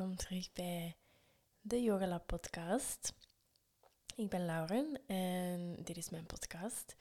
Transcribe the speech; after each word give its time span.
Welkom 0.00 0.18
terug 0.18 0.52
bij 0.52 0.96
de 1.60 1.82
Yoga 1.82 2.06
Lab 2.06 2.26
podcast. 2.26 3.12
Ik 4.16 4.28
ben 4.28 4.44
Lauren 4.44 5.00
en 5.06 5.76
dit 5.84 5.96
is 5.96 6.10
mijn 6.10 6.26
podcast. 6.26 6.96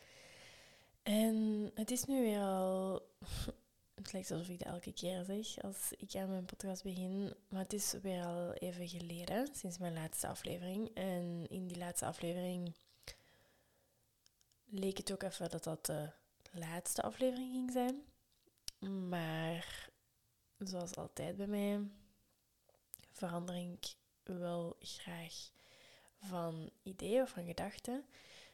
En 1.03 1.71
het 1.73 1.91
is 1.91 2.05
nu 2.05 2.21
weer 2.21 2.39
al, 2.39 3.01
het 3.95 4.11
lijkt 4.13 4.31
alsof 4.31 4.49
ik 4.49 4.59
dat 4.59 4.67
elke 4.67 4.93
keer 4.93 5.23
zeg 5.23 5.61
als 5.61 5.91
ik 5.97 6.15
aan 6.15 6.29
mijn 6.29 6.45
podcast 6.45 6.83
begin, 6.83 7.33
maar 7.49 7.61
het 7.61 7.73
is 7.73 7.93
weer 8.01 8.25
al 8.25 8.53
even 8.53 8.87
geleden, 8.87 9.55
sinds 9.55 9.77
mijn 9.77 9.93
laatste 9.93 10.27
aflevering. 10.27 10.93
En 10.93 11.47
in 11.49 11.67
die 11.67 11.77
laatste 11.77 12.05
aflevering 12.05 12.75
leek 14.65 14.97
het 14.97 15.11
ook 15.11 15.23
even 15.23 15.49
dat 15.49 15.63
dat 15.63 15.85
de 15.85 16.11
laatste 16.51 17.01
aflevering 17.01 17.51
ging 17.51 17.71
zijn. 17.71 18.01
Maar 19.09 19.89
zoals 20.57 20.95
altijd 20.95 21.37
bij 21.37 21.47
mij, 21.47 21.87
verander 23.19 23.55
ik 23.55 23.95
wel 24.23 24.75
graag 24.79 25.33
van 26.19 26.71
ideeën 26.83 27.21
of 27.21 27.29
van 27.29 27.45
gedachten. 27.45 28.05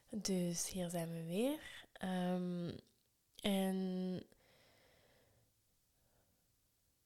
Dus 0.10 0.70
hier 0.70 0.90
zijn 0.90 1.12
we 1.12 1.24
weer. 1.24 1.88
Um, 2.04 2.80
en 3.42 3.78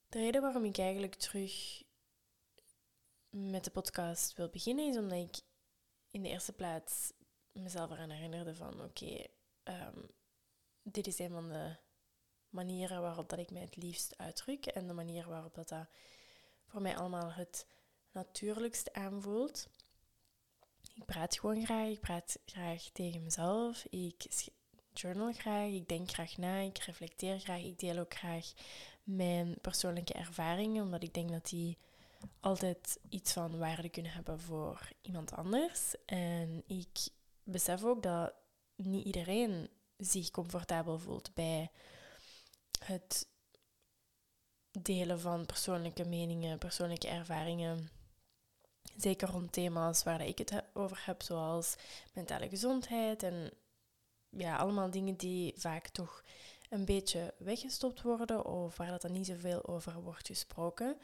de 0.09 0.19
reden 0.19 0.41
waarom 0.41 0.65
ik 0.65 0.77
eigenlijk 0.77 1.15
terug 1.15 1.83
met 3.29 3.63
de 3.63 3.71
podcast 3.71 4.35
wil 4.35 4.49
beginnen 4.49 4.89
is 4.89 4.97
omdat 4.97 5.17
ik 5.17 5.41
in 6.11 6.23
de 6.23 6.29
eerste 6.29 6.53
plaats 6.53 7.13
mezelf 7.51 7.91
eraan 7.91 8.09
herinnerde 8.09 8.55
van 8.55 8.81
oké, 8.81 9.25
um, 9.63 10.09
dit 10.83 11.07
is 11.07 11.19
een 11.19 11.31
van 11.31 11.49
de 11.49 11.75
manieren 12.49 13.01
waarop 13.01 13.29
dat 13.29 13.39
ik 13.39 13.51
mij 13.51 13.61
het 13.61 13.75
liefst 13.75 14.17
uitdruk 14.17 14.65
en 14.65 14.87
de 14.87 14.93
manier 14.93 15.27
waarop 15.27 15.55
dat 15.55 15.69
voor 16.69 16.81
mij 16.81 16.97
allemaal 16.97 17.31
het 17.31 17.65
natuurlijkst 18.11 18.93
aanvoelt. 18.93 19.67
Ik 20.93 21.05
praat 21.05 21.39
gewoon 21.39 21.65
graag, 21.65 21.87
ik 21.87 21.99
praat 21.99 22.39
graag 22.45 22.89
tegen 22.93 23.23
mezelf, 23.23 23.85
ik 23.89 24.25
journal 24.93 25.33
graag, 25.33 25.71
ik 25.71 25.87
denk 25.87 26.11
graag 26.11 26.37
na, 26.37 26.57
ik 26.57 26.77
reflecteer 26.77 27.39
graag, 27.39 27.61
ik 27.61 27.79
deel 27.79 27.97
ook 27.97 28.13
graag 28.13 28.53
mijn 29.03 29.57
persoonlijke 29.61 30.13
ervaringen, 30.13 30.83
omdat 30.83 31.03
ik 31.03 31.13
denk 31.13 31.29
dat 31.29 31.49
die 31.49 31.77
altijd 32.39 32.99
iets 33.09 33.33
van 33.33 33.57
waarde 33.57 33.89
kunnen 33.89 34.11
hebben 34.11 34.39
voor 34.39 34.89
iemand 35.01 35.31
anders. 35.31 35.95
En 36.05 36.63
ik 36.67 37.07
besef 37.43 37.83
ook 37.83 38.03
dat 38.03 38.33
niet 38.75 39.05
iedereen 39.05 39.69
zich 39.97 40.31
comfortabel 40.31 40.99
voelt 40.99 41.33
bij 41.33 41.71
het 42.85 43.27
delen 44.71 45.19
van 45.19 45.45
persoonlijke 45.45 46.05
meningen, 46.05 46.57
persoonlijke 46.57 47.07
ervaringen. 47.07 47.89
Zeker 48.97 49.29
rond 49.29 49.51
thema's 49.51 50.03
waar 50.03 50.25
ik 50.25 50.37
het 50.37 50.63
over 50.73 51.01
heb, 51.05 51.21
zoals 51.21 51.75
mentale 52.13 52.49
gezondheid 52.49 53.23
en 53.23 53.51
ja, 54.29 54.55
allemaal 54.55 54.89
dingen 54.89 55.15
die 55.15 55.53
vaak 55.57 55.87
toch 55.87 56.23
een 56.69 56.85
beetje 56.85 57.33
weggestopt 57.37 58.01
worden 58.01 58.45
of 58.45 58.77
waar 58.77 58.89
dat 58.89 59.01
dan 59.01 59.11
niet 59.11 59.25
zoveel 59.25 59.67
over 59.67 60.01
wordt 60.01 60.27
gesproken. 60.27 60.97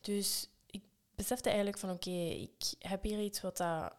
Dus 0.00 0.48
ik 0.66 0.82
besefte 1.14 1.48
eigenlijk 1.48 1.78
van 1.78 1.90
oké, 1.90 2.10
ik 2.10 2.74
heb 2.78 3.02
hier 3.02 3.20
iets 3.20 3.40
wat 3.40 3.56
dat 3.56 3.92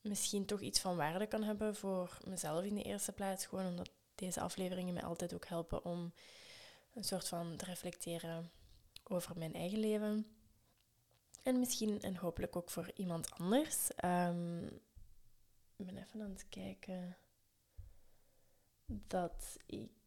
misschien 0.00 0.44
toch 0.44 0.60
iets 0.60 0.80
van 0.80 0.96
waarde 0.96 1.26
kan 1.26 1.42
hebben 1.42 1.76
voor 1.76 2.18
mezelf 2.24 2.64
in 2.64 2.74
de 2.74 2.82
eerste 2.82 3.12
plaats. 3.12 3.46
Gewoon 3.46 3.66
omdat 3.66 3.90
deze 4.14 4.40
afleveringen 4.40 4.94
mij 4.94 5.02
altijd 5.02 5.34
ook 5.34 5.46
helpen 5.46 5.84
om 5.84 6.12
een 6.98 7.04
soort 7.04 7.28
van 7.28 7.56
te 7.56 7.64
reflecteren 7.64 8.50
over 9.04 9.38
mijn 9.38 9.54
eigen 9.54 9.78
leven. 9.78 10.26
En 11.42 11.58
misschien 11.58 12.00
en 12.00 12.16
hopelijk 12.16 12.56
ook 12.56 12.70
voor 12.70 12.90
iemand 12.94 13.30
anders. 13.30 13.90
Um, 14.04 14.64
ik 15.76 15.86
ben 15.86 15.96
even 15.96 16.22
aan 16.22 16.30
het 16.30 16.48
kijken 16.48 17.16
dat 18.86 19.56
ik 19.66 20.02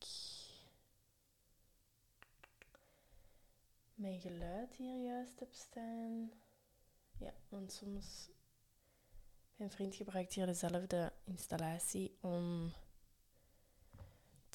mijn 3.94 4.20
geluid 4.20 4.76
hier 4.76 5.04
juist 5.04 5.40
heb 5.40 5.54
staan. 5.54 6.32
Ja, 7.18 7.34
want 7.50 7.72
soms. 7.72 8.30
Mijn 9.56 9.72
vriend 9.72 9.96
gebruikt 9.96 10.34
hier 10.34 10.46
dezelfde 10.46 11.14
installatie 11.24 12.18
om 12.22 12.74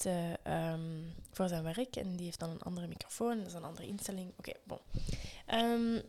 ehm, 0.05 1.03
voor 1.31 1.47
zijn 1.47 1.63
werk. 1.63 1.95
En 1.95 2.15
die 2.15 2.25
heeft 2.25 2.39
dan 2.39 2.49
een 2.49 2.61
andere 2.61 2.87
microfoon, 2.87 3.37
dat 3.37 3.47
is 3.47 3.53
een 3.53 3.63
andere 3.63 3.87
instelling. 3.87 4.33
Oké, 4.37 4.51
bon. 4.63 4.79
Um, 5.53 6.01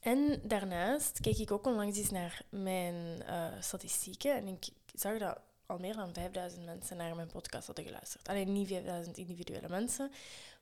en 0.00 0.40
daarnaast 0.42 1.20
keek 1.20 1.38
ik 1.38 1.50
ook 1.50 1.66
onlangs 1.66 1.98
eens 1.98 2.10
naar 2.10 2.42
mijn 2.48 3.22
uh, 3.28 3.46
statistieken. 3.60 4.34
En 4.34 4.46
ik 4.46 4.68
zag 4.94 5.18
dat 5.18 5.38
al 5.66 5.78
meer 5.78 5.96
dan 5.96 6.14
5000 6.14 6.64
mensen 6.64 6.96
naar 6.96 7.16
mijn 7.16 7.30
podcast 7.30 7.66
hadden 7.66 7.84
geluisterd. 7.84 8.28
Alleen 8.28 8.52
niet 8.52 8.68
5000 8.68 9.16
individuele 9.16 9.68
mensen, 9.68 10.12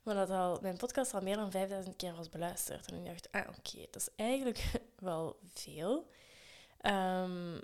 maar 0.03 0.15
dat 0.15 0.29
al, 0.29 0.59
mijn 0.61 0.77
podcast 0.77 1.13
al 1.13 1.21
meer 1.21 1.35
dan 1.35 1.51
5000 1.51 1.95
keer 1.95 2.15
was 2.15 2.29
beluisterd. 2.29 2.91
En 2.91 2.97
ik 2.97 3.05
dacht, 3.05 3.31
ah 3.31 3.47
oké, 3.57 3.85
dat 3.91 4.01
is 4.01 4.09
eigenlijk 4.15 4.71
wel 4.99 5.39
veel. 5.53 6.09
Um, 6.81 7.61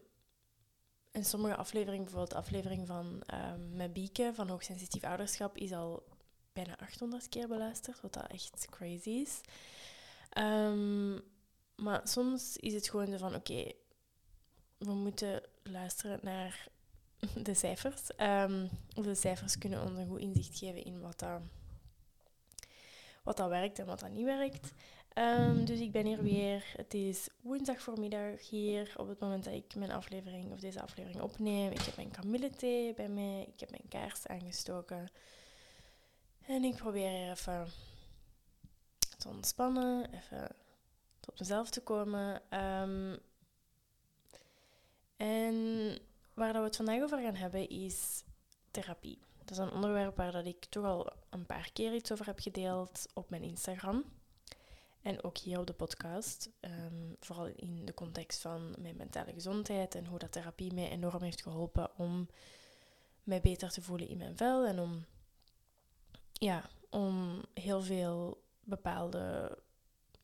in 1.15 1.25
sommige 1.25 1.55
afleveringen, 1.55 2.03
bijvoorbeeld 2.03 2.31
de 2.31 2.37
aflevering 2.37 2.87
van 2.87 3.21
um, 3.33 3.75
met 3.75 3.93
Bieke 3.93 4.31
van 4.33 4.47
hoogsensitief 4.47 5.03
ouderschap, 5.03 5.57
is 5.57 5.71
al 5.71 6.03
bijna 6.53 6.77
800 6.79 7.29
keer 7.29 7.47
beluisterd, 7.47 8.01
wat 8.01 8.13
dat 8.13 8.27
echt 8.27 8.67
crazy 8.69 9.09
is. 9.09 9.41
Um, 10.37 11.21
maar 11.75 12.01
soms 12.03 12.57
is 12.57 12.73
het 12.73 12.89
gewoon 12.89 13.17
van, 13.17 13.35
oké, 13.35 13.71
we 14.77 14.93
moeten 14.93 15.41
luisteren 15.63 16.19
naar 16.21 16.67
de 17.43 17.53
cijfers. 17.53 18.01
Um, 18.17 18.69
de 18.93 19.15
cijfers 19.15 19.57
kunnen 19.57 19.81
ons 19.81 19.97
een 19.97 20.07
goed 20.07 20.19
inzicht 20.19 20.57
geven 20.57 20.83
in 20.83 21.01
wat 21.01 21.19
dat, 21.19 21.41
wat 23.23 23.37
dat 23.37 23.49
werkt 23.49 23.79
en 23.79 23.85
wat 23.85 23.99
dat 23.99 24.11
niet 24.11 24.25
werkt. 24.25 24.71
Um, 25.17 25.65
dus 25.65 25.79
ik 25.79 25.91
ben 25.91 26.05
hier 26.05 26.23
weer. 26.23 26.73
Het 26.77 26.93
is 26.93 27.29
woensdag 27.41 27.81
voormiddag 27.81 28.49
hier 28.49 28.93
op 28.97 29.07
het 29.07 29.19
moment 29.19 29.43
dat 29.43 29.53
ik 29.53 29.75
mijn 29.75 29.91
aflevering 29.91 30.51
of 30.51 30.59
deze 30.59 30.81
aflevering 30.81 31.21
opneem. 31.21 31.71
Ik 31.71 31.81
heb 31.81 31.95
mijn 31.95 32.11
kamillethee 32.11 32.93
bij 32.93 33.09
mij. 33.09 33.41
Ik 33.53 33.59
heb 33.59 33.69
mijn 33.69 33.87
kaars 33.89 34.27
aangestoken. 34.27 35.07
En 36.45 36.63
ik 36.63 36.75
probeer 36.75 37.31
even 37.31 37.67
te 39.17 39.27
ontspannen, 39.27 40.13
even 40.13 40.55
tot 41.19 41.39
mezelf 41.39 41.69
te 41.69 41.81
komen. 41.81 42.41
Um, 42.59 43.19
en 45.17 45.55
waar 46.33 46.53
dat 46.53 46.61
we 46.61 46.67
het 46.67 46.75
vandaag 46.75 47.01
over 47.01 47.21
gaan 47.21 47.35
hebben 47.35 47.69
is 47.69 48.23
therapie. 48.71 49.19
Dat 49.37 49.51
is 49.51 49.57
een 49.57 49.71
onderwerp 49.71 50.17
waar 50.17 50.31
dat 50.31 50.45
ik 50.45 50.65
toch 50.65 50.85
al 50.85 51.13
een 51.29 51.45
paar 51.45 51.69
keer 51.73 51.93
iets 51.93 52.11
over 52.11 52.25
heb 52.25 52.39
gedeeld 52.39 53.05
op 53.13 53.29
mijn 53.29 53.43
Instagram. 53.43 54.03
En 55.05 55.23
ook 55.23 55.37
hier 55.37 55.59
op 55.59 55.67
de 55.67 55.73
podcast. 55.73 56.49
Um, 56.61 57.15
vooral 57.19 57.45
in 57.45 57.85
de 57.85 57.93
context 57.93 58.41
van 58.41 58.75
mijn 58.79 58.95
mentale 58.95 59.33
gezondheid 59.33 59.95
en 59.95 60.05
hoe 60.05 60.19
dat 60.19 60.31
therapie 60.31 60.73
mij 60.73 60.89
enorm 60.89 61.21
heeft 61.21 61.41
geholpen 61.41 61.97
om 61.97 62.27
mij 63.23 63.41
beter 63.41 63.71
te 63.71 63.81
voelen 63.81 64.07
in 64.07 64.17
mijn 64.17 64.37
vel. 64.37 64.65
En 64.65 64.79
om, 64.79 65.05
ja, 66.33 66.69
om 66.89 67.43
heel 67.53 67.81
veel 67.81 68.43
bepaalde 68.63 69.57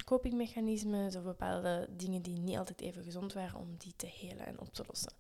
copingmechanismen 0.06 1.16
of 1.16 1.24
bepaalde 1.24 1.88
dingen 1.90 2.22
die 2.22 2.40
niet 2.40 2.58
altijd 2.58 2.82
even 2.82 3.04
gezond 3.04 3.34
waren, 3.34 3.60
om 3.60 3.78
die 3.78 3.94
te 3.96 4.08
helen 4.08 4.46
en 4.46 4.60
op 4.60 4.74
te 4.74 4.84
lossen. 4.88 5.14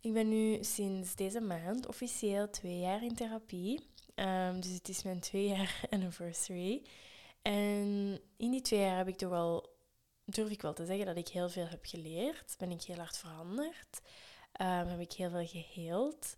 Ik 0.00 0.12
ben 0.12 0.28
nu 0.28 0.64
sinds 0.64 1.14
deze 1.14 1.40
maand 1.40 1.86
officieel 1.86 2.50
twee 2.50 2.78
jaar 2.78 3.04
in 3.04 3.14
therapie. 3.14 3.80
Um, 4.14 4.60
dus 4.60 4.72
het 4.72 4.88
is 4.88 5.02
mijn 5.02 5.20
twee 5.20 5.48
jaar 5.48 5.80
anniversary. 5.90 6.82
En 7.44 8.20
in 8.36 8.50
die 8.50 8.60
twee 8.60 8.80
jaar 8.80 8.96
heb 8.96 9.08
ik 9.08 9.16
toch 9.16 9.30
wel, 9.30 9.76
durf 10.24 10.50
ik 10.50 10.62
wel 10.62 10.72
te 10.72 10.86
zeggen, 10.86 11.06
dat 11.06 11.16
ik 11.16 11.28
heel 11.28 11.48
veel 11.48 11.66
heb 11.66 11.86
geleerd. 11.86 12.54
Ben 12.58 12.70
ik 12.70 12.82
heel 12.82 12.96
hard 12.96 13.16
veranderd. 13.16 14.00
Um, 14.60 14.86
heb 14.86 15.00
ik 15.00 15.12
heel 15.12 15.30
veel 15.30 15.46
geheeld. 15.46 16.36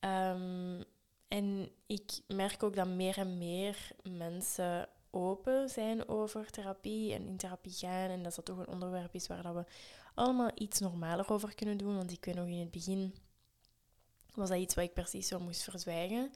Um, 0.00 0.84
en 1.28 1.70
ik 1.86 2.20
merk 2.26 2.62
ook 2.62 2.76
dat 2.76 2.86
meer 2.86 3.18
en 3.18 3.38
meer 3.38 3.90
mensen 4.02 4.88
open 5.10 5.68
zijn 5.68 6.08
over 6.08 6.50
therapie 6.50 7.12
en 7.12 7.26
in 7.26 7.36
therapie 7.36 7.72
gaan. 7.72 8.10
En 8.10 8.22
dat 8.22 8.34
dat 8.34 8.44
toch 8.44 8.58
een 8.58 8.68
onderwerp 8.68 9.14
is 9.14 9.26
waar 9.26 9.42
dat 9.42 9.54
we 9.54 9.64
allemaal 10.14 10.50
iets 10.54 10.80
normaler 10.80 11.30
over 11.30 11.54
kunnen 11.54 11.76
doen. 11.76 11.96
Want 11.96 12.12
ik 12.12 12.24
weet 12.24 12.34
nog 12.34 12.46
in 12.46 12.58
het 12.58 12.70
begin 12.70 13.14
was 14.34 14.48
dat 14.48 14.58
iets 14.58 14.74
wat 14.74 14.84
ik 14.84 14.94
precies 14.94 15.28
zo 15.28 15.38
moest 15.38 15.62
verzwijgen. 15.62 16.32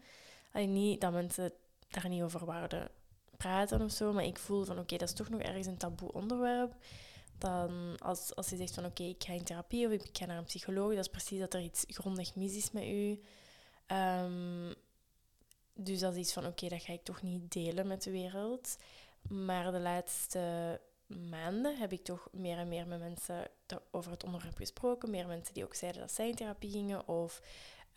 Niet 0.52 1.00
dat 1.00 1.12
mensen 1.12 1.52
daar 1.88 2.08
niet 2.08 2.22
over 2.22 2.44
wouden 2.44 2.90
praten 3.40 3.82
of 3.82 3.90
zo, 3.90 4.12
maar 4.12 4.24
ik 4.24 4.38
voel 4.38 4.64
van 4.64 4.78
oké, 4.78 4.96
dat 4.96 5.08
is 5.08 5.14
toch 5.14 5.28
nog 5.28 5.40
ergens 5.40 5.66
een 5.66 5.76
taboe 5.76 6.12
onderwerp. 6.12 6.74
Dan 7.38 7.98
als, 7.98 8.34
als 8.34 8.48
je 8.48 8.56
zegt 8.56 8.74
van 8.74 8.84
oké, 8.84 9.02
ik 9.02 9.24
ga 9.24 9.32
in 9.32 9.44
therapie 9.44 9.86
of 9.86 9.92
ik 9.92 10.08
ga 10.12 10.26
naar 10.26 10.38
een 10.38 10.44
psycholoog, 10.44 10.90
dat 10.90 10.98
is 10.98 11.08
precies 11.08 11.38
dat 11.38 11.54
er 11.54 11.60
iets 11.60 11.84
grondig 11.88 12.34
mis 12.34 12.56
is 12.56 12.70
met 12.70 12.84
u. 12.84 13.20
Um, 13.86 14.74
dus 15.74 15.98
dat 15.98 16.12
is 16.12 16.18
iets 16.18 16.32
van 16.32 16.46
oké, 16.46 16.68
dat 16.68 16.82
ga 16.82 16.92
ik 16.92 17.04
toch 17.04 17.22
niet 17.22 17.52
delen 17.52 17.86
met 17.86 18.02
de 18.02 18.10
wereld. 18.10 18.76
Maar 19.28 19.72
de 19.72 19.80
laatste 19.80 20.80
maanden 21.06 21.76
heb 21.76 21.92
ik 21.92 22.04
toch 22.04 22.28
meer 22.32 22.58
en 22.58 22.68
meer 22.68 22.86
met 22.86 22.98
mensen 22.98 23.48
over 23.90 24.10
het 24.10 24.24
onderwerp 24.24 24.56
gesproken. 24.56 25.10
Meer 25.10 25.26
mensen 25.26 25.54
die 25.54 25.64
ook 25.64 25.74
zeiden 25.74 26.00
dat 26.00 26.12
zij 26.12 26.28
in 26.28 26.34
therapie 26.34 26.70
gingen 26.70 27.08
of 27.08 27.42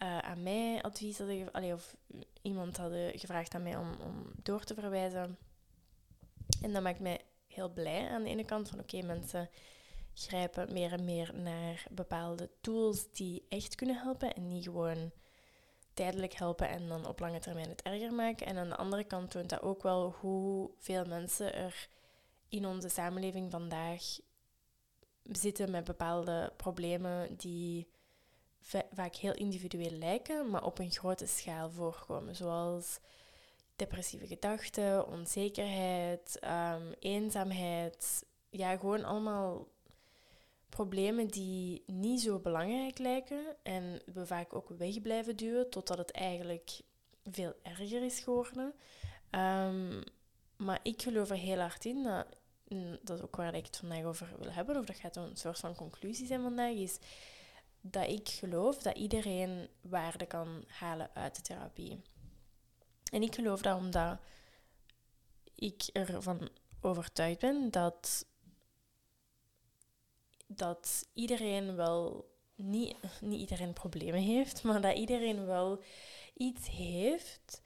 uh, 0.03 0.17
aan 0.17 0.43
mij 0.43 0.81
advies 0.81 1.17
hadden 1.17 1.35
gegeven, 1.35 1.73
of 1.73 1.95
iemand 2.41 2.77
hadden 2.77 3.19
gevraagd 3.19 3.55
aan 3.55 3.63
mij 3.63 3.77
om, 3.77 3.93
om 4.05 4.31
door 4.43 4.63
te 4.63 4.73
verwijzen. 4.73 5.37
En 6.61 6.73
dat 6.73 6.83
maakt 6.83 6.99
mij 6.99 7.21
heel 7.47 7.69
blij 7.69 8.09
aan 8.09 8.23
de 8.23 8.29
ene 8.29 8.45
kant 8.45 8.69
van 8.69 8.79
oké, 8.79 9.01
mensen 9.01 9.49
grijpen 10.13 10.73
meer 10.73 10.91
en 10.91 11.05
meer 11.05 11.31
naar 11.35 11.85
bepaalde 11.91 12.49
tools 12.61 13.11
die 13.11 13.45
echt 13.49 13.75
kunnen 13.75 14.01
helpen 14.01 14.33
en 14.33 14.47
niet 14.47 14.63
gewoon 14.63 15.11
tijdelijk 15.93 16.33
helpen 16.33 16.69
en 16.69 16.87
dan 16.87 17.07
op 17.07 17.19
lange 17.19 17.39
termijn 17.39 17.69
het 17.69 17.81
erger 17.81 18.13
maken. 18.13 18.47
En 18.47 18.57
aan 18.57 18.69
de 18.69 18.75
andere 18.75 19.03
kant 19.03 19.31
toont 19.31 19.49
dat 19.49 19.61
ook 19.61 19.83
wel 19.83 20.15
hoeveel 20.19 21.05
mensen 21.05 21.53
er 21.55 21.87
in 22.49 22.65
onze 22.65 22.89
samenleving 22.89 23.51
vandaag 23.51 24.03
zitten 25.23 25.71
met 25.71 25.83
bepaalde 25.83 26.53
problemen 26.57 27.35
die 27.37 27.87
vaak 28.93 29.15
heel 29.15 29.33
individueel 29.33 29.91
lijken, 29.91 30.49
maar 30.49 30.63
op 30.63 30.79
een 30.79 30.91
grote 30.91 31.25
schaal 31.25 31.69
voorkomen. 31.69 32.35
Zoals 32.35 32.99
depressieve 33.75 34.27
gedachten, 34.27 35.07
onzekerheid, 35.07 36.39
um, 36.43 36.93
eenzaamheid. 36.99 38.25
Ja, 38.49 38.77
gewoon 38.77 39.03
allemaal 39.03 39.67
problemen 40.69 41.27
die 41.27 41.83
niet 41.85 42.21
zo 42.21 42.39
belangrijk 42.39 42.97
lijken 42.97 43.55
en 43.63 44.01
we 44.13 44.25
vaak 44.25 44.53
ook 44.53 44.69
weg 44.69 45.01
blijven 45.01 45.35
duwen 45.35 45.69
totdat 45.69 45.97
het 45.97 46.11
eigenlijk 46.11 46.81
veel 47.23 47.53
erger 47.63 48.03
is 48.03 48.19
geworden. 48.19 48.73
Um, 49.31 50.03
maar 50.57 50.79
ik 50.83 51.01
geloof 51.01 51.29
er 51.29 51.35
heel 51.35 51.59
hard 51.59 51.85
in 51.85 52.03
dat, 52.03 52.25
dat 53.01 53.21
ook 53.21 53.35
waar 53.35 53.55
ik 53.55 53.65
het 53.65 53.77
vandaag 53.77 54.03
over 54.03 54.33
wil 54.39 54.51
hebben, 54.51 54.77
of 54.77 54.85
dat 54.85 54.95
gaat 54.95 55.15
een 55.15 55.35
soort 55.37 55.59
van 55.59 55.75
conclusie 55.75 56.27
zijn 56.27 56.41
vandaag, 56.41 56.73
is 56.73 56.97
dat 57.85 58.07
ik 58.07 58.29
geloof 58.29 58.77
dat 58.77 58.97
iedereen 58.97 59.69
waarde 59.81 60.25
kan 60.25 60.63
halen 60.67 61.09
uit 61.13 61.35
de 61.35 61.41
therapie. 61.41 62.01
En 63.11 63.21
ik 63.21 63.35
geloof 63.35 63.61
dat 63.61 63.77
omdat 63.77 64.19
ik 65.55 65.89
ervan 65.93 66.49
overtuigd 66.81 67.39
ben 67.39 67.71
dat, 67.71 68.25
dat 70.47 71.07
iedereen 71.13 71.75
wel, 71.75 72.29
niet, 72.55 72.95
niet 73.21 73.39
iedereen 73.39 73.73
problemen 73.73 74.21
heeft, 74.21 74.63
maar 74.63 74.81
dat 74.81 74.97
iedereen 74.97 75.45
wel 75.45 75.83
iets 76.33 76.67
heeft 76.67 77.61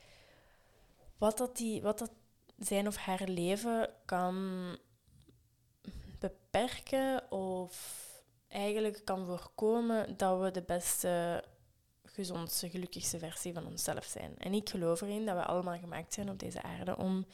wat 1.18 1.38
dat, 1.38 1.58
die, 1.58 1.82
wat 1.82 2.00
dat 2.00 2.12
zijn 2.58 2.88
of 2.88 2.96
haar 2.96 3.28
leven 3.28 3.90
kan 4.06 4.78
beperken 6.20 7.32
of 7.32 8.07
eigenlijk 8.48 9.02
kan 9.06 9.26
voorkomen 9.26 10.18
dat 10.18 10.40
we 10.40 10.52
de 10.52 10.62
beste, 10.62 11.44
gezondste, 12.04 12.70
gelukkigste 12.70 13.20
versie 13.20 13.54
van 13.54 13.66
onszelf 13.66 14.06
zijn. 14.06 14.38
En 14.38 14.54
ik 14.54 14.70
geloof 14.70 15.02
erin 15.02 15.26
dat 15.26 15.36
we 15.36 15.46
allemaal 15.46 15.80
gemaakt 15.80 16.14
zijn 16.14 16.30
op 16.30 16.40
deze 16.40 16.62
aarde 16.62 16.98
om 16.98 17.26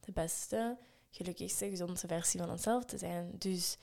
de 0.00 0.12
beste, 0.12 0.78
gelukkigste, 1.10 1.68
gezondste 1.68 2.06
versie 2.06 2.40
van 2.40 2.50
onszelf 2.50 2.84
te 2.84 2.98
zijn. 2.98 3.30
Dus 3.38 3.76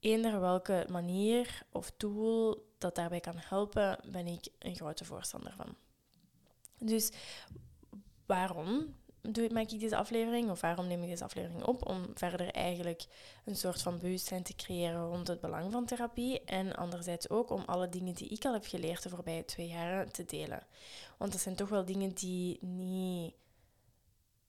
eender 0.00 0.40
welke 0.40 0.86
manier 0.90 1.62
of 1.70 1.92
tool 1.96 2.66
dat 2.78 2.94
daarbij 2.94 3.20
kan 3.20 3.36
helpen, 3.36 3.98
ben 4.10 4.26
ik 4.26 4.48
een 4.58 4.76
grote 4.76 5.04
voorstander 5.04 5.54
van. 5.56 5.74
Dus 6.78 7.10
waarom 8.26 8.94
doe, 9.22 9.50
maak 9.52 9.70
ik 9.70 9.80
deze 9.80 9.96
aflevering? 9.96 10.50
Of 10.50 10.60
waarom 10.60 10.86
neem 10.86 11.02
ik 11.02 11.08
deze 11.08 11.24
aflevering 11.24 11.64
op? 11.64 11.88
Om 11.88 12.06
verder 12.14 12.50
eigenlijk 12.50 13.04
een 13.44 13.56
soort 13.56 13.82
van 13.82 13.98
bewustzijn 13.98 14.42
te 14.42 14.54
creëren 14.54 15.06
rond 15.06 15.28
het 15.28 15.40
belang 15.40 15.72
van 15.72 15.84
therapie. 15.84 16.44
En 16.44 16.76
anderzijds 16.76 17.30
ook 17.30 17.50
om 17.50 17.62
alle 17.66 17.88
dingen 17.88 18.14
die 18.14 18.28
ik 18.28 18.44
al 18.44 18.52
heb 18.52 18.66
geleerd 18.66 19.02
de 19.02 19.08
voorbije 19.08 19.44
twee 19.44 19.68
jaren 19.68 20.12
te 20.12 20.24
delen. 20.24 20.66
Want 21.18 21.32
dat 21.32 21.40
zijn 21.40 21.54
toch 21.54 21.68
wel 21.68 21.84
dingen 21.84 22.14
die 22.14 22.58
niet... 22.64 23.34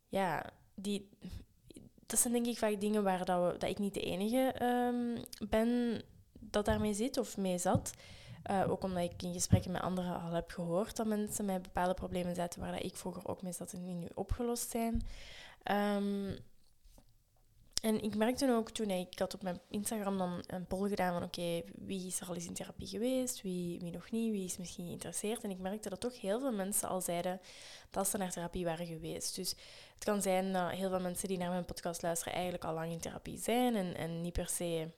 Ja, 0.08 0.50
die... 0.76 1.10
Dat 2.06 2.20
zijn 2.20 2.34
denk 2.34 2.46
ik 2.46 2.58
vaak 2.58 2.82
dingen 2.82 3.04
waar 3.04 3.26
dat, 3.26 3.52
we, 3.52 3.58
dat 3.58 3.70
ik 3.70 3.80
niet 3.80 3.94
de 3.94 4.02
enige 4.02 4.56
um, 4.64 5.24
ben 5.50 6.02
dat 6.40 6.66
daarmee 6.66 6.94
zit 6.94 7.18
of 7.18 7.38
mee 7.38 7.58
zat. 7.58 7.94
Uh, 8.52 8.72
ook 8.72 8.84
omdat 8.84 9.04
ik 9.04 9.24
in 9.24 9.34
gesprekken 9.34 9.72
met 9.72 9.82
anderen 9.82 10.22
al 10.22 10.32
heb 10.32 10.52
gehoord 10.52 10.96
dat 10.96 11.06
mensen 11.06 11.46
met 11.46 11.62
bepaalde 11.62 11.94
problemen 11.94 12.36
zitten 12.36 12.60
waar 12.60 12.72
dat 12.72 12.84
ik 12.84 12.96
vroeger 12.96 13.28
ook 13.28 13.42
mee 13.42 13.54
zat 13.54 13.74
en 13.74 13.86
die 13.86 13.94
nu 13.94 14.08
opgelost 14.14 14.70
zijn. 14.70 15.02
Um, 15.72 16.38
en 17.84 18.02
ik 18.02 18.16
merkte 18.16 18.52
ook 18.52 18.70
toen 18.70 18.90
ik, 18.90 19.12
ik 19.12 19.20
had 19.20 19.34
op 19.34 19.42
mijn 19.42 19.60
Instagram 19.70 20.18
dan 20.18 20.44
een 20.48 20.66
poll 20.66 20.90
gedaan 20.90 21.14
van 21.14 21.24
oké, 21.24 21.62
wie 21.76 22.08
is 22.08 22.20
er 22.20 22.28
al 22.28 22.36
eens 22.36 22.48
in 22.48 22.54
therapie 22.54 22.88
geweest, 22.88 23.42
wie, 23.42 23.80
wie 23.80 23.92
nog 23.92 24.12
niet, 24.12 24.32
wie 24.32 24.46
is 24.46 24.58
misschien 24.58 24.86
geïnteresseerd. 24.86 25.44
En 25.44 25.50
ik 25.50 25.60
merkte 25.60 25.90
dat 25.90 26.00
toch 26.00 26.22
heel 26.22 26.40
veel 26.40 26.52
mensen 26.52 26.90
al 26.90 27.02
zeiden 27.02 27.42
dat 27.90 28.08
ze 28.08 28.18
naar 28.18 28.32
therapie 28.32 28.66
waren 28.66 28.86
geweest. 28.86 29.36
Dus 29.36 29.50
het 29.94 30.04
kan 30.04 30.22
zijn 30.22 30.54
dat 30.54 30.72
heel 30.72 30.90
veel 30.90 31.00
mensen 31.00 31.28
die 31.28 31.38
naar 31.38 31.50
mijn 31.50 31.66
podcast 31.66 32.02
luisteren 32.02 32.34
eigenlijk 32.34 32.64
al 32.64 32.74
lang 32.74 32.92
in 32.92 33.00
therapie 33.00 33.38
zijn 33.38 33.76
en, 33.76 33.96
en 33.96 34.22
niet 34.22 34.34
per 34.34 34.50
se 34.50 34.90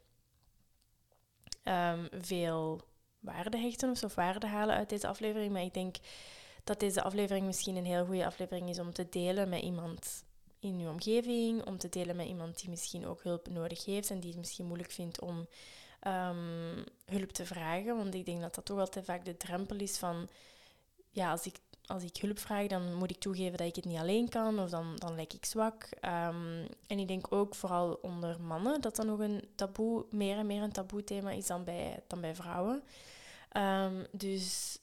um, 1.63 2.07
veel 2.11 2.81
waarde 3.25 3.57
hechten 3.57 3.89
of, 3.89 4.03
of 4.03 4.15
waarde 4.15 4.47
halen 4.47 4.75
uit 4.75 4.89
deze 4.89 5.07
aflevering. 5.07 5.51
Maar 5.51 5.63
ik 5.63 5.73
denk 5.73 5.95
dat 6.63 6.79
deze 6.79 7.01
aflevering 7.01 7.45
misschien 7.45 7.75
een 7.75 7.85
heel 7.85 8.05
goede 8.05 8.25
aflevering 8.25 8.69
is 8.69 8.79
om 8.79 8.93
te 8.93 9.09
delen 9.09 9.49
met 9.49 9.61
iemand 9.61 10.23
in 10.59 10.79
uw 10.79 10.89
omgeving, 10.89 11.65
om 11.65 11.77
te 11.77 11.89
delen 11.89 12.15
met 12.15 12.27
iemand 12.27 12.59
die 12.59 12.69
misschien 12.69 13.05
ook 13.05 13.23
hulp 13.23 13.49
nodig 13.49 13.85
heeft 13.85 14.09
en 14.09 14.19
die 14.19 14.29
het 14.29 14.39
misschien 14.39 14.65
moeilijk 14.65 14.91
vindt 14.91 15.21
om 15.21 15.47
um, 16.07 16.83
hulp 17.05 17.31
te 17.31 17.45
vragen. 17.45 17.97
Want 17.97 18.13
ik 18.13 18.25
denk 18.25 18.41
dat 18.41 18.55
dat 18.55 18.65
toch 18.65 18.79
altijd 18.79 19.05
vaak 19.05 19.25
de 19.25 19.37
drempel 19.37 19.77
is 19.77 19.97
van, 19.97 20.27
ja, 21.11 21.31
als 21.31 21.45
ik, 21.45 21.59
als 21.85 22.03
ik 22.03 22.17
hulp 22.17 22.39
vraag, 22.39 22.67
dan 22.67 22.93
moet 22.93 23.11
ik 23.11 23.19
toegeven 23.19 23.57
dat 23.57 23.67
ik 23.67 23.75
het 23.75 23.85
niet 23.85 23.99
alleen 23.99 24.29
kan 24.29 24.59
of 24.59 24.69
dan, 24.69 24.95
dan 24.95 25.15
lijk 25.15 25.33
ik 25.33 25.45
zwak. 25.45 25.83
Um, 26.01 26.67
en 26.87 26.99
ik 26.99 27.07
denk 27.07 27.31
ook 27.33 27.55
vooral 27.55 27.99
onder 28.01 28.41
mannen 28.41 28.81
dat 28.81 28.95
dat 28.95 29.05
nog 29.05 29.19
een 29.19 29.47
taboe, 29.55 30.05
meer 30.09 30.37
en 30.37 30.47
meer 30.47 30.61
een 30.61 30.71
taboe 30.71 31.03
thema 31.03 31.31
is 31.31 31.47
dan 31.47 31.63
bij, 31.63 31.99
dan 32.07 32.21
bij 32.21 32.35
vrouwen. 32.35 32.83
Um, 33.57 34.07
dus 34.11 34.77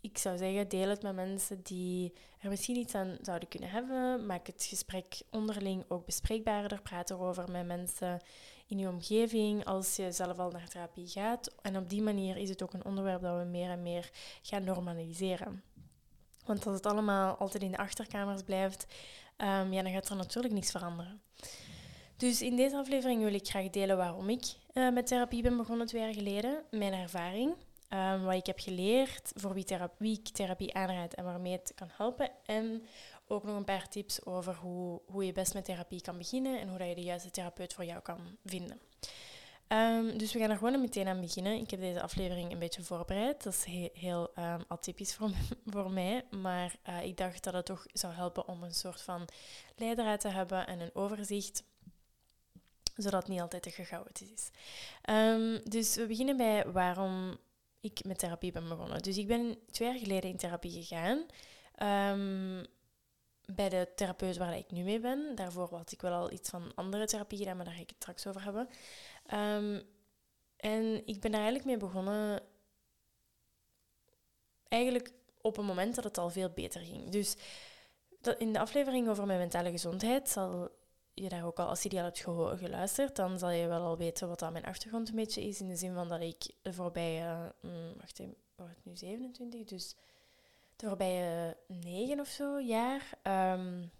ik 0.00 0.18
zou 0.18 0.36
zeggen, 0.36 0.68
deel 0.68 0.88
het 0.88 1.02
met 1.02 1.14
mensen 1.14 1.62
die 1.62 2.12
er 2.38 2.48
misschien 2.48 2.76
iets 2.76 2.94
aan 2.94 3.18
zouden 3.22 3.48
kunnen 3.48 3.70
hebben. 3.70 4.26
Maak 4.26 4.46
het 4.46 4.64
gesprek 4.68 5.22
onderling 5.30 5.84
ook 5.88 6.06
bespreekbaarder. 6.06 6.82
Praat 6.82 7.10
erover 7.10 7.50
met 7.50 7.66
mensen 7.66 8.20
in 8.66 8.78
je 8.78 8.88
omgeving 8.88 9.64
als 9.64 9.96
je 9.96 10.12
zelf 10.12 10.38
al 10.38 10.50
naar 10.50 10.68
therapie 10.68 11.08
gaat. 11.08 11.54
En 11.62 11.76
op 11.76 11.88
die 11.88 12.02
manier 12.02 12.36
is 12.36 12.48
het 12.48 12.62
ook 12.62 12.72
een 12.72 12.84
onderwerp 12.84 13.22
dat 13.22 13.38
we 13.38 13.44
meer 13.44 13.70
en 13.70 13.82
meer 13.82 14.10
gaan 14.42 14.64
normaliseren. 14.64 15.62
Want 16.44 16.66
als 16.66 16.74
het 16.74 16.86
allemaal 16.86 17.36
altijd 17.36 17.62
in 17.62 17.70
de 17.70 17.78
achterkamers 17.78 18.42
blijft, 18.42 18.86
um, 19.36 19.72
ja, 19.72 19.82
dan 19.82 19.92
gaat 19.92 20.08
er 20.08 20.16
natuurlijk 20.16 20.54
niets 20.54 20.70
veranderen. 20.70 21.22
Dus 22.16 22.42
in 22.42 22.56
deze 22.56 22.76
aflevering 22.76 23.22
wil 23.22 23.34
ik 23.34 23.48
graag 23.48 23.70
delen 23.70 23.96
waarom 23.96 24.28
ik 24.28 24.44
uh, 24.74 24.90
met 24.92 25.06
therapie 25.06 25.42
ben 25.42 25.56
begonnen 25.56 25.86
twee 25.86 26.02
jaar 26.02 26.14
geleden. 26.14 26.62
Mijn 26.70 26.92
ervaring. 26.92 27.54
Um, 27.94 28.24
wat 28.24 28.34
ik 28.34 28.46
heb 28.46 28.58
geleerd, 28.58 29.32
voor 29.34 29.54
wie, 29.54 29.64
therapie, 29.64 30.18
ik 30.18 30.28
therapie 30.28 30.74
aanraad 30.74 31.14
en 31.14 31.24
waarmee 31.24 31.52
het 31.52 31.72
kan 31.74 31.88
helpen. 31.92 32.30
En 32.44 32.82
ook 33.26 33.44
nog 33.44 33.56
een 33.56 33.64
paar 33.64 33.88
tips 33.88 34.24
over 34.24 34.54
hoe, 34.54 35.00
hoe 35.06 35.24
je 35.24 35.32
best 35.32 35.54
met 35.54 35.64
therapie 35.64 36.00
kan 36.00 36.18
beginnen 36.18 36.60
en 36.60 36.68
hoe 36.68 36.78
dat 36.78 36.88
je 36.88 36.94
de 36.94 37.02
juiste 37.02 37.30
therapeut 37.30 37.74
voor 37.74 37.84
jou 37.84 38.00
kan 38.00 38.18
vinden. 38.44 38.80
Um, 39.68 40.18
dus 40.18 40.32
we 40.32 40.38
gaan 40.38 40.50
er 40.50 40.56
gewoon 40.56 40.80
meteen 40.80 41.08
aan 41.08 41.20
beginnen. 41.20 41.60
Ik 41.60 41.70
heb 41.70 41.80
deze 41.80 42.02
aflevering 42.02 42.52
een 42.52 42.58
beetje 42.58 42.82
voorbereid. 42.82 43.42
Dat 43.42 43.52
is 43.52 43.64
heel, 43.92 44.30
um, 44.38 44.64
atypisch 44.68 45.14
voor, 45.14 45.30
voor 45.66 45.90
mij. 45.90 46.24
Maar 46.30 46.74
uh, 46.88 47.02
ik 47.02 47.16
dacht 47.16 47.44
dat 47.44 47.54
het 47.54 47.66
toch 47.66 47.86
zou 47.92 48.12
helpen 48.12 48.48
om 48.48 48.62
een 48.62 48.74
soort 48.74 49.00
van 49.00 49.28
leidraad 49.76 50.20
te 50.20 50.28
hebben 50.28 50.66
en 50.66 50.80
een 50.80 50.94
overzicht 50.94 51.62
zodat 52.94 53.22
het 53.22 53.30
niet 53.30 53.40
altijd 53.40 53.62
te 53.62 53.70
chaotisch 53.70 54.32
is. 54.32 54.50
Dus 55.64 55.94
we 55.94 56.06
beginnen 56.06 56.36
bij 56.36 56.72
waarom 56.72 57.38
ik 57.90 58.04
met 58.04 58.18
therapie 58.18 58.52
ben 58.52 58.68
begonnen. 58.68 59.02
Dus 59.02 59.18
ik 59.18 59.26
ben 59.26 59.58
twee 59.70 59.88
jaar 59.88 59.98
geleden 59.98 60.30
in 60.30 60.36
therapie 60.36 60.82
gegaan. 60.82 61.26
Um, 62.12 62.66
bij 63.54 63.68
de 63.68 63.88
therapeut 63.94 64.36
waar 64.36 64.56
ik 64.56 64.70
nu 64.70 64.82
mee 64.82 65.00
ben. 65.00 65.34
Daarvoor 65.34 65.68
had 65.74 65.92
ik 65.92 66.00
wel 66.00 66.12
al 66.12 66.32
iets 66.32 66.50
van 66.50 66.72
andere 66.74 67.06
therapie 67.06 67.38
gedaan, 67.38 67.56
maar 67.56 67.64
daar 67.64 67.74
ga 67.74 67.80
ik 67.80 67.88
het 67.88 67.98
straks 67.98 68.26
over 68.26 68.44
hebben. 68.44 68.68
Um, 69.34 69.82
en 70.56 71.06
ik 71.06 71.20
ben 71.20 71.30
daar 71.30 71.40
eigenlijk 71.40 71.64
mee 71.64 71.76
begonnen. 71.76 72.42
Eigenlijk 74.68 75.12
op 75.40 75.56
een 75.56 75.64
moment 75.64 75.94
dat 75.94 76.04
het 76.04 76.18
al 76.18 76.30
veel 76.30 76.50
beter 76.50 76.80
ging. 76.80 77.08
Dus 77.08 77.36
dat 78.20 78.38
in 78.38 78.52
de 78.52 78.58
aflevering 78.58 79.08
over 79.08 79.26
mijn 79.26 79.38
mentale 79.38 79.70
gezondheid 79.70 80.28
zal 80.28 80.70
je 81.22 81.28
daar 81.28 81.46
ook 81.46 81.58
al, 81.58 81.68
als 81.68 81.82
je 81.82 81.88
die 81.88 81.98
al 81.98 82.04
hebt 82.04 82.20
geluisterd, 82.60 83.16
dan 83.16 83.38
zal 83.38 83.50
je 83.50 83.66
wel 83.66 83.82
al 83.82 83.96
weten 83.96 84.28
wat 84.28 84.38
dat 84.38 84.52
mijn 84.52 84.64
achtergrond 84.64 85.08
een 85.08 85.14
beetje 85.14 85.42
is. 85.42 85.60
In 85.60 85.68
de 85.68 85.76
zin 85.76 85.94
van 85.94 86.08
dat 86.08 86.20
ik 86.20 86.50
de 86.62 86.72
voorbije, 86.72 87.54
mm, 87.60 87.92
wacht 88.00 88.18
even, 88.18 88.36
wordt 88.56 88.84
nu 88.84 88.96
27, 88.96 89.64
dus 89.64 89.96
de 90.76 90.86
voorbije 90.86 91.56
negen 91.66 92.20
of 92.20 92.28
zo 92.28 92.60
jaar 92.60 93.18
um, 93.22 93.90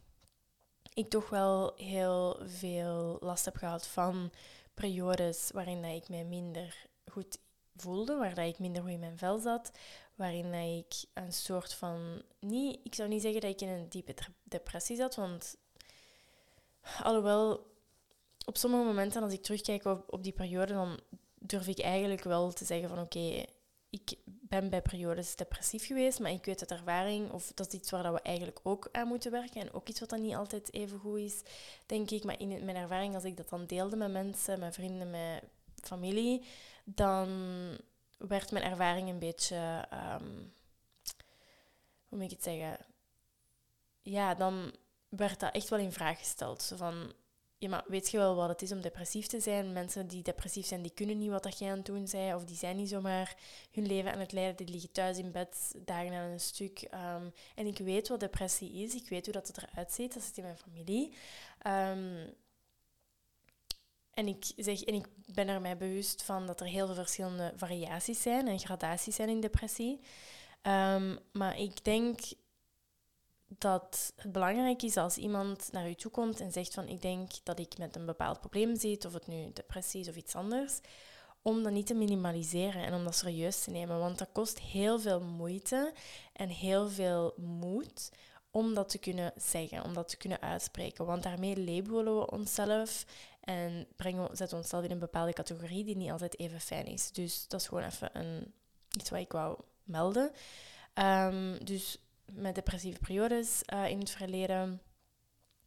ik 0.98 1.08
toch 1.08 1.28
wel 1.28 1.72
heel 1.76 2.40
veel 2.44 3.16
last 3.20 3.44
heb 3.44 3.56
gehad 3.56 3.86
van 3.86 4.30
periodes 4.74 5.50
waarin 5.52 5.82
dat 5.82 5.94
ik 5.94 6.08
mij 6.08 6.24
minder 6.24 6.86
goed 7.06 7.38
voelde, 7.76 8.16
waar 8.16 8.34
dat 8.34 8.46
ik 8.46 8.58
minder 8.58 8.82
goed 8.82 8.90
in 8.90 8.98
mijn 8.98 9.18
vel 9.18 9.38
zat, 9.38 9.72
waarin 10.14 10.52
dat 10.52 10.84
ik 10.86 11.08
een 11.14 11.32
soort 11.32 11.74
van... 11.74 12.22
Niet, 12.40 12.80
ik 12.82 12.94
zou 12.94 13.08
niet 13.08 13.22
zeggen 13.22 13.40
dat 13.40 13.50
ik 13.50 13.60
in 13.60 13.68
een 13.68 13.88
diepe 13.88 14.14
depressie 14.42 14.96
zat, 14.96 15.14
want 15.14 15.56
alhoewel 17.02 17.66
op 18.44 18.56
sommige 18.56 18.84
momenten 18.84 19.22
als 19.22 19.32
ik 19.32 19.42
terugkijk 19.42 19.84
op, 19.84 20.22
die 20.22 20.32
periode, 20.32 20.72
dan 20.72 21.00
durf 21.38 21.66
ik 21.66 21.78
eigenlijk 21.78 22.24
wel 22.24 22.52
te 22.52 22.64
zeggen 22.64 22.88
van 22.88 22.98
oké, 22.98 23.44
ik 23.90 24.16
ben 24.24 24.70
bij 24.70 24.82
periodes 24.82 25.36
depressief 25.36 25.86
geweest, 25.86 26.20
maar 26.20 26.30
ik 26.30 26.44
weet 26.44 26.60
uit 26.60 26.70
ervaring, 26.70 27.30
of 27.30 27.52
dat 27.54 27.66
is 27.66 27.78
iets 27.78 27.90
waar 27.90 28.12
we 28.12 28.20
eigenlijk 28.20 28.60
ook 28.62 28.88
aan 28.92 29.08
moeten 29.08 29.30
werken 29.30 29.60
en 29.60 29.72
ook 29.72 29.88
iets 29.88 30.00
wat 30.00 30.08
dan 30.08 30.20
niet 30.20 30.34
altijd 30.34 30.72
even 30.72 30.98
goed 30.98 31.18
is, 31.18 31.42
denk 31.86 32.10
ik. 32.10 32.24
Maar 32.24 32.40
in 32.40 32.64
mijn 32.64 32.76
ervaring, 32.76 33.14
als 33.14 33.24
ik 33.24 33.36
dat 33.36 33.48
dan 33.48 33.66
deelde 33.66 33.96
met 33.96 34.12
mensen, 34.12 34.60
met 34.60 34.74
vrienden, 34.74 35.10
met 35.10 35.42
familie, 35.82 36.44
dan 36.84 37.28
werd 38.18 38.50
mijn 38.50 38.64
ervaring 38.64 39.08
een 39.08 39.18
beetje, 39.18 39.88
um, 39.92 40.52
hoe 42.08 42.18
moet 42.18 42.22
ik 42.22 42.30
het 42.30 42.42
zeggen? 42.42 42.78
Ja, 44.02 44.34
dan 44.34 44.72
werd 45.08 45.40
dat 45.40 45.54
echt 45.54 45.68
wel 45.68 45.78
in 45.78 45.92
vraag 45.92 46.18
gesteld. 46.18 46.62
Zo 46.62 46.76
van, 46.76 47.12
ja, 47.58 47.68
maar 47.68 47.84
weet 47.86 48.10
je 48.10 48.16
wel 48.16 48.34
wat 48.34 48.48
het 48.48 48.62
is 48.62 48.72
om 48.72 48.80
depressief 48.80 49.26
te 49.26 49.40
zijn? 49.40 49.72
Mensen 49.72 50.06
die 50.06 50.22
depressief 50.22 50.66
zijn, 50.66 50.82
die 50.82 50.94
kunnen 50.94 51.18
niet 51.18 51.30
wat 51.30 51.42
dat 51.42 51.58
jij 51.58 51.70
aan 51.70 51.76
het 51.76 51.86
doen 51.86 52.08
bent. 52.10 52.34
Of 52.34 52.44
die 52.44 52.56
zijn 52.56 52.76
niet 52.76 52.88
zomaar 52.88 53.36
hun 53.70 53.86
leven 53.86 54.12
aan 54.12 54.20
het 54.20 54.32
leiden. 54.32 54.56
Die 54.56 54.74
liggen 54.74 54.92
thuis 54.92 55.18
in 55.18 55.32
bed, 55.32 55.74
dagen 55.84 56.12
aan 56.12 56.30
een 56.30 56.40
stuk. 56.40 56.80
Ehm, 56.80 57.28
en 57.54 57.66
ik 57.66 57.78
weet 57.78 58.08
wat 58.08 58.20
depressie 58.20 58.72
is. 58.72 58.94
Ik 58.94 59.08
weet 59.08 59.24
hoe 59.24 59.34
dat 59.34 59.46
het 59.46 59.56
eruit 59.56 59.92
ziet. 59.92 60.14
Dat 60.14 60.22
zit 60.22 60.36
in 60.36 60.44
mijn 60.44 60.58
familie. 60.58 61.12
Um, 61.66 62.34
en 64.18 64.26
ik, 64.26 64.52
zeg, 64.56 64.82
en 64.82 64.94
ik 64.94 65.06
ben 65.26 65.48
er 65.48 65.60
mij 65.60 65.76
bewust 65.76 66.22
van 66.22 66.46
dat 66.46 66.60
er 66.60 66.66
heel 66.66 66.86
veel 66.86 66.94
verschillende 66.94 67.52
variaties 67.56 68.22
zijn 68.22 68.48
en 68.48 68.58
gradaties 68.58 69.14
zijn 69.14 69.28
in 69.28 69.40
depressie. 69.40 70.00
Um, 70.62 71.18
maar 71.32 71.58
ik 71.58 71.84
denk 71.84 72.20
dat 73.48 74.12
het 74.16 74.32
belangrijk 74.32 74.82
is 74.82 74.96
als 74.96 75.16
iemand 75.16 75.68
naar 75.72 75.88
u 75.88 75.94
toe 75.94 76.10
komt 76.10 76.40
en 76.40 76.52
zegt 76.52 76.74
van 76.74 76.88
ik 76.88 77.02
denk 77.02 77.30
dat 77.42 77.58
ik 77.58 77.78
met 77.78 77.96
een 77.96 78.06
bepaald 78.06 78.40
probleem 78.40 78.76
zit, 78.76 79.04
of 79.04 79.12
het 79.12 79.26
nu 79.26 79.52
depressie 79.52 80.00
is 80.00 80.08
of 80.08 80.16
iets 80.16 80.34
anders, 80.34 80.80
om 81.42 81.62
dat 81.62 81.72
niet 81.72 81.86
te 81.86 81.94
minimaliseren 81.94 82.82
en 82.82 82.94
om 82.94 83.04
dat 83.04 83.14
serieus 83.14 83.62
te 83.62 83.70
nemen. 83.70 83.98
Want 83.98 84.18
dat 84.18 84.28
kost 84.32 84.58
heel 84.58 85.00
veel 85.00 85.20
moeite 85.20 85.92
en 86.32 86.48
heel 86.48 86.88
veel 86.88 87.32
moed 87.36 88.10
om 88.50 88.74
dat 88.74 88.88
te 88.88 88.98
kunnen 88.98 89.32
zeggen, 89.36 89.84
om 89.84 89.94
dat 89.94 90.08
te 90.08 90.16
kunnen 90.16 90.40
uitspreken. 90.40 91.06
Want 91.06 91.22
daarmee 91.22 91.64
labelen 91.64 92.18
we 92.18 92.30
onszelf 92.30 93.04
en 93.40 93.86
brengen 93.96 94.22
we, 94.22 94.36
zetten 94.36 94.56
we 94.56 94.62
onszelf 94.62 94.84
in 94.84 94.90
een 94.90 94.98
bepaalde 94.98 95.32
categorie 95.32 95.84
die 95.84 95.96
niet 95.96 96.10
altijd 96.10 96.38
even 96.38 96.60
fijn 96.60 96.86
is. 96.86 97.12
Dus 97.12 97.48
dat 97.48 97.60
is 97.60 97.68
gewoon 97.68 97.84
even 97.84 98.10
een, 98.12 98.52
iets 98.98 99.10
wat 99.10 99.20
ik 99.20 99.32
wou 99.32 99.58
melden. 99.84 100.32
Um, 100.94 101.64
dus 101.64 101.98
met 102.32 102.54
depressieve 102.54 102.98
periodes 102.98 103.62
uh, 103.72 103.88
in 103.88 103.98
het 103.98 104.10
verleden. 104.10 104.80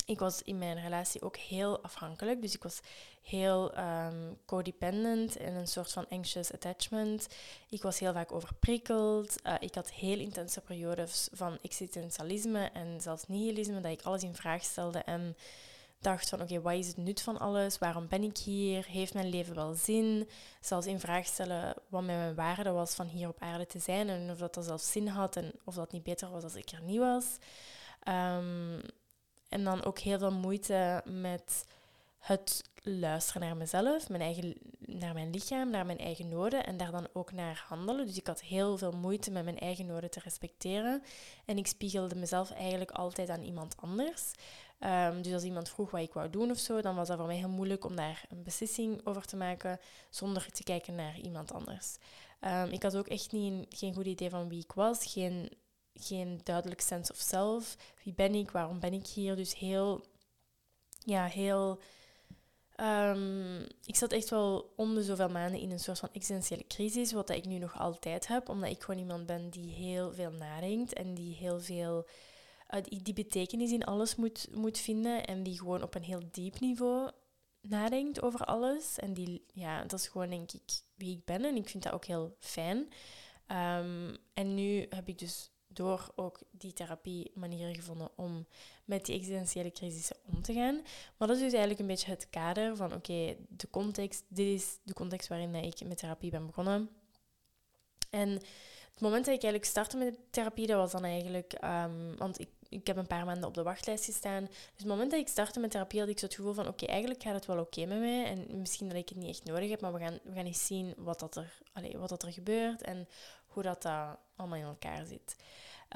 Ik 0.06 0.20
was 0.20 0.42
in 0.42 0.58
mijn 0.58 0.82
relatie 0.82 1.22
ook 1.22 1.38
heel 1.38 1.84
afhankelijk. 1.84 2.42
Dus 2.42 2.56
ik 2.56 2.64
was 2.64 2.80
heel 3.22 3.78
um, 3.78 4.38
codependent 4.46 5.38
en 5.38 5.54
een 5.54 5.68
soort 5.68 5.92
van 5.92 6.08
anxious 6.10 6.54
attachment. 6.54 7.28
Ik 7.70 7.82
was 7.82 8.00
heel 8.00 8.14
vaak 8.14 8.32
overprikkeld. 8.32 9.36
Uh, 9.44 9.56
ik 9.60 9.76
had 9.76 9.92
heel 9.92 10.20
intense 10.20 10.62
periodes 10.62 11.30
van 11.32 11.58
existentialisme 11.62 12.70
en 12.74 13.02
zelfs 13.02 13.28
nihilisme, 13.28 13.82
dat 13.82 13.92
ik 13.92 14.02
alles 14.02 14.24
in 14.24 14.36
vraag 14.36 14.64
stelde 14.64 15.00
en 15.00 15.36
dacht 16.02 16.30
van 16.30 16.42
oké, 16.42 16.62
wat 16.62 16.74
is 16.74 16.88
het 16.88 16.98
nut 16.98 17.22
van 17.22 17.40
alles? 17.40 17.78
Waarom 17.78 18.08
ben 18.08 18.24
ik 18.24 18.38
hier? 18.38 18.86
Heeft 18.86 19.14
mijn 19.14 19.30
leven 19.30 19.56
wel 19.56 19.74
zin? 19.74 20.30
Zelfs 20.62 20.88
in 20.88 21.00
vraag 21.00 21.26
stellen 21.26 21.74
wat 21.88 22.04
mijn 22.04 22.36
waarde 22.36 22.72
was 22.72 22.94
van 22.94 23.08
hier 23.08 23.28
op 23.28 23.40
aarde 23.40 23.66
te 23.66 23.80
zijn 23.80 24.10
en 24.10 24.32
of 24.32 24.38
dat, 24.38 24.54
dat 24.54 24.66
zelfs 24.66 24.92
zin 24.92 25.08
had 25.08 25.36
en 25.36 25.52
of 25.64 25.76
dat 25.76 25.92
niet 25.92 26.04
beter 26.04 26.30
was 26.30 26.44
als 26.44 26.56
ik 26.56 26.70
er 26.70 26.82
niet 26.82 27.00
was. 27.00 27.26
Um, 28.08 28.82
en 29.50 29.64
dan 29.64 29.84
ook 29.84 30.00
heel 30.00 30.20
veel 30.20 30.32
moeite 30.32 31.02
met 31.06 31.66
het 32.18 32.64
luisteren 32.84 33.42
naar 33.42 33.58
mezelf, 33.58 34.10
mijn 34.10 34.22
eigen, 34.22 34.54
naar 34.80 35.14
mijn 35.14 35.30
lichaam, 35.30 35.70
naar 35.70 35.86
mijn 35.86 35.98
eigen 35.98 36.30
noden 36.30 36.66
en 36.66 36.78
daar 36.78 36.92
dan 36.92 37.08
ook 37.14 37.32
naar 37.32 37.66
handelen. 37.68 38.06
Dus 38.06 38.18
ik 38.18 38.28
had 38.28 38.42
heel 38.42 38.78
veel 38.78 38.92
moeite 38.92 39.32
met 39.32 39.44
mijn 39.44 39.60
eigen 39.60 39.86
noden 39.86 40.10
te 40.10 40.20
respecteren. 40.20 41.04
En 41.46 41.58
ik 41.58 41.68
spiegelde 41.68 42.16
mezelf 42.16 42.52
eigenlijk 42.52 42.92
altijd 42.92 43.30
aan 43.30 43.44
iemand 43.44 43.76
anders. 43.78 44.32
Um, 44.84 45.22
dus 45.22 45.34
als 45.34 45.44
iemand 45.44 45.70
vroeg 45.70 45.92
wat 45.92 46.02
ik 46.02 46.14
wou 46.14 46.30
doen 46.30 46.52
of 46.52 46.58
zo, 46.58 46.82
dan 46.82 46.96
was 46.96 47.08
dat 47.08 47.18
voor 47.18 47.28
mij 47.28 47.36
heel 47.36 47.50
moeilijk 47.50 47.86
om 47.86 47.96
daar 47.96 48.26
een 48.30 48.44
beslissing 48.44 49.06
over 49.06 49.26
te 49.26 49.36
maken 49.36 49.80
zonder 50.10 50.52
te 50.52 50.64
kijken 50.64 50.96
naar 50.96 51.20
iemand 51.20 51.52
anders. 51.54 51.98
Um, 52.42 52.70
ik 52.70 52.84
had 52.84 52.98
ook 52.98 53.08
echt 53.08 53.32
niet, 53.32 53.66
geen 53.70 53.94
goed 53.94 54.06
idee 54.06 54.30
van 54.30 54.50
wie 54.50 54.64
ik 54.64 54.72
was, 54.72 55.06
geen, 55.06 55.52
geen 55.94 56.42
duidelijk 56.44 56.82
sense 56.82 57.12
of 57.12 57.18
self. 57.18 57.78
Wie 58.04 58.14
ben 58.14 58.36
ik, 58.36 58.52
waarom 58.52 58.80
ben 58.80 58.94
ik 58.94 59.08
hier? 59.08 59.36
Dus 59.36 59.56
heel, 59.56 60.06
ja, 61.00 61.26
heel. 61.26 61.80
Um, 62.78 63.68
ik 63.86 63.96
zat 63.96 64.12
echt 64.12 64.30
wel 64.30 64.74
om 64.76 64.96
de 64.96 65.04
zoveel 65.04 65.30
maanden 65.30 65.60
in 65.60 65.72
een 65.72 65.80
soort 65.80 66.00
van 66.00 66.10
existentiële 66.12 66.68
crisis, 66.68 67.12
wat 67.12 67.30
ik 67.30 67.46
nu 67.46 67.58
nog 67.58 67.80
altijd 67.80 68.28
heb, 68.28 68.50
omdat 68.50 68.70
ik 68.70 68.82
gewoon 68.82 69.00
iemand 69.00 69.26
ben 69.26 69.50
die 69.50 69.74
heel 69.74 70.14
veel 70.14 70.32
nadenkt 70.32 70.94
en 70.94 71.14
die 71.14 71.36
heel 71.36 71.60
veel 71.60 72.06
die, 72.80 73.14
betekenis 73.14 73.72
in 73.72 73.84
alles 73.84 74.16
moet, 74.16 74.48
moet 74.52 74.78
vinden 74.78 75.26
en 75.26 75.44
die 75.44 75.58
gewoon 75.58 75.84
op 75.84 75.96
een 75.96 76.04
heel 76.04 76.22
diep 76.32 76.60
niveau 76.60 77.12
nadenkt 77.62 78.22
over 78.22 78.46
alles. 78.46 79.00
En 79.00 79.14
die, 79.14 79.46
ja, 79.54 79.82
dat 79.82 80.00
is 80.00 80.08
gewoon 80.08 80.30
denk 80.30 80.52
ik 80.52 80.82
wie 80.96 81.16
ik 81.18 81.26
ben 81.26 81.46
en 81.46 81.56
ik 81.56 81.70
vind 81.70 81.84
dat 81.84 81.94
ook 81.94 82.06
heel 82.06 82.36
fijn. 82.40 82.78
Um, 83.48 84.18
en 84.34 84.54
nu 84.54 84.86
heb 84.90 85.08
ik 85.08 85.20
dus 85.20 85.52
door 85.68 86.12
ook 86.16 86.40
die 86.52 86.74
therapie 86.74 87.32
manieren 87.34 87.76
gevonden 87.76 88.10
om 88.16 88.48
met 88.86 89.06
die 89.06 89.16
existentiële 89.16 89.72
crisissen 89.72 90.16
om 90.26 90.42
te 90.42 90.54
gaan. 90.54 90.82
Maar 91.18 91.28
dat 91.28 91.38
is 91.38 91.44
dus 91.44 91.52
eigenlijk 91.52 91.80
een 91.80 91.88
beetje 91.88 92.12
het 92.12 92.30
kader 92.30 92.76
van 92.76 92.94
oké, 92.94 93.36
de 93.50 93.70
context, 93.70 94.24
dit 94.28 94.48
is 94.48 94.78
de 94.84 94.94
context 94.94 95.28
waarin 95.28 95.56
ik 95.56 95.86
met 95.86 95.98
therapie 95.98 96.32
ben 96.32 96.46
begonnen. 96.46 96.90
En 98.10 98.30
het 98.94 99.02
moment 99.02 99.26
dat 99.26 99.36
ik 99.36 99.44
eigenlijk 99.44 99.66
startte 99.66 99.98
met 99.98 100.18
therapie, 100.30 100.68
dat 100.68 100.78
was 100.78 100.92
dan 100.92 101.04
eigenlijk, 101.04 101.54
um, 101.64 102.18
want 102.18 102.40
ik 102.40 102.50
ik 102.72 102.88
heb 102.88 102.98
een 102.98 103.08
paar 103.08 103.26
maanden 103.26 103.48
op 103.48 103.54
de 103.54 103.64
wachtlijst 103.64 104.06
gestaan. 104.06 104.46
Dus 104.46 104.56
het 104.76 104.86
moment 104.86 105.12
dat 105.12 105.20
ik 105.20 105.28
startte 105.28 105.60
met 105.60 105.72
therapie 105.72 106.00
had 106.00 106.10
ik 106.10 106.20
zo 106.20 106.26
het 106.26 106.36
gevoel 106.36 106.54
van 106.54 106.68
oké, 106.68 106.86
eigenlijk 106.86 107.24
gaat 107.24 107.34
het 107.34 107.46
wel 107.46 107.60
oké 107.60 107.86
met 107.86 108.00
mij. 108.00 108.26
En 108.26 108.60
misschien 108.60 108.88
dat 108.88 108.98
ik 108.98 109.10
het 109.10 109.18
niet 109.18 109.30
echt 109.30 109.44
nodig 109.44 109.70
heb, 109.70 109.82
maar 109.82 109.94
we 109.94 110.00
gaan, 110.00 110.20
we 110.24 110.34
gaan 110.34 110.46
eens 110.46 110.66
zien 110.66 110.94
wat, 110.98 111.20
dat 111.20 111.36
er, 111.36 111.58
allez, 111.74 111.96
wat 111.96 112.10
dat 112.10 112.24
er 112.24 112.34
gebeurt 112.34 112.82
en 112.82 113.08
hoe 113.48 113.64
dat, 113.64 113.82
dat 113.82 114.18
allemaal 114.36 114.58
in 114.58 114.64
elkaar 114.64 115.06
zit. 115.06 115.36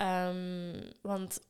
Um, 0.01 0.91
want 1.01 1.41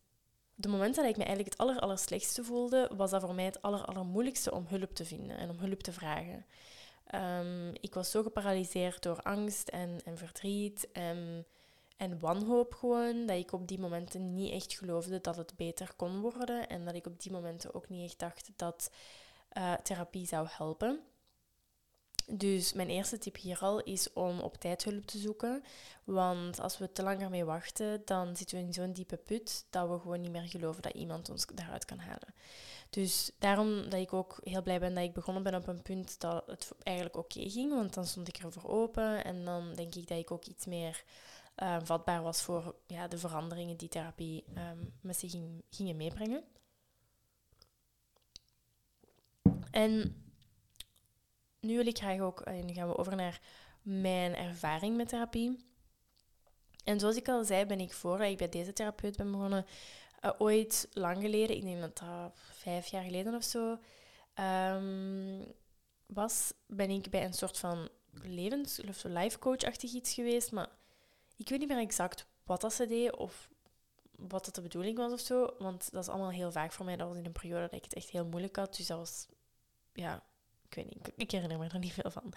de 0.55 0.67
momenten 0.67 1.01
dat 1.01 1.11
ik 1.11 1.17
me 1.17 1.23
eigenlijk 1.23 1.57
het 1.57 1.81
aller, 1.81 1.99
slechtste 1.99 2.43
voelde, 2.43 2.91
was 2.95 3.11
dat 3.11 3.21
voor 3.21 3.35
mij 3.35 3.45
het 3.45 3.61
aller, 3.61 3.85
allermoeilijkste 3.85 4.51
om 4.51 4.65
hulp 4.67 4.93
te 4.95 5.05
vinden 5.05 5.37
en 5.37 5.49
om 5.49 5.57
hulp 5.57 5.83
te 5.83 5.93
vragen. 5.93 6.45
Um, 7.15 7.73
ik 7.81 7.93
was 7.93 8.11
zo 8.11 8.23
geparalyseerd 8.23 9.03
door 9.03 9.21
angst 9.21 9.67
en, 9.67 9.99
en 10.05 10.17
verdriet 10.17 10.91
en 10.91 11.45
en 11.97 12.19
wanhoop 12.19 12.73
gewoon, 12.73 13.25
dat 13.25 13.37
ik 13.37 13.51
op 13.51 13.67
die 13.67 13.79
momenten 13.79 14.33
niet 14.33 14.51
echt 14.51 14.73
geloofde 14.73 15.21
dat 15.21 15.35
het 15.35 15.55
beter 15.55 15.93
kon 15.95 16.21
worden 16.21 16.69
en 16.69 16.85
dat 16.85 16.95
ik 16.95 17.05
op 17.05 17.21
die 17.21 17.31
momenten 17.31 17.73
ook 17.73 17.89
niet 17.89 18.09
echt 18.09 18.19
dacht 18.19 18.51
dat 18.55 18.91
uh, 19.57 19.73
therapie 19.73 20.27
zou 20.27 20.47
helpen. 20.49 20.99
Dus 22.27 22.73
mijn 22.73 22.89
eerste 22.89 23.17
tip 23.17 23.37
hier 23.37 23.59
al 23.59 23.83
is 23.83 24.13
om 24.13 24.39
op 24.39 24.57
tijd 24.57 24.83
hulp 24.83 25.05
te 25.05 25.17
zoeken. 25.17 25.63
Want 26.03 26.59
als 26.59 26.77
we 26.77 26.91
te 26.91 27.03
lang 27.03 27.21
ermee 27.21 27.45
wachten, 27.45 28.01
dan 28.05 28.35
zitten 28.35 28.57
we 28.57 28.63
in 28.63 28.73
zo'n 28.73 28.91
diepe 28.91 29.17
put 29.17 29.65
dat 29.69 29.89
we 29.89 29.99
gewoon 29.99 30.21
niet 30.21 30.31
meer 30.31 30.47
geloven 30.47 30.81
dat 30.81 30.93
iemand 30.93 31.29
ons 31.29 31.45
daaruit 31.53 31.85
kan 31.85 31.99
halen. 31.99 32.33
Dus 32.89 33.31
daarom 33.39 33.89
dat 33.89 33.99
ik 33.99 34.13
ook 34.13 34.39
heel 34.43 34.61
blij 34.61 34.79
ben 34.79 34.93
dat 34.93 35.03
ik 35.03 35.13
begonnen 35.13 35.43
ben 35.43 35.55
op 35.55 35.67
een 35.67 35.81
punt 35.81 36.19
dat 36.19 36.43
het 36.47 36.71
eigenlijk 36.83 37.17
oké 37.17 37.49
ging. 37.49 37.71
Want 37.71 37.93
dan 37.93 38.05
stond 38.05 38.27
ik 38.27 38.37
ervoor 38.37 38.69
open 38.69 39.23
en 39.23 39.45
dan 39.45 39.73
denk 39.73 39.95
ik 39.95 40.07
dat 40.07 40.17
ik 40.17 40.31
ook 40.31 40.45
iets 40.45 40.65
meer 40.65 41.03
uh, 41.63 41.77
vatbaar 41.83 42.21
was 42.21 42.41
voor 42.41 42.75
ja, 42.87 43.07
de 43.07 43.17
veranderingen 43.17 43.77
die 43.77 43.89
therapie 43.89 44.43
um, 44.57 44.93
met 45.01 45.17
zich 45.17 45.31
ging, 45.31 45.63
gingen 45.69 45.97
meebrengen. 45.97 46.43
En 49.71 50.23
nu 51.59 51.75
wil 51.75 51.87
ik 51.87 51.97
graag 51.97 52.19
ook, 52.19 52.41
en 52.41 52.57
eh, 52.57 52.63
nu 52.63 52.73
gaan 52.73 52.87
we 52.87 52.97
over 52.97 53.15
naar 53.15 53.41
mijn 53.81 54.35
ervaring 54.35 54.97
met 54.97 55.07
therapie. 55.07 55.65
En 56.83 56.99
zoals 56.99 57.15
ik 57.15 57.27
al 57.27 57.43
zei, 57.43 57.65
ben 57.65 57.79
ik 57.79 57.93
voor 57.93 58.21
ik 58.21 58.37
bij 58.37 58.49
deze 58.49 58.73
therapeut 58.73 59.17
ben 59.17 59.31
begonnen, 59.31 59.65
uh, 60.21 60.31
ooit 60.37 60.87
lang 60.93 61.21
geleden, 61.21 61.55
ik 61.55 61.63
denk 61.63 61.81
dat 61.81 61.97
dat 61.97 62.31
vijf 62.35 62.87
jaar 62.87 63.03
geleden 63.03 63.35
of 63.35 63.43
zo 63.43 63.77
um, 64.39 65.53
was, 66.05 66.53
ben 66.67 66.89
ik 66.89 67.09
bij 67.09 67.25
een 67.25 67.33
soort 67.33 67.57
van 67.57 67.89
levens- 68.11 68.81
of 68.81 69.03
life 69.03 69.39
coach-achtig 69.39 69.93
iets 69.93 70.13
geweest. 70.13 70.51
Maar 70.51 70.69
ik 71.35 71.49
weet 71.49 71.59
niet 71.59 71.67
meer 71.67 71.77
exact 71.77 72.25
wat 72.43 72.61
dat 72.61 72.73
ze 72.73 72.87
deed 72.87 73.15
of 73.15 73.49
wat 74.17 74.45
dat 74.45 74.55
de 74.55 74.61
bedoeling 74.61 74.97
was 74.97 75.11
of 75.11 75.19
zo. 75.19 75.53
Want 75.59 75.91
dat 75.91 76.03
is 76.03 76.09
allemaal 76.09 76.31
heel 76.31 76.51
vaak 76.51 76.71
voor 76.71 76.85
mij. 76.85 76.95
Dat 76.95 77.07
was 77.07 77.17
in 77.17 77.25
een 77.25 77.31
periode 77.31 77.61
dat 77.61 77.73
ik 77.73 77.83
het 77.83 77.93
echt 77.93 78.09
heel 78.09 78.25
moeilijk 78.25 78.55
had. 78.55 78.75
Dus 78.75 78.87
dat 78.87 78.97
was, 78.97 79.27
ja, 79.93 80.23
ik 80.69 80.75
weet 80.75 80.85
niet, 80.85 81.11
ik 81.15 81.31
herinner 81.31 81.57
me 81.57 81.67
er 81.67 81.79
niet 81.79 81.93
veel 81.93 82.11
van. 82.11 82.33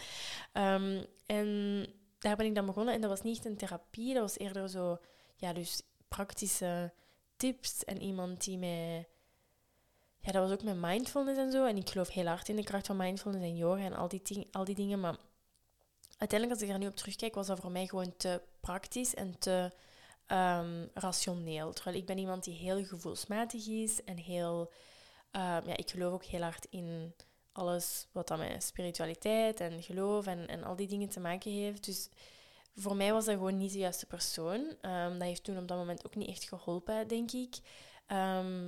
Ehm, 0.53 1.05
en 1.27 1.87
daar 2.19 2.37
ben 2.37 2.47
ik 2.47 2.55
dan 2.55 2.67
begonnen. 2.67 2.95
En 2.95 3.01
dat 3.01 3.11
was 3.11 3.23
niet 3.23 3.45
een 3.45 3.57
therapie, 3.57 4.15
dat 4.15 4.23
was 4.23 4.39
eerder 4.39 4.69
zo, 4.69 4.99
ja, 5.37 5.53
dus 5.53 5.83
praktische 6.09 6.93
tips. 7.37 7.85
En 7.85 8.03
iemand 8.03 8.45
die 8.45 8.59
mij, 8.59 9.09
ja, 10.19 10.33
dat 10.33 10.43
was 10.49 10.53
ook 10.53 10.63
met 10.63 10.77
mindfulness 10.77 11.39
en 11.39 11.53
zo. 11.53 11.67
En 11.67 11.77
ik 11.77 11.91
geloof 11.91 12.09
heel 12.09 12.27
hard 12.27 12.49
in 12.49 12.57
de 12.57 12.65
kracht 12.65 12.87
van 12.87 12.97
mindfulness 12.97 13.45
en 13.45 13.57
yoga 13.57 13.83
en 13.83 13.95
al 13.95 14.09
die, 14.09 14.49
al 14.53 14.65
die 14.65 14.75
dingen. 14.75 15.01
Maar 15.01 15.17
uiteindelijk, 16.19 16.51
als 16.51 16.63
ik 16.63 16.69
daar 16.69 16.79
nu 16.79 16.87
op 16.87 16.97
terugkijk, 16.97 17.35
was 17.35 17.47
dat 17.47 17.61
voor 17.61 17.71
mij 17.71 17.87
gewoon 17.87 18.17
te 18.17 18.43
praktisch 18.61 19.15
en 19.15 19.39
te 19.39 19.73
um, 20.27 20.91
rationeel. 20.95 21.73
Terwijl 21.73 21.97
ik 21.97 22.07
ben 22.07 22.19
iemand 22.19 22.45
die 22.45 22.55
heel 22.55 22.85
gevoelsmatig 22.85 23.67
is 23.67 24.05
en 24.05 24.17
heel... 24.17 24.73
Um, 25.33 25.43
ja, 25.43 25.77
ik 25.77 25.91
geloof 25.91 26.13
ook 26.13 26.25
heel 26.25 26.43
hard 26.43 26.67
in 26.71 27.15
alles 27.53 28.07
wat 28.13 28.29
dan 28.29 28.39
met 28.39 28.63
spiritualiteit 28.63 29.61
en 29.61 29.83
geloof 29.83 30.27
en, 30.27 30.47
en 30.47 30.65
al 30.65 30.77
die 30.77 30.87
dingen 30.87 31.09
te 31.09 31.21
maken 31.21 31.53
heeft. 31.53 31.85
Dus 31.85 32.09
voor 32.77 32.97
mij 32.97 33.13
was 33.13 33.25
dat 33.25 33.35
gewoon 33.35 33.59
niet 33.59 33.73
de 33.73 33.79
juiste 33.79 34.07
persoon. 34.07 34.61
Um, 34.83 35.13
dat 35.19 35.29
heeft 35.29 35.45
toen 35.45 35.59
op 35.59 35.69
dat 35.69 35.79
moment 35.79 36.07
ook 36.07 36.15
niet 36.15 36.29
echt 36.29 36.49
geholpen, 36.49 37.09
denk 37.09 37.33
ik. 37.33 37.57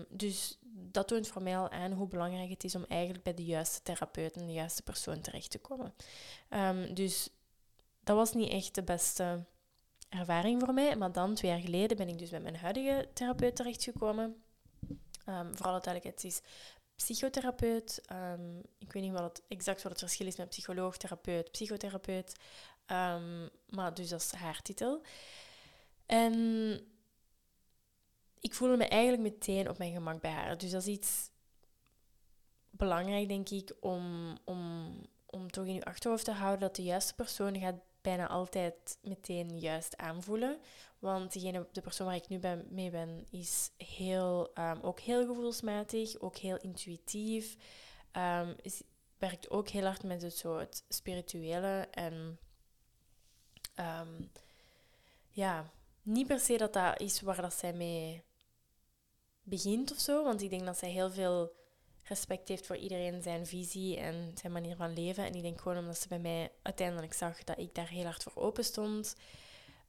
Dus 0.08 0.58
dat 0.62 1.08
toont 1.08 1.28
voor 1.28 1.42
mij 1.42 1.58
al 1.58 1.70
aan 1.70 1.92
hoe 1.92 2.08
belangrijk 2.08 2.50
het 2.50 2.64
is 2.64 2.74
om 2.74 2.84
eigenlijk 2.88 3.24
bij 3.24 3.34
de 3.34 3.44
juiste 3.44 3.82
therapeut 3.82 4.36
en 4.36 4.46
de 4.46 4.52
juiste 4.52 4.82
persoon 4.82 5.20
terecht 5.20 5.50
te 5.50 5.58
komen. 5.58 5.94
Dus 6.94 7.30
dat 8.04 8.16
was 8.16 8.32
niet 8.32 8.50
echt 8.50 8.74
de 8.74 8.82
beste 8.82 9.44
ervaring 10.08 10.60
voor 10.64 10.74
mij. 10.74 10.96
Maar 10.96 11.12
dan, 11.12 11.34
twee 11.34 11.50
jaar 11.50 11.60
geleden, 11.60 11.96
ben 11.96 12.08
ik 12.08 12.18
dus 12.18 12.30
bij 12.30 12.40
mijn 12.40 12.56
huidige 12.56 13.08
therapeut 13.12 13.56
terechtgekomen. 13.56 14.42
Um, 15.26 15.56
vooral 15.56 15.74
het 15.74 16.04
het 16.04 16.24
is 16.24 16.40
psychotherapeut. 16.96 18.02
Um, 18.12 18.62
ik 18.78 18.92
weet 18.92 19.02
niet 19.02 19.12
wat 19.12 19.22
het, 19.22 19.42
exact 19.48 19.82
wat 19.82 19.92
het 19.92 20.00
verschil 20.00 20.26
is 20.26 20.36
met 20.36 20.48
psycholoog, 20.48 20.96
therapeut, 20.96 21.50
psychotherapeut. 21.50 22.34
Um, 22.86 23.50
maar 23.68 23.94
dus 23.94 24.08
dat 24.08 24.20
is 24.20 24.32
haar 24.32 24.62
titel. 24.62 25.02
En 26.06 26.34
ik 28.40 28.54
voelde 28.54 28.76
me 28.76 28.84
eigenlijk 28.84 29.22
meteen 29.22 29.68
op 29.68 29.78
mijn 29.78 29.92
gemak 29.92 30.20
bij 30.20 30.30
haar. 30.30 30.58
Dus 30.58 30.70
dat 30.70 30.80
is 30.80 30.88
iets 30.88 31.30
belangrijk, 32.70 33.28
denk 33.28 33.48
ik, 33.48 33.72
om, 33.80 34.36
om, 34.44 34.92
om 35.26 35.50
toch 35.50 35.66
in 35.66 35.74
je 35.74 35.84
achterhoofd 35.84 36.24
te 36.24 36.32
houden 36.32 36.60
dat 36.60 36.76
de 36.76 36.82
juiste 36.82 37.14
persoon 37.14 37.58
gaat 37.58 37.80
bijna 38.02 38.28
altijd 38.28 38.98
meteen 39.02 39.58
juist 39.58 39.96
aanvoelen. 39.96 40.58
Want 40.98 41.32
degene, 41.32 41.66
de 41.72 41.80
persoon 41.80 42.06
waar 42.06 42.16
ik 42.16 42.28
nu 42.28 42.38
ben, 42.38 42.66
mee 42.70 42.90
ben, 42.90 43.26
is 43.30 43.70
heel, 43.76 44.50
um, 44.54 44.80
ook 44.82 45.00
heel 45.00 45.26
gevoelsmatig, 45.26 46.20
ook 46.20 46.36
heel 46.36 46.56
intuïtief. 46.56 47.56
Um, 48.12 48.54
is, 48.62 48.82
werkt 49.18 49.50
ook 49.50 49.68
heel 49.68 49.84
hard 49.84 50.02
met 50.02 50.22
het, 50.22 50.42
het 50.42 50.84
spirituele. 50.88 51.88
En 51.90 52.38
um, 53.76 54.30
ja, 55.30 55.70
niet 56.02 56.26
per 56.26 56.40
se 56.40 56.56
dat 56.56 56.72
dat 56.72 57.00
is 57.00 57.20
waar 57.20 57.42
dat 57.42 57.54
zij 57.54 57.72
mee 57.72 58.24
begint 59.42 59.90
of 59.92 59.98
zo. 59.98 60.24
Want 60.24 60.42
ik 60.42 60.50
denk 60.50 60.64
dat 60.64 60.78
zij 60.78 60.90
heel 60.90 61.10
veel 61.10 61.52
respect 62.10 62.48
heeft 62.48 62.66
voor 62.66 62.76
iedereen 62.76 63.22
zijn 63.22 63.46
visie 63.46 63.96
en 63.96 64.32
zijn 64.40 64.52
manier 64.52 64.76
van 64.76 64.92
leven. 64.92 65.24
En 65.24 65.34
ik 65.34 65.42
denk 65.42 65.60
gewoon 65.60 65.78
omdat 65.78 65.98
ze 65.98 66.08
bij 66.08 66.18
mij 66.18 66.50
uiteindelijk 66.62 67.12
zag 67.12 67.44
dat 67.44 67.58
ik 67.58 67.74
daar 67.74 67.88
heel 67.88 68.04
hard 68.04 68.22
voor 68.22 68.42
open 68.42 68.64
stond, 68.64 69.16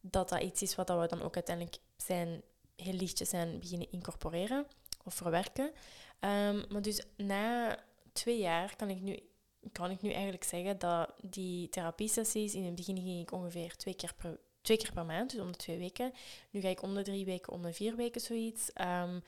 dat 0.00 0.28
dat 0.28 0.42
iets 0.42 0.62
is 0.62 0.74
wat 0.74 0.88
we 0.88 1.06
dan 1.06 1.22
ook 1.22 1.34
uiteindelijk 1.34 1.76
zijn 1.96 2.42
heel 2.76 2.92
lichtjes 2.92 3.28
zijn 3.28 3.58
beginnen 3.58 3.90
incorporeren 3.90 4.66
of 5.04 5.14
verwerken. 5.14 5.64
Um, 6.20 6.64
maar 6.68 6.82
dus 6.82 7.02
na 7.16 7.78
twee 8.12 8.38
jaar 8.38 8.76
kan 8.76 8.90
ik 8.90 9.00
nu 9.00 9.18
kan 9.72 9.90
ik 9.90 10.02
nu 10.02 10.10
eigenlijk 10.10 10.44
zeggen 10.44 10.78
dat 10.78 11.14
die 11.20 11.68
therapiesessies, 11.68 12.54
in 12.54 12.64
het 12.64 12.74
begin 12.74 12.96
ging 12.96 13.20
ik 13.20 13.32
ongeveer 13.32 13.76
twee 13.76 13.94
keer 13.94 14.14
per, 14.14 14.38
twee 14.60 14.76
keer 14.76 14.92
per 14.92 15.04
maand, 15.04 15.30
dus 15.30 15.40
om 15.40 15.52
de 15.52 15.58
twee 15.58 15.78
weken. 15.78 16.12
Nu 16.50 16.60
ga 16.60 16.68
ik 16.68 16.82
om 16.82 16.94
de 16.94 17.02
drie 17.02 17.24
weken, 17.24 17.52
om 17.52 17.62
de 17.62 17.72
vier 17.72 17.96
weken 17.96 18.20
zoiets. 18.20 18.70
Um, 18.80 19.22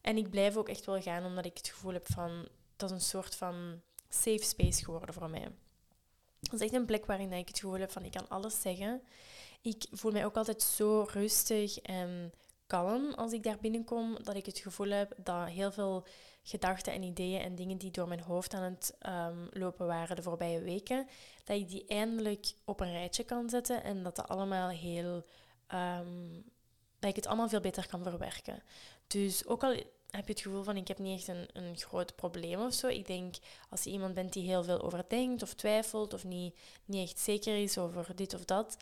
en 0.00 0.16
ik 0.16 0.30
blijf 0.30 0.56
ook 0.56 0.68
echt 0.68 0.84
wel 0.84 1.00
gaan 1.00 1.24
omdat 1.24 1.44
ik 1.44 1.56
het 1.56 1.68
gevoel 1.68 1.92
heb 1.92 2.06
van 2.12 2.48
dat 2.76 2.90
is 2.90 2.96
een 2.96 3.02
soort 3.02 3.34
van 3.34 3.80
safe 4.08 4.44
space 4.44 4.84
geworden 4.84 5.14
voor 5.14 5.30
mij. 5.30 5.48
Dat 6.40 6.52
is 6.52 6.60
echt 6.60 6.72
een 6.72 6.86
plek 6.86 7.06
waarin 7.06 7.32
ik 7.32 7.48
het 7.48 7.58
gevoel 7.58 7.78
heb 7.78 7.92
van 7.92 8.04
ik 8.04 8.12
kan 8.12 8.28
alles 8.28 8.60
zeggen. 8.60 9.02
Ik 9.62 9.86
voel 9.90 10.12
mij 10.12 10.24
ook 10.24 10.36
altijd 10.36 10.62
zo 10.62 11.06
rustig 11.12 11.78
en 11.78 12.32
kalm 12.66 13.14
als 13.14 13.32
ik 13.32 13.42
daar 13.42 13.58
binnenkom, 13.60 14.16
dat 14.22 14.36
ik 14.36 14.46
het 14.46 14.58
gevoel 14.58 14.88
heb 14.88 15.12
dat 15.16 15.48
heel 15.48 15.72
veel 15.72 16.06
gedachten 16.42 16.92
en 16.92 17.02
ideeën 17.02 17.40
en 17.40 17.54
dingen 17.54 17.78
die 17.78 17.90
door 17.90 18.08
mijn 18.08 18.20
hoofd 18.20 18.54
aan 18.54 18.62
het 18.62 18.96
um, 19.06 19.48
lopen 19.50 19.86
waren 19.86 20.16
de 20.16 20.22
voorbije 20.22 20.60
weken, 20.60 21.06
dat 21.44 21.56
ik 21.56 21.68
die 21.68 21.86
eindelijk 21.86 22.52
op 22.64 22.80
een 22.80 22.92
rijtje 22.92 23.24
kan 23.24 23.48
zetten 23.48 23.82
en 23.82 24.02
dat 24.02 24.16
dat 24.16 24.28
allemaal 24.28 24.68
heel 24.68 25.24
um, 25.74 26.44
dat 26.98 27.10
ik 27.10 27.16
het 27.16 27.26
allemaal 27.26 27.48
veel 27.48 27.60
beter 27.60 27.86
kan 27.86 28.02
verwerken. 28.02 28.62
Dus 29.12 29.46
ook 29.46 29.62
al 29.62 29.70
heb 30.10 30.26
je 30.26 30.32
het 30.32 30.40
gevoel 30.40 30.62
van 30.62 30.76
ik 30.76 30.88
heb 30.88 30.98
niet 30.98 31.18
echt 31.18 31.28
een, 31.28 31.48
een 31.52 31.76
groot 31.76 32.16
probleem 32.16 32.60
of 32.60 32.74
zo. 32.74 32.86
Ik 32.86 33.06
denk 33.06 33.34
als 33.70 33.84
je 33.84 33.90
iemand 33.90 34.14
bent 34.14 34.32
die 34.32 34.48
heel 34.48 34.64
veel 34.64 34.80
overdenkt 34.80 35.42
of 35.42 35.54
twijfelt 35.54 36.14
of 36.14 36.24
niet, 36.24 36.58
niet 36.84 37.08
echt 37.08 37.18
zeker 37.18 37.62
is 37.62 37.78
over 37.78 38.16
dit 38.16 38.34
of 38.34 38.44
dat, 38.44 38.76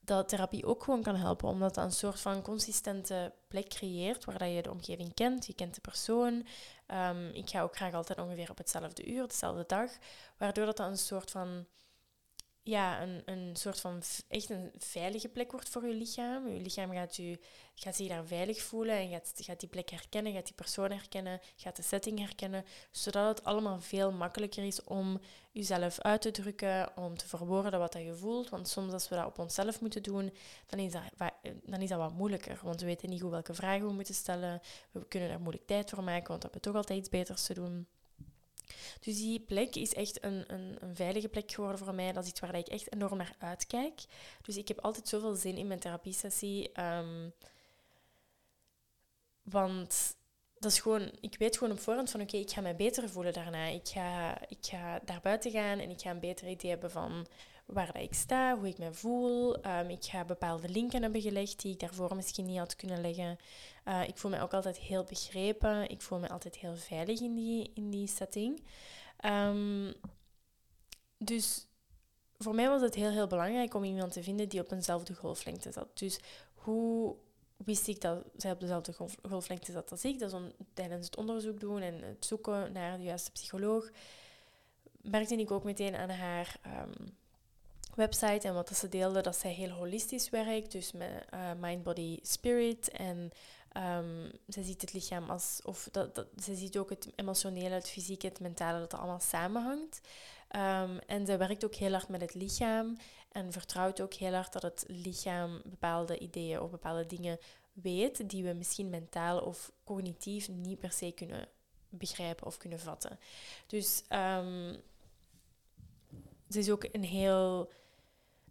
dat 0.00 0.28
therapie 0.28 0.66
ook 0.66 0.82
gewoon 0.82 1.02
kan 1.02 1.16
helpen. 1.16 1.48
Omdat 1.48 1.74
dat 1.74 1.84
een 1.84 1.92
soort 1.92 2.20
van 2.20 2.42
consistente 2.42 3.32
plek 3.48 3.68
creëert 3.68 4.24
waar 4.24 4.38
dat 4.38 4.54
je 4.54 4.62
de 4.62 4.70
omgeving 4.70 5.14
kent, 5.14 5.46
je 5.46 5.54
kent 5.54 5.74
de 5.74 5.80
persoon. 5.80 6.46
Um, 6.88 7.28
ik 7.28 7.48
ga 7.48 7.62
ook 7.62 7.76
graag 7.76 7.94
altijd 7.94 8.18
ongeveer 8.18 8.50
op 8.50 8.58
hetzelfde 8.58 9.06
uur, 9.06 9.28
dezelfde 9.28 9.64
dag. 9.66 9.90
Waardoor 10.36 10.64
dat, 10.64 10.76
dat 10.76 10.88
een 10.88 10.98
soort 10.98 11.30
van 11.30 11.66
ja, 12.62 13.02
een, 13.02 13.22
een 13.24 13.56
soort 13.56 13.80
van 13.80 14.02
echt 14.28 14.50
een 14.50 14.70
veilige 14.78 15.28
plek 15.28 15.50
wordt 15.52 15.68
voor 15.68 15.86
je 15.86 15.94
lichaam. 15.94 16.48
Je 16.48 16.60
lichaam 16.60 16.92
gaat, 16.92 17.16
je, 17.16 17.38
gaat 17.74 17.96
zich 17.96 18.08
daar 18.08 18.26
veilig 18.26 18.62
voelen 18.62 18.94
en 18.94 19.08
gaat, 19.08 19.32
gaat 19.36 19.60
die 19.60 19.68
plek 19.68 19.90
herkennen, 19.90 20.32
gaat 20.32 20.44
die 20.44 20.54
persoon 20.54 20.90
herkennen, 20.90 21.40
gaat 21.56 21.76
de 21.76 21.82
setting 21.82 22.18
herkennen, 22.18 22.64
zodat 22.90 23.28
het 23.38 23.46
allemaal 23.46 23.80
veel 23.80 24.12
makkelijker 24.12 24.64
is 24.64 24.84
om 24.84 25.20
jezelf 25.52 26.00
uit 26.00 26.20
te 26.22 26.30
drukken, 26.30 26.96
om 26.96 27.16
te 27.16 27.28
verwoorden 27.28 27.78
wat 27.78 27.92
je 27.92 28.14
voelt. 28.14 28.48
Want 28.48 28.68
soms 28.68 28.92
als 28.92 29.08
we 29.08 29.14
dat 29.14 29.26
op 29.26 29.38
onszelf 29.38 29.80
moeten 29.80 30.02
doen, 30.02 30.32
dan 30.66 30.78
is 30.78 30.92
dat, 30.92 31.02
dan 31.62 31.80
is 31.80 31.88
dat 31.88 31.98
wat 31.98 32.12
moeilijker. 32.12 32.60
Want 32.62 32.80
we 32.80 32.86
weten 32.86 33.08
niet 33.08 33.20
hoe 33.20 33.30
welke 33.30 33.54
vragen 33.54 33.86
we 33.86 33.92
moeten 33.92 34.14
stellen. 34.14 34.60
We 34.90 35.08
kunnen 35.08 35.28
daar 35.28 35.40
moeilijk 35.40 35.66
tijd 35.66 35.90
voor 35.90 36.04
maken, 36.04 36.28
want 36.28 36.42
we 36.42 36.48
hebben 36.50 36.60
toch 36.60 36.74
altijd 36.74 36.98
iets 36.98 37.08
beters 37.08 37.46
te 37.46 37.54
doen. 37.54 37.86
Dus 39.00 39.16
die 39.16 39.40
plek 39.40 39.74
is 39.76 39.94
echt 39.94 40.24
een, 40.24 40.44
een, 40.46 40.76
een, 40.80 40.96
veilige 40.96 41.28
plek 41.28 41.52
geworden 41.52 41.78
voor 41.78 41.94
mij. 41.94 42.12
Dat 42.12 42.24
is 42.24 42.30
iets 42.30 42.40
waar 42.40 42.54
ik 42.54 42.68
echt 42.68 42.92
enorm 42.92 43.16
naar 43.16 43.34
uitkijk. 43.38 44.00
Dus 44.42 44.56
ik 44.56 44.68
heb 44.68 44.78
altijd 44.78 45.08
zoveel 45.08 45.34
zin 45.34 45.56
in 45.56 45.66
mijn 45.66 45.80
therapiesessie. 45.80 46.80
Um, 46.80 47.32
want 49.42 50.16
dat 50.58 50.72
is 50.72 50.80
gewoon, 50.80 51.10
ik 51.20 51.36
weet 51.38 51.56
gewoon 51.58 51.72
op 51.72 51.80
voorhand 51.80 52.10
van 52.10 52.20
oké, 52.20 52.36
ik 52.36 52.50
ga 52.50 52.60
mij 52.60 52.76
beter 52.76 53.08
voelen 53.08 53.32
daarna. 53.32 53.64
Ik 53.64 53.88
ga, 53.88 54.40
ik 54.48 54.58
ga 54.60 55.00
daar 55.04 55.20
buiten 55.22 55.50
gaan 55.50 55.78
en 55.78 55.90
ik 55.90 56.00
ga 56.00 56.10
een 56.10 56.20
beter 56.20 56.48
idee 56.48 56.70
hebben 56.70 56.90
van 56.90 57.26
waar 57.72 58.00
ik 58.00 58.14
sta, 58.14 58.58
hoe 58.58 58.68
ik 58.68 58.78
me 58.78 58.92
voel. 58.92 59.66
Um, 59.66 59.90
ik 59.90 60.04
ga 60.04 60.24
bepaalde 60.24 60.68
linken 60.68 61.02
hebben 61.02 61.20
gelegd 61.20 61.60
die 61.60 61.72
ik 61.72 61.80
daarvoor 61.80 62.16
misschien 62.16 62.46
niet 62.46 62.58
had 62.58 62.76
kunnen 62.76 63.00
leggen. 63.00 63.38
Uh, 63.88 64.08
ik 64.08 64.16
voel 64.16 64.30
me 64.30 64.40
ook 64.40 64.54
altijd 64.54 64.78
heel 64.78 65.04
begrepen. 65.04 65.88
Ik 65.88 66.02
voel 66.02 66.18
me 66.18 66.28
altijd 66.28 66.56
heel 66.56 66.76
veilig 66.76 67.20
in 67.20 67.34
die, 67.34 67.70
in 67.74 67.90
die 67.90 68.06
setting. 68.06 68.62
Um, 69.24 69.94
dus 71.18 71.66
voor 72.38 72.54
mij 72.54 72.68
was 72.68 72.80
het 72.80 72.94
heel, 72.94 73.10
heel 73.10 73.26
belangrijk 73.26 73.74
om 73.74 73.84
iemand 73.84 74.12
te 74.12 74.22
vinden 74.22 74.48
die 74.48 74.60
op 74.60 74.70
eenzelfde 74.72 75.14
golflengte 75.14 75.72
zat. 75.72 75.98
Dus 75.98 76.20
hoe 76.54 77.16
wist 77.56 77.88
ik 77.88 78.00
dat 78.00 78.24
zij 78.36 78.50
op 78.50 78.60
dezelfde 78.60 78.94
golflengte 79.28 79.72
zat 79.72 79.90
als 79.90 80.04
ik? 80.04 80.18
Dat 80.18 80.32
is 80.32 80.38
tijdens 80.74 81.06
het 81.06 81.16
onderzoek 81.16 81.60
doen 81.60 81.80
en 81.80 82.02
het 82.02 82.24
zoeken 82.24 82.72
naar 82.72 82.96
de 82.96 83.02
juiste 83.04 83.30
psycholoog. 83.30 83.90
Merkte 85.02 85.36
ik 85.36 85.50
ook 85.50 85.64
meteen 85.64 85.96
aan 85.96 86.10
haar 86.10 86.60
um, 86.66 87.18
website 87.94 88.48
en 88.48 88.54
wat 88.54 88.76
ze 88.76 88.88
deelde, 88.88 89.20
dat 89.20 89.36
zij 89.36 89.52
heel 89.52 89.70
holistisch 89.70 90.30
werkt. 90.30 90.72
Dus 90.72 90.92
met 90.92 91.26
uh, 91.34 91.50
mind, 91.58 91.82
body, 91.82 92.18
spirit. 92.22 92.90
En 92.90 93.30
um, 93.76 94.32
zij 94.46 94.62
ziet 94.62 94.80
het 94.80 94.92
lichaam 94.92 95.30
als, 95.30 95.60
of 95.64 95.88
dat, 95.92 96.14
dat, 96.14 96.26
zij 96.36 96.54
ziet 96.54 96.78
ook 96.78 96.90
het 96.90 97.08
emotionele, 97.16 97.74
het 97.74 97.88
fysieke, 97.88 98.26
het 98.26 98.40
mentale, 98.40 98.80
dat 98.80 98.90
het 98.90 99.00
allemaal 99.00 99.20
samenhangt. 99.20 100.00
Um, 100.56 100.98
en 100.98 101.26
zij 101.26 101.38
werkt 101.38 101.64
ook 101.64 101.74
heel 101.74 101.92
hard 101.92 102.08
met 102.08 102.20
het 102.20 102.34
lichaam 102.34 102.96
en 103.32 103.52
vertrouwt 103.52 104.00
ook 104.00 104.14
heel 104.14 104.32
hard 104.32 104.52
dat 104.52 104.62
het 104.62 104.84
lichaam 104.86 105.60
bepaalde 105.64 106.18
ideeën 106.18 106.60
of 106.60 106.70
bepaalde 106.70 107.06
dingen 107.06 107.38
weet 107.72 108.30
die 108.30 108.44
we 108.44 108.52
misschien 108.52 108.90
mentaal 108.90 109.40
of 109.40 109.72
cognitief 109.84 110.48
niet 110.48 110.78
per 110.78 110.92
se 110.92 111.12
kunnen 111.12 111.48
begrijpen 111.88 112.46
of 112.46 112.56
kunnen 112.56 112.80
vatten. 112.80 113.18
Dus 113.66 114.02
um, 114.08 114.76
ze 116.48 116.58
is 116.58 116.70
ook 116.70 116.88
een 116.92 117.04
heel 117.04 117.70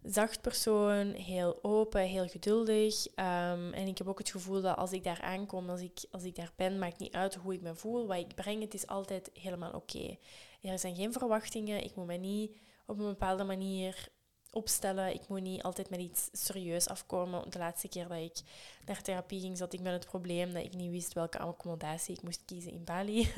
zacht 0.03 0.41
persoon, 0.41 1.11
heel 1.11 1.59
open, 1.63 2.01
heel 2.01 2.27
geduldig. 2.27 3.07
Ehm, 3.15 3.73
en 3.73 3.87
ik 3.87 3.97
heb 3.97 4.07
ook 4.07 4.17
het 4.17 4.29
gevoel 4.29 4.61
dat 4.61 4.77
als 4.77 4.91
ik 4.91 5.03
daar 5.03 5.21
aankom, 5.21 5.69
als 5.69 5.81
ik, 5.81 6.05
als 6.11 6.23
ik 6.23 6.35
daar 6.35 6.51
ben, 6.55 6.79
maakt 6.79 6.99
niet 6.99 7.13
uit 7.13 7.35
hoe 7.35 7.53
ik 7.53 7.61
me 7.61 7.75
voel, 7.75 8.07
wat 8.07 8.17
ik 8.17 8.35
breng, 8.35 8.61
het 8.61 8.73
is 8.73 8.87
altijd 8.87 9.29
helemaal 9.33 9.71
oké. 9.71 10.17
Er 10.61 10.79
zijn 10.79 10.95
geen 10.95 11.13
verwachtingen, 11.13 11.83
ik 11.83 11.95
moet 11.95 12.05
me 12.05 12.17
niet 12.17 12.55
op 12.85 12.99
een 12.99 13.05
bepaalde 13.05 13.43
manier 13.43 14.09
opstellen. 14.51 15.13
Ik 15.13 15.27
moet 15.27 15.41
niet 15.41 15.63
altijd 15.63 15.89
met 15.89 15.99
iets 15.99 16.29
serieus 16.31 16.87
afkomen. 16.87 17.49
De 17.49 17.57
laatste 17.57 17.87
keer 17.87 18.07
dat 18.07 18.17
ik 18.17 18.41
naar 18.85 19.01
therapie 19.01 19.39
ging, 19.39 19.57
zat 19.57 19.73
ik 19.73 19.81
met 19.81 19.93
het 19.93 20.05
probleem 20.05 20.53
dat 20.53 20.63
ik 20.63 20.73
niet 20.73 20.91
wist 20.91 21.13
welke 21.13 21.39
accommodatie 21.39 22.15
ik 22.15 22.21
moest 22.21 22.45
kiezen 22.45 22.71
in 22.71 22.83
Bali. 22.83 23.31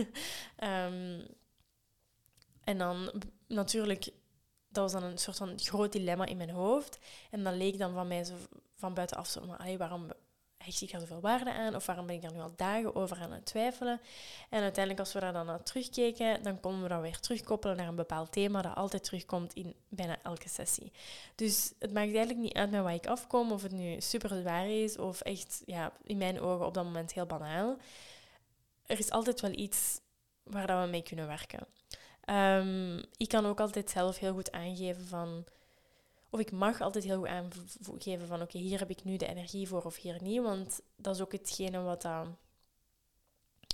um, 0.63 1.25
en 2.63 2.77
dan 2.77 3.11
natuurlijk, 3.47 4.09
dat 4.71 4.91
was 4.91 5.01
dan 5.01 5.03
een 5.11 5.17
soort 5.17 5.37
van 5.37 5.59
groot 5.59 5.91
dilemma 5.91 6.25
in 6.25 6.37
mijn 6.37 6.49
hoofd. 6.49 6.97
En 7.29 7.43
dat 7.43 7.53
leek 7.53 7.77
dan 7.77 7.93
van 7.93 8.07
mij 8.07 8.23
zo 8.23 8.33
van 8.75 8.93
buitenaf 8.93 9.27
zo, 9.27 9.45
maar 9.45 9.77
waarom 9.77 10.07
hecht 10.57 10.81
ik 10.81 10.91
daar 10.91 11.01
zoveel 11.01 11.19
waarde 11.19 11.53
aan? 11.53 11.75
Of 11.75 11.85
waarom 11.85 12.05
ben 12.05 12.15
ik 12.15 12.21
daar 12.21 12.33
nu 12.33 12.39
al 12.39 12.53
dagen 12.55 12.95
over 12.95 13.17
aan 13.17 13.31
het 13.31 13.45
twijfelen? 13.45 14.01
En 14.49 14.61
uiteindelijk, 14.61 14.99
als 14.99 15.13
we 15.13 15.19
daar 15.19 15.33
dan 15.33 15.45
naar 15.45 15.63
terugkeken, 15.63 16.43
dan 16.43 16.59
konden 16.59 16.81
we 16.81 16.87
dat 16.87 17.01
weer 17.01 17.19
terugkoppelen 17.19 17.77
naar 17.77 17.87
een 17.87 17.95
bepaald 17.95 18.31
thema 18.31 18.61
dat 18.61 18.75
altijd 18.75 19.03
terugkomt 19.03 19.53
in 19.53 19.75
bijna 19.89 20.17
elke 20.23 20.49
sessie. 20.49 20.91
Dus 21.35 21.73
het 21.79 21.93
maakt 21.93 22.15
eigenlijk 22.15 22.39
niet 22.39 22.53
uit 22.53 22.71
met 22.71 22.83
wat 22.83 22.93
ik 22.93 23.07
afkom, 23.07 23.51
of 23.51 23.61
het 23.61 23.71
nu 23.71 24.01
super 24.01 24.29
zwaar 24.29 24.69
is, 24.69 24.97
of 24.97 25.21
echt, 25.21 25.61
ja, 25.65 25.91
in 26.03 26.17
mijn 26.17 26.41
ogen 26.41 26.65
op 26.65 26.73
dat 26.73 26.83
moment 26.83 27.13
heel 27.13 27.25
banaal. 27.25 27.77
Er 28.85 28.99
is 28.99 29.11
altijd 29.11 29.41
wel 29.41 29.51
iets 29.51 29.99
waar 30.43 30.67
dat 30.67 30.83
we 30.83 30.89
mee 30.89 31.03
kunnen 31.03 31.27
werken. 31.27 31.67
Um, 32.29 33.03
ik 33.17 33.27
kan 33.27 33.45
ook 33.45 33.59
altijd 33.59 33.89
zelf 33.89 34.17
heel 34.17 34.33
goed 34.33 34.51
aangeven 34.51 35.05
van 35.05 35.45
of 36.29 36.39
ik 36.39 36.51
mag 36.51 36.81
altijd 36.81 37.03
heel 37.03 37.17
goed 37.17 37.27
aangeven 37.27 38.27
van 38.27 38.41
oké, 38.41 38.57
hier 38.57 38.79
heb 38.79 38.89
ik 38.89 39.03
nu 39.03 39.17
de 39.17 39.27
energie 39.27 39.67
voor 39.67 39.83
of 39.83 39.95
hier 39.95 40.21
niet. 40.21 40.41
Want 40.41 40.81
dat 40.95 41.15
is 41.15 41.21
ook 41.21 41.31
hetgene 41.31 41.81
wat 41.81 42.01
dan 42.01 42.37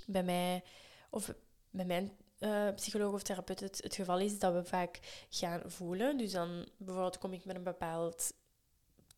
bij 0.06 0.22
mij 0.22 0.64
of 1.10 1.34
bij 1.70 1.84
mijn 1.84 2.12
uh, 2.38 2.74
psycholoog 2.74 3.12
of 3.12 3.22
therapeut 3.22 3.60
het, 3.60 3.94
geval 3.94 4.18
is 4.18 4.38
dat 4.38 4.52
we 4.52 4.64
vaak 4.64 5.26
gaan 5.30 5.62
voelen. 5.66 6.16
Dus 6.16 6.32
dan 6.32 6.68
bijvoorbeeld 6.76 7.18
kom 7.18 7.32
ik 7.32 7.44
met 7.44 7.56
een 7.56 7.62
bepaald 7.62 8.32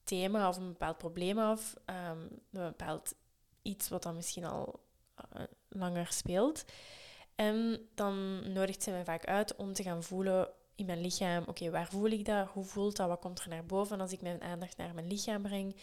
thema 0.04 0.48
of 0.48 0.56
een 0.56 0.68
bepaald 0.68 0.98
probleem 0.98 1.38
af, 1.38 1.74
um, 1.86 2.28
een 2.30 2.40
bepaald 2.50 3.14
iets 3.62 3.88
wat 3.88 4.02
dan 4.02 4.14
misschien 4.14 4.44
al 4.44 4.80
uh, 5.36 5.42
langer 5.68 6.12
speelt. 6.12 6.64
En 7.40 7.88
dan 7.94 8.42
nodigt 8.52 8.82
ze 8.82 8.90
mij 8.90 9.04
vaak 9.04 9.26
uit 9.26 9.56
om 9.56 9.72
te 9.72 9.82
gaan 9.82 10.02
voelen 10.02 10.48
in 10.74 10.86
mijn 10.86 11.00
lichaam. 11.00 11.44
Oké, 11.46 11.70
waar 11.70 11.88
voel 11.88 12.06
ik 12.06 12.24
dat? 12.24 12.48
Hoe 12.48 12.64
voelt 12.64 12.96
dat? 12.96 13.08
Wat 13.08 13.20
komt 13.20 13.40
er 13.40 13.48
naar 13.48 13.66
boven 13.66 14.00
als 14.00 14.12
ik 14.12 14.20
mijn 14.20 14.42
aandacht 14.42 14.76
naar 14.76 14.94
mijn 14.94 15.06
lichaam 15.06 15.42
breng? 15.42 15.76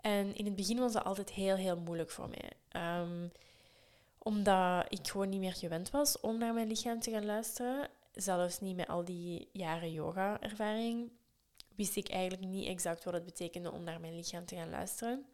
En 0.00 0.34
in 0.34 0.44
het 0.44 0.56
begin 0.56 0.78
was 0.78 0.92
dat 0.92 1.04
altijd 1.04 1.30
heel, 1.30 1.56
heel 1.56 1.76
moeilijk 1.76 2.10
voor 2.10 2.28
mij. 2.28 2.50
Ehm, 2.68 3.28
omdat 4.18 4.84
ik 4.88 5.08
gewoon 5.08 5.28
niet 5.28 5.40
meer 5.40 5.54
gewend 5.54 5.90
was 5.90 6.20
om 6.20 6.38
naar 6.38 6.54
mijn 6.54 6.68
lichaam 6.68 7.00
te 7.00 7.10
gaan 7.10 7.26
luisteren. 7.26 7.88
Zelfs 8.12 8.60
niet 8.60 8.76
met 8.76 8.88
al 8.88 9.04
die 9.04 9.48
jaren 9.52 9.92
yoga-ervaring. 9.92 11.10
Wist 11.74 11.96
ik 11.96 12.08
eigenlijk 12.08 12.50
niet 12.50 12.66
exact 12.66 13.04
wat 13.04 13.14
het 13.14 13.24
betekende 13.24 13.72
om 13.72 13.84
naar 13.84 14.00
mijn 14.00 14.16
lichaam 14.16 14.44
te 14.44 14.54
gaan 14.54 14.70
luisteren. 14.70 15.24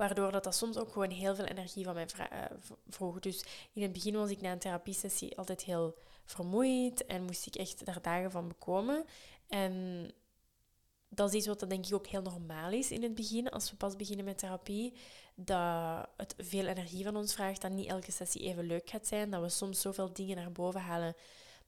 Waardoor 0.00 0.32
dat, 0.32 0.44
dat 0.44 0.54
soms 0.54 0.76
ook 0.76 0.92
gewoon 0.92 1.10
heel 1.10 1.34
veel 1.34 1.44
energie 1.44 1.84
van 1.84 1.94
mij 1.94 2.06
uh, 2.18 2.44
vroeg. 2.88 3.18
Dus 3.18 3.44
in 3.72 3.82
het 3.82 3.92
begin 3.92 4.14
was 4.14 4.30
ik 4.30 4.40
na 4.40 4.52
een 4.52 4.58
therapiesessie 4.58 5.36
altijd 5.36 5.62
heel 5.62 5.94
vermoeid 6.24 7.06
en 7.06 7.24
moest 7.24 7.46
ik 7.46 7.54
echt 7.54 7.84
daar 7.84 8.02
dagen 8.02 8.30
van 8.30 8.48
bekomen. 8.48 9.04
En 9.48 10.06
dat 11.08 11.28
is 11.28 11.34
iets 11.34 11.46
wat 11.46 11.64
denk 11.68 11.86
ik 11.86 11.94
ook 11.94 12.06
heel 12.06 12.22
normaal 12.22 12.72
is 12.72 12.90
in 12.90 13.02
het 13.02 13.14
begin, 13.14 13.50
als 13.50 13.70
we 13.70 13.76
pas 13.76 13.96
beginnen 13.96 14.24
met 14.24 14.38
therapie. 14.38 14.92
Dat 15.34 16.08
het 16.16 16.34
veel 16.38 16.66
energie 16.66 17.04
van 17.04 17.16
ons 17.16 17.34
vraagt, 17.34 17.60
dat 17.60 17.70
niet 17.70 17.88
elke 17.88 18.12
sessie 18.12 18.42
even 18.42 18.64
leuk 18.64 18.90
gaat 18.90 19.06
zijn. 19.06 19.30
Dat 19.30 19.42
we 19.42 19.48
soms 19.48 19.80
zoveel 19.80 20.12
dingen 20.12 20.36
naar 20.36 20.52
boven 20.52 20.80
halen 20.80 21.14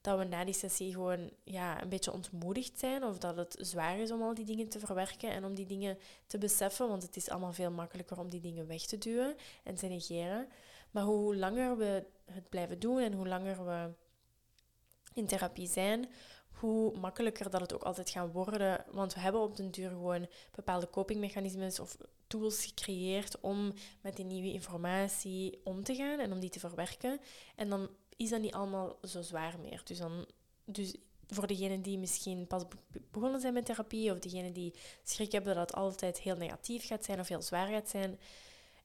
dat 0.03 0.17
we 0.17 0.23
na 0.23 0.45
die 0.45 0.53
sessie 0.53 0.91
gewoon 0.91 1.29
ja, 1.43 1.81
een 1.81 1.89
beetje 1.89 2.11
ontmoedigd 2.11 2.79
zijn. 2.79 3.03
Of 3.03 3.17
dat 3.17 3.35
het 3.35 3.55
zwaar 3.59 3.97
is 3.97 4.11
om 4.11 4.21
al 4.21 4.33
die 4.33 4.45
dingen 4.45 4.69
te 4.69 4.79
verwerken 4.79 5.31
en 5.31 5.45
om 5.45 5.53
die 5.53 5.65
dingen 5.65 5.97
te 6.27 6.37
beseffen. 6.37 6.87
Want 6.87 7.03
het 7.03 7.15
is 7.15 7.29
allemaal 7.29 7.53
veel 7.53 7.71
makkelijker 7.71 8.19
om 8.19 8.29
die 8.29 8.39
dingen 8.39 8.67
weg 8.67 8.85
te 8.85 8.97
duwen 8.97 9.35
en 9.63 9.75
te 9.75 9.87
negeren. 9.87 10.47
Maar 10.91 11.03
hoe 11.03 11.35
langer 11.35 11.77
we 11.77 12.05
het 12.25 12.49
blijven 12.49 12.79
doen 12.79 12.99
en 12.99 13.13
hoe 13.13 13.27
langer 13.27 13.65
we 13.65 13.91
in 15.13 15.27
therapie 15.27 15.67
zijn, 15.67 16.09
hoe 16.51 16.97
makkelijker 16.97 17.49
dat 17.49 17.61
het 17.61 17.73
ook 17.73 17.83
altijd 17.83 18.09
gaat 18.09 18.31
worden. 18.31 18.85
Want 18.91 19.13
we 19.13 19.19
hebben 19.19 19.41
op 19.41 19.55
den 19.55 19.71
duur 19.71 19.89
gewoon 19.89 20.27
bepaalde 20.51 20.89
copingmechanismes 20.89 21.79
of 21.79 21.97
tools 22.27 22.65
gecreëerd 22.65 23.39
om 23.39 23.73
met 24.01 24.15
die 24.15 24.25
nieuwe 24.25 24.51
informatie 24.51 25.61
om 25.63 25.83
te 25.83 25.95
gaan 25.95 26.19
en 26.19 26.31
om 26.31 26.39
die 26.39 26.49
te 26.49 26.59
verwerken. 26.59 27.19
En 27.55 27.69
dan 27.69 27.89
is 28.17 28.29
dat 28.29 28.41
niet 28.41 28.53
allemaal 28.53 28.97
zo 29.03 29.21
zwaar 29.21 29.59
meer. 29.59 29.81
Dus, 29.83 29.97
dan, 29.97 30.25
dus 30.65 30.95
voor 31.27 31.47
degenen 31.47 31.81
die 31.81 31.97
misschien 31.97 32.47
pas 32.47 32.63
begonnen 33.11 33.41
zijn 33.41 33.53
met 33.53 33.65
therapie 33.65 34.11
of 34.11 34.19
degenen 34.19 34.53
die 34.53 34.73
schrik 35.03 35.31
hebben 35.31 35.55
dat 35.55 35.69
het 35.69 35.79
altijd 35.79 36.19
heel 36.19 36.35
negatief 36.35 36.85
gaat 36.87 37.05
zijn 37.05 37.19
of 37.19 37.27
heel 37.27 37.41
zwaar 37.41 37.67
gaat 37.67 37.89
zijn, 37.89 38.19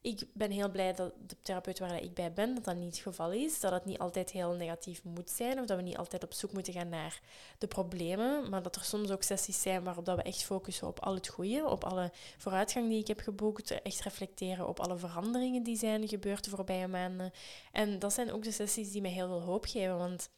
ik 0.00 0.26
ben 0.32 0.50
heel 0.50 0.70
blij 0.70 0.94
dat 0.94 1.12
de 1.26 1.37
therapeut 1.42 1.78
waar 1.78 2.02
ik 2.02 2.14
bij 2.14 2.32
ben, 2.32 2.54
dat 2.54 2.64
dat 2.64 2.76
niet 2.76 2.94
het 2.94 3.02
geval 3.02 3.32
is. 3.32 3.61
Dat 3.61 3.72
het 3.72 3.84
niet 3.84 3.98
altijd 3.98 4.30
heel 4.30 4.52
negatief 4.52 5.04
moet 5.04 5.30
zijn. 5.30 5.58
Of 5.58 5.66
dat 5.66 5.76
we 5.76 5.82
niet 5.82 5.96
altijd 5.96 6.24
op 6.24 6.32
zoek 6.32 6.52
moeten 6.52 6.72
gaan 6.72 6.88
naar 6.88 7.20
de 7.58 7.66
problemen. 7.66 8.48
Maar 8.48 8.62
dat 8.62 8.76
er 8.76 8.84
soms 8.84 9.11
ook 9.11 9.22
sessies 9.22 9.62
zijn 9.62 9.84
waarop 9.84 10.04
dat 10.04 10.16
we 10.16 10.22
echt 10.22 10.42
focussen 10.42 10.87
op 10.87 11.00
al 11.00 11.14
het 11.14 11.28
goede. 11.28 11.66
Op 11.66 11.84
alle 11.84 12.12
vooruitgang 12.38 12.88
die 12.88 13.00
ik 13.00 13.06
heb 13.06 13.20
geboekt. 13.20 13.82
Echt 13.82 14.00
reflecteren 14.00 14.68
op 14.68 14.80
alle 14.80 14.96
veranderingen 14.96 15.62
die 15.62 15.76
zijn 15.76 16.08
gebeurd 16.08 16.44
de 16.44 16.50
voorbije 16.50 16.88
maanden. 16.88 17.32
En 17.72 17.98
dat 17.98 18.12
zijn 18.12 18.32
ook 18.32 18.42
de 18.42 18.52
sessies 18.52 18.90
die 18.90 19.02
mij 19.02 19.11
heel 19.11 19.28
veel 19.28 19.42
hoop 19.42 19.64
geven. 19.64 19.98
Want 19.98 20.30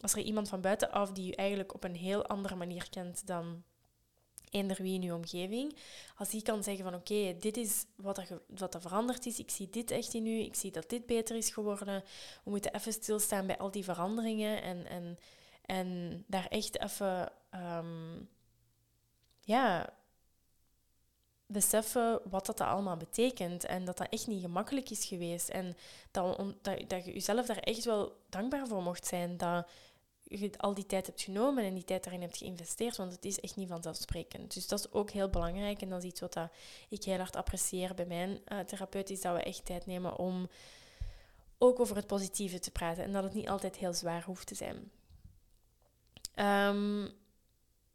als 0.00 0.12
er 0.12 0.18
iemand 0.18 0.48
van 0.48 0.60
buitenaf 0.60 1.12
die 1.12 1.26
je 1.26 1.36
eigenlijk 1.36 1.74
op 1.74 1.84
een 1.84 1.96
heel 1.96 2.26
andere 2.26 2.54
manier 2.54 2.90
kent 2.90 3.26
dan 3.26 3.62
eender 4.56 4.82
wie 4.82 5.00
in 5.00 5.08
uw 5.08 5.14
omgeving, 5.14 5.76
als 6.16 6.28
die 6.28 6.42
kan 6.42 6.62
zeggen 6.62 6.84
van 6.84 6.94
oké, 6.94 7.36
dit 7.38 7.56
is 7.56 7.84
wat 7.96 8.18
er, 8.18 8.40
wat 8.46 8.74
er 8.74 8.80
veranderd 8.80 9.26
is, 9.26 9.38
ik 9.38 9.50
zie 9.50 9.70
dit 9.70 9.90
echt 9.90 10.14
in 10.14 10.26
u, 10.26 10.38
ik 10.38 10.54
zie 10.54 10.70
dat 10.70 10.90
dit 10.90 11.06
beter 11.06 11.36
is 11.36 11.50
geworden, 11.50 12.04
we 12.44 12.50
moeten 12.50 12.74
even 12.74 12.92
stilstaan 12.92 13.46
bij 13.46 13.58
al 13.58 13.70
die 13.70 13.84
veranderingen 13.84 14.62
en, 14.62 14.86
en, 14.86 15.18
en 15.66 16.24
daar 16.26 16.46
echt 16.46 16.80
even, 16.82 17.32
um, 17.54 18.28
ja, 19.40 19.94
beseffen 21.46 22.20
wat 22.30 22.46
dat 22.46 22.60
allemaal 22.60 22.96
betekent 22.96 23.64
en 23.64 23.84
dat 23.84 23.96
dat 23.96 24.08
echt 24.08 24.26
niet 24.26 24.40
gemakkelijk 24.40 24.90
is 24.90 25.04
geweest. 25.04 25.48
En 25.48 25.76
dat, 26.10 26.36
dat, 26.62 26.88
dat 26.88 27.04
je 27.04 27.12
jezelf 27.12 27.46
daar 27.46 27.58
echt 27.58 27.84
wel 27.84 28.16
dankbaar 28.28 28.66
voor 28.66 28.82
mocht 28.82 29.06
zijn, 29.06 29.36
dat 29.36 29.68
je 30.28 30.58
al 30.58 30.74
die 30.74 30.86
tijd 30.86 31.06
hebt 31.06 31.22
genomen 31.22 31.64
en 31.64 31.74
die 31.74 31.84
tijd 31.84 32.02
daarin 32.04 32.22
hebt 32.22 32.36
geïnvesteerd, 32.36 32.96
want 32.96 33.12
het 33.12 33.24
is 33.24 33.40
echt 33.40 33.56
niet 33.56 33.68
vanzelfsprekend. 33.68 34.54
Dus 34.54 34.66
dat 34.66 34.78
is 34.78 34.92
ook 34.92 35.10
heel 35.10 35.28
belangrijk 35.30 35.82
en 35.82 35.88
dat 35.88 36.02
is 36.02 36.08
iets 36.08 36.20
wat 36.20 36.36
ik 36.88 37.02
heel 37.02 37.16
hard 37.16 37.36
apprecieer 37.36 37.94
bij 37.94 38.06
mijn 38.06 38.40
uh, 38.48 38.58
therapeut, 38.58 39.10
is 39.10 39.20
dat 39.20 39.36
we 39.36 39.42
echt 39.42 39.64
tijd 39.64 39.86
nemen 39.86 40.16
om 40.16 40.48
ook 41.58 41.80
over 41.80 41.96
het 41.96 42.06
positieve 42.06 42.58
te 42.58 42.70
praten 42.70 43.04
en 43.04 43.12
dat 43.12 43.22
het 43.22 43.34
niet 43.34 43.48
altijd 43.48 43.76
heel 43.76 43.94
zwaar 43.94 44.24
hoeft 44.24 44.46
te 44.46 44.54
zijn. 44.54 44.90
Um, 46.74 47.10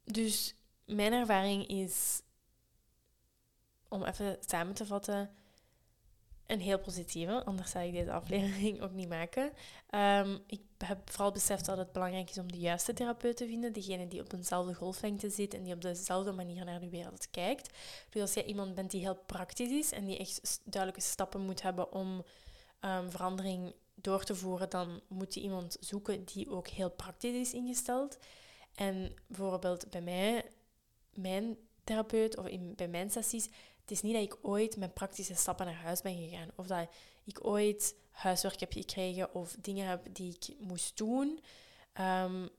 dus 0.03 0.55
mijn 0.85 1.13
ervaring 1.13 1.67
is, 1.67 2.21
om 3.87 4.03
even 4.03 4.37
samen 4.39 4.73
te 4.73 4.85
vatten, 4.85 5.35
een 6.45 6.59
heel 6.59 6.79
positieve, 6.79 7.43
anders 7.45 7.71
zou 7.71 7.85
ik 7.85 7.93
deze 7.93 8.11
aflevering 8.11 8.81
ook 8.81 8.91
niet 8.91 9.09
maken. 9.09 9.51
Um, 9.95 10.43
ik 10.47 10.61
heb 10.77 11.09
vooral 11.09 11.31
beseft 11.31 11.65
dat 11.65 11.77
het 11.77 11.91
belangrijk 11.91 12.29
is 12.29 12.37
om 12.37 12.51
de 12.51 12.57
juiste 12.59 12.93
therapeut 12.93 13.37
te 13.37 13.47
vinden, 13.47 13.73
degene 13.73 14.07
die 14.07 14.21
op 14.21 14.33
eenzelfde 14.33 14.73
golflengte 14.73 15.29
zit 15.29 15.53
en 15.53 15.63
die 15.63 15.73
op 15.73 15.81
dezelfde 15.81 16.31
manier 16.31 16.65
naar 16.65 16.79
de 16.79 16.89
wereld 16.89 17.29
kijkt. 17.31 17.77
Dus 18.09 18.21
als 18.21 18.33
jij 18.33 18.45
iemand 18.45 18.75
bent 18.75 18.91
die 18.91 19.01
heel 19.01 19.19
praktisch 19.25 19.71
is 19.71 19.91
en 19.91 20.05
die 20.05 20.17
echt 20.17 20.61
duidelijke 20.63 21.09
stappen 21.09 21.41
moet 21.41 21.61
hebben 21.61 21.93
om 21.93 22.23
um, 22.81 23.11
verandering 23.11 23.73
door 23.95 24.23
te 24.23 24.35
voeren, 24.35 24.69
dan 24.69 25.01
moet 25.07 25.33
je 25.33 25.41
iemand 25.41 25.77
zoeken 25.79 26.25
die 26.25 26.49
ook 26.49 26.67
heel 26.67 26.91
praktisch 26.91 27.35
is 27.35 27.53
ingesteld. 27.53 28.17
En 28.75 29.13
bijvoorbeeld 29.27 29.89
bij 29.89 30.01
mij, 30.01 30.45
mijn 31.13 31.57
therapeut 31.83 32.37
of 32.37 32.45
bij 32.75 32.87
mijn 32.87 33.11
sessies, 33.11 33.49
het 33.81 33.91
is 33.91 34.01
niet 34.01 34.13
dat 34.13 34.23
ik 34.23 34.37
ooit 34.41 34.77
met 34.77 34.93
praktische 34.93 35.35
stappen 35.35 35.65
naar 35.65 35.75
huis 35.75 36.01
ben 36.01 36.17
gegaan. 36.17 36.51
Of 36.55 36.67
dat 36.67 36.87
ik 37.23 37.45
ooit 37.45 37.95
huiswerk 38.11 38.59
heb 38.59 38.71
gekregen 38.71 39.33
of 39.33 39.55
dingen 39.61 39.87
heb 39.87 40.07
die 40.11 40.35
ik 40.39 40.55
moest 40.59 40.97
doen. 40.97 41.39
Um, 41.99 42.49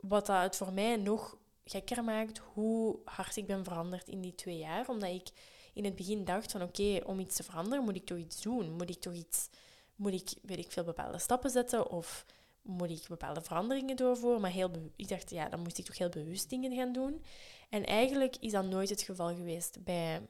wat 0.00 0.26
dat 0.26 0.42
het 0.42 0.56
voor 0.56 0.72
mij 0.72 0.96
nog 0.96 1.38
gekker 1.64 2.04
maakt 2.04 2.38
hoe 2.38 2.98
hard 3.04 3.36
ik 3.36 3.46
ben 3.46 3.64
veranderd 3.64 4.08
in 4.08 4.20
die 4.20 4.34
twee 4.34 4.58
jaar. 4.58 4.88
Omdat 4.88 5.10
ik 5.10 5.28
in 5.74 5.84
het 5.84 5.94
begin 5.94 6.24
dacht 6.24 6.52
van 6.52 6.62
oké, 6.62 7.00
om 7.04 7.20
iets 7.20 7.36
te 7.36 7.42
veranderen 7.42 7.84
moet 7.84 7.96
ik 7.96 8.06
toch 8.06 8.18
iets 8.18 8.42
doen. 8.42 8.72
Moet 8.72 8.90
ik 8.90 9.00
toch 9.00 9.14
iets, 9.14 9.48
moet 9.96 10.12
ik, 10.12 10.30
weet 10.42 10.58
ik 10.58 10.72
veel, 10.72 10.84
bepaalde 10.84 11.18
stappen 11.18 11.50
zetten 11.50 11.90
of 11.90 12.26
moet 12.62 12.90
ik 12.90 13.08
bepaalde 13.08 13.42
veranderingen 13.42 13.96
doorvoeren. 13.96 14.40
Maar 14.40 14.50
heel 14.50 14.70
ik 14.96 15.08
dacht, 15.08 15.30
ja, 15.30 15.48
dan 15.48 15.60
moest 15.60 15.78
ik 15.78 15.84
toch 15.84 15.98
heel 15.98 16.08
bewust 16.08 16.50
dingen 16.50 16.76
gaan 16.76 16.92
doen. 16.92 17.22
En 17.68 17.86
eigenlijk 17.86 18.36
is 18.40 18.52
dat 18.52 18.64
nooit 18.64 18.88
het 18.88 19.02
geval 19.02 19.34
geweest 19.34 19.84
bij, 19.84 20.26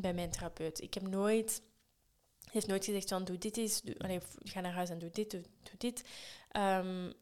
bij 0.00 0.14
mijn 0.14 0.30
therapeut. 0.30 0.80
Ik 0.80 0.94
heb 0.94 1.08
nooit 1.08 1.62
heeft 2.50 2.66
nooit 2.66 2.84
gezegd 2.84 3.08
van 3.08 3.24
doe 3.24 3.38
dit 3.38 3.56
eens, 3.56 3.82
ga 4.42 4.60
naar 4.60 4.72
huis 4.72 4.90
en 4.90 4.98
doe 4.98 5.10
dit, 5.10 5.30
doe, 5.30 5.42
dit. 5.78 6.04
Um, 6.56 7.12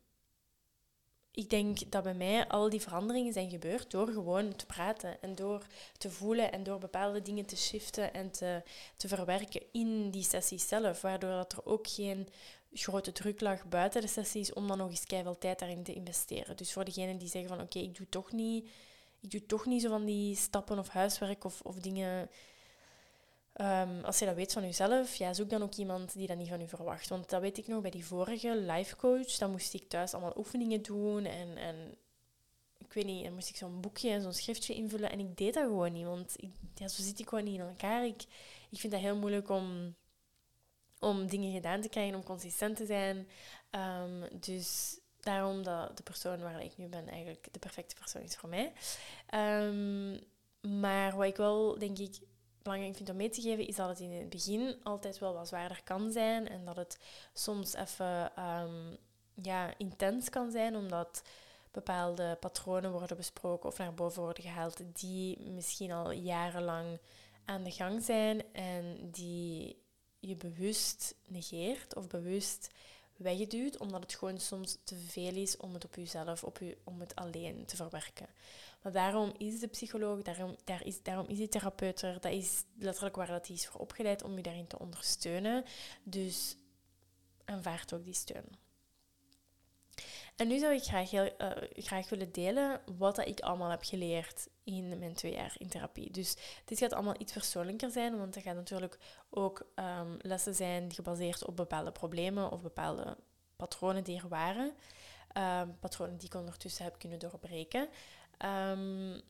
ik 1.31 1.51
denk 1.51 1.91
dat 1.91 2.03
bij 2.03 2.15
mij 2.15 2.49
al 2.49 2.71
die 2.71 2.81
veranderingen 2.81 3.33
zijn 3.33 3.51
gebeurd 3.51 3.91
door 3.91 4.09
gewoon 4.09 4.57
te 4.57 4.67
praten 4.67 5.23
en 5.23 5.35
door 5.35 5.67
te 5.99 6.11
voelen 6.11 6.53
en 6.53 6.63
door 6.63 6.79
bepaalde 6.79 7.23
dingen 7.23 7.47
te 7.47 7.57
shiften 7.57 8.15
en 8.15 8.31
te, 8.31 8.63
te 8.97 9.09
verwerken 9.09 9.63
in 9.73 10.11
die 10.11 10.23
sessie 10.23 10.59
zelf. 10.59 11.01
Waardoor 11.01 11.31
dat 11.31 11.53
er 11.53 11.67
ook 11.67 11.89
geen 11.89 12.29
grote 12.73 13.13
druk 13.13 13.41
lag 13.41 13.69
buiten 13.69 14.01
de 14.01 14.07
sessies 14.07 14.53
om 14.53 14.69
dan 14.69 14.79
nog 14.79 14.91
eens 14.91 15.05
keihard 15.05 15.41
tijd 15.41 15.59
daarin 15.59 15.83
te 15.83 15.95
investeren. 15.95 16.57
Dus 16.57 16.73
voor 16.73 16.85
degenen 16.85 17.19
die 17.19 17.29
zeggen 17.29 17.57
van 17.57 17.61
oké, 17.61 17.79
ik 17.79 17.97
doe 17.97 18.09
toch 18.09 18.33
niet, 18.33 18.69
ik 19.21 19.31
doe 19.31 19.47
toch 19.47 19.67
niet 19.67 19.83
zo 19.83 19.89
van 19.89 20.05
die 20.05 20.37
stappen 20.37 20.79
of 20.79 20.89
huiswerk 20.89 21.45
of, 21.45 21.61
of 21.61 21.77
dingen 21.77 22.31
Ehm, 23.53 24.05
als 24.05 24.19
je 24.19 24.25
dat 24.25 24.35
weet 24.35 24.53
van 24.53 24.63
jezelf, 24.63 25.15
ja, 25.15 25.35
zoek 25.35 25.51
dan 25.51 25.63
ook 25.63 25.75
iemand 25.75 26.13
die 26.13 26.27
dat 26.27 26.37
niet 26.37 26.49
van 26.49 26.61
u 26.61 26.69
verwacht. 26.69 27.09
Want 27.09 27.31
dat 27.31 27.41
weet 27.41 27.59
ik 27.59 27.67
nog 27.67 27.81
bij 27.83 27.91
die 27.91 28.07
vorige 28.07 28.57
life 28.57 28.97
coach. 28.97 29.37
Dan 29.37 29.51
moest 29.51 29.75
ik 29.75 29.89
thuis 29.89 30.13
allemaal 30.13 30.37
oefeningen 30.37 30.83
doen 30.83 31.25
en, 31.25 31.57
en 31.57 31.95
ik 32.79 32.93
weet 32.93 33.05
niet, 33.05 33.25
dan 33.25 33.35
moest 33.35 33.49
ik 33.49 33.57
zo'n 33.57 33.81
boekje 33.81 34.11
en 34.11 34.23
zo'n 34.23 34.33
schriftje 34.33 34.75
invullen. 34.75 35.11
En 35.11 35.19
ik 35.19 35.37
deed 35.37 35.55
dat 35.55 35.65
gewoon 35.65 35.93
niet, 35.93 36.05
want 36.05 36.35
ik, 36.37 36.51
ja, 36.75 36.89
zo 36.89 37.03
zit 37.03 37.19
ik 37.19 37.29
gewoon 37.29 37.45
niet 37.45 37.59
in 37.59 37.67
elkaar. 37.67 38.05
Ik, 38.05 38.23
ik 38.71 38.81
vind 38.81 38.93
dat 38.93 39.03
heel 39.03 39.17
moeilijk 39.17 39.49
om, 39.49 39.95
om 40.99 41.27
dingen 41.27 41.53
gedaan 41.53 41.81
te 41.81 41.89
krijgen, 41.89 42.15
om 42.15 42.25
consistent 42.25 42.77
te 42.77 42.87
zijn. 42.87 43.29
Ehm, 43.71 44.39
dus 44.41 44.99
daarom 45.21 45.63
dat 45.63 45.97
de 45.97 46.03
persoon 46.03 46.41
waar 46.41 46.65
ik 46.65 46.77
nu 46.77 46.89
ben 46.89 47.09
eigenlijk 47.09 47.49
de 47.51 47.59
perfecte 47.59 47.95
persoon 47.95 48.23
is 48.23 48.37
voor 48.37 48.49
mij. 48.49 48.73
Um, 49.35 50.21
maar 50.81 51.17
wat 51.17 51.27
ik 51.27 51.37
wel, 51.37 51.79
denk 51.79 51.99
ik, 51.99 52.19
belangrijk 52.63 52.97
vind 52.97 53.11
om 53.11 53.17
mee 53.17 53.29
te 53.29 53.41
geven, 53.41 53.67
is 53.67 53.77
dat 53.77 53.89
het 53.89 54.01
in 54.01 54.13
het 54.13 54.29
begin 54.29 54.77
altijd 54.83 55.19
wel 55.19 55.35
wat 55.35 55.49
zwaarder 55.49 55.81
kan 55.85 56.13
zijn 56.13 56.49
en 56.49 56.65
dat 56.65 56.77
het 56.77 56.99
soms 57.33 57.75
even 57.75 58.33
um, 58.39 58.97
ja, 59.43 59.75
intens 59.79 60.29
kan 60.29 60.51
zijn, 60.51 60.77
omdat 60.77 61.23
bepaalde 61.71 62.37
patronen 62.41 62.93
worden 62.93 63.17
besproken 63.17 63.69
of 63.69 63.79
naar 63.79 63.95
boven 63.95 64.23
worden 64.23 64.43
gehaald 64.43 64.83
die 64.93 65.41
misschien 65.41 65.93
al 65.93 66.11
jarenlang 66.11 66.99
aan 67.45 67.63
de 67.63 67.71
gang 67.71 68.03
zijn 68.03 68.53
en 68.53 69.11
die 69.11 69.83
je 70.19 70.37
bewust 70.37 71.15
negeert 71.27 71.97
of 71.97 72.07
bewust 72.07 72.71
wegduwt, 73.23 73.79
omdat 73.79 74.03
het 74.03 74.15
gewoon 74.15 74.41
soms 74.41 74.79
te 74.85 74.97
veel 74.97 75.35
is 75.35 75.57
om 75.57 75.75
het 75.75 75.85
op 75.85 75.95
jezelf, 75.95 76.45
op 76.45 76.59
je, 76.59 76.79
om 76.85 77.01
het 77.01 77.15
alleen 77.15 77.65
te 77.67 77.77
verwerken. 77.77 78.27
Maar 78.83 78.93
daarom 78.93 79.33
is 79.39 79.61
de 79.61 79.67
psycholoog, 79.67 80.23
daarom, 80.23 80.57
daar 80.65 80.87
is, 80.87 81.03
daarom 81.03 81.27
is 81.29 81.37
die 81.37 81.49
therapeut 81.49 82.03
er. 82.03 82.21
Dat 82.21 82.33
is 82.33 82.65
letterlijk 82.79 83.17
waar 83.17 83.27
dat 83.27 83.49
is 83.49 83.67
voor 83.67 83.81
opgeleid 83.81 84.23
om 84.23 84.37
je 84.37 84.43
daarin 84.43 84.67
te 84.67 84.79
ondersteunen. 84.79 85.65
Dus 86.03 86.57
aanvaard 87.45 87.93
ook 87.93 88.05
die 88.05 88.15
steun. 88.15 88.62
En 90.37 90.49
nu 90.49 90.59
zou 90.59 90.75
ik 90.75 90.83
graag, 90.83 91.11
heel, 91.11 91.25
uh, 91.25 91.51
graag 91.73 92.09
willen 92.09 92.33
delen 92.33 92.81
wat 92.99 93.17
dat 93.17 93.27
ik 93.27 93.41
allemaal 93.41 93.71
heb 93.71 93.83
geleerd 93.83 94.49
in 94.65 94.99
mijn 94.99 95.15
twee 95.15 95.33
jaar 95.33 95.55
in 95.59 95.69
therapie. 95.69 96.11
Dus 96.11 96.37
dit 96.65 96.79
gaat 96.79 96.93
allemaal 96.93 97.15
iets 97.21 97.33
persoonlijker 97.33 97.91
zijn, 97.91 98.19
want 98.19 98.37
er 98.37 98.43
gaan 98.43 98.57
natuurlijk 98.57 98.99
ook 99.31 99.67
um, 99.75 100.17
lessen 100.19 100.55
zijn 100.55 100.93
gebaseerd 100.93 101.45
op 101.45 101.57
bepaalde 101.57 101.93
problemen 101.93 102.51
of 102.51 102.63
bepaalde 102.63 103.17
patronen 103.57 104.05
die 104.05 104.21
er 104.21 104.29
waren. 104.29 104.75
Um, 105.37 105.79
patronen 105.79 106.17
die 106.17 106.27
ik 106.27 106.35
ondertussen 106.35 106.85
heb 106.85 106.99
kunnen 106.99 107.19
doorbreken. 107.19 107.89
Um, 108.39 109.21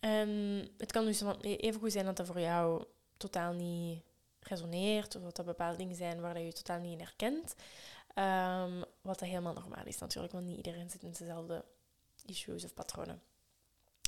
en 0.00 0.28
het 0.78 0.92
kan 0.92 1.04
dus 1.04 1.22
even 1.42 1.80
goed 1.80 1.92
zijn 1.92 2.04
dat 2.04 2.16
dat 2.16 2.26
voor 2.26 2.40
jou 2.40 2.84
totaal 3.16 3.52
niet 3.52 4.02
resoneert, 4.40 5.16
of 5.16 5.22
dat 5.22 5.38
er 5.38 5.44
bepaalde 5.44 5.76
dingen 5.76 5.96
zijn 5.96 6.20
waar 6.20 6.38
je, 6.38 6.44
je 6.44 6.52
totaal 6.52 6.78
niet 6.78 6.92
in 6.92 7.04
herkent. 7.04 7.54
Um, 8.14 8.84
wat 9.00 9.18
dat 9.18 9.28
helemaal 9.28 9.52
normaal 9.52 9.84
is 9.84 9.98
natuurlijk, 9.98 10.32
want 10.32 10.46
niet 10.46 10.56
iedereen 10.56 10.90
zit 10.90 11.02
met 11.02 11.18
dezelfde 11.18 11.64
issues 12.26 12.64
of 12.64 12.74
patronen. 12.74 13.22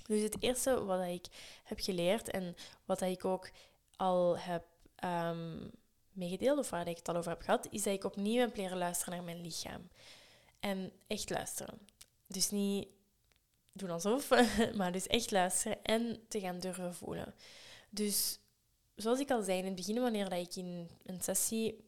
Dus 0.06 0.22
het 0.22 0.42
eerste 0.42 0.84
wat 0.84 1.04
ik 1.06 1.26
heb 1.64 1.80
geleerd 1.80 2.30
en 2.30 2.56
wat 2.84 3.00
ik 3.00 3.24
ook 3.24 3.50
al 3.96 4.38
heb 4.38 4.64
um, 5.04 5.70
meegedeeld, 6.12 6.58
of 6.58 6.70
waar 6.70 6.88
ik 6.88 6.96
het 6.96 7.08
al 7.08 7.16
over 7.16 7.30
heb 7.30 7.40
gehad, 7.40 7.66
is 7.70 7.82
dat 7.82 7.94
ik 7.94 8.04
opnieuw 8.04 8.40
heb 8.40 8.56
leren 8.56 8.78
luisteren 8.78 9.14
naar 9.14 9.24
mijn 9.24 9.40
lichaam. 9.40 9.88
En 10.60 10.92
echt 11.06 11.30
luisteren. 11.30 11.78
Dus 12.26 12.50
niet 12.50 12.88
doen 13.72 13.90
alsof, 13.90 14.28
maar 14.78 14.92
dus 14.92 15.06
echt 15.06 15.30
luisteren 15.30 15.82
en 15.82 16.24
te 16.28 16.40
gaan 16.40 16.58
durven 16.58 16.94
voelen. 16.94 17.34
Dus 17.90 18.38
zoals 18.94 19.20
ik 19.20 19.30
al 19.30 19.42
zei 19.42 19.58
in 19.58 19.64
het 19.64 19.74
begin, 19.74 20.00
wanneer 20.00 20.32
ik 20.32 20.56
in 20.56 20.90
een 21.02 21.22
sessie 21.22 21.84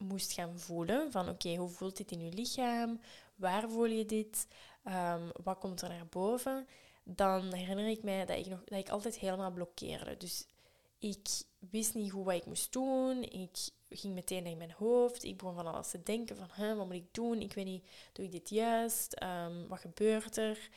moest 0.00 0.32
gaan 0.32 0.58
voelen 0.58 1.12
van 1.12 1.28
oké, 1.28 1.54
hoe 1.56 1.68
voelt 1.68 1.96
dit 1.96 2.10
in 2.10 2.20
je 2.24 2.32
lichaam? 2.32 3.00
Waar 3.34 3.70
voel 3.70 3.84
je 3.84 4.04
dit? 4.04 4.46
Um, 4.84 5.30
wat 5.42 5.58
komt 5.58 5.82
er 5.82 5.88
naar 5.88 6.06
boven? 6.06 6.66
Dan 7.04 7.52
herinner 7.52 7.88
ik 7.88 8.02
mij 8.02 8.26
dat 8.26 8.38
ik, 8.38 8.46
nog, 8.46 8.64
dat 8.64 8.78
ik 8.78 8.88
altijd 8.88 9.18
helemaal 9.18 9.50
blokkeerde. 9.50 10.16
Dus 10.16 10.46
ik 10.98 11.28
wist 11.58 11.94
niet 11.94 12.10
hoe 12.10 12.24
wat 12.24 12.34
ik 12.34 12.46
moest 12.46 12.72
doen. 12.72 13.22
Ik 13.22 13.58
ging 13.88 14.14
meteen 14.14 14.46
in 14.46 14.56
mijn 14.56 14.72
hoofd. 14.72 15.24
Ik 15.24 15.36
begon 15.36 15.54
van 15.54 15.66
alles 15.66 15.90
te 15.90 16.02
denken 16.02 16.36
van, 16.36 16.48
huh, 16.56 16.76
wat 16.76 16.86
moet 16.86 16.94
ik 16.94 17.14
doen? 17.14 17.40
Ik 17.40 17.52
weet 17.52 17.64
niet, 17.64 17.86
doe 18.12 18.24
ik 18.24 18.32
dit 18.32 18.48
juist? 18.48 19.22
Um, 19.22 19.68
wat 19.68 19.78
gebeurt 19.78 20.36
er? 20.36 20.70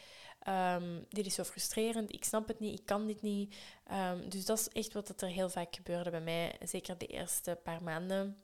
Um, 0.47 1.05
dit 1.09 1.25
is 1.25 1.33
zo 1.33 1.43
frustrerend, 1.43 2.13
ik 2.13 2.23
snap 2.23 2.47
het 2.47 2.59
niet, 2.59 2.79
ik 2.79 2.85
kan 2.85 3.07
dit 3.07 3.21
niet. 3.21 3.55
Dus 4.29 4.45
dat 4.45 4.59
is 4.59 4.69
echt 4.69 4.93
wat 4.93 5.21
er 5.21 5.27
heel 5.27 5.49
vaak 5.49 5.75
gebeurde 5.75 6.09
bij 6.09 6.21
mij, 6.21 6.55
zeker 6.63 6.97
de 6.97 7.07
eerste 7.07 7.59
paar 7.63 7.83
maanden. 7.83 8.37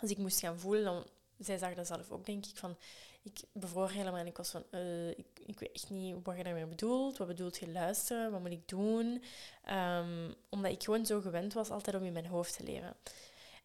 Als 0.00 0.10
ik 0.10 0.18
moest 0.18 0.40
gaan 0.40 0.58
voelen, 0.58 0.84
dan, 0.84 1.06
zij 1.38 1.58
zag 1.58 1.74
dat 1.74 1.86
zelf 1.86 2.10
ook, 2.10 2.26
denk 2.26 2.46
ik, 2.46 2.56
van... 2.56 2.76
Ik 3.22 3.40
bevroor 3.52 3.90
helemaal 3.90 4.20
en 4.20 4.26
ik 4.26 4.36
was 4.36 4.50
van, 4.50 4.64
uh, 4.70 5.10
ik, 5.10 5.26
ik 5.46 5.58
weet 5.58 5.72
echt 5.72 5.90
niet 5.90 6.16
wat 6.22 6.36
je 6.36 6.44
daarmee 6.44 6.66
bedoelt. 6.66 7.16
Wat 7.16 7.26
bedoelt 7.26 7.56
je 7.56 7.70
luisteren? 7.70 8.30
Wat 8.30 8.40
moet 8.40 8.50
ik 8.50 8.68
doen? 8.68 9.22
Um, 9.70 10.34
omdat 10.48 10.72
ik 10.72 10.82
gewoon 10.82 11.06
zo 11.06 11.20
gewend 11.20 11.52
was 11.52 11.70
altijd 11.70 11.96
om 11.96 12.04
in 12.04 12.12
mijn 12.12 12.26
hoofd 12.26 12.56
te 12.56 12.64
leven. 12.64 12.96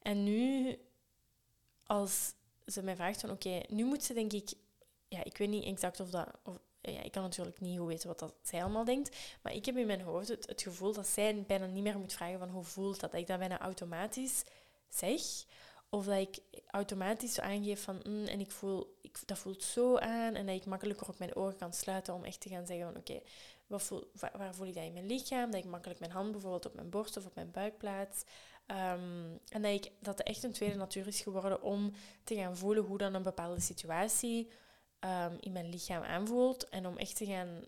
En 0.02 0.24
nu, 0.24 0.78
als 1.84 2.34
ze 2.65 2.84
mij 2.84 2.96
vraagt 2.96 3.22
van, 3.22 3.32
oké, 3.32 3.62
nu 3.67 3.84
moet 3.86 4.04
ze 4.04 4.13
denk 4.13 4.34
ik... 4.34 4.54
Ja, 5.08 5.24
ik 5.24 5.38
weet 5.38 5.50
niet 5.50 5.65
exact 5.65 6.00
of 6.00 6.10
dat... 6.10 6.28
Of, 6.44 6.60
ja, 6.82 7.02
ik 7.02 7.12
kan 7.12 7.24
natuurlijk 7.24 7.60
niet 7.60 7.78
hoe 7.78 7.88
weten 7.88 8.08
wat 8.08 8.20
dat 8.20 8.34
zij 8.41 8.62
allemaal 8.63 8.86
denkt. 8.86 9.17
Maar 9.41 9.54
ik 9.54 9.65
heb 9.65 9.78
in 9.78 9.88
mijn 9.88 10.02
hoofd 10.02 10.28
het, 10.28 10.48
het, 10.48 10.62
gevoel 10.62 10.94
dat 10.94 11.08
zij 11.08 11.44
bijna 11.48 11.65
niet 11.65 11.84
meer 11.84 12.00
moet 12.00 12.13
vragen 12.13 12.39
van 12.39 12.50
hoe 12.50 12.63
voelt 12.63 13.00
dat. 13.00 13.12
Dat 13.12 13.22
ik 13.22 13.28
dat 13.28 13.39
bijna 13.39 13.60
automatisch 13.60 14.44
zeg. 14.89 15.22
Of 15.93 16.06
dat 16.06 16.17
ik 16.17 16.39
automatisch 16.67 17.39
aangeef 17.39 17.84
van 17.84 17.99
mm, 18.04 18.25
en 18.25 18.39
ik 18.39 18.51
voel, 18.51 18.97
ik, 19.01 19.17
dat 19.25 19.38
voelt 19.38 19.63
zo 19.63 19.97
aan. 19.97 20.36
En 20.36 20.45
dat 20.45 20.56
ik 20.56 20.65
makkelijker 20.65 21.08
op 21.08 21.19
mijn 21.19 21.36
ogen 21.36 21.58
kan 21.58 21.73
sluiten 21.73 22.13
om 22.13 22.23
echt 22.23 22.41
te 22.41 22.49
gaan 22.49 22.65
zeggen 22.65 22.86
van 22.86 22.97
oké, 22.97 23.12
okay, 23.12 23.23
waar, 24.19 24.38
waar, 24.38 24.56
voel 24.56 24.67
ik 24.67 24.73
dat 24.73 24.84
in 24.84 24.93
mijn 24.93 25.06
lichaam? 25.06 25.51
Dat 25.51 25.63
ik 25.63 25.69
makkelijk 25.69 25.99
mijn 25.99 26.12
hand 26.12 26.32
bijvoorbeeld 26.32 26.65
op 26.65 26.73
mijn 26.73 26.89
borst 26.89 27.17
of 27.17 27.25
op 27.25 27.36
mijn 27.36 27.51
buik 27.51 27.77
plaats. 27.77 28.23
Um, 28.67 29.39
en 29.49 29.62
dat, 29.62 29.71
ik, 29.71 29.91
dat 29.99 30.17
het 30.17 30.27
echt 30.27 30.43
een 30.43 30.51
tweede 30.51 30.75
natuur 30.75 31.08
is 31.08 31.21
geworden 31.21 31.62
om 31.62 31.91
te 32.23 32.36
gaan 32.36 32.58
voelen 32.58 32.84
hoe 32.84 32.97
dan 32.97 33.13
een 33.13 33.23
bepaalde 33.23 33.62
situatie 33.62 34.51
um, 34.99 35.38
in 35.39 35.51
mijn 35.51 35.69
lichaam 35.69 36.04
aanvoelt. 36.04 36.69
En 36.69 36.86
om 36.88 36.97
echt 36.97 37.15
te 37.15 37.25
gaan 37.25 37.63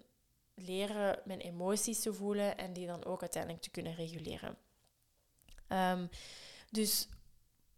leren 0.53 1.19
mijn 1.25 1.39
emoties 1.39 1.99
te 1.99 2.13
voelen 2.13 2.57
en 2.57 2.73
die 2.73 2.87
dan 2.87 3.05
ook 3.05 3.21
uiteindelijk 3.21 3.63
te 3.63 3.69
kunnen 3.69 3.95
reguleren. 3.95 4.57
Um, 5.67 6.09
dus 6.69 7.07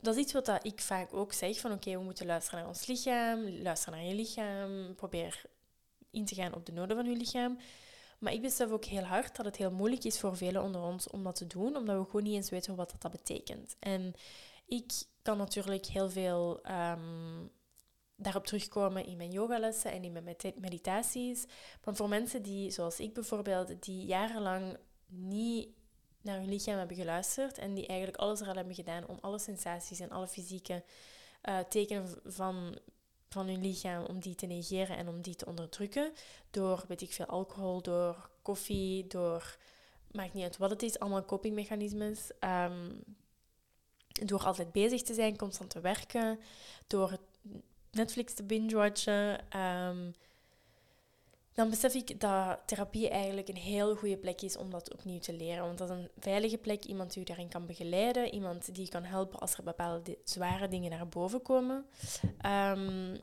dat 0.06 0.16
is 0.16 0.22
iets 0.22 0.34
wat 0.34 0.66
ik 0.66 0.82
vaak 0.82 1.14
ook 1.14 1.34
zeg, 1.34 1.60
van 1.60 1.72
oké, 1.72 1.92
we 1.92 2.04
moeten 2.04 2.26
luisteren 2.26 2.60
naar 2.60 2.68
ons 2.68 2.86
lichaam, 2.86 3.50
luisteren 3.62 4.00
naar 4.00 4.08
je 4.08 4.16
lichaam, 4.16 4.96
probeer 4.96 5.44
in 6.12 6.26
te 6.26 6.36
gaan 6.36 6.54
op 6.54 6.66
de 6.66 6.72
noden 6.72 6.96
van 6.96 7.06
je 7.06 7.18
lichaam. 7.18 7.58
Maar 8.20 8.34
ik 8.34 8.42
besef 8.42 8.70
ook 8.72 8.86
heel 8.86 9.04
hard 9.04 9.36
dat 9.36 9.46
het 9.46 9.56
heel 9.56 9.72
moeilijk 9.72 10.04
is 10.04 10.20
voor 10.20 10.38
velen 10.38 10.64
onder 10.64 10.82
ons 10.82 11.08
om 11.08 11.24
dat 11.24 11.36
te 11.36 11.48
doen, 11.48 11.76
omdat 11.76 11.98
we 11.98 12.06
gewoon 12.06 12.24
niet 12.24 12.36
eens 12.36 12.50
weten 12.50 12.76
wat 12.76 12.96
dat, 13.00 13.12
betekent. 13.12 13.76
En 13.80 14.14
ik 14.66 14.92
kan 15.22 15.38
natuurlijk 15.38 15.86
heel 15.86 16.10
veel 16.10 16.60
um, 16.72 17.52
daarop 18.16 18.46
terugkomen 18.46 19.06
in 19.06 19.18
mijn 19.18 19.32
yogalessen 19.32 19.92
en 19.92 20.04
in 20.04 20.12
mijn 20.12 20.36
meditaties. 20.56 21.46
Maar 21.84 21.96
voor 21.96 22.10
mensen 22.10 22.42
die, 22.42 22.72
zoals 22.72 23.00
ik 23.00 23.14
bijvoorbeeld, 23.14 23.84
die 23.84 24.06
jarenlang 24.06 24.78
niet 25.08 25.70
naar 26.26 26.38
hun 26.38 26.50
lichaam 26.50 26.78
hebben 26.78 26.96
geluisterd 26.96 27.58
en 27.58 27.74
die 27.74 27.88
eigenlijk 27.88 28.20
alles 28.20 28.42
er 28.42 28.48
al 28.48 28.56
hebben 28.56 28.76
gedaan 28.76 29.08
om 29.08 29.18
alle 29.22 29.40
sensaties 29.40 30.00
en 30.00 30.12
alle 30.12 30.28
fysieke 30.28 30.84
uh, 31.44 31.60
tekenen 31.60 32.08
van, 32.26 32.78
van 33.30 33.48
hun 33.48 33.62
lichaam, 33.62 34.06
om 34.06 34.20
die 34.20 34.36
te 34.36 34.46
negeren 34.46 34.98
en 34.98 35.08
om 35.08 35.22
die 35.22 35.36
te 35.36 35.46
onderdrukken. 35.46 36.12
Door, 36.50 36.84
weet 36.88 37.02
ik 37.02 37.14
veel, 37.14 37.26
alcohol, 37.26 37.82
door 37.82 38.30
koffie, 38.42 39.08
door, 39.08 39.58
maakt 40.12 40.34
niet 40.34 40.44
uit 40.44 40.58
wat 40.58 40.70
het 40.70 40.84
is, 40.84 41.00
allemaal 41.00 41.26
copingmechanismes. 41.26 42.32
Um, 42.40 43.04
door 44.08 44.44
altijd 44.44 44.72
bezig 44.72 45.02
te 45.02 45.14
zijn, 45.14 45.38
constant 45.38 45.70
te 45.70 45.80
werken, 45.80 46.40
door 46.88 47.18
Netflix 47.92 48.34
te 48.34 48.44
binge-watchen, 48.44 49.60
um, 49.60 50.14
dan 51.56 51.70
besef 51.70 51.94
ik 51.94 52.20
dat 52.20 52.60
therapie 52.66 53.10
eigenlijk 53.10 53.48
een 53.48 53.56
heel 53.56 53.96
goede 53.96 54.18
plek 54.18 54.42
is 54.42 54.58
om 54.58 54.70
dat 54.70 54.94
opnieuw 54.94 55.20
te 55.20 55.34
leren. 55.34 55.66
Want 55.66 55.78
dat 55.78 55.90
is 55.90 55.96
een 55.96 56.10
veilige 56.20 56.58
plek, 56.58 56.84
iemand 56.84 57.14
die 57.14 57.20
je 57.20 57.26
daarin 57.26 57.50
kan 57.50 57.66
begeleiden, 57.66 58.34
iemand 58.34 58.76
die 58.76 58.84
je 58.84 58.90
kan 58.90 59.04
helpen 59.04 59.40
als 59.40 59.58
er 59.58 59.64
bepaalde 59.64 60.18
zware 60.24 60.68
dingen 60.68 60.90
naar 60.90 61.08
boven 61.08 61.42
komen. 61.42 61.86
Um, 62.46 63.20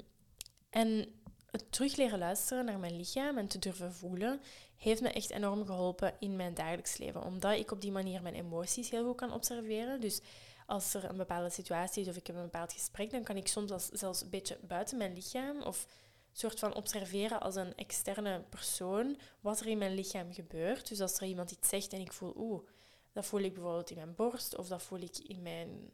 en 0.70 1.08
het 1.50 1.72
terug 1.72 1.96
leren 1.96 2.18
luisteren 2.18 2.64
naar 2.64 2.78
mijn 2.78 2.96
lichaam 2.96 3.38
en 3.38 3.46
te 3.46 3.58
durven 3.58 3.92
voelen, 3.94 4.40
heeft 4.76 5.00
me 5.00 5.08
echt 5.08 5.30
enorm 5.30 5.66
geholpen 5.66 6.14
in 6.18 6.36
mijn 6.36 6.54
dagelijks 6.54 6.98
leven. 6.98 7.24
Omdat 7.24 7.58
ik 7.58 7.70
op 7.70 7.80
die 7.80 7.92
manier 7.92 8.22
mijn 8.22 8.34
emoties 8.34 8.90
heel 8.90 9.06
goed 9.06 9.16
kan 9.16 9.32
observeren. 9.32 10.00
Dus 10.00 10.20
als 10.66 10.94
er 10.94 11.04
een 11.04 11.16
bepaalde 11.16 11.50
situatie 11.50 12.02
is 12.02 12.08
of 12.08 12.16
ik 12.16 12.26
heb 12.26 12.36
een 12.36 12.42
bepaald 12.42 12.72
gesprek, 12.72 13.10
dan 13.10 13.22
kan 13.22 13.36
ik 13.36 13.48
soms 13.48 13.88
zelfs 13.92 14.22
een 14.22 14.30
beetje 14.30 14.58
buiten 14.66 14.98
mijn 14.98 15.14
lichaam 15.14 15.62
of 15.62 15.86
soort 16.32 16.58
van 16.58 16.74
observeren 16.74 17.40
als 17.40 17.54
een 17.54 17.74
externe 17.74 18.44
persoon 18.48 19.18
wat 19.40 19.60
er 19.60 19.66
in 19.66 19.78
mijn 19.78 19.94
lichaam 19.94 20.32
gebeurt. 20.32 20.88
Dus 20.88 21.00
als 21.00 21.16
er 21.16 21.26
iemand 21.26 21.50
iets 21.50 21.68
zegt 21.68 21.92
en 21.92 22.00
ik 22.00 22.12
voel, 22.12 22.32
oeh, 22.36 22.68
dat 23.12 23.26
voel 23.26 23.40
ik 23.40 23.54
bijvoorbeeld 23.54 23.90
in 23.90 23.96
mijn 23.96 24.14
borst 24.14 24.56
of 24.56 24.68
dat 24.68 24.82
voel 24.82 25.00
ik 25.00 25.18
in 25.18 25.42
mijn 25.42 25.90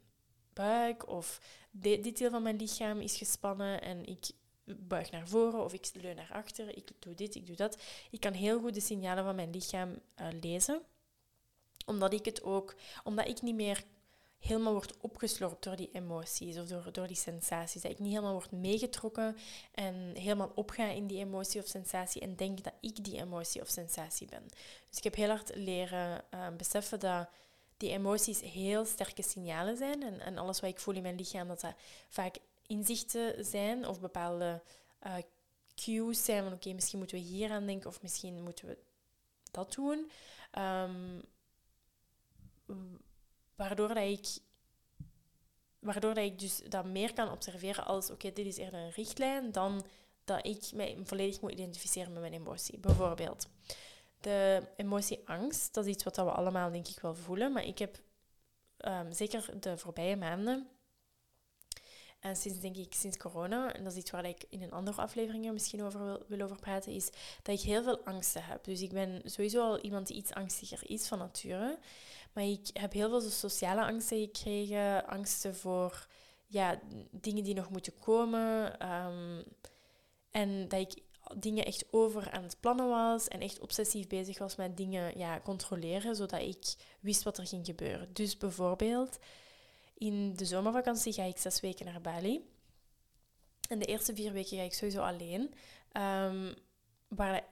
buik 0.53 1.07
of 1.07 1.41
dit 1.71 2.17
deel 2.17 2.29
van 2.29 2.43
mijn 2.43 2.55
lichaam 2.55 2.99
is 2.99 3.17
gespannen 3.17 3.81
en 3.81 4.05
ik 4.05 4.29
buig 4.77 5.11
naar 5.11 5.27
voren 5.27 5.63
of 5.63 5.73
ik 5.73 5.89
leun 5.93 6.15
naar 6.15 6.31
achter, 6.31 6.77
ik 6.77 6.89
doe 6.99 7.15
dit, 7.15 7.35
ik 7.35 7.47
doe 7.47 7.55
dat. 7.55 7.81
Ik 8.11 8.19
kan 8.19 8.33
heel 8.33 8.59
goed 8.59 8.73
de 8.73 8.79
signalen 8.79 9.23
van 9.23 9.35
mijn 9.35 9.51
lichaam 9.51 9.89
uh, 10.21 10.27
lezen, 10.41 10.81
omdat 11.85 12.13
ik 12.13 12.25
het 12.25 12.43
ook, 12.43 12.75
omdat 13.03 13.27
ik 13.27 13.41
niet 13.41 13.55
meer 13.55 13.83
helemaal 14.39 14.73
wordt 14.73 14.97
opgeslorpt 14.97 15.63
door 15.63 15.75
die 15.75 15.89
emoties 15.91 16.57
of 16.57 16.67
door, 16.67 16.91
door 16.91 17.07
die 17.07 17.15
sensaties. 17.15 17.81
Dat 17.81 17.91
ik 17.91 17.99
niet 17.99 18.11
helemaal 18.11 18.33
word 18.33 18.51
meegetrokken 18.51 19.37
en 19.71 20.15
helemaal 20.15 20.51
opga 20.55 20.87
in 20.87 21.07
die 21.07 21.19
emotie 21.19 21.61
of 21.61 21.67
sensatie 21.67 22.21
en 22.21 22.35
denk 22.35 22.63
dat 22.63 22.73
ik 22.81 23.03
die 23.03 23.21
emotie 23.21 23.61
of 23.61 23.67
sensatie 23.67 24.27
ben. 24.27 24.43
Dus 24.89 24.97
ik 24.97 25.03
heb 25.03 25.15
heel 25.15 25.29
hard 25.29 25.55
leren 25.55 26.23
uh, 26.33 26.47
beseffen 26.57 26.99
dat 26.99 27.29
die 27.77 27.91
emoties 27.91 28.41
heel 28.41 28.85
sterke 28.85 29.21
signalen 29.21 29.77
zijn 29.77 30.03
en, 30.03 30.19
en 30.19 30.37
alles 30.37 30.59
wat 30.59 30.69
ik 30.69 30.79
voel 30.79 30.95
in 30.95 31.01
mijn 31.01 31.15
lichaam, 31.15 31.47
dat 31.47 31.61
dat 31.61 31.73
vaak 32.09 32.37
inzichten 32.67 33.45
zijn 33.45 33.87
of 33.87 33.99
bepaalde 33.99 34.61
uh, 35.05 35.15
cues 35.75 36.25
zijn 36.25 36.43
van 36.43 36.53
oké, 36.53 36.73
misschien 36.73 36.99
moeten 36.99 37.17
we 37.17 37.23
hier 37.23 37.51
aan 37.51 37.65
denken 37.65 37.89
of 37.89 38.01
misschien 38.01 38.43
moeten 38.43 38.67
we 38.67 38.77
dat 39.51 39.73
doen. 39.73 40.11
Um, 40.57 41.21
waardoor 43.59 43.87
dat 43.87 43.97
ik 44.03 44.27
waardoor 45.79 46.13
dat 46.13 46.23
ik 46.23 46.39
dus 46.39 46.61
dat 46.67 46.85
meer 46.85 47.13
kan 47.13 47.31
observeren 47.31 47.85
als 47.85 48.09
oké, 48.09 48.33
dit 48.33 48.45
is 48.45 48.57
eerder 48.57 48.79
een 48.79 48.91
richtlijn 48.91 49.51
dan 49.51 49.85
dat 50.23 50.45
ik 50.45 50.71
mij 50.73 50.97
volledig 51.03 51.41
moet 51.41 51.51
identificeren 51.51 52.13
met 52.13 52.21
mijn 52.21 52.33
emotie. 52.33 52.77
Bijvoorbeeld 52.77 53.47
de 54.19 54.67
emotie 54.75 55.21
angst, 55.25 55.73
dat 55.73 55.85
is 55.85 55.91
iets 55.91 56.03
wat 56.03 56.15
we 56.15 56.21
allemaal 56.21 56.71
denk 56.71 56.87
ik 56.87 56.99
wel 56.99 57.15
voelen, 57.15 57.51
maar 57.51 57.65
ik 57.65 57.77
heb 57.77 57.99
um, 58.77 59.11
zeker 59.13 59.59
de 59.59 59.77
voorbije 59.77 60.15
maanden 60.15 60.67
en 62.19 62.35
sinds, 62.35 62.59
denk 62.59 62.75
ik, 62.75 62.93
sinds 62.93 63.17
corona, 63.17 63.73
en 63.73 63.83
dat 63.83 63.93
is 63.93 63.99
iets 63.99 64.11
waar 64.11 64.25
ik 64.25 64.45
in 64.49 64.61
een 64.61 64.71
andere 64.71 65.01
aflevering 65.01 65.51
misschien 65.51 65.83
over 65.83 66.05
wil, 66.05 66.23
wil 66.27 66.41
over 66.41 66.59
praten, 66.59 66.91
is 66.91 67.09
dat 67.41 67.55
ik 67.55 67.61
heel 67.61 67.83
veel 67.83 68.05
angsten 68.05 68.43
heb. 68.43 68.63
Dus 68.63 68.81
ik 68.81 68.91
ben 68.91 69.21
sowieso 69.25 69.61
al 69.61 69.79
iemand 69.79 70.07
die 70.07 70.17
iets 70.17 70.33
angstiger 70.33 70.89
is 70.89 71.07
van 71.07 71.17
nature. 71.17 71.77
Maar 72.39 72.47
ik 72.47 72.69
heb 72.73 72.93
heel 72.93 73.09
veel 73.09 73.29
sociale 73.29 73.85
angsten 73.85 74.19
gekregen. 74.19 75.07
Angsten 75.07 75.55
voor 75.55 76.07
ja, 76.47 76.79
dingen 77.11 77.43
die 77.43 77.53
nog 77.53 77.69
moeten 77.69 77.99
komen. 77.99 78.79
Ehm, 78.79 79.43
en 80.31 80.67
dat 80.67 80.79
ik 80.79 81.03
dingen 81.37 81.65
echt 81.65 81.85
over 81.91 82.31
aan 82.31 82.43
het 82.43 82.59
plannen 82.59 82.87
was 82.87 83.27
en 83.27 83.41
echt 83.41 83.59
obsessief 83.59 84.07
bezig 84.07 84.37
was 84.37 84.55
met 84.55 84.77
dingen 84.77 85.17
ja, 85.17 85.39
controleren, 85.39 86.15
zodat 86.15 86.41
ik 86.41 86.75
wist 86.99 87.23
wat 87.23 87.37
er 87.37 87.47
ging 87.47 87.65
gebeuren. 87.65 88.13
Dus 88.13 88.37
bijvoorbeeld, 88.37 89.19
in 89.97 90.33
de 90.35 90.45
zomervakantie 90.45 91.13
ga 91.13 91.23
ik 91.23 91.37
zes 91.37 91.59
weken 91.59 91.85
naar 91.85 92.01
Bali. 92.01 92.49
En 93.69 93.79
de 93.79 93.85
eerste 93.85 94.15
vier 94.15 94.31
weken 94.31 94.57
ga 94.57 94.63
ik 94.63 94.73
sowieso 94.73 95.01
alleen. 95.01 95.53
Um, 95.93 96.53
waar, 97.07 97.43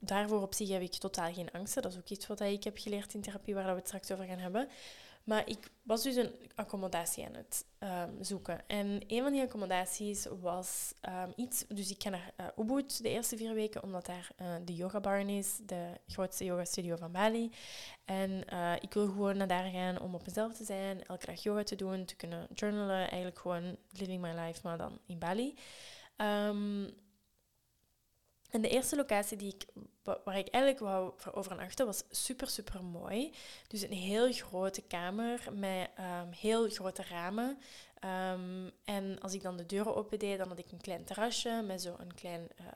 daarvoor 0.00 0.42
op 0.42 0.54
zich 0.54 0.68
heb 0.68 0.82
ik 0.82 0.92
totaal 0.92 1.32
geen 1.32 1.50
angsten. 1.50 1.82
Dat 1.82 1.92
is 1.92 1.98
ook 1.98 2.08
iets 2.08 2.26
wat 2.26 2.40
ik 2.40 2.64
heb 2.64 2.78
geleerd 2.78 3.14
in 3.14 3.20
therapie, 3.20 3.54
waar 3.54 3.70
we 3.70 3.78
het 3.78 3.86
straks 3.86 4.12
over 4.12 4.24
gaan 4.24 4.38
hebben. 4.38 4.68
Maar 5.24 5.48
ik 5.48 5.70
was 5.82 6.02
dus 6.02 6.16
een 6.16 6.30
accommodatie 6.54 7.26
aan 7.26 7.34
het 7.34 7.64
um, 7.78 8.24
zoeken. 8.24 8.68
En 8.68 9.02
een 9.06 9.22
van 9.22 9.32
die 9.32 9.42
accommodaties 9.42 10.26
was 10.40 10.94
um, 11.08 11.32
iets... 11.36 11.64
Dus 11.68 11.90
ik 11.90 12.02
ga 12.02 12.10
naar 12.10 12.32
uh, 12.40 12.46
Ubud 12.56 13.02
de 13.02 13.08
eerste 13.08 13.36
vier 13.36 13.54
weken, 13.54 13.82
omdat 13.82 14.06
daar 14.06 14.28
uh, 14.40 14.54
de 14.64 14.74
yoga 14.74 15.00
barn 15.00 15.28
is, 15.28 15.58
de 15.62 15.90
grootste 16.06 16.44
yoga 16.44 16.64
studio 16.64 16.96
van 16.96 17.12
Bali. 17.12 17.50
En 18.04 18.44
uh, 18.52 18.72
ik 18.80 18.94
wil 18.94 19.06
gewoon 19.06 19.36
naar 19.36 19.48
daar 19.48 19.70
gaan 19.70 20.00
om 20.00 20.14
op 20.14 20.26
mezelf 20.26 20.54
te 20.54 20.64
zijn, 20.64 21.06
elke 21.06 21.26
dag 21.26 21.42
yoga 21.42 21.62
te 21.62 21.76
doen, 21.76 22.04
te 22.04 22.16
kunnen 22.16 22.46
journalen. 22.54 23.08
Eigenlijk 23.08 23.38
gewoon 23.38 23.76
living 23.90 24.20
my 24.20 24.32
life, 24.32 24.60
maar 24.62 24.78
dan 24.78 24.98
in 25.06 25.18
Bali. 25.18 25.54
Um, 26.16 26.90
en 28.56 28.62
de 28.62 28.68
eerste 28.68 28.96
locatie 28.96 29.36
die 29.36 29.54
ik, 29.54 29.66
waar 30.02 30.38
ik 30.38 30.48
eigenlijk 30.48 30.84
wou 30.84 31.12
overnachten 31.32 31.86
was 31.86 32.02
super, 32.10 32.48
super 32.48 32.84
mooi. 32.84 33.32
Dus 33.68 33.82
een 33.82 33.92
heel 33.92 34.32
grote 34.32 34.82
kamer 34.82 35.40
met 35.52 35.88
um, 35.98 36.32
heel 36.32 36.68
grote 36.68 37.02
ramen. 37.08 37.58
Um, 38.04 38.70
en 38.84 39.20
als 39.20 39.34
ik 39.34 39.42
dan 39.42 39.56
de 39.56 39.66
deuren 39.66 39.96
opendeed, 39.96 40.38
dan 40.38 40.48
had 40.48 40.58
ik 40.58 40.72
een 40.72 40.80
klein 40.80 41.04
terrasje 41.04 41.62
met 41.66 41.82
zo'n 41.82 42.14
klein, 42.14 42.48
uh, 42.60 42.66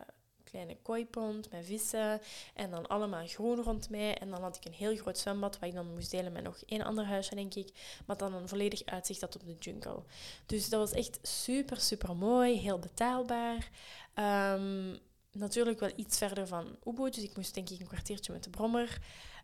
kleine 0.45 0.77
kooipond 0.83 1.51
met 1.51 1.65
vissen. 1.65 2.21
En 2.55 2.71
dan 2.71 2.87
allemaal 2.87 3.27
groen 3.27 3.63
rond 3.63 3.91
mij. 3.91 4.19
En 4.19 4.31
dan 4.31 4.43
had 4.43 4.57
ik 4.57 4.65
een 4.65 4.73
heel 4.73 4.97
groot 4.97 5.19
zwembad, 5.19 5.59
wat 5.59 5.69
ik 5.69 5.75
dan 5.75 5.95
moest 5.95 6.11
delen 6.11 6.33
met 6.33 6.43
nog 6.43 6.63
één 6.67 6.83
ander 6.83 7.05
huisje, 7.05 7.35
denk 7.35 7.55
ik. 7.55 7.99
Maar 8.07 8.17
dan 8.17 8.35
een 8.35 8.49
volledig 8.49 8.85
uitzicht 8.85 9.21
had 9.21 9.35
op 9.35 9.45
de 9.45 9.57
jungle. 9.59 10.03
Dus 10.47 10.69
dat 10.69 10.81
was 10.81 10.93
echt 10.93 11.19
super, 11.23 11.81
super 11.81 12.17
mooi. 12.17 12.59
Heel 12.59 12.79
betaalbaar. 12.79 13.71
Um, 14.15 14.99
natuurlijk 15.33 15.81
wel 15.81 15.93
iets 15.97 16.19
verder 16.19 16.47
van 16.47 16.77
Ubud, 16.85 17.15
dus 17.15 17.25
ik 17.25 17.37
moest 17.37 17.55
denk 17.55 17.71
ik 17.71 17.81
een 17.81 17.87
kwartiertje 17.87 18.33
met 18.33 18.45
de 18.45 18.51
brommer. 18.51 18.99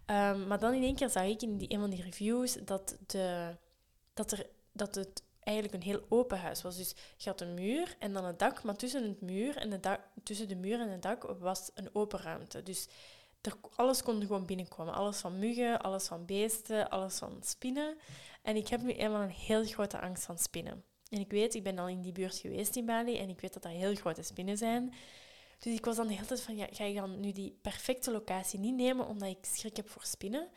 Um, 0.07 0.47
maar 0.47 0.59
dan 0.59 0.75
in 0.75 0.83
één 0.83 0.95
keer 0.95 1.11
zag 1.11 1.25
ik 1.25 1.43
in 1.43 1.57
die, 1.57 1.73
een 1.73 1.81
van 1.81 1.91
die 1.91 2.03
reviews 2.03 2.59
dat, 2.65 2.97
de, 3.07 3.57
dat, 4.15 4.33
er, 4.33 4.47
dat 4.73 4.95
het 4.95 5.23
eigenlijk 5.41 5.77
een 5.77 5.91
heel 5.91 6.07
open 6.09 6.39
huis 6.39 6.63
was. 6.63 6.77
Dus 6.77 6.95
je 7.17 7.29
had 7.29 7.41
een 7.41 7.55
muur 7.55 7.97
en 7.99 8.13
dan 8.13 8.25
het 8.25 8.39
dak, 8.39 8.63
maar 8.63 8.77
tussen, 8.77 9.03
het 9.03 9.21
muur 9.21 9.57
en 9.57 9.71
de 9.71 9.81
dak, 9.81 10.01
tussen 10.23 10.49
de 10.49 10.57
muur 10.57 10.81
en 10.81 10.91
het 10.91 11.03
dak 11.03 11.23
was 11.39 11.71
een 11.75 11.95
open 11.95 12.21
ruimte. 12.21 12.63
Dus 12.63 12.89
er, 13.41 13.53
alles 13.77 14.03
kon 14.03 14.21
gewoon 14.21 14.47
binnenkomen. 14.47 14.95
Alles 14.95 15.19
van 15.19 15.39
muggen, 15.39 15.81
alles 15.81 16.07
van 16.07 16.25
beesten, 16.25 16.89
alles 16.91 17.19
van 17.19 17.39
spinnen. 17.45 17.97
En 18.43 18.57
ik 18.57 18.69
heb 18.69 18.83
nu 18.83 18.93
eenmaal 18.93 19.23
een 19.23 19.31
heel 19.31 19.65
grote 19.65 20.01
angst 20.01 20.25
van 20.25 20.39
spinnen. 20.39 20.85
En 21.09 21.21
ik 21.21 21.31
weet, 21.31 21.55
ik 21.55 21.63
ben 21.63 21.79
al 21.79 21.89
in 21.89 22.01
die 22.01 22.13
buurt 22.13 22.37
geweest 22.37 22.77
in 22.77 22.87
Bali 22.87 23.19
en 23.19 23.29
ik 23.29 23.41
weet 23.41 23.55
dat 23.55 23.65
er 23.65 23.71
heel 23.71 23.95
grote 23.95 24.23
spinnen 24.23 24.57
zijn. 24.57 24.95
Dus 25.59 25.75
ik 25.75 25.85
was 25.85 25.97
dan 25.97 26.07
de 26.07 26.15
hele 26.15 26.27
tijd 26.27 26.41
van, 26.41 26.57
ja, 26.57 26.67
ga 26.71 26.85
ik 26.85 26.97
dan 26.97 27.21
nu 27.21 27.33
die 27.33 27.59
perfecte 27.63 28.11
locatie 28.11 28.59
niet 28.59 28.75
nemen 28.75 29.07
omdat 29.07 29.29
ik 29.29 29.45
schrik 29.45 29.77
heb 29.77 29.89
voor 29.89 30.05
spinnen? 30.05 30.49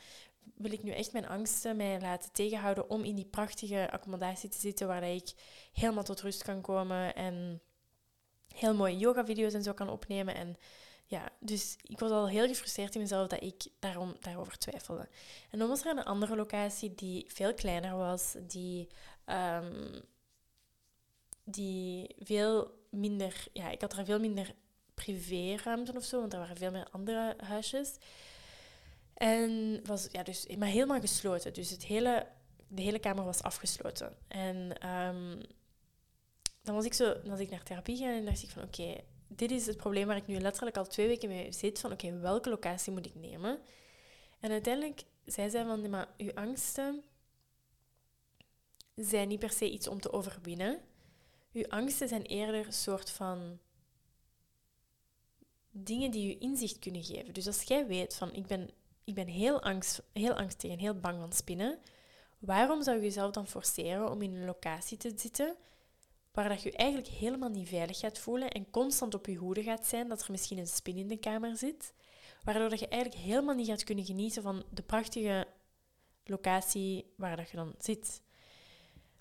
Wil 0.55 0.71
ik 0.71 0.83
nu 0.83 0.91
echt 0.91 1.11
mijn 1.13 1.27
angsten 1.27 1.75
mij 1.75 2.01
laten 2.01 2.31
tegenhouden 2.31 2.89
om 2.89 3.03
in 3.03 3.15
die 3.15 3.25
prachtige 3.25 3.91
accommodatie 3.91 4.49
te 4.49 4.59
zitten 4.59 4.87
waar 4.87 5.03
ik 5.03 5.33
helemaal 5.73 6.03
tot 6.03 6.21
rust 6.21 6.43
kan 6.43 6.61
komen 6.61 7.15
en 7.15 7.61
heel 8.55 8.75
mooie 8.75 8.97
yoga-video's 8.97 9.53
en 9.53 9.63
zo 9.63 9.73
kan 9.73 9.89
opnemen. 9.89 10.35
En 10.35 10.55
ja, 11.05 11.29
dus 11.39 11.75
ik 11.81 11.99
was 11.99 12.11
al 12.11 12.27
heel 12.27 12.47
gefrustreerd 12.47 12.95
in 12.95 13.01
mezelf 13.01 13.27
dat 13.27 13.43
ik 13.43 13.67
daarom, 13.79 14.15
daarover 14.19 14.57
twijfelde. 14.57 15.09
En 15.49 15.59
dan 15.59 15.67
was 15.67 15.85
er 15.85 15.97
een 15.97 16.03
andere 16.03 16.35
locatie 16.35 16.95
die 16.95 17.25
veel 17.27 17.53
kleiner 17.53 17.95
was, 17.97 18.35
die, 18.47 18.87
um, 19.25 20.01
die 21.43 22.15
veel 22.19 22.71
minder, 22.89 23.47
ja, 23.53 23.69
ik 23.69 23.81
had 23.81 23.93
er 23.93 24.05
veel 24.05 24.19
minder 24.19 24.53
privéruimte 25.03 25.93
of 25.95 26.03
zo, 26.03 26.19
want 26.19 26.33
er 26.33 26.39
waren 26.39 26.57
veel 26.57 26.71
meer 26.71 26.87
andere 26.91 27.35
huisjes. 27.43 27.95
En 29.13 29.79
was 29.85 30.07
ja, 30.11 30.23
dus, 30.23 30.47
maar 30.57 30.67
helemaal 30.67 30.99
gesloten. 30.99 31.53
Dus 31.53 31.69
het 31.69 31.85
hele, 31.85 32.27
de 32.67 32.81
hele 32.81 32.99
kamer 32.99 33.23
was 33.23 33.43
afgesloten. 33.43 34.15
En 34.27 34.89
um, 34.89 35.41
dan 36.63 36.75
was 36.75 36.85
ik 36.85 36.93
zo, 36.93 37.21
dan 37.23 37.39
ik 37.39 37.49
naar 37.49 37.63
therapie 37.63 37.97
gegaan 37.97 38.13
en 38.13 38.25
dacht 38.25 38.43
ik 38.43 38.49
van 38.49 38.63
oké, 38.63 38.95
dit 39.27 39.51
is 39.51 39.65
het 39.65 39.77
probleem 39.77 40.07
waar 40.07 40.17
ik 40.17 40.27
nu 40.27 40.39
letterlijk 40.39 40.77
al 40.77 40.87
twee 40.87 41.07
weken 41.07 41.29
mee 41.29 41.51
zit. 41.51 41.79
Van 41.79 41.91
oké, 41.91 42.19
welke 42.19 42.49
locatie 42.49 42.91
moet 42.91 43.05
ik 43.05 43.15
nemen? 43.15 43.59
En 44.39 44.51
uiteindelijk 44.51 45.03
zei 45.25 45.49
zij 45.49 45.65
van, 45.65 45.89
maar 45.89 46.07
uw 46.17 46.31
angsten 46.33 47.03
zijn 48.95 49.27
niet 49.27 49.39
per 49.39 49.51
se 49.51 49.71
iets 49.71 49.87
om 49.87 49.99
te 49.99 50.11
overwinnen. 50.11 50.79
Uw 51.53 51.67
angsten 51.67 52.07
zijn 52.07 52.21
eerder 52.21 52.65
een 52.65 52.73
soort 52.73 53.11
van 53.11 53.59
dingen 55.71 56.11
die 56.11 56.27
je 56.27 56.37
inzicht 56.37 56.79
kunnen 56.79 57.03
geven. 57.03 57.33
Dus 57.33 57.47
als 57.47 57.63
jij 57.63 57.87
weet 57.87 58.15
van 58.15 58.33
ik 58.33 58.47
ben, 58.47 58.69
ik 59.03 59.13
ben 59.13 59.27
heel, 59.27 59.61
angst, 59.61 60.01
heel 60.13 60.33
angstig 60.33 60.71
en 60.71 60.79
heel 60.79 60.99
bang 60.99 61.19
van 61.19 61.33
spinnen, 61.33 61.79
waarom 62.39 62.83
zou 62.83 62.97
je 62.97 63.03
jezelf 63.03 63.31
dan 63.31 63.47
forceren 63.47 64.11
om 64.11 64.21
in 64.21 64.35
een 64.35 64.45
locatie 64.45 64.97
te 64.97 65.11
zitten 65.15 65.55
waar 66.31 66.49
dat 66.49 66.61
je 66.61 66.71
eigenlijk 66.71 67.09
helemaal 67.09 67.49
niet 67.49 67.67
veilig 67.67 67.99
gaat 67.99 68.19
voelen 68.19 68.49
en 68.49 68.69
constant 68.69 69.13
op 69.13 69.25
je 69.25 69.35
hoede 69.35 69.63
gaat 69.63 69.85
zijn 69.85 70.07
dat 70.07 70.21
er 70.21 70.31
misschien 70.31 70.57
een 70.57 70.67
spin 70.67 70.97
in 70.97 71.07
de 71.07 71.17
kamer 71.17 71.57
zit, 71.57 71.93
waardoor 72.43 72.69
dat 72.69 72.79
je 72.79 72.87
eigenlijk 72.87 73.23
helemaal 73.23 73.55
niet 73.55 73.67
gaat 73.67 73.83
kunnen 73.83 74.05
genieten 74.05 74.41
van 74.41 74.63
de 74.73 74.81
prachtige 74.81 75.47
locatie 76.23 77.13
waar 77.15 77.37
dat 77.37 77.49
je 77.49 77.57
dan 77.57 77.75
zit. 77.77 78.21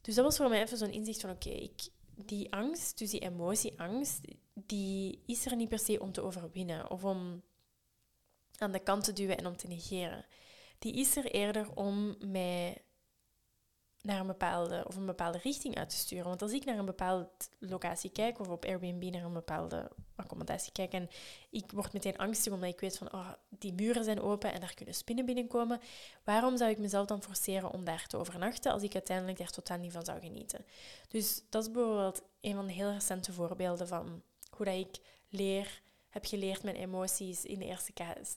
Dus 0.02 0.14
dat 0.14 0.24
was 0.24 0.36
voor 0.36 0.48
mij 0.48 0.62
even 0.62 0.78
zo'n 0.78 0.92
inzicht 0.92 1.20
van 1.20 1.30
oké, 1.30 1.68
die 2.14 2.52
angst, 2.52 2.98
dus 2.98 3.10
die 3.10 3.20
emotieangst, 3.20 4.20
die 4.68 5.22
is 5.26 5.46
er 5.46 5.56
niet 5.56 5.68
per 5.68 5.78
se 5.78 6.00
om 6.00 6.12
te 6.12 6.22
overwinnen 6.22 6.90
of 6.90 7.04
om 7.04 7.42
aan 8.58 8.72
de 8.72 8.78
kant 8.78 9.04
te 9.04 9.12
duwen 9.12 9.38
en 9.38 9.46
om 9.46 9.56
te 9.56 9.66
negeren. 9.66 10.24
Die 10.78 10.92
is 10.92 11.16
er 11.16 11.24
eerder 11.24 11.74
om 11.74 12.16
mij 12.18 12.82
naar 14.02 14.20
een 14.20 14.26
bepaalde, 14.26 14.84
of 14.86 14.96
een 14.96 15.06
bepaalde 15.06 15.38
richting 15.38 15.76
uit 15.76 15.90
te 15.90 15.96
sturen. 15.96 16.24
Want 16.24 16.42
als 16.42 16.52
ik 16.52 16.64
naar 16.64 16.78
een 16.78 16.84
bepaalde 16.84 17.30
locatie 17.58 18.10
kijk, 18.10 18.40
of 18.40 18.48
op 18.48 18.64
Airbnb 18.64 19.02
naar 19.02 19.24
een 19.24 19.32
bepaalde 19.32 19.90
accommodatie 20.16 20.72
kijk, 20.72 20.92
en 20.92 21.08
ik 21.50 21.70
word 21.72 21.92
meteen 21.92 22.18
angstig 22.18 22.52
omdat 22.52 22.68
ik 22.68 22.80
weet 22.80 22.98
van, 22.98 23.12
oh, 23.12 23.32
die 23.48 23.72
muren 23.72 24.04
zijn 24.04 24.20
open 24.20 24.52
en 24.52 24.60
daar 24.60 24.74
kunnen 24.74 24.94
spinnen 24.94 25.24
binnenkomen, 25.24 25.80
waarom 26.24 26.56
zou 26.56 26.70
ik 26.70 26.78
mezelf 26.78 27.06
dan 27.06 27.22
forceren 27.22 27.72
om 27.72 27.84
daar 27.84 28.06
te 28.06 28.16
overnachten 28.16 28.72
als 28.72 28.82
ik 28.82 28.94
uiteindelijk 28.94 29.38
daar 29.38 29.50
totaal 29.50 29.78
niet 29.78 29.92
van 29.92 30.04
zou 30.04 30.20
genieten? 30.20 30.64
Dus 31.08 31.42
dat 31.48 31.62
is 31.62 31.70
bijvoorbeeld 31.70 32.22
een 32.40 32.54
van 32.54 32.66
de 32.66 32.72
heel 32.72 32.92
recente 32.92 33.32
voorbeelden 33.32 33.88
van 33.88 34.22
hoe 34.58 34.66
dat 34.66 34.74
ik 34.74 34.98
leer 35.28 35.82
heb 36.08 36.24
geleerd 36.24 36.62
mijn 36.62 36.76
emoties 36.76 37.44
in 37.44 37.58
de 37.58 37.64
eerste, 37.64 37.92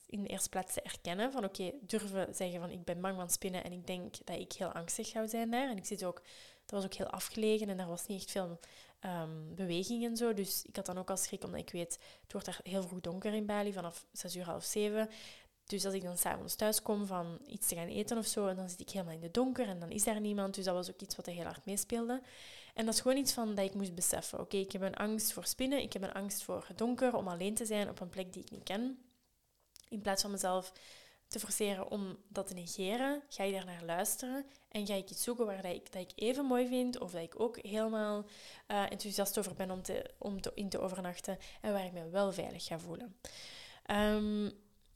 in 0.08 0.26
eerste 0.26 0.50
plaats 0.50 0.74
te 0.74 0.82
erkennen. 0.82 1.32
Van 1.32 1.44
oké, 1.44 1.72
durven 1.82 2.36
zeggen 2.36 2.60
van 2.60 2.70
ik 2.70 2.84
ben 2.84 3.02
bang 3.02 3.16
van 3.16 3.30
spinnen 3.30 3.64
en 3.64 3.72
ik 3.72 3.88
denk 3.88 4.26
dat 4.26 4.40
ik 4.40 4.54
heel 4.54 4.72
angstig 4.72 5.08
zou 5.08 5.28
zijn 5.28 5.52
daar. 5.52 5.70
En 5.70 5.78
ik 5.78 5.86
zit 5.86 6.04
ook, 6.04 6.22
dat 6.66 6.72
was 6.72 6.86
ook 6.86 6.94
heel 6.94 7.10
afgelegen 7.10 7.70
en 7.70 7.78
daar 7.78 7.88
was 7.88 8.08
niet 8.08 8.22
echt 8.22 8.32
veel 8.32 8.60
um, 9.06 9.56
beweging 9.56 10.06
en 10.06 10.18
zo. 10.18 10.34
Dus 10.34 10.64
ik 10.66 10.76
had 10.76 10.86
dan 10.86 10.98
ook 10.98 11.10
al 11.10 11.18
schrik, 11.18 11.44
omdat 11.44 11.60
ik 11.60 11.70
weet, 11.70 12.00
het 12.22 12.32
wordt 12.32 12.48
daar 12.48 12.60
heel 12.64 12.84
vroeg 12.84 13.02
donker 13.02 13.34
in 13.34 13.46
Bali, 13.46 13.74
vanaf 13.74 14.06
6 14.12 14.36
uur, 14.36 14.46
half 14.46 14.64
7. 14.64 15.10
Dus 15.66 15.86
als 15.86 15.94
ik 15.94 16.04
dan 16.04 16.18
s'avonds 16.18 16.56
thuis 16.56 16.82
kom 16.82 17.06
van 17.06 17.40
iets 17.48 17.68
te 17.68 17.76
gaan 17.76 17.88
eten 17.88 18.18
of 18.18 18.26
zo, 18.26 18.48
en 18.48 18.56
dan 18.56 18.70
zit 18.70 18.80
ik 18.80 18.90
helemaal 18.90 19.14
in 19.14 19.20
de 19.20 19.32
donker 19.32 19.68
en 19.68 19.80
dan 19.80 19.90
is 19.90 20.04
daar 20.04 20.22
niemand. 20.22 20.56
Dus 20.56 20.66
dat 20.66 20.74
was 20.74 20.90
ook 20.90 21.02
iets 21.02 21.16
wat 21.16 21.28
er 21.28 21.34
heel 21.34 21.44
hard 21.44 21.66
meespeelde. 21.66 22.22
En 22.74 22.86
dat 22.86 22.94
is 22.94 23.02
gewoon 23.02 23.18
iets 23.18 23.34
van 23.34 23.56
dat 23.56 23.66
ik 23.66 23.74
moest 23.74 23.96
beseffen. 23.96 24.40
Oké, 24.40 24.58
ik 24.58 24.72
heb 24.72 24.82
een 24.82 24.96
angst 24.96 25.34
voor 25.34 25.46
spinnen, 25.46 25.82
ik 25.82 25.94
heb 25.94 26.02
een 26.02 26.14
angst 26.14 26.44
voor 26.44 26.64
het 26.68 26.78
donker, 26.78 27.16
om 27.16 27.28
alleen 27.28 27.54
te 27.54 27.66
zijn 27.66 27.90
op 27.90 28.00
een 28.00 28.10
plek 28.10 28.34
die 28.34 28.44
ik 28.44 28.52
niet 28.52 28.64
ken. 28.64 29.00
In 29.90 30.02
plaats 30.02 30.22
van 30.22 30.32
mezelf 30.32 30.72
te 31.28 31.40
forceren 31.40 31.90
om 31.90 32.18
dat 32.28 32.48
te 32.48 32.54
negeren, 32.54 33.22
ga 33.30 33.44
je 33.44 33.52
daar 33.52 33.66
naar 33.66 33.84
luisteren 33.84 34.46
en 34.70 34.86
ga 34.88 34.94
ik 34.94 35.10
iets 35.10 35.24
zoeken 35.24 35.46
waar 35.46 35.62
dat 35.62 35.74
ik, 35.74 35.92
dat 35.92 36.02
ik 36.02 36.12
even 36.16 36.46
mooi 36.46 36.68
vind 36.68 37.00
of 37.00 37.12
dat 37.12 37.22
ik 37.22 37.40
ook 37.40 37.58
helemaal 37.62 38.26
uh, 38.68 38.92
enthousiast 38.92 39.38
over 39.40 39.54
ben 39.54 39.72
om, 39.72 39.82
te, 39.82 40.14
om 40.18 40.42
te, 40.42 40.52
in 40.56 40.70
te 40.70 40.80
overnachten 40.80 41.38
en 41.62 41.74
waar 41.74 41.86
ik 41.86 41.92
me 41.92 42.10
wel 42.10 42.32
veilig 42.32 42.66
ga 42.66 42.80
voelen. 42.80 43.16
Um, 43.92 44.52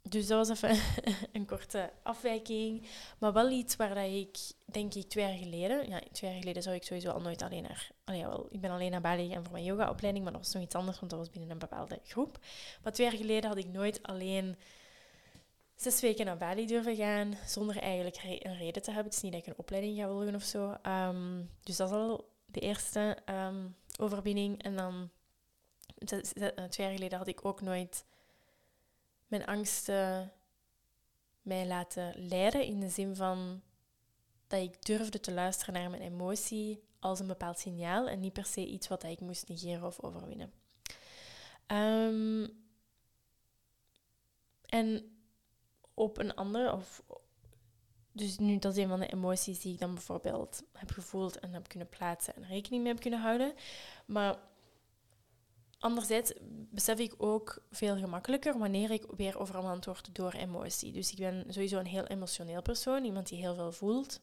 dus 0.10 0.28
dat 0.28 0.48
was 0.48 0.62
even 0.62 0.80
een 1.34 1.46
korte 1.46 1.92
afwijking. 2.04 2.88
Maar 3.20 3.34
wel 3.34 3.50
iets 3.50 3.76
waar 3.76 3.96
dat 3.96 4.06
ik, 4.06 4.38
denk 4.66 4.94
ik, 4.94 5.10
twee 5.10 5.26
jaar 5.26 5.38
geleden... 5.38 5.90
Ja, 5.90 6.02
twee 6.12 6.30
jaar 6.32 6.40
geleden 6.40 6.64
zou 6.64 6.76
ik 6.76 6.84
sowieso 6.84 7.10
al 7.10 7.22
nooit 7.22 7.42
alleen 7.42 7.64
naar... 7.64 7.92
Allee, 8.04 8.26
wel, 8.26 8.48
ik 8.50 8.62
ben 8.62 8.72
alleen 8.72 8.92
naar 8.92 9.02
Bali 9.02 9.28
gegaan 9.28 9.44
voor 9.44 9.52
mijn 9.52 9.64
yogaopleiding, 9.64 10.24
maar 10.24 10.34
dat 10.34 10.44
was 10.44 10.54
nog 10.54 10.64
iets 10.64 10.76
anders, 10.76 11.00
want 11.00 11.12
dat 11.12 11.20
was 11.20 11.30
binnen 11.30 11.52
een 11.52 11.58
bepaalde 11.58 12.00
groep. 12.04 12.40
Maar 12.84 12.94
twee 12.94 13.08
jaar 13.08 13.18
geleden 13.18 13.50
had 13.50 13.58
ik 13.58 13.68
nooit 13.68 14.04
alleen 14.04 14.58
zes 15.76 16.02
weken 16.02 16.26
naar 16.26 16.38
Bali 16.38 16.66
durven 16.66 16.96
gaan, 16.96 17.38
zonder 17.46 17.78
eigenlijk 17.78 18.20
een 18.24 18.58
reden 18.58 18.82
te 18.82 18.92
hebben. 18.92 19.06
Het 19.06 19.16
is 19.16 19.22
niet 19.22 19.32
dat 19.32 19.42
ik 19.42 19.48
een 19.48 19.58
opleiding 19.58 19.98
ga 19.98 20.08
volgen 20.08 20.36
of 20.36 20.44
zo. 20.44 20.78
Ehm, 20.82 21.42
dus 21.64 21.76
dat 21.76 21.90
is 21.90 21.96
al 21.96 22.30
de 22.46 22.60
eerste 22.60 23.18
um, 23.30 23.76
overwinning. 24.00 24.64
En 24.64 24.76
dan, 24.76 25.10
twee 26.70 26.88
jaar 26.88 26.96
geleden 26.96 27.18
had 27.18 27.28
ik 27.28 27.46
ook 27.46 27.62
nooit 27.62 28.06
mijn 29.28 29.46
angsten 29.46 30.32
mij 31.42 31.68
laten 31.68 32.28
leiden 32.28 32.64
in 32.64 32.80
de 32.80 32.90
zin 32.90 33.16
van 33.16 33.62
dat 34.48 34.62
ik 34.62 34.86
durfde 34.86 35.20
te 35.20 35.34
luisteren 35.34 35.74
naar 35.74 35.90
mijn 35.90 36.02
emotie 36.02 36.84
als 37.00 37.20
een 37.20 37.28
bepaald 37.28 37.60
signaal 37.60 38.08
en 38.08 38.20
niet 38.20 38.34
per 38.34 38.46
se 38.46 38.68
iets 38.68 38.88
wat 38.88 39.04
ik 39.04 39.20
moest 39.20 39.48
negeren 39.48 39.88
of 39.88 40.02
overwinnen. 40.02 40.54
Ehm, 41.66 42.48
en 44.66 45.18
op 45.94 46.18
een 46.18 46.36
andere, 46.36 46.74
of 46.74 47.04
dus 48.12 48.38
nu, 48.38 48.60
dat 48.60 48.76
is 48.76 48.84
een 48.84 48.90
van 48.90 49.00
de 49.00 49.08
emoties 49.08 49.60
die 49.60 49.74
ik 49.74 49.80
dan 49.80 49.94
bijvoorbeeld 49.94 50.64
heb 50.74 50.92
gevoeld 50.92 51.40
en 51.40 51.54
heb 51.54 51.68
kunnen 51.68 51.90
plaatsen 51.90 52.36
en 52.36 52.48
rekening 52.48 52.84
mee 52.84 52.92
heb 52.92 53.02
kunnen 53.02 53.22
houden. 53.22 53.54
Maar 54.06 54.38
Anderzijds 55.86 56.34
besef 56.72 57.00
ik 57.00 57.14
ook 57.18 57.62
veel 57.72 57.98
gemakkelijker 57.98 58.58
wanneer 58.58 58.92
ik 58.92 59.04
weer 59.18 59.40
overmand 59.40 59.86
word 59.86 60.16
door 60.16 60.32
emotie. 60.32 60.92
Dus 60.92 61.12
ik 61.12 61.18
ben 61.18 61.46
sowieso 61.48 61.80
een 61.80 61.86
heel 61.86 62.06
emotioneel 62.06 62.62
persoon, 62.62 63.04
iemand 63.04 63.28
die 63.28 63.40
heel 63.40 63.56
veel 63.56 63.72
voelt. 63.72 64.20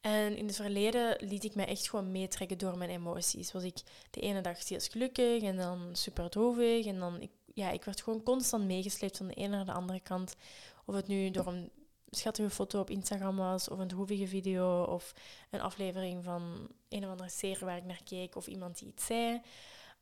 En 0.00 0.36
in 0.36 0.46
het 0.46 0.56
verleden 0.56 1.16
liet 1.20 1.44
ik 1.44 1.54
me 1.54 1.64
echt 1.64 1.88
gewoon 1.88 2.12
meetrekken 2.12 2.58
door 2.58 2.78
mijn 2.78 2.90
emoties. 2.90 3.52
Was 3.52 3.62
ik 3.62 3.78
de 4.10 4.20
ene 4.20 4.40
dag 4.40 4.60
steeds 4.60 4.88
gelukkig 4.88 5.42
en 5.42 5.56
dan 5.56 5.88
super 5.92 6.30
droevig. 6.30 6.86
En 6.86 6.98
dan, 6.98 7.20
ik, 7.20 7.30
ja, 7.54 7.70
ik 7.70 7.84
werd 7.84 8.02
gewoon 8.02 8.22
constant 8.22 8.64
meegesleept 8.64 9.16
van 9.16 9.26
de 9.26 9.34
ene 9.34 9.56
naar 9.56 9.66
de 9.66 9.72
andere 9.72 10.00
kant. 10.00 10.34
Of 10.84 10.94
het 10.94 11.06
nu 11.06 11.30
door 11.30 11.46
een 11.46 11.70
schattige 12.10 12.50
foto 12.50 12.80
op 12.80 12.90
Instagram 12.90 13.36
was, 13.36 13.68
of 13.68 13.78
een 13.78 13.88
droevige 13.88 14.26
video, 14.26 14.82
of 14.82 15.14
een 15.50 15.60
aflevering 15.60 16.24
van 16.24 16.68
een 16.88 17.04
of 17.04 17.10
andere 17.10 17.28
serie 17.28 17.64
waar 17.64 17.76
ik 17.76 17.84
naar 17.84 18.02
keek, 18.04 18.36
of 18.36 18.46
iemand 18.46 18.78
die 18.78 18.88
iets 18.88 19.06
zei. 19.06 19.40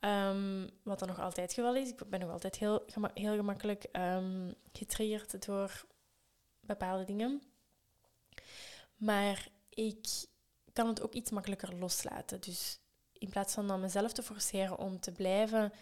Um, 0.00 0.70
wat 0.82 0.98
dan 0.98 1.08
nog 1.08 1.20
altijd 1.20 1.52
geval 1.52 1.76
is. 1.76 1.88
Ik 1.88 2.08
ben 2.10 2.20
nog 2.20 2.30
altijd 2.30 2.58
heel, 2.58 2.84
heel 3.14 3.36
gemakkelijk 3.36 3.86
um, 3.92 4.54
getriggerd 4.72 5.46
door 5.46 5.84
bepaalde 6.60 7.04
dingen. 7.04 7.42
Maar 8.96 9.48
ik 9.68 10.26
kan 10.72 10.86
het 10.86 11.02
ook 11.02 11.12
iets 11.12 11.30
makkelijker 11.30 11.74
loslaten. 11.74 12.40
Dus 12.40 12.78
in 13.12 13.28
plaats 13.28 13.54
van 13.54 13.66
dan 13.66 13.80
mezelf 13.80 14.12
te 14.12 14.22
forceren 14.22 14.78
om 14.78 15.00
te 15.00 15.12
blijven 15.12 15.72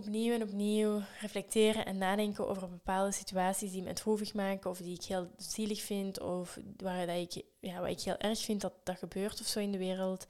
opnieuw 0.00 0.34
en 0.34 0.42
opnieuw 0.42 1.02
reflecteren 1.20 1.86
en 1.86 1.98
nadenken 1.98 2.48
over 2.48 2.68
bepaalde 2.68 3.12
situaties 3.12 3.70
die 3.70 3.82
me 3.82 3.92
droevig 3.92 4.34
maken 4.34 4.70
of 4.70 4.78
die 4.78 4.94
ik 4.94 5.04
heel 5.04 5.30
zielig 5.36 5.82
vind 5.82 6.20
of 6.20 6.58
waar 6.76 7.06
dat 7.06 7.16
ik, 7.16 7.44
ja, 7.60 7.80
wat 7.80 7.90
ik 7.90 8.00
heel 8.00 8.18
erg 8.18 8.40
vind 8.40 8.60
dat 8.60 8.72
dat 8.82 8.98
gebeurt 8.98 9.40
of 9.40 9.46
zo 9.46 9.60
in 9.60 9.72
de 9.72 9.78
wereld, 9.78 10.26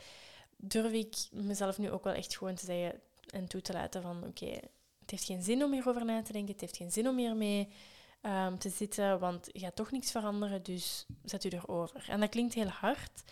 durf 0.61 0.93
ik 0.93 1.17
mezelf 1.31 1.79
nu 1.79 1.91
ook 1.91 2.05
wel 2.05 2.13
echt 2.13 2.37
gewoon 2.37 2.55
te 2.55 2.65
zeggen 2.65 3.01
en 3.31 3.47
toe 3.47 3.63
te 3.63 3.73
laten 3.73 4.03
van 4.03 4.25
oké, 4.27 4.59
het 5.01 5.11
heeft 5.11 5.25
geen 5.25 5.43
zin 5.43 5.65
om 5.65 5.73
hierover 5.73 6.05
na 6.05 6.23
te 6.23 6.33
denken, 6.33 6.53
het 6.53 6.61
heeft 6.61 6.77
geen 6.77 6.93
zin 6.93 7.09
om 7.09 7.17
hiermee 7.17 7.69
um, 8.23 8.59
te 8.59 8.69
zitten, 8.69 9.19
want 9.19 9.49
je 9.53 9.59
gaat 9.59 9.77
toch 9.77 9.91
niks 9.91 10.11
veranderen, 10.11 10.63
dus 10.63 11.07
zet 11.25 11.45
u 11.45 11.49
erover. 11.49 12.05
En 12.09 12.21
dat 12.21 12.29
klinkt 12.29 12.55
heel 12.55 12.69
hard, 12.69 13.23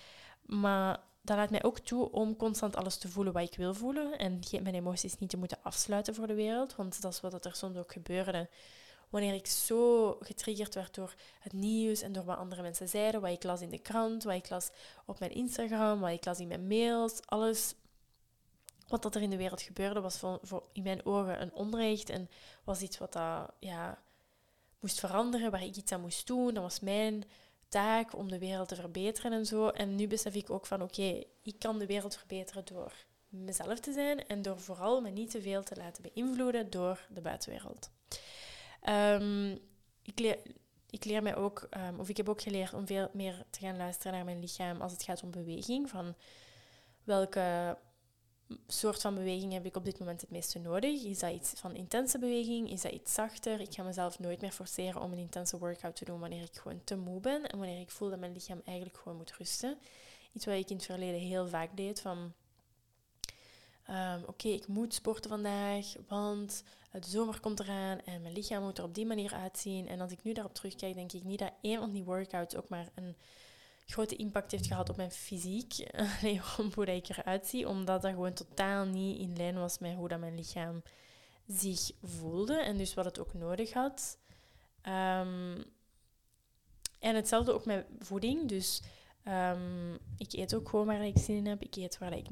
maar 0.43 1.01
dat 1.23 1.37
laat 1.37 1.51
mij 1.51 1.65
ook 1.65 1.79
toe 1.79 2.11
om 2.11 2.37
constant 2.37 2.77
alles 2.77 2.97
te 2.97 3.09
voelen 3.09 3.33
wat 3.33 3.43
ik 3.43 3.57
wil 3.57 3.75
voelen 3.75 4.19
en 4.19 4.41
mijn 4.63 4.75
emoties 4.75 5.19
niet 5.19 5.31
te 5.31 5.37
moeten 5.37 5.59
afsluiten 5.63 6.15
voor 6.15 6.27
de 6.27 6.35
wereld, 6.35 6.77
want 6.77 7.03
dat 7.03 7.13
is 7.13 7.21
wat 7.21 7.45
er 7.45 7.55
soms 7.55 7.77
ook 7.77 7.93
gebeurde 7.93 8.49
wanneer 9.11 9.35
ik 9.35 9.47
zo 9.47 10.13
getriggerd 10.21 10.75
werd 10.75 10.95
door 10.95 11.15
het 11.39 11.53
nieuws 11.53 12.01
en 12.01 12.13
door 12.13 12.25
wat 12.25 12.37
andere 12.37 12.63
mensen 12.63 12.89
zeiden, 12.89 13.21
wat 13.21 13.31
ik 13.31 13.43
las 13.43 13.61
in 13.61 13.71
de 13.71 13.79
krant, 13.79 14.25
wat 14.25 14.35
ik 14.35 14.49
las 14.49 14.71
op 15.07 15.19
mijn 15.19 15.33
Instagram, 15.33 16.01
wat 16.01 16.11
ik 16.11 16.25
las 16.25 16.39
in 16.39 16.49
mijn 16.49 16.67
mails, 16.67 17.21
alles 17.25 17.75
wat 18.89 19.15
er 19.15 19.23
in 19.23 19.31
de 19.31 19.37
wereld 19.37 19.63
gebeurde 19.63 20.01
was 20.01 20.19
voor 20.43 20.69
in 20.73 20.83
mijn 20.83 21.07
ogen 21.07 21.43
een 21.43 21.55
onrecht 21.55 22.11
en 22.11 22.31
was 22.65 22.81
iets 22.81 22.99
wat 22.99 23.13
dat, 23.13 23.51
ja, 23.59 24.03
moest 24.81 25.01
veranderen, 25.01 25.51
waar 25.51 25.65
ik 25.65 25.77
iets 25.77 25.93
aan 25.93 26.01
moest 26.01 26.27
doen. 26.27 26.55
Dat 26.55 26.63
was 26.63 26.81
mijn 26.81 27.25
taak 27.69 28.17
om 28.17 28.29
de 28.29 28.39
wereld 28.39 28.69
te 28.69 28.75
verbeteren 28.75 29.33
en 29.33 29.47
zo. 29.47 29.69
En 29.69 29.95
nu 29.95 30.07
besef 30.07 30.35
ik 30.35 30.51
ook 30.51 30.67
van 30.67 30.83
oké, 30.83 31.23
ik 31.43 31.59
kan 31.59 31.79
de 31.79 31.87
wereld 31.87 32.17
verbeteren 32.17 32.65
door 32.65 32.93
mezelf 33.29 33.81
te 33.81 33.93
zijn 33.93 34.27
en 34.27 34.43
door 34.43 34.61
vooral 34.61 35.01
me 35.01 35.11
niet 35.11 35.31
te 35.31 35.43
veel 35.43 35.63
te 35.63 35.77
laten 35.77 36.03
beïnvloeden 36.03 36.71
door 36.71 37.07
de 37.09 37.21
buitenwereld. 37.21 37.91
Um, 38.89 39.59
ik, 40.03 40.19
leer, 40.19 40.39
ik 40.91 41.05
leer 41.05 41.23
mij 41.23 41.37
ook, 41.37 41.69
um, 41.89 42.01
of 42.01 42.09
ik 42.09 42.17
heb 42.17 42.29
ook 42.29 42.43
geleerd 42.43 42.73
om 42.73 42.87
veel 42.87 43.09
meer 43.13 43.45
te 43.51 43.61
gaan 43.61 43.77
luisteren 43.77 44.13
naar 44.13 44.25
mijn 44.25 44.41
lichaam 44.41 44.81
als 44.81 44.93
het 44.93 45.03
gaat 45.03 45.23
om 45.23 45.31
beweging. 45.31 45.91
Van 45.91 46.15
welke 47.05 47.77
soort 48.67 49.01
van 49.01 49.15
beweging 49.15 49.53
heb 49.53 49.65
ik 49.65 49.77
op 49.77 49.85
dit 49.85 49.99
moment 49.99 50.21
het 50.21 50.31
meeste 50.31 50.59
nodig? 50.59 51.05
Is 51.05 51.19
dat 51.19 51.33
iets 51.33 51.53
van 51.57 51.75
intense 51.75 52.19
beweging? 52.19 52.71
Is 52.71 52.83
dat 52.83 52.93
iets 52.93 53.15
zachter? 53.15 53.61
Ik 53.61 53.75
ga 53.75 53.83
mezelf 53.83 54.19
nooit 54.19 54.41
meer 54.41 54.53
forceren 54.53 55.03
om 55.03 55.13
een 55.13 55.19
intense 55.19 55.59
workout 55.59 55.97
te 55.97 56.05
doen 56.05 56.21
wanneer 56.21 56.43
ik 56.43 56.57
gewoon 56.57 56.85
te 56.85 56.97
moe 56.97 57.21
ben 57.21 57.47
en 57.47 57.59
wanneer 57.59 57.81
ik 57.81 57.91
voel 57.91 58.11
dat 58.11 58.19
mijn 58.19 58.33
lichaam 58.33 58.61
eigenlijk 58.65 58.99
gewoon 58.99 59.19
moet 59.19 59.37
rusten. 59.37 59.79
Iets 60.33 60.45
wat 60.45 60.55
ik 60.55 60.71
in 60.71 60.77
het 60.77 60.85
verleden 60.85 61.21
heel 61.21 61.49
vaak 61.49 61.77
deed 61.77 62.01
van 62.01 62.33
ehm, 63.89 64.21
oké, 64.27 64.49
ik 64.49 64.67
moet 64.67 64.95
sporten 64.95 65.31
vandaag, 65.31 65.87
want 66.09 66.63
de 66.91 67.09
zomer 67.09 67.41
komt 67.41 67.61
eraan 67.61 68.01
en 68.05 68.23
mijn 68.23 68.35
lichaam 68.35 68.63
moet 68.63 68.79
er 68.79 68.85
op 68.85 68.95
die 68.95 69.07
manier 69.07 69.35
uitzien. 69.35 69.89
En 69.89 70.01
als 70.01 70.13
ik 70.13 70.23
nu 70.23 70.33
daarop 70.33 70.55
terugkijk, 70.55 70.95
denk 70.95 71.13
ik 71.13 71.25
niet 71.25 71.39
dat 71.39 71.53
één 71.61 71.79
van 71.79 71.93
die 71.93 72.05
workouts 72.05 72.57
ook 72.57 72.69
maar 72.69 72.89
een 72.95 73.17
grote 73.87 74.17
impact 74.17 74.51
heeft 74.51 74.67
gehad 74.67 74.89
op 74.89 74.97
mijn 74.97 75.11
fysiek. 75.11 75.75
op 76.59 76.75
hoe 76.75 76.95
ik 76.95 77.09
eruit 77.09 77.47
zie. 77.47 77.69
Omdat 77.69 78.03
dat 78.03 78.11
gewoon 78.11 78.33
totaal 78.33 78.85
niet 78.85 79.21
in 79.21 79.37
lijn 79.37 79.59
was 79.59 79.79
met 79.79 79.95
hoe 79.95 80.09
dat 80.09 80.19
mijn 80.19 80.35
lichaam 80.35 80.83
zich 81.47 81.91
voelde. 82.03 82.61
En 82.61 82.77
dus 82.77 82.95
wat 82.95 83.05
het 83.05 83.19
ook 83.19 83.35
nodig 83.35 83.73
had. 83.73 84.19
Ehm, 84.83 85.63
en 86.99 87.15
hetzelfde 87.15 87.53
ook 87.53 87.65
met 87.65 87.87
voeding. 87.99 88.49
Dus 88.49 88.83
um, 89.25 89.99
ik 90.17 90.33
eet 90.33 90.55
ook 90.55 90.69
gewoon 90.69 90.87
waar 90.87 91.07
ik 91.07 91.19
zin 91.19 91.37
in 91.37 91.47
heb. 91.47 91.63
Ik 91.63 91.77
eet 91.77 91.99
waar 91.99 92.17
ik, 92.17 92.27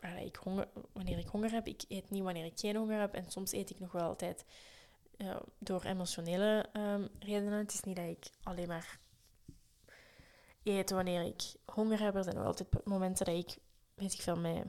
ik 0.00 0.36
honger, 0.36 0.68
wanneer 0.92 1.18
ik 1.18 1.26
honger 1.26 1.50
heb. 1.50 1.66
Ik 1.66 1.84
eet 1.88 2.10
niet 2.10 2.22
wanneer 2.22 2.44
ik 2.44 2.58
geen 2.58 2.76
honger 2.76 3.00
heb. 3.00 3.14
En 3.14 3.30
soms 3.30 3.52
eet 3.52 3.70
ik 3.70 3.80
nog 3.80 3.92
wel 3.92 4.02
altijd 4.02 4.44
door 5.58 5.84
emotionele 5.84 6.66
um, 6.72 7.08
redenen. 7.18 7.58
Het 7.58 7.72
is 7.72 7.80
niet 7.80 7.96
dat 7.96 8.08
ik 8.08 8.30
alleen 8.42 8.68
maar 8.68 8.98
eet 10.62 10.90
wanneer 10.90 11.22
ik 11.22 11.42
honger 11.64 12.00
heb. 12.00 12.14
Er 12.14 12.24
zijn 12.24 12.36
wel 12.36 12.44
altijd 12.44 12.86
momenten 12.86 13.24
dat 13.26 13.34
ik, 13.34 13.56
weet 13.94 14.14
veel, 14.16 14.36
mij 14.36 14.64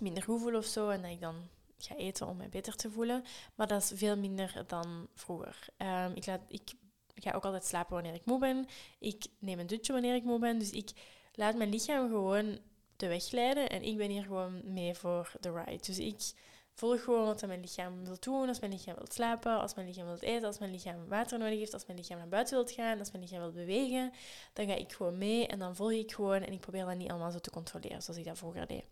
minder 0.00 0.22
goed 0.22 0.40
voel 0.40 0.56
of 0.56 0.64
zo. 0.64 0.88
En 0.88 1.02
dat 1.02 1.10
ik 1.10 1.20
dan 1.20 1.48
ga 1.78 1.96
eten 1.96 2.26
om 2.26 2.36
mij 2.36 2.48
beter 2.48 2.76
te 2.76 2.90
voelen. 2.90 3.24
Maar 3.54 3.66
dat 3.66 3.82
is 3.82 3.92
veel 3.94 4.16
minder 4.16 4.64
dan 4.66 5.08
vroeger. 5.14 5.66
Um, 5.78 6.12
ik, 6.14 6.26
laat, 6.26 6.40
ik 6.48 6.72
ga 7.14 7.32
ook 7.32 7.44
altijd 7.44 7.64
slapen 7.64 7.94
wanneer 7.94 8.14
ik 8.14 8.24
moe 8.24 8.38
ben. 8.38 8.66
Ik 8.98 9.26
neem 9.38 9.58
een 9.58 9.66
dutje 9.66 9.92
wanneer 9.92 10.14
ik 10.14 10.24
moe 10.24 10.38
ben. 10.38 10.58
Dus 10.58 10.70
ik 10.70 10.90
laat 11.34 11.56
mijn 11.56 11.70
lichaam 11.70 12.08
gewoon 12.08 12.58
de 13.00 13.08
weg 13.08 13.30
leiden. 13.30 13.68
En 13.68 13.82
ik 13.82 13.96
ben 13.96 14.10
hier 14.10 14.22
gewoon 14.22 14.60
mee 14.64 14.94
voor 14.94 15.32
de 15.40 15.52
ride. 15.52 15.84
Dus 15.86 15.98
ik 15.98 16.32
volg 16.74 17.04
gewoon 17.04 17.24
wat 17.24 17.46
mijn 17.46 17.60
lichaam 17.60 18.04
wil 18.04 18.16
doen. 18.20 18.48
Als 18.48 18.60
mijn 18.60 18.72
lichaam 18.72 18.94
wil 18.94 19.06
slapen, 19.08 19.60
als 19.60 19.74
mijn 19.74 19.86
lichaam 19.86 20.06
wil 20.06 20.18
eten, 20.20 20.46
als 20.46 20.58
mijn 20.58 20.70
lichaam 20.70 21.08
water 21.08 21.38
nodig 21.38 21.58
heeft, 21.58 21.74
als 21.74 21.86
mijn 21.86 21.98
lichaam 21.98 22.18
naar 22.18 22.28
buiten 22.28 22.54
wil 22.54 22.74
gaan, 22.74 22.98
als 22.98 23.10
mijn 23.10 23.22
lichaam 23.22 23.40
wil 23.40 23.52
bewegen, 23.52 24.12
dan 24.52 24.66
ga 24.66 24.74
ik 24.74 24.92
gewoon 24.92 25.18
mee 25.18 25.46
en 25.46 25.58
dan 25.58 25.76
volg 25.76 25.92
ik 25.92 26.12
gewoon 26.12 26.42
en 26.42 26.52
ik 26.52 26.60
probeer 26.60 26.84
dat 26.84 26.96
niet 26.96 27.10
allemaal 27.10 27.30
zo 27.30 27.38
te 27.38 27.50
controleren 27.50 28.02
zoals 28.02 28.20
ik 28.20 28.26
dat 28.26 28.38
vroeger 28.38 28.66
deed. 28.66 28.84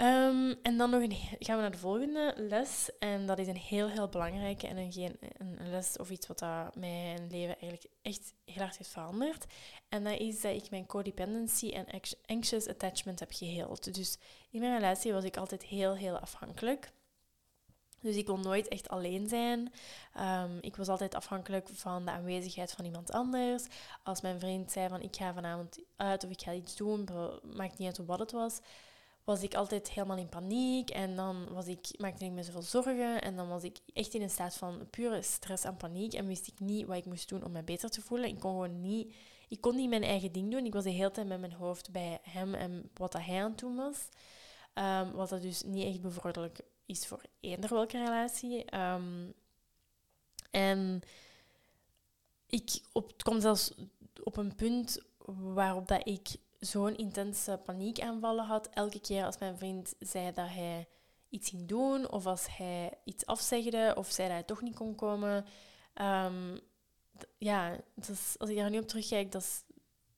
Um, 0.00 0.54
en 0.62 0.76
dan 0.76 0.90
nog 0.90 1.02
een, 1.02 1.16
gaan 1.38 1.56
we 1.56 1.62
naar 1.62 1.70
de 1.70 1.78
volgende 1.78 2.34
les. 2.36 2.90
En 2.98 3.26
dat 3.26 3.38
is 3.38 3.46
een 3.46 3.56
heel, 3.56 3.88
heel 3.88 4.08
belangrijke 4.08 4.66
en 4.66 4.76
een, 4.76 5.16
een, 5.38 5.70
les 5.70 5.96
of 5.96 6.10
iets 6.10 6.26
wat 6.26 6.40
mijn 6.74 7.28
leven 7.30 7.58
eigenlijk 7.58 7.86
echt 8.02 8.34
heel 8.44 8.62
hard 8.62 8.78
heeft 8.78 8.90
veranderd. 8.90 9.44
En 9.88 10.04
dat 10.04 10.18
is 10.18 10.40
dat 10.40 10.54
ik 10.54 10.70
mijn 10.70 10.86
codependency 10.86 11.68
en 11.68 11.86
anxious 12.26 12.68
attachment 12.68 13.20
heb 13.20 13.32
geheeld. 13.32 13.94
Dus 13.94 14.18
in 14.50 14.60
mijn 14.60 14.74
relatie 14.74 15.12
was 15.12 15.24
ik 15.24 15.36
altijd 15.36 15.62
heel, 15.62 15.94
heel 15.94 16.18
afhankelijk. 16.18 16.92
Dus 18.00 18.16
ik 18.16 18.26
wil 18.26 18.38
nooit 18.38 18.68
echt 18.68 18.88
alleen 18.88 19.28
zijn. 19.28 19.72
Um, 20.20 20.58
ik 20.60 20.76
was 20.76 20.88
altijd 20.88 21.14
afhankelijk 21.14 21.68
van 21.72 22.04
de 22.04 22.10
aanwezigheid 22.10 22.72
van 22.72 22.84
iemand 22.84 23.10
anders. 23.10 23.64
Als 24.02 24.20
mijn 24.20 24.40
vriend 24.40 24.72
zei 24.72 24.88
van 24.88 25.02
ik 25.02 25.16
ga 25.16 25.34
vanavond 25.34 25.78
uit 25.96 26.24
of 26.24 26.30
ik 26.30 26.40
ga 26.40 26.52
iets 26.52 26.76
doen, 26.76 27.08
maakt 27.42 27.78
niet 27.78 27.88
uit 27.88 28.06
wat 28.06 28.18
het 28.18 28.32
was 28.32 28.60
was 29.24 29.42
ik 29.42 29.54
altijd 29.54 29.90
helemaal 29.90 30.16
in 30.16 30.28
paniek. 30.28 30.90
En 30.90 31.16
dan 31.16 31.52
was 31.52 31.66
ik, 31.66 31.86
maakte 31.98 32.24
ik 32.24 32.30
me 32.30 32.42
zoveel 32.42 32.62
zorgen. 32.62 33.22
En 33.22 33.36
dan 33.36 33.48
was 33.48 33.62
ik 33.62 33.78
echt 33.92 34.14
in 34.14 34.22
een 34.22 34.30
staat 34.30 34.56
van 34.56 34.86
pure 34.90 35.22
stress 35.22 35.64
en 35.64 35.76
paniek. 35.76 36.12
En 36.12 36.26
wist 36.26 36.46
ik 36.46 36.60
niet 36.60 36.86
wat 36.86 36.96
ik 36.96 37.04
moest 37.04 37.28
doen 37.28 37.44
om 37.44 37.52
me 37.52 37.62
beter 37.62 37.90
te 37.90 38.00
voelen. 38.00 38.28
Ik 38.28 38.40
kon 38.40 38.50
gewoon 38.50 38.80
niet, 38.80 39.14
ik 39.48 39.60
kon 39.60 39.76
niet 39.76 39.88
mijn 39.88 40.02
eigen 40.02 40.32
ding 40.32 40.50
doen. 40.50 40.64
Ik 40.64 40.72
was 40.72 40.84
de 40.84 40.90
hele 40.90 41.10
tijd 41.10 41.26
met 41.26 41.40
mijn 41.40 41.52
hoofd 41.52 41.90
bij 41.90 42.18
hem 42.22 42.54
en 42.54 42.90
wat 42.94 43.12
dat 43.12 43.24
hij 43.24 43.42
aan 43.42 43.50
het 43.50 43.58
doen 43.58 43.76
was. 43.76 44.08
Um, 44.74 45.12
wat 45.12 45.28
dat 45.28 45.42
dus 45.42 45.62
niet 45.62 45.86
echt 45.86 46.00
bevorderlijk 46.00 46.60
is 46.86 47.06
voor 47.06 47.22
eender 47.40 47.70
welke 47.70 47.98
relatie. 47.98 48.76
Um, 48.76 49.34
en 50.50 51.02
ik 52.46 52.80
op, 52.92 53.08
het 53.08 53.22
kwam 53.22 53.40
zelfs 53.40 53.72
op 54.22 54.36
een 54.36 54.54
punt 54.54 55.02
waarop 55.26 55.88
dat 55.88 56.06
ik 56.06 56.28
zo'n 56.64 56.96
intense 56.96 57.60
paniekaanvallen 57.64 58.44
had. 58.44 58.68
Elke 58.68 59.00
keer 59.00 59.24
als 59.24 59.38
mijn 59.38 59.56
vriend 59.56 59.94
zei 59.98 60.32
dat 60.32 60.48
hij 60.48 60.88
iets 61.28 61.48
ging 61.48 61.68
doen, 61.68 62.10
of 62.10 62.26
als 62.26 62.56
hij 62.56 62.92
iets 63.04 63.26
afzegde, 63.26 63.94
of 63.96 64.10
zei 64.10 64.28
dat 64.28 64.36
hij 64.36 64.46
toch 64.46 64.62
niet 64.62 64.74
kon 64.74 64.94
komen. 64.94 65.46
Um, 65.94 66.60
ja, 67.38 67.76
dus 67.94 68.38
als 68.38 68.50
ik 68.50 68.56
daar 68.56 68.70
nu 68.70 68.78
op 68.78 68.88
terugkijk, 68.88 69.32
dat, 69.32 69.64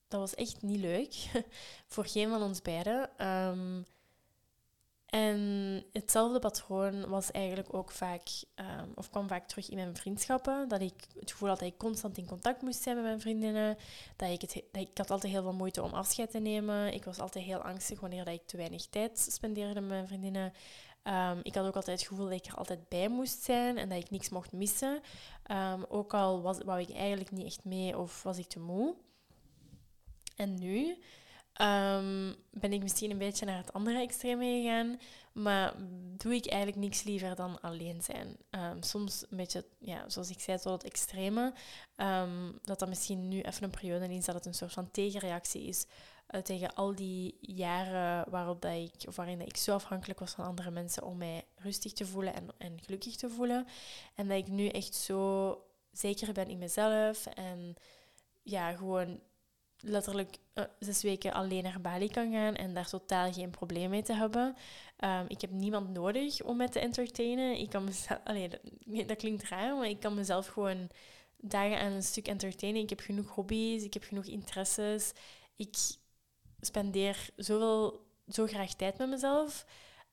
dat 0.09 0.21
was 0.21 0.35
echt 0.35 0.63
niet 0.63 0.81
leuk. 0.81 1.15
Voor 1.93 2.07
geen 2.07 2.29
van 2.29 2.43
ons 2.43 2.63
beiden. 2.63 3.27
Um, 3.27 3.87
en 5.15 5.85
hetzelfde 5.93 6.39
patroon 6.39 7.09
was 7.09 7.31
eigenlijk 7.31 7.75
ook 7.75 7.91
vaak, 7.91 8.29
um, 8.55 8.93
of 8.95 9.11
kwam 9.11 9.29
vaak 9.29 9.49
terug 9.49 9.71
in 9.71 9.77
mijn 9.77 9.97
vriendschappen. 9.97 10.69
Dat 10.69 10.81
ik 10.81 11.07
het 11.21 11.31
gevoel 11.31 11.49
had 11.49 11.59
dat 11.59 11.69
ik 11.69 11.79
constant 11.79 12.19
in 12.19 12.27
contact 12.27 12.63
moest 12.63 12.83
zijn 12.83 12.97
met 12.97 13.05
mijn 13.05 13.21
vriendinnen. 13.21 13.77
Dat 14.17 14.31
ik, 14.31 14.41
het, 14.41 14.63
dat 14.73 14.83
ik 14.83 14.99
had 14.99 15.11
altijd 15.11 15.33
heel 15.33 15.43
veel 15.43 15.53
moeite 15.53 15.83
om 15.83 15.93
afscheid 15.93 16.31
te 16.31 16.39
nemen. 16.39 16.95
Ik 16.95 17.05
was 17.05 17.19
altijd 17.19 17.45
heel 17.45 17.59
angstig 17.59 18.01
wanneer 18.01 18.25
dat 18.25 18.35
ik 18.35 18.47
te 18.47 18.57
weinig 18.57 18.87
tijd 18.87 19.19
spendeerde 19.19 19.81
met 19.81 19.89
mijn 19.89 20.07
vriendinnen. 20.07 20.53
Um, 21.05 21.41
ik 21.43 21.55
had 21.55 21.67
ook 21.67 21.77
altijd 21.77 21.99
het 21.99 22.09
gevoel 22.09 22.25
dat 22.29 22.39
ik 22.39 22.47
er 22.47 22.57
altijd 22.57 22.89
bij 22.89 23.09
moest 23.09 23.43
zijn 23.43 23.79
en 23.79 23.89
dat 23.89 23.99
ik 23.99 24.11
niks 24.11 24.29
mocht 24.29 24.53
missen. 24.53 25.01
Um, 25.51 25.85
ook 25.89 26.15
al 26.15 26.43
was, 26.43 26.59
wou 26.65 26.81
ik 26.81 26.91
eigenlijk 26.91 27.31
niet 27.31 27.47
echt 27.47 27.65
mee 27.65 27.99
of 27.99 28.23
was 28.23 28.39
ik 28.39 28.47
te 28.47 28.61
moe. 28.61 28.95
En 30.37 30.55
nu 30.55 30.99
Um, 31.61 32.35
ben 32.51 32.73
ik 32.73 32.83
misschien 32.83 33.11
een 33.11 33.19
beetje 33.19 33.47
naar 33.47 33.57
het 33.57 33.73
andere 33.73 34.01
extreme 34.01 34.45
gegaan. 34.45 35.01
Maar 35.33 35.75
doe 36.17 36.35
ik 36.35 36.47
eigenlijk 36.47 36.81
niks 36.81 37.03
liever 37.03 37.35
dan 37.35 37.61
alleen 37.61 38.03
zijn. 38.03 38.37
Um, 38.51 38.83
soms 38.83 39.25
een 39.31 39.37
beetje, 39.37 39.65
ja, 39.79 40.09
zoals 40.09 40.31
ik 40.31 40.41
zei, 40.41 40.59
tot 40.59 40.73
het 40.73 40.85
extreme. 40.85 41.53
Um, 41.97 42.59
dat 42.63 42.79
dat 42.79 42.89
misschien 42.89 43.29
nu 43.29 43.41
even 43.41 43.65
een 43.65 43.71
periode 43.71 44.15
is 44.15 44.25
dat 44.25 44.35
het 44.35 44.47
een 44.47 44.55
soort 44.55 44.73
van 44.73 44.91
tegenreactie 44.91 45.63
is 45.63 45.87
uh, 46.31 46.41
tegen 46.41 46.75
al 46.75 46.95
die 46.95 47.39
jaren 47.41 48.31
waarop 48.31 48.63
dat 48.63 48.73
ik, 48.73 49.09
of 49.09 49.17
waarin 49.17 49.41
ik 49.41 49.57
zo 49.57 49.75
afhankelijk 49.75 50.19
was 50.19 50.33
van 50.33 50.45
andere 50.45 50.71
mensen 50.71 51.03
om 51.03 51.17
mij 51.17 51.45
rustig 51.55 51.93
te 51.93 52.07
voelen 52.07 52.35
en, 52.35 52.49
en 52.59 52.81
gelukkig 52.83 53.17
te 53.17 53.31
voelen. 53.31 53.67
En 54.15 54.29
dat 54.29 54.39
ik 54.39 54.49
nu 54.49 54.69
echt 54.69 54.95
zo 54.95 55.63
zeker 55.93 56.33
ben 56.33 56.49
in 56.49 56.59
mezelf 56.59 57.27
en 57.27 57.75
ja, 58.43 58.73
gewoon 58.73 59.21
letterlijk 59.79 60.37
uh, 60.55 60.65
zes 60.79 61.03
weken 61.03 61.33
alleen 61.33 61.63
naar 61.63 61.81
Bali 61.81 62.09
kan 62.09 62.33
gaan 62.33 62.55
en 62.55 62.75
daar 62.75 62.89
totaal 62.89 63.33
geen 63.33 63.51
probleem 63.51 63.91
mee 63.91 64.03
te 64.03 64.15
hebben. 64.15 64.57
Um, 65.05 65.25
ik 65.29 65.41
heb 65.41 65.51
niemand 65.51 65.89
nodig 65.89 66.43
om 66.43 66.57
me 66.57 66.69
te 66.69 66.81
entertainen. 66.81 67.59
Ik 67.59 67.71
kan 67.71 67.85
mezelf, 67.85 68.21
allee, 68.25 68.49
dat, 68.49 68.61
dat, 69.09 69.17
klinkt 69.17 69.49
raar, 69.49 69.77
maar 69.77 69.89
ik 69.89 70.01
kan 70.01 70.15
mezelf 70.15 70.47
gewoon 70.47 70.89
dagen 71.37 71.79
aan 71.79 71.93
een 71.93 72.03
stuk 72.03 72.29
entertainen. 72.29 72.83
Ik 72.83 72.91
heb 72.91 73.01
genoeg 73.01 73.29
hobby's, 73.29 73.85
ik 73.85 73.95
heb 73.95 74.05
genoeg 74.05 74.25
interesses. 74.27 75.13
Ik 75.57 75.77
spendeer 76.61 77.29
zoveel, 77.37 78.07
zo 78.29 78.47
graag 78.47 78.75
tijd 78.75 78.99
met 78.99 79.09
mezelf. 79.09 79.67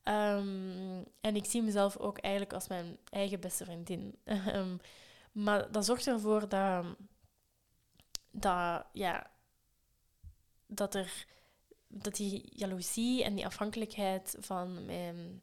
Um, 0.04 1.04
en 1.20 1.36
ik 1.36 1.44
zie 1.44 1.62
mezelf 1.62 1.96
ook 1.96 2.18
eigenlijk 2.18 2.54
als 2.54 2.68
mijn 2.68 2.98
eigen 3.08 3.40
beste 3.40 3.64
vriendin. 3.64 4.18
um, 4.24 4.80
maar 5.44 5.72
dat 5.72 5.84
zorgt 5.84 6.06
ervoor 6.06 6.48
dat, 6.48 6.84
dat 8.30 8.84
ja, 8.92 9.31
dat 10.74 10.94
er 10.94 11.26
dat 11.92 12.14
die 12.14 12.42
jaloezie 12.54 13.24
en 13.24 13.34
die 13.34 13.46
afhankelijkheid 13.46 14.36
van 14.38 14.84
mijn 14.84 15.42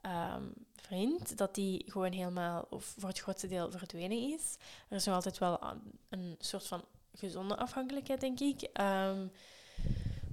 ehm, 0.00 0.44
vriend, 0.74 1.38
dat 1.38 1.54
die 1.54 1.82
gewoon 1.86 2.12
helemaal, 2.12 2.66
of 2.70 2.94
voor 2.98 3.08
het 3.08 3.18
grootste 3.18 3.48
deel 3.48 3.70
verdwenen 3.70 4.32
is. 4.32 4.56
Er 4.88 4.96
is 4.96 5.04
nog 5.04 5.14
altijd 5.14 5.38
wel 5.38 5.60
een 6.08 6.36
soort 6.38 6.66
van 6.66 6.84
gezonde 7.14 7.56
afhankelijkheid, 7.56 8.20
denk 8.20 8.40
ik. 8.40 8.62
Ehm, 8.62 9.26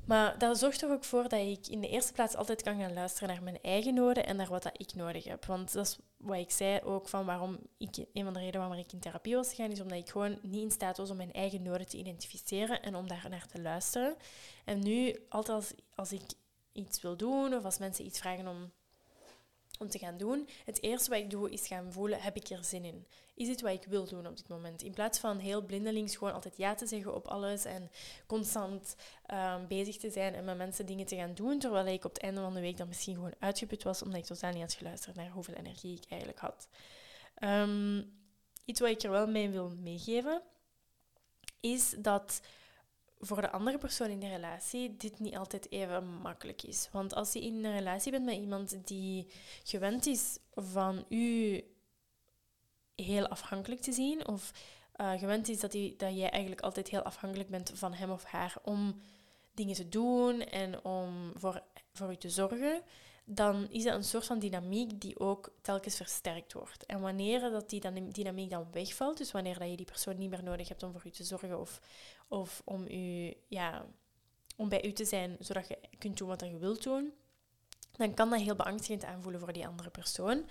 maar 0.08 0.38
dat 0.38 0.58
zorgt 0.58 0.82
er 0.82 0.92
ook 0.92 1.04
voor 1.04 1.24
dat 1.24 1.40
ik 1.40 1.68
in 1.68 1.82
de 1.82 1.90
eerste 1.90 2.14
plaats 2.14 2.36
altijd 2.36 2.62
kan 2.62 2.80
gaan 2.80 2.94
luisteren 2.94 3.30
naar 3.30 3.44
mijn 3.44 3.62
eigen 3.62 3.94
noden 3.94 4.26
en 4.26 4.36
naar 4.36 4.48
wat 4.48 4.64
dat 4.64 4.80
ik 4.80 4.94
nodig 4.96 5.24
heb. 5.24 5.46
Want 5.46 5.74
dat 5.74 5.86
is 5.86 5.98
wat 6.18 6.38
ik 6.38 6.52
zei 6.52 6.82
ook 6.82 7.08
van 7.08 7.26
waarom 7.26 7.58
ik, 7.78 7.98
een 8.14 8.24
van 8.24 8.34
de 8.34 8.40
redenen 8.40 8.68
waarom 8.68 8.86
ik 8.86 8.94
in 8.94 9.00
therapie 9.00 9.36
was 9.36 9.50
gegaan, 9.50 9.72
is 9.72 9.82
omdat 9.82 9.98
ik 9.98 10.10
gewoon 10.10 10.40
niet 10.42 10.64
in 10.64 10.72
staat 10.72 10.98
was 10.98 11.10
om 11.10 11.18
mijn 11.18 11.34
eigen 11.34 11.64
noden 11.64 11.88
te 11.88 11.98
identificeren 11.98 12.82
en 12.82 12.96
om 12.96 13.08
daar 13.08 13.26
naar 13.30 13.48
te 13.48 13.62
luisteren. 13.62 14.16
En 14.66 14.80
nu, 14.80 15.16
altijd 15.30 15.58
als, 15.58 15.74
als 15.96 16.12
ik 16.12 16.22
iets 16.72 17.02
wil 17.02 17.18
doen 17.18 17.54
of 17.54 17.64
als 17.64 17.78
mensen 17.78 18.06
iets 18.06 18.20
vragen 18.20 18.48
om 18.48 18.72
om 19.80 19.90
te 19.90 20.00
gaan 20.00 20.18
doen. 20.18 20.48
Het 20.66 20.84
eerste 20.84 21.10
wat 21.10 21.20
ik 21.20 21.30
doe 21.30 21.50
is 21.50 21.68
gaan 21.68 21.92
voelen, 21.92 22.22
heb 22.22 22.36
ik 22.36 22.50
er 22.50 22.64
zin 22.64 22.84
in? 22.84 23.08
Is 23.38 23.48
dit 23.48 23.62
wat 23.62 23.72
ik 23.72 23.86
wil 23.86 24.06
doen 24.06 24.28
op 24.28 24.38
dit 24.38 24.48
moment? 24.48 24.82
In 24.82 24.94
plaats 24.94 25.20
van 25.20 25.38
heel 25.38 25.62
blindelings 25.62 26.16
gewoon 26.16 26.34
altijd 26.34 26.58
ja 26.58 26.76
te 26.76 26.88
zeggen 26.88 27.16
op 27.16 27.28
alles 27.28 27.66
en 27.66 27.90
constant 28.26 28.96
um, 29.34 29.68
bezig 29.68 29.98
te 29.98 30.10
zijn 30.10 30.34
en 30.34 30.46
met 30.46 30.58
mensen 30.58 30.86
dingen 30.86 31.06
te 31.06 31.16
gaan 31.16 31.34
doen, 31.34 31.60
terwijl 31.60 31.86
ik 31.86 32.06
op 32.06 32.14
het 32.14 32.22
einde 32.22 32.42
van 32.42 32.54
de 32.54 32.60
week 32.60 32.78
dan 32.78 32.88
misschien 32.88 33.16
gewoon 33.16 33.34
uitgeput 33.40 33.84
was 33.84 34.02
omdat 34.02 34.20
ik 34.20 34.26
totaal 34.26 34.52
niet 34.52 34.62
had 34.62 34.74
geluisterd 34.74 35.16
naar 35.16 35.30
hoeveel 35.30 35.54
energie 35.54 35.98
ik 35.98 36.06
eigenlijk 36.10 36.40
had. 36.40 36.68
Um, 37.44 38.14
iets 38.66 38.80
wat 38.80 38.90
ik 38.90 39.04
er 39.04 39.12
wel 39.12 39.28
mee 39.28 39.50
wil 39.50 39.70
meegeven, 39.70 40.42
is 41.60 41.96
dat 41.98 42.42
voor 43.20 43.42
de 43.42 43.52
andere 43.52 43.78
persoon 43.78 44.10
in 44.10 44.20
de 44.20 44.28
relatie 44.28 44.98
dit 44.98 45.20
niet 45.20 45.38
altijd 45.38 45.72
even 45.72 46.04
makkelijk 46.22 46.64
is. 46.64 46.90
Want 46.92 47.14
als 47.14 47.34
je 47.34 47.42
in 47.42 47.66
een 47.66 47.78
relatie 47.78 48.12
bent 48.12 48.26
met 48.26 48.36
iemand 48.36 48.88
die 48.88 49.28
gewend 49.64 50.06
is 50.06 50.38
van 50.56 51.06
u 51.10 51.64
heel 53.04 53.28
afhankelijk 53.28 53.82
te 53.82 53.92
zien, 53.92 54.28
of 54.28 54.52
gewend 54.98 55.50
is 55.50 55.60
dat, 55.60 55.72
die, 55.72 55.96
dat 55.96 56.18
jij 56.18 56.30
eigenlijk 56.30 56.62
altijd 56.62 56.88
heel 56.88 57.02
afhankelijk 57.02 57.50
bent 57.50 57.72
van 57.74 57.94
hem 57.94 58.12
of 58.12 58.24
haar 58.24 58.56
om 58.64 59.02
dingen 59.54 59.76
te 59.76 59.90
doen 59.90 60.42
en 60.42 60.84
om 60.86 61.32
voor, 61.36 61.64
voor 61.94 62.12
u 62.12 62.16
te 62.16 62.30
zorgen, 62.30 62.82
dan 63.26 63.70
is 63.70 63.84
dat 63.84 63.94
een 63.94 64.04
soort 64.04 64.26
van 64.26 64.40
dynamiek 64.40 65.02
die 65.02 65.20
ook 65.20 65.52
telkens 65.62 65.96
versterkt 65.96 66.54
wordt. 66.54 66.86
En 66.86 67.02
wanneer 67.02 67.40
dat 67.40 67.70
die 67.70 68.10
dynamiek 68.12 68.50
dan 68.50 68.68
wegvalt, 68.72 69.18
dus 69.18 69.32
wanneer 69.32 69.60
dat 69.60 69.70
je 69.70 69.76
die 69.76 69.86
persoon 69.86 70.18
niet 70.18 70.30
meer 70.30 70.44
nodig 70.44 70.68
hebt 70.68 70.84
om 70.84 70.92
voor 70.92 71.06
u 71.06 71.10
te 71.10 71.24
zorgen 71.24 71.60
of, 71.60 71.82
of 72.28 72.62
om, 72.66 72.88
u, 72.88 73.34
ja, 73.48 73.86
om 74.56 74.70
bij 74.70 74.86
u 74.86 74.94
te 74.94 75.06
zijn, 75.06 75.36
zodat 75.40 75.68
je 75.68 75.78
kunt 75.98 76.18
doen 76.18 76.28
wat 76.28 76.42
je 76.42 76.58
wilt 76.58 76.84
doen, 76.84 77.14
dan 77.98 78.14
kan 78.14 78.30
dat 78.30 78.40
heel 78.40 78.56
beangstigend 78.56 79.06
aanvoelen 79.06 79.40
voor 79.40 79.54
die 79.54 79.68
andere 79.68 79.90
persoon 79.90 80.44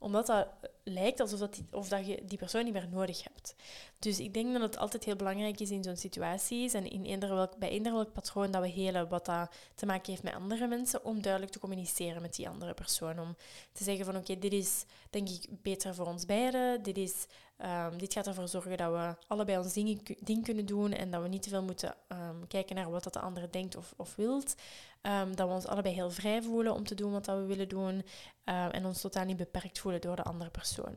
omdat 0.00 0.26
dat 0.26 0.46
lijkt 0.84 1.20
alsof 1.20 1.38
dat, 1.38 1.54
die, 1.54 1.66
of 1.70 1.88
dat 1.88 2.06
je 2.06 2.22
die 2.24 2.38
persoon 2.38 2.64
niet 2.64 2.72
meer 2.72 2.88
nodig 2.90 3.22
hebt. 3.22 3.54
Dus 3.98 4.20
ik 4.20 4.34
denk 4.34 4.52
dat 4.52 4.62
het 4.62 4.76
altijd 4.76 5.04
heel 5.04 5.16
belangrijk 5.16 5.60
is 5.60 5.70
in 5.70 5.84
zo'n 5.84 5.96
situaties 5.96 6.72
en 6.72 6.90
in 6.90 7.04
eender 7.04 7.34
welk, 7.34 7.56
bij 7.56 7.68
eender 7.68 7.92
welk 7.92 8.12
patroon 8.12 8.50
dat 8.50 8.62
we 8.62 8.68
helen 8.68 9.08
wat 9.08 9.26
dat 9.26 9.50
te 9.74 9.86
maken 9.86 10.10
heeft 10.10 10.22
met 10.22 10.34
andere 10.34 10.66
mensen, 10.66 11.04
om 11.04 11.22
duidelijk 11.22 11.52
te 11.52 11.58
communiceren 11.58 12.22
met 12.22 12.34
die 12.34 12.48
andere 12.48 12.74
persoon. 12.74 13.18
Om 13.18 13.36
te 13.72 13.84
zeggen 13.84 14.04
van 14.04 14.16
oké, 14.16 14.38
dit 14.38 14.52
is 14.52 14.84
denk 15.10 15.28
ik 15.28 15.46
beter 15.62 15.94
voor 15.94 16.06
ons 16.06 16.26
beiden. 16.26 16.82
Dit, 16.82 16.98
is, 16.98 17.26
um, 17.58 17.98
dit 17.98 18.12
gaat 18.12 18.26
ervoor 18.26 18.48
zorgen 18.48 18.76
dat 18.76 18.92
we 18.92 19.26
allebei 19.26 19.58
ons 19.58 19.72
ding, 19.72 20.16
ding 20.20 20.44
kunnen 20.44 20.66
doen 20.66 20.92
en 20.92 21.10
dat 21.10 21.22
we 21.22 21.28
niet 21.28 21.42
te 21.42 21.48
veel 21.48 21.62
moeten 21.62 21.94
um, 22.08 22.46
kijken 22.48 22.76
naar 22.76 22.90
wat 22.90 23.04
dat 23.04 23.12
de 23.12 23.20
andere 23.20 23.50
denkt 23.50 23.76
of, 23.76 23.94
of 23.96 24.16
wilt. 24.16 24.54
Um, 25.02 25.36
dat 25.36 25.48
we 25.48 25.54
ons 25.54 25.66
allebei 25.66 25.94
heel 25.94 26.10
vrij 26.10 26.42
voelen 26.42 26.74
om 26.74 26.84
te 26.84 26.94
doen 26.94 27.12
wat 27.12 27.24
dat 27.24 27.38
we 27.38 27.44
willen 27.44 27.68
doen. 27.68 28.02
en 28.44 28.84
ons 28.84 29.00
totaal 29.00 29.24
niet 29.24 29.36
beperkt 29.36 29.78
voelen 29.78 30.00
door 30.00 30.16
de 30.16 30.22
andere 30.22 30.50
persoon. 30.50 30.96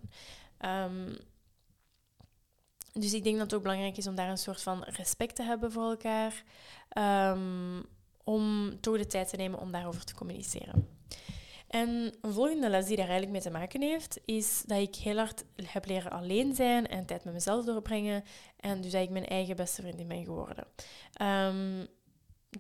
dus 2.94 3.14
ik 3.14 3.24
denk 3.24 3.36
dat 3.36 3.46
het 3.46 3.54
ook 3.54 3.62
belangrijk 3.62 3.98
is 3.98 4.08
om 4.08 4.16
daar 4.16 4.30
een 4.30 4.38
soort 4.38 4.62
van 4.62 4.84
respect 4.84 5.36
te 5.36 5.44
hebben 5.44 5.72
voor 5.72 5.90
elkaar. 5.90 6.44
om 8.24 8.72
toch 8.80 8.98
de 8.98 9.06
tijd 9.06 9.30
te 9.30 9.36
nemen 9.36 9.60
om 9.60 9.72
daarover 9.72 10.04
te 10.06 10.16
communiceren. 10.16 10.88
En 11.74 12.14
een 12.22 12.34
volgende 12.34 12.70
les 12.70 12.86
die 12.86 12.96
daar 12.96 13.10
eigenlijk 13.10 13.32
mee 13.32 13.42
te 13.54 13.60
maken 13.60 13.82
heeft, 13.82 14.20
is 14.26 14.64
dat 14.66 14.80
ik 14.80 14.96
heel 14.96 15.18
hard 15.18 15.44
heb 15.64 15.86
leren 15.86 16.12
alleen 16.12 16.56
zijn 16.56 16.88
en 16.88 17.06
tijd 17.06 17.24
met 17.24 17.34
mezelf 17.34 17.66
doorbrengen. 17.66 18.24
En 18.60 18.82
dus 18.82 18.94
eigenlijk 18.94 19.12
mijn 19.12 19.40
eigen 19.40 19.56
beste 19.56 19.82
vriendin 19.82 20.08
ben 20.08 20.24
geworden. 20.24 20.66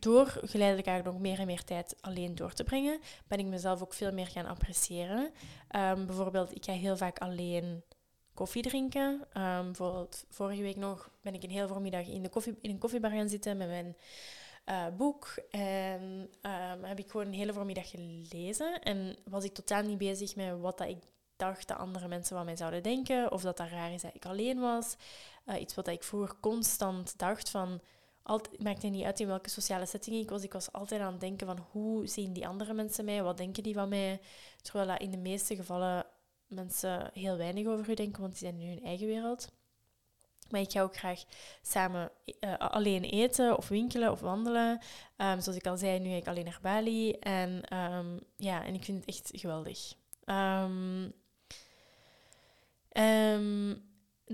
Door 0.01 0.27
geleidelijk 0.27 0.87
eigenlijk 0.87 1.17
nog 1.17 1.27
meer 1.27 1.39
en 1.39 1.45
meer 1.45 1.63
tijd 1.63 1.95
alleen 2.01 2.35
door 2.35 2.53
te 2.53 2.63
brengen, 2.63 2.99
ben 3.27 3.39
ik 3.39 3.45
mezelf 3.45 3.81
ook 3.81 3.93
veel 3.93 4.11
meer 4.11 4.27
gaan 4.27 4.45
appreciëren. 4.45 5.31
Um, 5.75 6.05
bijvoorbeeld, 6.05 6.55
ik 6.55 6.65
ga 6.65 6.71
heel 6.71 6.97
vaak 6.97 7.19
alleen 7.19 7.83
koffie 8.33 8.63
drinken. 8.63 9.27
Um, 9.37 9.63
bijvoorbeeld, 9.63 10.25
vorige 10.29 10.61
week 10.61 10.75
nog 10.75 11.09
ben 11.21 11.33
ik 11.33 11.43
een 11.43 11.49
heel 11.49 11.67
voormiddag 11.67 12.07
in, 12.07 12.23
de 12.23 12.29
koffie, 12.29 12.57
in 12.61 12.69
een 12.69 12.77
koffiebar 12.77 13.11
gaan 13.11 13.29
zitten 13.29 13.57
met 13.57 13.67
mijn 13.67 13.95
uh, 14.65 14.97
boek. 14.97 15.35
En 15.49 16.29
um, 16.41 16.83
heb 16.83 16.99
ik 16.99 17.11
gewoon 17.11 17.25
een 17.25 17.33
hele 17.33 17.53
voormiddag 17.53 17.89
gelezen. 17.89 18.81
En 18.81 19.15
was 19.29 19.43
ik 19.43 19.53
totaal 19.53 19.83
niet 19.83 19.97
bezig 19.97 20.35
met 20.35 20.59
wat 20.59 20.77
dat 20.77 20.87
ik 20.87 21.03
dacht 21.35 21.67
dat 21.67 21.77
andere 21.77 22.07
mensen 22.07 22.35
van 22.35 22.45
mij 22.45 22.55
zouden 22.55 22.83
denken. 22.83 23.31
Of 23.31 23.41
dat 23.41 23.57
dat 23.57 23.69
raar 23.69 23.93
is 23.93 24.01
dat 24.01 24.15
ik 24.15 24.25
alleen 24.25 24.59
was. 24.59 24.95
Uh, 25.45 25.61
iets 25.61 25.75
wat 25.75 25.87
ik 25.87 26.03
vroeger 26.03 26.35
constant 26.39 27.17
dacht 27.17 27.49
van... 27.49 27.81
Het 28.23 28.63
maakte 28.63 28.87
niet 28.87 29.03
uit 29.03 29.19
in 29.19 29.27
welke 29.27 29.49
sociale 29.49 29.85
setting 29.85 30.15
ik 30.15 30.29
was. 30.29 30.43
Ik 30.43 30.53
was 30.53 30.71
altijd 30.71 31.01
aan 31.01 31.11
het 31.11 31.21
denken 31.21 31.47
van 31.47 31.65
hoe 31.71 32.07
zien 32.07 32.33
die 32.33 32.47
andere 32.47 32.73
mensen 32.73 33.05
mij? 33.05 33.23
Wat 33.23 33.37
denken 33.37 33.63
die 33.63 33.73
van 33.73 33.89
mij? 33.89 34.19
Terwijl 34.61 34.87
dat 34.87 35.01
in 35.01 35.11
de 35.11 35.17
meeste 35.17 35.55
gevallen 35.55 36.05
mensen 36.47 37.09
heel 37.13 37.37
weinig 37.37 37.67
over 37.67 37.89
u 37.89 37.93
denken, 37.93 38.21
want 38.21 38.39
die 38.39 38.49
zijn 38.49 38.59
in 38.59 38.67
hun 38.67 38.83
eigen 38.83 39.07
wereld. 39.07 39.51
Maar 40.49 40.61
ik 40.61 40.71
ga 40.71 40.81
ook 40.81 40.97
graag 40.97 41.23
samen 41.61 42.11
uh, 42.39 42.57
alleen 42.57 43.03
eten 43.03 43.57
of 43.57 43.67
winkelen 43.67 44.11
of 44.11 44.19
wandelen. 44.19 44.79
Um, 45.17 45.41
zoals 45.41 45.57
ik 45.57 45.67
al 45.67 45.77
zei, 45.77 45.99
nu 45.99 46.09
ga 46.09 46.15
ik 46.15 46.27
alleen 46.27 46.45
naar 46.45 46.59
Bali. 46.61 47.11
En 47.11 47.77
um, 47.77 48.19
ja, 48.37 48.63
en 48.65 48.73
ik 48.73 48.83
vind 48.83 49.05
het 49.05 49.15
echt 49.15 49.29
geweldig. 49.33 49.93
Um, 50.25 51.13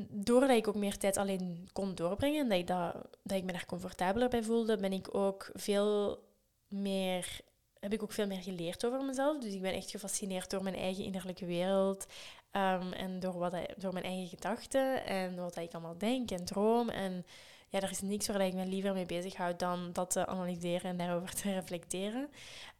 doordat 0.09 0.49
ik 0.49 0.67
ook 0.67 0.75
meer 0.75 0.97
tijd 0.97 1.17
alleen 1.17 1.69
kon 1.73 1.95
doorbrengen 1.95 2.41
en 2.41 2.49
dat 2.49 2.57
ik, 2.57 2.67
dat, 2.67 2.93
dat 3.23 3.37
ik 3.37 3.43
me 3.43 3.51
daar 3.51 3.65
comfortabeler 3.65 4.29
bij 4.29 4.43
voelde, 4.43 4.77
ben 4.77 4.93
ik 4.93 5.15
ook 5.15 5.49
veel 5.53 6.23
meer 6.67 7.41
heb 7.79 7.93
ik 7.93 8.03
ook 8.03 8.11
veel 8.11 8.27
meer 8.27 8.41
geleerd 8.41 8.85
over 8.85 9.03
mezelf. 9.03 9.39
Dus 9.39 9.53
ik 9.53 9.61
ben 9.61 9.73
echt 9.73 9.91
gefascineerd 9.91 10.49
door 10.49 10.63
mijn 10.63 10.75
eigen 10.75 11.03
innerlijke 11.03 11.45
wereld. 11.45 12.05
Ehm, 12.51 12.91
en 12.91 13.19
door, 13.19 13.37
wat, 13.37 13.55
door 13.77 13.93
mijn 13.93 14.05
eigen 14.05 14.27
gedachten 14.27 15.05
en 15.05 15.35
wat 15.35 15.57
ik 15.57 15.73
allemaal 15.73 15.97
denk 15.97 16.31
en 16.31 16.45
droom. 16.45 16.89
En 16.89 17.25
ja, 17.69 17.81
er 17.81 17.89
is 17.89 18.01
niks 18.01 18.27
waar 18.27 18.41
ik 18.41 18.53
me 18.53 18.65
liever 18.65 18.93
mee 18.93 19.05
bezighoud 19.05 19.59
dan 19.59 19.89
dat 19.93 20.11
te 20.11 20.25
analyseren 20.25 20.89
en 20.89 20.97
daarover 20.97 21.35
te 21.35 21.53
reflecteren. 21.53 22.29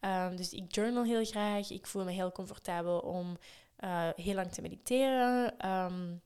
Um, 0.00 0.36
dus 0.36 0.52
ik 0.52 0.74
journal 0.74 1.04
heel 1.04 1.24
graag. 1.24 1.70
Ik 1.70 1.86
voel 1.86 2.04
me 2.04 2.10
heel 2.10 2.32
comfortabel 2.32 2.98
om 2.98 3.38
uh, 3.84 4.08
heel 4.16 4.34
lang 4.34 4.52
te 4.52 4.62
mediteren. 4.62 5.68
Um, 5.70 6.20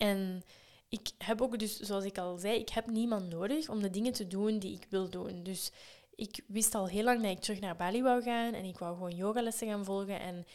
en 0.00 0.42
ik 0.88 1.10
heb 1.18 1.40
ook 1.40 1.58
dus, 1.58 1.80
zoals 1.80 2.04
ik 2.04 2.18
al 2.18 2.38
zei, 2.38 2.58
ik 2.58 2.68
heb 2.68 2.86
niemand 2.86 3.28
nodig 3.28 3.68
om 3.68 3.82
de 3.82 3.90
dingen 3.90 4.12
te 4.12 4.26
doen 4.26 4.58
die 4.58 4.74
ik 4.74 4.86
wil 4.90 5.08
doen. 5.10 5.42
Dus 5.42 5.72
ik 6.14 6.44
wist 6.46 6.74
al 6.74 6.88
heel 6.88 7.04
lang 7.04 7.22
dat 7.22 7.30
ik 7.30 7.40
terug 7.40 7.60
naar 7.60 7.76
Bali 7.76 8.02
wou 8.02 8.22
gaan 8.22 8.54
en 8.54 8.64
ik 8.64 8.78
wou 8.78 8.94
gewoon 8.94 9.14
yogalessen 9.16 9.68
gaan 9.68 9.84
volgen. 9.84 10.20
En 10.20 10.46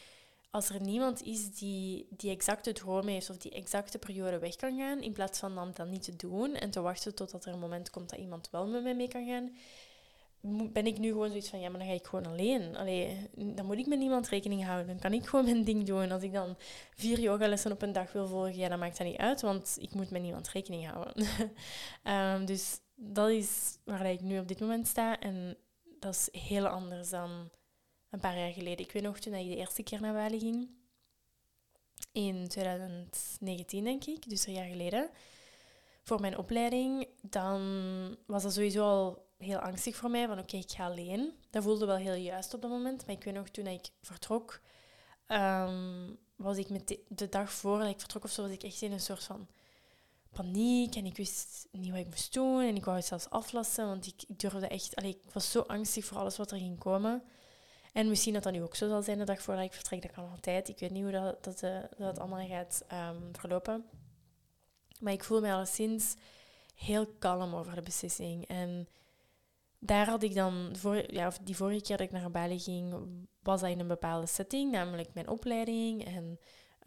als 0.50 0.68
er 0.68 0.80
niemand 0.80 1.22
is 1.22 1.54
die 1.54 2.06
die 2.10 2.30
exacte 2.30 2.72
droom 2.72 3.06
heeft 3.06 3.30
of 3.30 3.36
die 3.36 3.52
exacte 3.52 3.98
periode 3.98 4.38
weg 4.38 4.56
kan 4.56 4.78
gaan, 4.78 5.02
in 5.02 5.12
plaats 5.12 5.38
van 5.38 5.54
dan 5.54 5.72
dat 5.74 5.88
niet 5.88 6.02
te 6.02 6.16
doen 6.16 6.54
en 6.54 6.70
te 6.70 6.80
wachten 6.80 7.14
totdat 7.14 7.44
er 7.44 7.52
een 7.52 7.58
moment 7.58 7.90
komt 7.90 8.10
dat 8.10 8.18
iemand 8.18 8.50
wel 8.50 8.66
met 8.66 8.82
mij 8.82 8.94
mee 8.94 9.08
kan 9.08 9.26
gaan, 9.26 9.56
ben 10.72 10.86
ik 10.86 10.98
nu 10.98 11.08
gewoon 11.08 11.28
zoiets 11.28 11.48
van, 11.48 11.60
ja, 11.60 11.68
maar 11.68 11.78
dan 11.78 11.88
ga 11.88 11.94
ik 11.94 12.06
gewoon 12.06 12.26
alleen. 12.26 12.76
Allee, 12.76 13.28
dan 13.34 13.66
moet 13.66 13.78
ik 13.78 13.86
met 13.86 13.98
niemand 13.98 14.28
rekening 14.28 14.64
houden. 14.64 14.86
Dan 14.86 14.98
kan 14.98 15.12
ik 15.12 15.26
gewoon 15.26 15.44
mijn 15.44 15.64
ding 15.64 15.84
doen. 15.84 16.10
Als 16.10 16.22
ik 16.22 16.32
dan 16.32 16.56
vier 16.94 17.20
yogalessen 17.20 17.72
op 17.72 17.82
een 17.82 17.92
dag 17.92 18.12
wil 18.12 18.26
volgen, 18.26 18.56
ja, 18.56 18.68
dan 18.68 18.78
maakt 18.78 18.98
dat 18.98 19.06
niet 19.06 19.16
uit, 19.16 19.40
want 19.40 19.76
ik 19.80 19.94
moet 19.94 20.10
met 20.10 20.22
niemand 20.22 20.48
rekening 20.48 20.90
houden. 20.90 21.26
um, 22.04 22.46
dus 22.52 22.80
dat 22.94 23.28
is 23.28 23.78
waar 23.84 24.06
ik 24.06 24.20
nu 24.20 24.38
op 24.38 24.48
dit 24.48 24.60
moment 24.60 24.86
sta. 24.86 25.20
En 25.20 25.56
dat 25.98 26.14
is 26.14 26.40
heel 26.40 26.66
anders 26.66 27.10
dan 27.10 27.50
een 28.10 28.20
paar 28.20 28.38
jaar 28.38 28.52
geleden. 28.52 28.84
Ik 28.84 28.92
weet 28.92 29.02
nog 29.02 29.18
toen 29.18 29.34
ik 29.34 29.48
de 29.48 29.56
eerste 29.56 29.82
keer 29.82 30.00
naar 30.00 30.14
Bali 30.14 30.38
ging. 30.38 30.68
In 32.12 32.48
2019, 32.48 33.84
denk 33.84 34.04
ik, 34.04 34.28
dus 34.28 34.46
een 34.46 34.52
jaar 34.52 34.68
geleden. 34.68 35.10
Voor 36.02 36.20
mijn 36.20 36.38
opleiding. 36.38 37.08
Dan 37.20 37.60
was 38.26 38.42
dat 38.42 38.52
sowieso 38.52 38.82
al 38.82 39.25
heel 39.36 39.58
angstig 39.58 39.96
voor 39.96 40.10
mij. 40.10 40.26
Van 40.26 40.38
oké, 40.38 40.56
ik 40.56 40.70
ga 40.70 40.84
alleen. 40.84 41.32
Dat 41.50 41.62
voelde 41.62 41.86
wel 41.86 41.96
heel 41.96 42.14
juist 42.14 42.54
op 42.54 42.62
dat 42.62 42.70
moment. 42.70 43.06
Maar 43.06 43.14
ik 43.14 43.24
weet 43.24 43.34
nog, 43.34 43.48
toen 43.48 43.66
ik 43.66 43.88
vertrok... 44.02 44.60
Ehm, 45.26 46.08
was 46.36 46.56
ik 46.56 46.68
met 46.68 46.98
de, 47.08 47.28
dag 47.28 47.52
voor 47.52 47.78
dat 47.78 47.88
ik 47.88 47.98
vertrok 47.98 48.24
of 48.24 48.30
zo, 48.30 48.42
was 48.42 48.50
ik 48.50 48.62
echt 48.62 48.82
in 48.82 48.92
een 48.92 49.00
soort 49.00 49.24
van 49.24 49.48
paniek 50.32 50.94
en 50.94 51.06
ik 51.06 51.16
wist 51.16 51.68
niet 51.70 51.90
wat 51.90 52.00
ik 52.00 52.06
moest 52.06 52.32
doen 52.32 52.62
en 52.62 52.76
ik 52.76 52.84
wou 52.84 52.96
het 52.96 53.06
zelfs 53.06 53.30
aflassen, 53.30 53.86
want 53.86 54.06
ik, 54.06 54.38
durfde 54.38 54.66
echt... 54.66 54.96
Allee, 54.96 55.10
ik 55.10 55.32
was 55.32 55.50
zo 55.50 55.60
angstig 55.60 56.04
voor 56.04 56.18
alles 56.18 56.36
wat 56.36 56.50
er 56.50 56.58
ging 56.58 56.78
komen. 56.78 57.22
En 57.92 58.08
misschien 58.08 58.32
dat 58.32 58.42
dat 58.42 58.52
nu 58.52 58.62
ook 58.62 58.74
zo 58.74 58.88
zal 58.88 59.02
zijn 59.02 59.18
de 59.18 59.24
dag 59.24 59.42
voordat 59.42 59.64
ik 59.64 59.72
vertrek, 59.72 60.02
dat 60.02 60.10
kan 60.10 60.30
altijd. 60.30 60.68
Ik 60.68 60.78
weet 60.78 60.90
niet 60.90 61.02
hoe 61.02 61.12
dat, 61.12 61.44
dat, 61.44 61.62
uh, 61.62 61.78
dat 61.96 62.18
allemaal 62.18 62.46
gaat 62.46 62.84
um, 62.92 63.28
verlopen. 63.32 63.84
Maar 65.00 65.12
ik 65.12 65.24
voel 65.24 65.40
me 65.40 65.52
alleszins 65.52 66.14
heel 66.74 67.06
kalm 67.18 67.54
over 67.54 67.74
de 67.74 67.82
beslissing. 67.82 68.46
En 68.46 68.88
daar 69.78 70.06
had 70.06 70.22
ik 70.22 70.34
dan, 70.34 70.70
voor, 70.76 71.12
ja, 71.12 71.26
of 71.26 71.38
die 71.38 71.56
vorige 71.56 71.80
keer 71.80 71.96
dat 71.96 72.06
ik 72.06 72.12
naar 72.12 72.30
Bali 72.30 72.58
ging, 72.58 72.94
was 73.42 73.60
dat 73.60 73.70
in 73.70 73.80
een 73.80 73.86
bepaalde 73.86 74.26
setting, 74.26 74.72
namelijk 74.72 75.14
mijn 75.14 75.28
opleiding. 75.28 76.04
En 76.04 76.38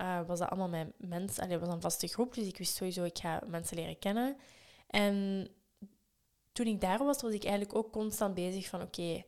uh, 0.02 0.20
was 0.28 0.40
dat 0.40 0.50
allemaal 0.50 0.70
met 0.70 0.94
mensen. 0.98 1.44
Allee, 1.44 1.58
was 1.58 1.70
een 1.70 1.82
vaste 1.82 2.08
groep, 2.08 2.34
dus 2.34 2.48
ik 2.48 2.58
wist 2.58 2.76
sowieso, 2.76 3.04
ik 3.04 3.18
ga 3.18 3.42
mensen 3.48 3.78
leren 3.78 4.00
kennen. 4.00 4.38
En 4.88 5.48
toen 6.52 6.66
ik 6.66 6.82
daar 6.82 6.98
was, 6.98 7.22
was 7.22 7.34
ik 7.34 7.44
eigenlijk 7.44 7.76
ook 7.76 7.92
constant 7.92 8.34
bezig 8.34 8.68
van, 8.68 8.82
oké, 8.82 9.24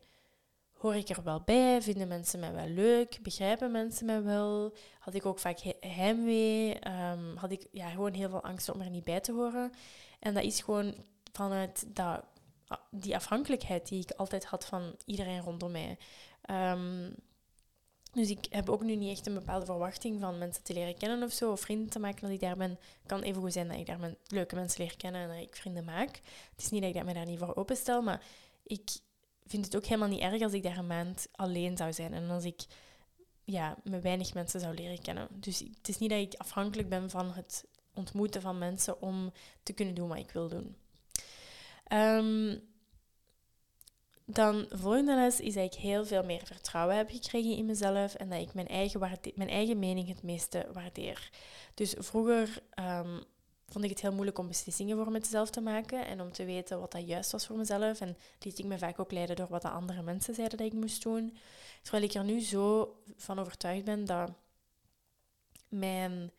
hoor 0.72 0.94
ik 0.94 1.08
er 1.08 1.22
wel 1.22 1.40
bij? 1.40 1.82
Vinden 1.82 2.08
mensen 2.08 2.40
mij 2.40 2.52
wel 2.52 2.68
leuk? 2.68 3.18
Begrijpen 3.22 3.70
mensen 3.70 4.06
mij 4.06 4.22
wel? 4.22 4.74
Had 4.98 5.14
ik 5.14 5.26
ook 5.26 5.38
vaak 5.38 5.58
heimwee? 5.80 6.88
Um, 6.88 7.36
had 7.36 7.50
ik 7.50 7.66
ja, 7.72 7.88
gewoon 7.88 8.12
heel 8.12 8.28
veel 8.28 8.42
angst 8.42 8.68
om 8.68 8.80
er 8.80 8.90
niet 8.90 9.04
bij 9.04 9.20
te 9.20 9.32
horen. 9.32 9.72
En 10.20 10.34
dat 10.34 10.42
is 10.42 10.60
gewoon 10.60 10.94
vanuit 11.32 11.84
dat, 11.96 12.24
die 12.90 13.14
afhankelijkheid 13.14 13.88
die 13.88 14.02
ik 14.02 14.10
altijd 14.10 14.44
had 14.44 14.64
van 14.64 14.94
iedereen 15.04 15.40
rondom 15.40 15.70
mij. 15.70 15.98
Um, 16.50 17.14
Dus 18.12 18.30
ik 18.30 18.46
heb 18.50 18.68
ook 18.68 18.82
nu 18.82 18.96
niet 18.96 19.10
echt 19.16 19.26
een 19.26 19.34
bepaalde 19.34 19.66
verwachting 19.66 20.20
van 20.20 20.38
mensen 20.38 20.62
te 20.62 20.72
leren 20.72 20.96
kennen 20.96 21.22
of 21.22 21.32
zo, 21.32 21.52
of 21.52 21.60
vrienden 21.60 21.90
te 21.90 21.98
maken 21.98 22.20
dat 22.20 22.30
ik 22.30 22.40
daar 22.40 22.56
ben. 22.56 22.70
Het 22.70 23.06
kan 23.06 23.22
even 23.22 23.42
goed 23.42 23.52
zijn 23.52 23.68
dat 23.68 23.78
ik 23.78 23.86
daar 23.86 23.98
met 23.98 24.16
leuke 24.26 24.54
mensen 24.54 24.80
leer 24.84 24.96
kennen 24.96 25.20
en 25.20 25.28
dat 25.28 25.46
ik 25.46 25.56
vrienden 25.56 25.84
maak. 25.84 26.20
Het 26.50 26.64
is 26.64 26.70
niet 26.70 26.82
dat 26.82 26.94
ik 26.94 27.04
me 27.04 27.14
daar 27.14 27.26
niet 27.26 27.38
voor 27.38 27.56
openstel, 27.56 28.02
maar 28.02 28.22
ik 28.62 28.90
vind 29.46 29.64
het 29.64 29.76
ook 29.76 29.84
helemaal 29.84 30.08
niet 30.08 30.20
erg 30.20 30.42
als 30.42 30.52
ik 30.52 30.62
daar 30.62 30.78
een 30.78 30.86
maand 30.86 31.28
alleen 31.32 31.76
zou 31.76 31.92
zijn 31.92 32.12
en 32.12 32.30
als 32.30 32.44
ik 32.44 32.64
ja, 33.44 33.76
met 33.84 34.02
weinig 34.02 34.34
mensen 34.34 34.60
zou 34.60 34.74
leren 34.74 35.02
kennen. 35.02 35.28
Dus 35.30 35.58
het 35.58 35.88
is 35.88 35.98
niet 35.98 36.10
dat 36.10 36.18
ik 36.18 36.34
afhankelijk 36.34 36.88
ben 36.88 37.10
van 37.10 37.32
het 37.32 37.64
ontmoeten 37.94 38.40
van 38.40 38.58
mensen 38.58 39.02
om 39.02 39.32
te 39.62 39.72
kunnen 39.72 39.94
doen 39.94 40.08
wat 40.08 40.18
ik 40.18 40.30
wil 40.30 40.48
doen. 40.48 40.76
Um, 41.88 42.70
dan 44.24 44.66
volgende 44.68 45.14
les 45.14 45.40
is 45.40 45.54
dat 45.54 45.64
ik 45.64 45.80
heel 45.80 46.06
veel 46.06 46.24
meer 46.24 46.42
vertrouwen 46.44 46.96
heb 46.96 47.10
gekregen 47.10 47.56
in 47.56 47.66
mezelf 47.66 48.14
en 48.14 48.28
dat 48.28 48.40
ik 48.40 48.54
mijn 48.54 48.68
eigen, 48.68 49.00
mijn 49.34 49.48
eigen 49.48 49.78
mening 49.78 50.08
het 50.08 50.22
meeste 50.22 50.68
waardeer. 50.72 51.30
Dus 51.74 51.94
vroeger 51.98 52.62
um, 52.80 53.22
vond 53.66 53.84
ik 53.84 53.90
het 53.90 54.00
heel 54.00 54.12
moeilijk 54.12 54.38
om 54.38 54.48
beslissingen 54.48 54.96
voor 54.96 55.10
mezelf 55.10 55.50
te 55.50 55.60
maken 55.60 56.06
en 56.06 56.20
om 56.20 56.32
te 56.32 56.44
weten 56.44 56.80
wat 56.80 56.92
dat 56.92 57.06
juist 57.06 57.32
was 57.32 57.46
voor 57.46 57.56
mezelf. 57.56 58.00
En 58.00 58.16
liet 58.40 58.58
ik 58.58 58.64
me 58.64 58.78
vaak 58.78 58.98
ook 58.98 59.12
leiden 59.12 59.36
door 59.36 59.48
wat 59.48 59.62
de 59.62 59.68
andere 59.68 60.02
mensen 60.02 60.34
zeiden 60.34 60.58
dat 60.58 60.66
ik 60.66 60.72
moest 60.72 61.02
doen. 61.02 61.36
Terwijl 61.82 62.04
ik 62.04 62.14
er 62.14 62.24
nu 62.24 62.40
zo 62.40 62.96
van 63.16 63.38
overtuigd 63.38 63.84
ben 63.84 64.04
dat 64.04 64.30
mijn 65.68 66.32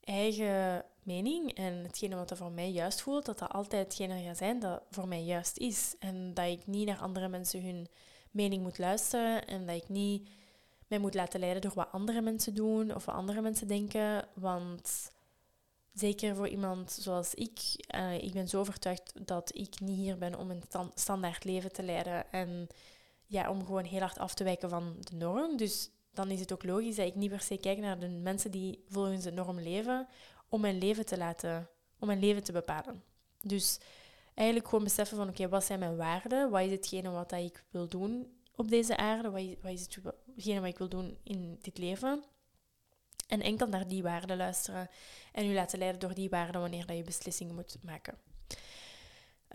eigen 0.00 0.84
mening 1.04 1.54
en 1.54 1.74
hetgene 1.74 2.16
wat 2.16 2.30
er 2.30 2.36
voor 2.36 2.52
mij 2.52 2.70
juist 2.70 3.00
voelt, 3.00 3.24
dat 3.24 3.38
dat 3.38 3.52
altijd 3.52 3.84
hetgene 3.84 4.22
gaat 4.22 4.36
zijn 4.36 4.58
dat 4.58 4.82
voor 4.90 5.08
mij 5.08 5.22
juist 5.22 5.58
is. 5.58 5.94
En 5.98 6.34
dat 6.34 6.46
ik 6.46 6.66
niet 6.66 6.86
naar 6.86 6.98
andere 6.98 7.28
mensen 7.28 7.62
hun 7.62 7.88
mening 8.30 8.62
moet 8.62 8.78
luisteren 8.78 9.46
en 9.46 9.66
dat 9.66 9.76
ik 9.76 9.88
niet 9.88 10.28
mij 10.86 10.98
moet 10.98 11.14
laten 11.14 11.40
leiden 11.40 11.62
door 11.62 11.72
wat 11.74 11.92
andere 11.92 12.20
mensen 12.20 12.54
doen 12.54 12.94
of 12.94 13.04
wat 13.04 13.14
andere 13.14 13.40
mensen 13.40 13.66
denken. 13.66 14.28
Want 14.34 15.10
zeker 15.92 16.36
voor 16.36 16.48
iemand 16.48 16.92
zoals 16.92 17.34
ik, 17.34 17.60
uh, 17.94 18.22
ik 18.22 18.32
ben 18.32 18.48
zo 18.48 18.60
overtuigd 18.60 19.12
dat 19.26 19.54
ik 19.54 19.80
niet 19.80 19.96
hier 19.96 20.18
ben 20.18 20.38
om 20.38 20.50
een 20.50 20.62
standaard 20.94 21.44
leven 21.44 21.72
te 21.72 21.82
leiden 21.82 22.32
en 22.32 22.68
ja, 23.26 23.50
om 23.50 23.64
gewoon 23.64 23.84
heel 23.84 24.00
hard 24.00 24.18
af 24.18 24.34
te 24.34 24.44
wijken 24.44 24.68
van 24.70 24.96
de 25.00 25.16
norm. 25.16 25.56
Dus 25.56 25.90
dan 26.12 26.30
is 26.30 26.40
het 26.40 26.52
ook 26.52 26.64
logisch 26.64 26.96
dat 26.96 27.06
ik 27.06 27.14
niet 27.14 27.30
per 27.30 27.40
se 27.40 27.56
kijk 27.56 27.78
naar 27.78 27.98
de 27.98 28.08
mensen 28.08 28.50
die 28.50 28.84
volgens 28.88 29.24
de 29.24 29.32
norm 29.32 29.60
leven, 29.60 30.08
om 30.52 30.60
mijn 30.60 30.78
leven 30.78 31.06
te 31.06 31.16
laten, 31.16 31.68
om 31.98 32.06
mijn 32.06 32.18
leven 32.18 32.42
te 32.42 32.52
bepalen. 32.52 33.02
Dus 33.42 33.78
eigenlijk 34.34 34.68
gewoon 34.68 34.84
beseffen 34.84 35.16
van 35.16 35.28
oké, 35.28 35.48
wat 35.48 35.64
zijn 35.64 35.78
mijn 35.78 35.96
waarden? 35.96 36.50
Wat 36.50 36.60
is 36.60 36.70
hetgene 36.70 37.10
wat 37.10 37.30
dat 37.30 37.40
ik 37.40 37.64
wil 37.70 37.88
doen 37.88 38.36
op 38.54 38.68
deze 38.68 38.96
aarde? 38.96 39.30
Wat 39.30 39.40
is, 39.40 39.54
wat 39.62 39.72
is 39.72 39.88
hetgene 40.34 40.60
wat 40.60 40.68
ik 40.68 40.78
wil 40.78 40.88
doen 40.88 41.18
in 41.22 41.58
dit 41.62 41.78
leven? 41.78 42.24
En 43.28 43.40
enkel 43.40 43.66
naar 43.66 43.88
die 43.88 44.02
waarden 44.02 44.36
luisteren 44.36 44.88
en 45.32 45.50
u 45.50 45.54
laten 45.54 45.78
leiden 45.78 46.00
door 46.00 46.14
die 46.14 46.28
waarden 46.28 46.60
wanneer 46.60 46.86
dat 46.86 46.96
je 46.96 47.02
beslissingen 47.02 47.54
moet 47.54 47.76
maken. 47.82 48.18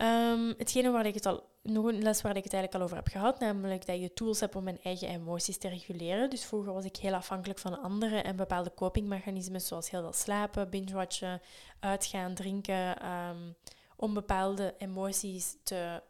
Um, 0.02 0.54
hetgene 0.56 0.90
waar 0.90 1.06
ik 1.06 1.14
het 1.14 1.26
al, 1.26 1.48
nog 1.70 1.84
een 1.84 2.02
les 2.02 2.22
waar 2.22 2.36
ik 2.36 2.44
het 2.44 2.52
eigenlijk 2.52 2.74
al 2.74 2.82
over 2.82 2.96
heb 2.96 3.12
gehad, 3.12 3.38
namelijk 3.38 3.86
dat 3.86 4.00
je 4.00 4.12
tools 4.12 4.40
hebt 4.40 4.56
om 4.56 4.64
mijn 4.64 4.78
eigen 4.82 5.08
emoties 5.08 5.58
te 5.58 5.68
reguleren. 5.68 6.30
Dus 6.30 6.44
vroeger 6.44 6.72
was 6.72 6.84
ik 6.84 6.96
heel 6.96 7.14
afhankelijk 7.14 7.58
van 7.58 7.82
anderen 7.82 8.24
en 8.24 8.36
bepaalde 8.36 8.74
copingmechanismen, 8.74 9.60
zoals 9.60 9.90
heel 9.90 10.02
veel 10.02 10.12
slapen, 10.12 10.70
binge-watchen, 10.70 11.40
uitgaan, 11.80 12.34
drinken, 12.34 13.06
um, 13.10 13.56
om 13.96 14.14
bepaalde 14.14 14.74
emoties 14.78 15.56
te 15.62 16.02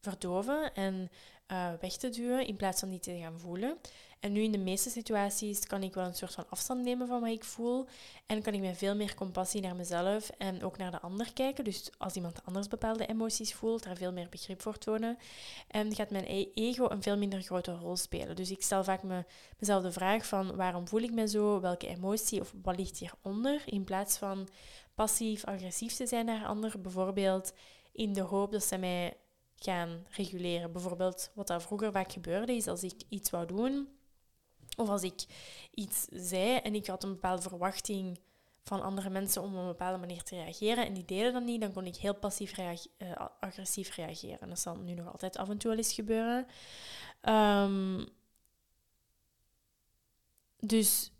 verdoven 0.00 0.74
en 0.74 1.10
uh, 1.52 1.72
weg 1.80 1.92
te 1.92 2.08
duwen 2.08 2.46
in 2.46 2.56
plaats 2.56 2.80
van 2.80 2.90
die 2.90 3.00
te 3.00 3.18
gaan 3.18 3.38
voelen. 3.40 3.78
En 4.22 4.32
nu 4.32 4.42
in 4.42 4.52
de 4.52 4.58
meeste 4.58 4.90
situaties 4.90 5.66
kan 5.66 5.82
ik 5.82 5.94
wel 5.94 6.04
een 6.04 6.14
soort 6.14 6.34
van 6.34 6.44
afstand 6.48 6.82
nemen 6.82 7.06
van 7.06 7.20
wat 7.20 7.30
ik 7.30 7.44
voel. 7.44 7.86
En 8.26 8.42
kan 8.42 8.54
ik 8.54 8.60
met 8.60 8.76
veel 8.76 8.94
meer 8.94 9.14
compassie 9.14 9.60
naar 9.60 9.76
mezelf 9.76 10.30
en 10.38 10.62
ook 10.62 10.78
naar 10.78 10.90
de 10.90 11.00
ander 11.00 11.32
kijken. 11.32 11.64
Dus 11.64 11.90
als 11.98 12.14
iemand 12.14 12.44
anders 12.44 12.68
bepaalde 12.68 13.06
emoties 13.06 13.54
voelt, 13.54 13.82
daar 13.82 13.96
veel 13.96 14.12
meer 14.12 14.28
begrip 14.28 14.62
voor 14.62 14.78
tonen. 14.78 15.18
En 15.68 15.94
gaat 15.94 16.10
mijn 16.10 16.24
e- 16.26 16.50
ego 16.54 16.90
een 16.90 17.02
veel 17.02 17.16
minder 17.16 17.40
grote 17.40 17.72
rol 17.72 17.96
spelen. 17.96 18.36
Dus 18.36 18.50
ik 18.50 18.62
stel 18.62 18.84
vaak 18.84 19.02
me, 19.02 19.24
mezelf 19.58 19.82
de 19.82 19.92
vraag 19.92 20.26
van 20.26 20.56
waarom 20.56 20.88
voel 20.88 21.00
ik 21.00 21.12
me 21.12 21.28
zo? 21.28 21.60
Welke 21.60 21.86
emotie 21.88 22.40
of 22.40 22.54
wat 22.62 22.76
ligt 22.76 22.98
hieronder? 22.98 23.62
In 23.66 23.84
plaats 23.84 24.16
van 24.16 24.48
passief-agressief 24.94 25.94
te 25.94 26.06
zijn 26.06 26.26
naar 26.26 26.46
anderen. 26.46 26.82
Bijvoorbeeld 26.82 27.52
in 27.92 28.12
de 28.12 28.20
hoop 28.20 28.52
dat 28.52 28.64
ze 28.64 28.78
mij 28.78 29.16
gaan 29.56 30.06
reguleren. 30.08 30.72
Bijvoorbeeld 30.72 31.30
wat 31.34 31.46
dat 31.46 31.62
vroeger 31.62 31.92
vaak 31.92 32.12
gebeurde 32.12 32.52
is 32.52 32.66
als 32.66 32.82
ik 32.82 33.02
iets 33.08 33.30
wou 33.30 33.46
doen 33.46 34.00
of 34.76 34.88
als 34.88 35.02
ik 35.02 35.24
iets 35.70 36.06
zei 36.10 36.56
en 36.56 36.74
ik 36.74 36.86
had 36.86 37.04
een 37.04 37.12
bepaalde 37.12 37.42
verwachting 37.42 38.20
van 38.64 38.82
andere 38.82 39.10
mensen 39.10 39.42
om 39.42 39.54
op 39.54 39.60
een 39.60 39.66
bepaalde 39.66 39.98
manier 39.98 40.22
te 40.22 40.34
reageren 40.34 40.86
en 40.86 40.94
die 40.94 41.04
deden 41.04 41.32
dat 41.32 41.42
niet, 41.42 41.60
dan 41.60 41.72
kon 41.72 41.86
ik 41.86 41.96
heel 41.96 42.14
passief 42.14 42.58
uh, 42.58 43.14
agressief 43.40 43.94
reageren. 43.96 44.48
Dat 44.48 44.60
zal 44.60 44.76
nu 44.76 44.94
nog 44.94 45.12
altijd 45.12 45.36
af 45.36 45.48
en 45.48 45.58
toe 45.58 45.70
wel 45.70 45.78
eens 45.78 45.92
gebeuren. 45.92 46.46
Um, 47.22 48.08
dus 50.58 51.12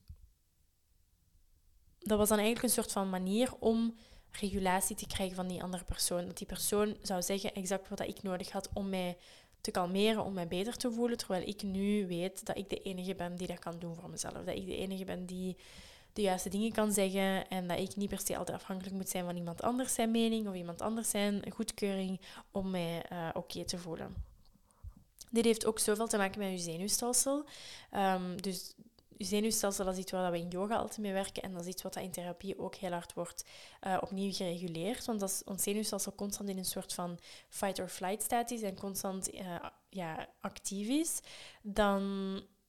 dat 1.99 2.19
was 2.19 2.29
dan 2.29 2.39
eigenlijk 2.39 2.67
een 2.67 2.83
soort 2.83 2.93
van 2.93 3.11
manier 3.11 3.55
om 3.59 3.97
regulatie 4.31 4.97
te 4.97 5.07
krijgen 5.07 5.37
van 5.37 5.49
die 5.49 5.63
andere 5.63 5.85
persoon. 5.85 6.27
Dat 6.27 6.39
die 6.39 6.47
persoon 6.47 6.97
zou 7.03 7.23
zeggen 7.23 7.55
exact 7.55 7.89
wat 7.89 8.01
ik 8.01 8.23
nodig 8.23 8.51
had 8.51 8.69
om 8.73 8.89
mij 8.89 9.19
te 9.63 9.71
kalmeren, 9.71 10.25
om 10.25 10.33
mij 10.33 10.49
beter 10.49 10.77
te 10.77 10.93
voelen. 10.93 11.19
Terwijl 11.19 11.49
ik 11.49 11.63
nu 11.63 12.07
weet 12.07 12.47
dat 12.47 12.57
ik 12.57 12.71
de 12.71 12.83
enige 12.83 13.15
ben 13.15 13.37
die 13.37 13.47
dat 13.47 13.59
kan 13.59 13.79
doen 13.79 13.95
voor 13.95 14.11
mezelf. 14.11 14.33
Dat 14.33 14.57
ik 14.57 14.67
de 14.67 14.77
enige 14.77 15.05
ben 15.05 15.27
die 15.27 15.57
de 16.13 16.23
juiste 16.23 16.49
dingen 16.49 16.73
kan 16.73 16.93
zeggen 16.93 17.49
en 17.49 17.67
dat 17.67 17.79
ik 17.79 17.97
niet 17.97 18.09
per 18.09 18.21
se 18.25 18.37
altijd 18.37 18.57
afhankelijk 18.57 18.95
moet 18.97 19.09
zijn 19.09 19.25
van 19.25 19.37
iemand 19.37 19.63
anders 19.63 19.95
zijn 19.95 20.11
mening 20.11 20.49
of 20.49 20.55
iemand 20.55 20.81
anders 20.81 21.11
zijn 21.11 21.43
goedkeuring 21.53 22.21
om 22.51 22.71
mij 22.71 23.05
uh, 23.13 23.29
oké 23.33 23.65
te 23.65 23.79
voelen. 23.79 24.15
Dit 25.31 25.45
heeft 25.45 25.67
ook 25.67 25.79
zoveel 25.79 26.07
te 26.07 26.17
maken 26.17 26.39
met 26.39 26.51
je 26.51 26.59
zenuwstelsel. 26.59 27.45
Um, 27.95 28.43
dus 28.43 28.75
zenuwstelsel 29.19 29.85
dat 29.85 29.95
is 29.95 30.01
iets 30.01 30.13
waar 30.13 30.31
we 30.31 30.39
in 30.39 30.49
yoga 30.49 30.77
altijd 30.77 30.99
mee 30.99 31.13
werken 31.13 31.43
en 31.43 31.53
dat 31.53 31.61
is 31.61 31.67
iets 31.67 31.83
wat 31.83 31.97
in 31.97 32.11
therapie 32.11 32.59
ook 32.59 32.75
heel 32.75 32.91
hard 32.91 33.13
wordt 33.15 33.45
uh, 33.87 33.99
opnieuw 34.01 34.33
gereguleerd. 34.33 35.05
Want 35.05 35.23
als 35.23 35.43
ons 35.45 35.63
zenuwstelsel 35.63 36.15
constant 36.15 36.49
in 36.49 36.59
een 36.59 36.65
soort 36.65 36.95
van 36.95 37.19
fight-or-flight 37.49 38.23
staat 38.23 38.51
is 38.51 38.63
en 38.63 38.79
constant 38.79 39.35
uh, 39.35 39.57
ja, 39.89 40.29
actief 40.41 40.89
is, 40.89 41.21
dan 41.63 42.03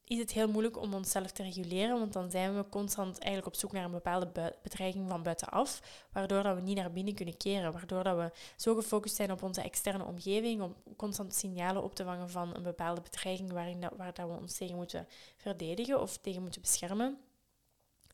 is 0.06 0.18
het 0.18 0.32
heel 0.32 0.48
moeilijk 0.48 0.78
om 0.78 0.94
onszelf 0.94 1.32
te 1.32 1.44
reguleren, 1.44 2.00
want 2.00 2.14
dan 2.14 2.32
zijn 2.32 2.56
we 2.56 2.70
constant 2.70 3.20
eigenlijk 3.20 3.54
op 3.54 3.60
zoek 3.60 3.72
naar 3.72 3.84
een 3.84 3.92
bepaalde 3.92 4.54
bedreiging 4.62 5.10
van 5.10 5.24
buitenaf, 5.24 5.82
waardoor 6.12 6.44
dat 6.44 6.56
we 6.56 6.62
niet 6.62 6.78
naar 6.78 6.92
binnen 6.92 7.14
kunnen 7.14 7.38
keren, 7.38 7.74
waardoor 7.74 8.04
dat 8.04 8.18
we 8.18 8.32
zo 8.56 8.76
gefocust 8.76 9.16
zijn 9.16 9.32
op 9.32 9.44
onze 9.44 9.62
externe 9.62 10.04
omgeving, 10.04 10.62
om 10.62 10.76
constant 10.96 11.36
signalen 11.36 11.84
op 11.84 11.96
te 11.96 12.04
vangen 12.04 12.30
van 12.30 12.56
een 12.56 12.64
bepaalde 12.64 13.02
bedreiging 13.02 13.52
waarin 13.52 13.82
dat, 13.82 13.94
waar 13.98 14.14
dat 14.14 14.28
we 14.28 14.38
ons 14.38 14.58
tegen 14.58 14.76
moeten 14.76 15.08
verdedigen 15.38 16.02
of 16.02 16.18
tegen 16.18 16.42
moeten 16.42 16.62
beschermen, 16.62 17.18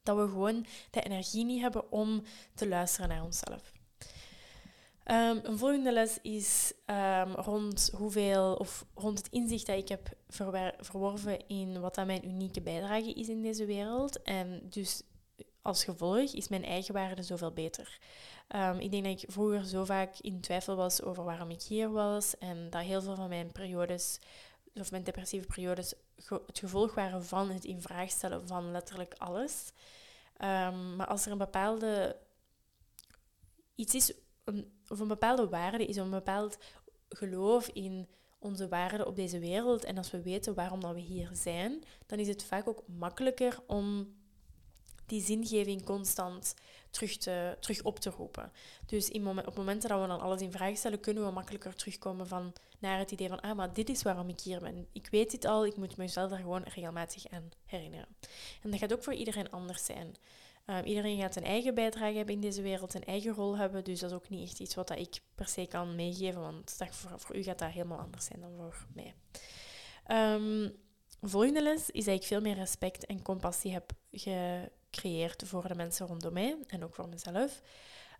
dat 0.04 0.18
we 0.18 0.28
gewoon 0.28 0.66
de 0.92 1.02
energie 1.02 1.46
niet 1.46 1.62
hebben 1.62 1.92
om 1.92 2.24
te 2.54 2.68
luisteren 2.68 3.10
naar 3.10 3.24
onszelf. 3.24 3.79
Um, 5.06 5.40
een 5.44 5.58
volgende 5.58 5.92
les 5.92 6.22
is 6.22 6.74
um, 6.86 7.34
rond 7.34 7.92
hoeveel 7.96 8.56
of 8.56 8.86
rond 8.94 9.18
het 9.18 9.28
inzicht 9.32 9.66
dat 9.66 9.78
ik 9.78 9.88
heb 9.88 10.10
verworven 10.80 11.48
in 11.48 11.80
wat 11.80 11.96
dat 11.96 12.06
mijn 12.06 12.26
unieke 12.28 12.62
bijdrage 12.62 13.14
is 13.14 13.30
in 13.30 13.42
deze 13.42 13.66
wereld. 13.66 14.22
En 14.22 14.62
dus 14.70 15.02
als 15.62 15.84
gevolg 15.84 16.34
is 16.34 16.48
mijn 16.48 16.66
eigen 16.66 16.94
waarde 16.94 17.24
zoveel 17.24 17.52
beter. 17.52 18.00
Um, 18.56 18.80
ik 18.80 18.92
denk 18.92 19.04
dat 19.04 19.22
ik 19.22 19.32
vroeger 19.32 19.66
zo 19.66 19.86
vaak 19.86 20.20
in 20.20 20.42
twijfel 20.42 20.76
was 20.76 21.02
over 21.02 21.24
waarom 21.24 21.50
ik 21.50 21.62
hier 21.62 21.92
was 21.92 22.38
en 22.38 22.70
dat 22.70 22.82
heel 22.82 23.02
veel 23.02 23.16
van 23.16 23.30
mijn 23.30 23.52
periodes 23.52 24.20
of 24.74 24.92
mijn 24.92 25.04
depressieve 25.04 25.48
periodes 25.48 25.94
het 26.46 26.60
gevolg 26.60 26.94
waren 26.94 27.26
van 27.26 27.50
het 27.50 27.66
in 27.66 27.82
vraag 27.82 28.10
stellen 28.10 28.48
van 28.48 28.72
letterlijk 28.72 29.16
alles. 29.18 29.72
maar 30.96 31.08
als 31.08 31.26
er 31.26 31.32
een 31.32 31.38
bepaalde 31.38 32.18
iets 33.76 33.94
is 33.94 34.14
of 34.88 35.00
een 35.00 35.08
bepaalde 35.08 35.50
waarde 35.50 35.86
is 35.86 35.96
een 35.96 36.10
bepaald 36.10 36.58
geloof 37.10 37.68
in 37.68 38.08
onze 38.40 38.68
waarden 38.68 39.08
op 39.08 39.16
deze 39.16 39.40
wereld. 39.40 39.84
En 39.84 39.98
als 39.98 40.12
we 40.12 40.22
weten 40.22 40.54
waarom 40.54 40.80
dat 40.80 40.94
we 40.94 41.00
hier 41.00 41.30
zijn, 41.34 41.84
dan 42.06 42.20
is 42.20 42.28
het 42.28 42.44
vaak 42.44 42.68
ook 42.68 42.84
makkelijker 42.88 43.60
om 43.68 44.18
die 45.06 45.22
zingeving 45.22 45.84
constant 45.84 46.54
terug, 46.90 47.18
te, 47.18 47.58
terug 47.60 47.82
op 47.84 48.00
te 48.00 48.10
roepen. 48.10 48.52
Dus 48.86 49.10
in 49.10 49.28
op 49.28 49.56
momenten 49.58 49.90
dat 49.90 50.02
we 50.02 50.08
dan 50.08 50.20
alles 50.20 50.42
in 50.42 50.52
vraag 50.52 50.78
stellen, 50.78 51.00
kunnen 51.00 51.26
we 51.26 51.32
makkelijker 51.32 51.76
terugkomen 51.76 52.28
van, 52.28 52.54
naar 52.80 53.00
het 53.00 53.12
idee 53.12 53.28
van, 53.28 53.40
ah, 53.42 53.56
maar 53.56 53.74
dit 53.74 53.90
is 53.90 54.02
waarom 54.02 54.30
ik 54.30 54.40
hier 54.40 54.60
ben. 54.60 54.88
Ik 54.92 55.08
weet 55.12 55.32
dit 55.32 55.46
al, 55.46 55.66
ik 55.66 55.78
moet 55.78 55.98
mezelf 55.98 56.30
daar 56.30 56.40
gewoon 56.40 56.64
regelmatig 56.64 57.30
aan 57.30 57.50
herinneren. 57.66 58.08
En 58.62 58.72
dat 58.72 58.80
gaat 58.80 58.94
ook 58.94 59.04
voor 59.04 59.14
iedereen 59.14 59.52
anders 59.52 59.86
zijn. 59.86 60.16
Um, 60.70 60.84
iedereen 60.84 61.20
gaat 61.20 61.36
een 61.36 61.44
eigen 61.44 61.74
bijdrage 61.74 62.16
hebben 62.16 62.36
in 62.36 62.42
deze 62.42 62.62
wereld, 62.62 62.94
een 62.94 63.04
eigen 63.04 63.34
rol 63.34 63.58
hebben. 63.58 63.84
Dus 63.84 64.00
dat 64.00 64.10
is 64.10 64.16
ook 64.16 64.30
niet 64.30 64.50
echt 64.50 64.60
iets 64.60 64.76
wat 64.76 64.88
dat 64.88 65.00
ik 65.00 65.20
per 65.36 65.48
se 65.48 65.66
kan 65.68 65.96
meegeven, 65.96 66.42
want 66.42 66.78
dat 66.78 66.88
voor, 66.92 67.20
voor 67.20 67.36
u 67.36 67.44
gaat 67.44 67.60
dat 67.60 67.70
helemaal 67.70 68.00
anders 68.00 68.26
zijn 68.26 68.42
dan 68.42 68.52
voor 68.56 68.88
mij. 68.94 69.14
Um, 70.36 70.76
volgende 71.22 71.62
les 71.62 71.90
is 71.90 72.06
dat 72.06 72.16
ik 72.16 72.24
veel 72.24 72.42
meer 72.42 72.56
respect 72.56 73.06
en 73.06 73.22
compassie 73.22 73.72
heb 73.72 73.92
gecreëerd 74.12 75.44
voor 75.46 75.68
de 75.68 75.76
mensen 75.76 76.08
rondom 76.08 76.34
mij 76.34 76.58
en 76.68 76.84
ook 76.84 76.96
voor 76.96 77.10
mezelf. 77.10 77.62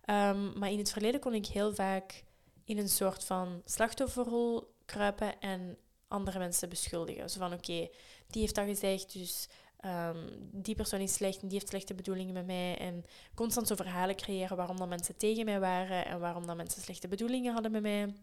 Ehm, 0.04 0.58
maar 0.58 0.70
in 0.70 0.78
het 0.78 0.92
verleden 0.92 1.20
kon 1.20 1.34
ik 1.34 1.46
heel 1.46 1.74
vaak 1.74 2.24
in 2.64 2.78
een 2.78 2.88
soort 2.88 3.24
van 3.24 3.62
slachtofferrol 3.64 4.74
kruipen 4.84 5.40
en 5.40 5.78
andere 6.08 6.38
mensen 6.38 6.68
beschuldigen. 6.68 7.30
Zo 7.30 7.38
van 7.38 7.52
oké, 7.52 7.88
die 8.26 8.40
heeft 8.40 8.54
dat 8.54 8.66
gezegd, 8.66 9.12
dus 9.12 9.48
ehm, 9.80 10.28
die 10.52 10.74
persoon 10.74 11.00
is 11.00 11.14
slecht 11.14 11.42
en 11.42 11.48
die 11.48 11.58
heeft 11.58 11.70
slechte 11.70 11.94
bedoelingen 11.94 12.34
met 12.34 12.46
mij. 12.46 12.78
En 12.78 13.04
constant 13.34 13.66
zo 13.66 13.74
verhalen 13.74 14.16
creëren 14.16 14.56
waarom 14.56 14.76
dat 14.76 14.88
mensen 14.88 15.16
tegen 15.16 15.44
mij 15.44 15.60
waren 15.60 16.06
en 16.06 16.20
waarom 16.20 16.46
dat 16.46 16.56
mensen 16.56 16.82
slechte 16.82 17.08
bedoelingen 17.08 17.52
hadden 17.52 17.72
met 17.72 17.82
mij. 17.82 18.14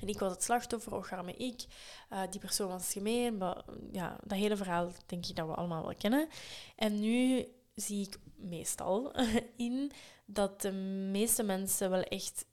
En 0.00 0.08
ik 0.08 0.18
was 0.18 0.32
het 0.32 0.42
slachtoffer, 0.42 0.94
och 0.94 1.12
arme 1.12 1.32
ik. 1.32 1.64
Uh, 2.12 2.20
die 2.30 2.40
persoon 2.40 2.68
was 2.68 2.92
gemeen. 2.92 3.36
Maar, 3.36 3.64
ja, 3.92 4.16
dat 4.24 4.38
hele 4.38 4.56
verhaal 4.56 4.90
denk 5.06 5.26
ik 5.26 5.36
dat 5.36 5.46
we 5.46 5.54
allemaal 5.54 5.82
wel 5.82 5.94
kennen. 5.94 6.28
En 6.76 7.00
nu 7.00 7.46
zie 7.74 8.06
ik 8.06 8.18
meestal 8.36 9.12
in 9.56 9.92
dat 10.24 10.60
de 10.60 10.72
meeste 11.10 11.42
mensen 11.42 11.90
wel 11.90 12.02
echt 12.02 12.44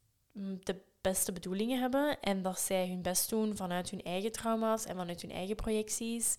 de 0.63 0.81
beste 1.01 1.31
bedoelingen 1.31 1.79
hebben 1.79 2.19
en 2.19 2.41
dat 2.41 2.59
zij 2.59 2.87
hun 2.87 3.01
best 3.01 3.29
doen 3.29 3.55
vanuit 3.55 3.89
hun 3.89 4.03
eigen 4.03 4.31
trauma's 4.31 4.85
en 4.85 4.95
vanuit 4.95 5.21
hun 5.21 5.31
eigen 5.31 5.55
projecties 5.55 6.37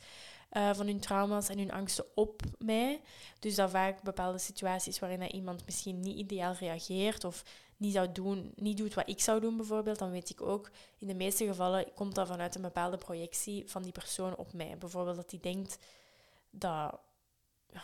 uh, 0.53 0.74
van 0.74 0.86
hun 0.86 1.01
trauma's 1.01 1.49
en 1.49 1.59
hun 1.59 1.72
angsten 1.72 2.05
op 2.14 2.42
mij. 2.59 3.01
Dus 3.38 3.55
dat 3.55 3.70
vaak 3.70 4.03
bepaalde 4.03 4.38
situaties 4.38 4.99
waarin 4.99 5.20
dat 5.20 5.32
iemand 5.32 5.64
misschien 5.64 6.01
niet 6.01 6.16
ideaal 6.16 6.53
reageert 6.53 7.24
of 7.24 7.44
niet, 7.76 7.92
zou 7.92 8.12
doen, 8.12 8.53
niet 8.55 8.76
doet 8.76 8.94
wat 8.94 9.09
ik 9.09 9.20
zou 9.20 9.40
doen 9.40 9.57
bijvoorbeeld, 9.57 9.99
dan 9.99 10.11
weet 10.11 10.30
ik 10.30 10.42
ook, 10.42 10.70
in 10.99 11.07
de 11.07 11.14
meeste 11.14 11.47
gevallen 11.47 11.92
komt 11.94 12.14
dat 12.14 12.26
vanuit 12.26 12.55
een 12.55 12.62
bepaalde 12.62 12.97
projectie 12.97 13.70
van 13.70 13.82
die 13.82 13.92
persoon 13.92 14.36
op 14.36 14.53
mij. 14.53 14.78
Bijvoorbeeld 14.78 15.16
dat 15.16 15.30
die 15.30 15.40
denkt 15.40 15.78
dat, 16.51 16.99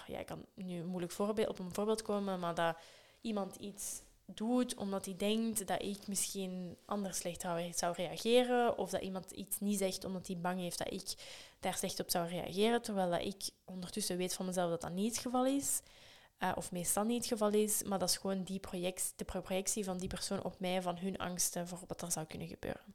ja, 0.07 0.19
ik 0.19 0.27
kan 0.27 0.45
nu 0.55 0.85
moeilijk 0.85 1.13
voorbeeld, 1.13 1.49
op 1.49 1.59
een 1.59 1.75
voorbeeld 1.75 2.03
komen, 2.03 2.39
maar 2.39 2.55
dat 2.55 2.77
iemand 3.21 3.57
iets 3.57 4.03
doet 4.35 4.75
omdat 4.75 5.05
hij 5.05 5.17
denkt 5.17 5.67
dat 5.67 5.83
ik 5.83 6.07
misschien 6.07 6.77
anders 6.85 7.19
slecht 7.19 7.41
zou 7.75 7.95
reageren. 7.97 8.79
Of 8.79 8.91
dat 8.91 9.03
iemand 9.03 9.31
iets 9.31 9.61
niet 9.61 9.79
zegt 9.79 10.05
omdat 10.05 10.27
hij 10.27 10.39
bang 10.39 10.61
heeft 10.61 10.79
dat 10.79 10.93
ik 10.93 11.15
daar 11.61 11.75
slecht 11.75 12.01
op 12.01 12.11
zou 12.11 12.29
reageren. 12.29 12.83
Terwijl 12.83 13.11
dat 13.11 13.25
ik 13.25 13.51
ondertussen 13.65 14.17
weet 14.17 14.35
van 14.35 14.47
mezelf 14.47 14.71
dat 14.71 14.81
dat 14.81 14.93
niet 14.93 15.15
het 15.15 15.23
geval 15.23 15.47
is. 15.47 15.81
Uh, 16.39 16.53
of 16.55 16.73
meestal 16.73 17.05
niet 17.05 17.19
het 17.19 17.27
geval 17.27 17.51
is. 17.51 17.83
Maar 17.83 17.99
dat 17.99 18.09
is 18.09 18.17
gewoon 18.17 18.43
die 18.43 18.61
de 19.17 19.25
projectie 19.25 19.85
van 19.85 19.99
die 19.99 20.09
persoon 20.09 20.43
op 20.43 20.61
mij, 20.61 20.83
van 20.83 20.99
hun 20.99 21.19
angsten 21.19 21.69
voor 21.69 21.79
wat 21.87 22.03
er 22.03 22.13
zou 22.13 22.27
kunnen 22.27 22.49
gebeuren. 22.49 22.95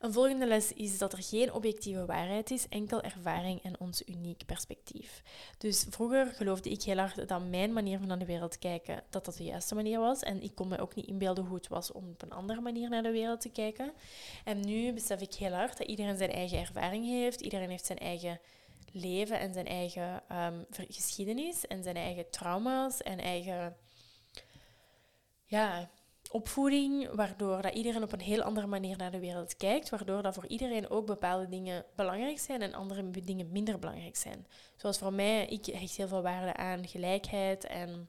Een 0.00 0.12
volgende 0.12 0.46
les 0.46 0.72
is 0.72 0.98
dat 0.98 1.12
er 1.12 1.22
geen 1.22 1.52
objectieve 1.52 2.06
waarheid 2.06 2.50
is, 2.50 2.68
enkel 2.68 3.02
ervaring 3.02 3.62
en 3.62 3.80
ons 3.80 4.02
uniek 4.06 4.46
perspectief. 4.46 5.22
Dus 5.58 5.86
vroeger 5.90 6.26
geloofde 6.26 6.70
ik 6.70 6.82
heel 6.82 6.96
hard 6.96 7.28
dat 7.28 7.48
mijn 7.48 7.72
manier 7.72 7.98
van 7.98 8.08
naar 8.08 8.18
de 8.18 8.24
wereld 8.24 8.58
kijken, 8.58 9.02
dat 9.10 9.24
dat 9.24 9.36
de 9.36 9.44
juiste 9.44 9.74
manier 9.74 9.98
was. 9.98 10.20
En 10.20 10.42
ik 10.42 10.54
kon 10.54 10.68
me 10.68 10.78
ook 10.78 10.94
niet 10.94 11.06
inbeelden 11.06 11.44
hoe 11.44 11.56
het 11.56 11.68
was 11.68 11.92
om 11.92 12.08
op 12.08 12.22
een 12.22 12.32
andere 12.32 12.60
manier 12.60 12.88
naar 12.88 13.02
de 13.02 13.10
wereld 13.10 13.40
te 13.40 13.50
kijken. 13.50 13.92
En 14.44 14.60
nu 14.60 14.92
besef 14.92 15.20
ik 15.20 15.34
heel 15.34 15.52
hard 15.52 15.78
dat 15.78 15.86
iedereen 15.86 16.16
zijn 16.16 16.30
eigen 16.30 16.58
ervaring 16.58 17.04
heeft, 17.06 17.40
iedereen 17.40 17.70
heeft 17.70 17.86
zijn 17.86 17.98
eigen 17.98 18.40
leven 18.92 19.38
en 19.38 19.52
zijn 19.52 19.66
eigen 19.66 20.22
ehm, 20.28 20.62
geschiedenis 20.70 21.66
en 21.66 21.82
zijn 21.82 21.96
eigen 21.96 22.30
trauma's 22.30 23.02
en 23.02 23.18
eigen 23.18 23.76
ja, 25.44 25.90
opvoeding, 26.34 27.08
waardoor 27.12 27.62
dat 27.62 27.74
iedereen 27.74 28.02
op 28.02 28.12
een 28.12 28.20
heel 28.20 28.42
andere 28.42 28.66
manier 28.66 28.96
naar 28.96 29.10
de 29.10 29.18
wereld 29.18 29.56
kijkt, 29.56 29.88
waardoor 29.88 30.22
dat 30.22 30.34
voor 30.34 30.46
iedereen 30.46 30.90
ook 30.90 31.06
bepaalde 31.06 31.48
dingen 31.48 31.84
belangrijk 31.94 32.38
zijn 32.38 32.62
en 32.62 32.74
andere 32.74 33.10
dingen 33.10 33.52
minder 33.52 33.78
belangrijk 33.78 34.16
zijn. 34.16 34.46
Zoals 34.76 34.98
voor 34.98 35.12
mij, 35.12 35.46
ik 35.46 35.66
hecht 35.66 35.96
heel 35.96 36.08
veel 36.08 36.22
waarde 36.22 36.54
aan 36.54 36.88
gelijkheid 36.88 37.64
en 37.64 38.08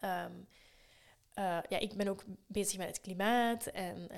ehm, 0.00 0.32
eh, 1.34 1.58
ja, 1.68 1.78
ik 1.78 1.94
ben 1.96 2.08
ook 2.08 2.24
bezig 2.46 2.78
met 2.78 2.86
het 2.86 3.00
klimaat 3.00 3.66
en, 3.66 4.08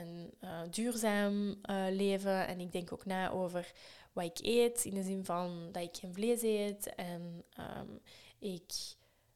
uh, 0.40 0.60
duurzaam 0.70 1.48
uh, 1.48 1.56
leven. 1.90 2.46
En 2.46 2.60
ik 2.60 2.72
denk 2.72 2.92
ook 2.92 3.04
na 3.04 3.30
over 3.30 3.72
wat 4.12 4.24
ik 4.24 4.38
eet, 4.46 4.84
in 4.84 4.94
de 4.94 5.02
zin 5.02 5.24
van 5.24 5.68
dat 5.72 5.82
ik 5.82 5.96
geen 5.96 6.14
vlees 6.14 6.42
eet. 6.42 6.94
En 6.94 7.44
um, 7.58 8.00
ik 8.38 8.72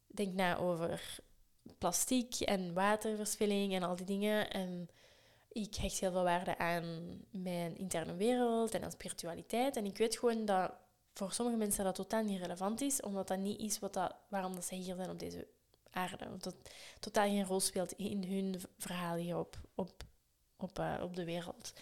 denk 0.07 0.35
na 0.35 0.57
over 0.57 1.21
plastiek 1.79 2.41
en 2.41 2.73
waterverspilling 2.73 3.75
en 3.75 3.83
al 3.83 3.97
die 3.97 4.07
dingen. 4.07 4.51
En 4.51 4.89
ik 5.49 5.75
hecht 5.75 6.01
heel 6.01 6.13
veel 6.13 6.23
waarde 6.23 6.59
aan 6.59 7.19
mijn 7.31 7.77
interne 7.77 8.15
wereld 8.15 8.75
en 8.75 8.85
aan 8.85 8.91
spiritualiteit. 8.91 9.77
En 9.77 9.85
ik 9.85 9.97
weet 9.97 10.19
gewoon 10.19 10.45
dat 10.45 10.73
voor 11.15 11.33
sommige 11.33 11.59
mensen 11.59 11.85
dat 11.85 11.95
totaal 11.95 12.23
niet 12.23 12.41
relevant 12.41 12.81
is, 12.81 13.01
omdat 13.01 13.29
dat 13.29 13.39
niet 13.39 13.61
is 13.61 13.79
wat 13.79 13.95
dat, 13.95 14.15
waarom 14.29 14.55
dat 14.55 14.65
zij 14.65 14.79
hier 14.79 14.95
zijn 14.95 15.11
op 15.11 15.19
deze 15.19 15.47
aarde. 15.91 16.29
Dat 16.29 16.43
dat 16.43 16.55
totaal 17.01 17.27
geen 17.27 17.47
rol 17.47 17.61
speelt 17.61 17.93
in 17.93 18.25
hun 18.25 18.61
verhaal 18.79 19.17
hier 19.17 19.39
op, 19.39 19.61
op, 19.75 20.05
op, 20.57 20.79
uh, 20.79 21.01
op 21.03 21.17
de 21.17 21.25
wereld. 21.25 21.73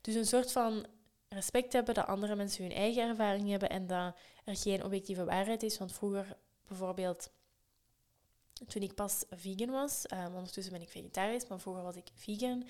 Dus 0.00 0.14
een 0.14 0.26
soort 0.26 0.52
van 0.52 0.86
respect 1.28 1.72
hebben 1.72 1.94
dat 1.94 2.06
andere 2.06 2.34
mensen 2.34 2.62
hun 2.62 2.72
eigen 2.72 3.08
ervaring 3.08 3.48
hebben 3.48 3.70
en 3.70 3.86
dat 3.86 4.14
er 4.44 4.56
geen 4.56 4.84
objectieve 4.84 5.24
waarheid 5.24 5.62
is. 5.62 5.78
Want 5.78 5.92
vroeger 5.92 6.36
bijvoorbeeld 6.68 7.30
toen 8.66 8.82
ik 8.82 8.94
pas 8.94 9.24
vegan 9.30 9.70
was, 9.70 10.04
um, 10.12 10.34
ondertussen 10.34 10.72
ben 10.72 10.82
ik 10.82 10.90
vegetarisch, 10.90 11.46
maar 11.46 11.60
vroeger 11.60 11.82
was 11.82 11.96
ik 11.96 12.08
vegan, 12.14 12.66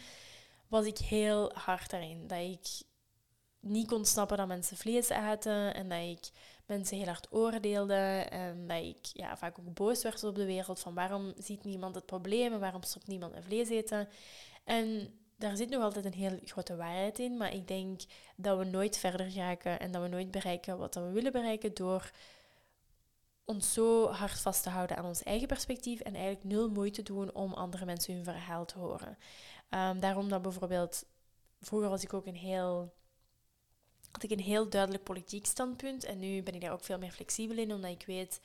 was 0.68 0.84
ik 0.84 0.99
heel 0.99 1.53
hard 1.55 1.91
daarin. 1.91 2.26
Dat 2.26 2.39
ik 2.39 2.86
niet 3.61 3.86
kon 3.86 4.05
snappen 4.05 4.36
dat 4.36 4.47
mensen 4.47 4.76
vlees 4.76 5.11
aten 5.11 5.74
en 5.74 5.89
dat 5.89 5.99
ik 5.99 6.30
mensen 6.66 6.97
heel 6.97 7.07
hard 7.07 7.26
oordeelde 7.30 8.26
en 8.30 8.66
dat 8.66 8.82
ik 8.82 9.07
ja, 9.12 9.36
vaak 9.36 9.59
ook 9.59 9.74
boos 9.74 10.03
werd 10.03 10.24
op 10.24 10.34
de 10.34 10.45
wereld 10.45 10.80
van 10.80 10.95
waarom 10.95 11.32
ziet 11.39 11.64
niemand 11.64 11.95
het 11.95 12.07
probleem 12.07 12.53
en 12.53 12.61
waarom 12.61 12.82
stopt 12.82 13.07
niemand 13.07 13.34
met 13.34 13.45
vlees 13.45 13.68
eten. 13.68 14.09
En 14.64 15.14
daar 15.36 15.57
zit 15.57 15.70
nog 15.70 15.82
altijd 15.82 16.05
een 16.05 16.12
heel 16.12 16.39
grote 16.45 16.76
waarheid 16.76 17.18
in, 17.18 17.36
maar 17.36 17.55
ik 17.55 17.68
denk 17.68 18.01
dat 18.36 18.59
we 18.59 18.64
nooit 18.64 18.99
verder 18.99 19.34
raken 19.34 19.80
en 19.80 19.93
dat 19.93 20.03
we 20.03 20.09
nooit 20.09 20.30
bereiken 20.30 20.78
wat 20.78 20.95
we 20.95 21.11
willen 21.11 21.32
bereiken 21.32 21.74
door 21.74 22.11
ons 23.49 23.72
zo 23.72 24.09
hard 24.09 24.40
vast 24.40 24.62
te 24.62 24.68
houden 24.68 24.96
aan 24.96 25.05
ons 25.05 25.22
eigen 25.22 25.49
perspectief 25.49 26.01
en 26.01 26.14
eigenlijk 26.14 26.44
nul 26.44 26.70
moeite 26.70 27.03
doen 27.03 27.34
om 27.34 27.53
andere 27.53 27.84
mensen 27.84 28.14
hun 28.14 28.24
verhaal 28.24 28.64
te 28.64 28.78
horen. 28.78 29.18
Um, 29.70 30.01
daarom 30.01 30.28
dat 30.28 30.42
bijvoorbeeld, 30.42 31.05
vroeger 31.61 31.88
was 31.88 32.03
ik 32.03 32.14
ook 32.14 32.26
een 32.26 32.36
heel, 32.36 32.94
had 34.11 34.22
ik 34.22 34.30
een 34.30 34.40
heel 34.40 34.68
duidelijk 34.68 35.05
politiek 35.05 35.46
standpunt 35.46 36.05
en 36.05 36.18
nu 36.18 36.42
ben 36.42 36.55
ik 36.55 36.61
daar 36.61 36.72
ook 36.72 36.84
veel 36.84 36.99
meer 36.99 37.12
flexibel 37.12 37.57
in, 37.57 37.72
omdat 37.72 37.90
ik 37.90 38.07
weet 38.07 38.40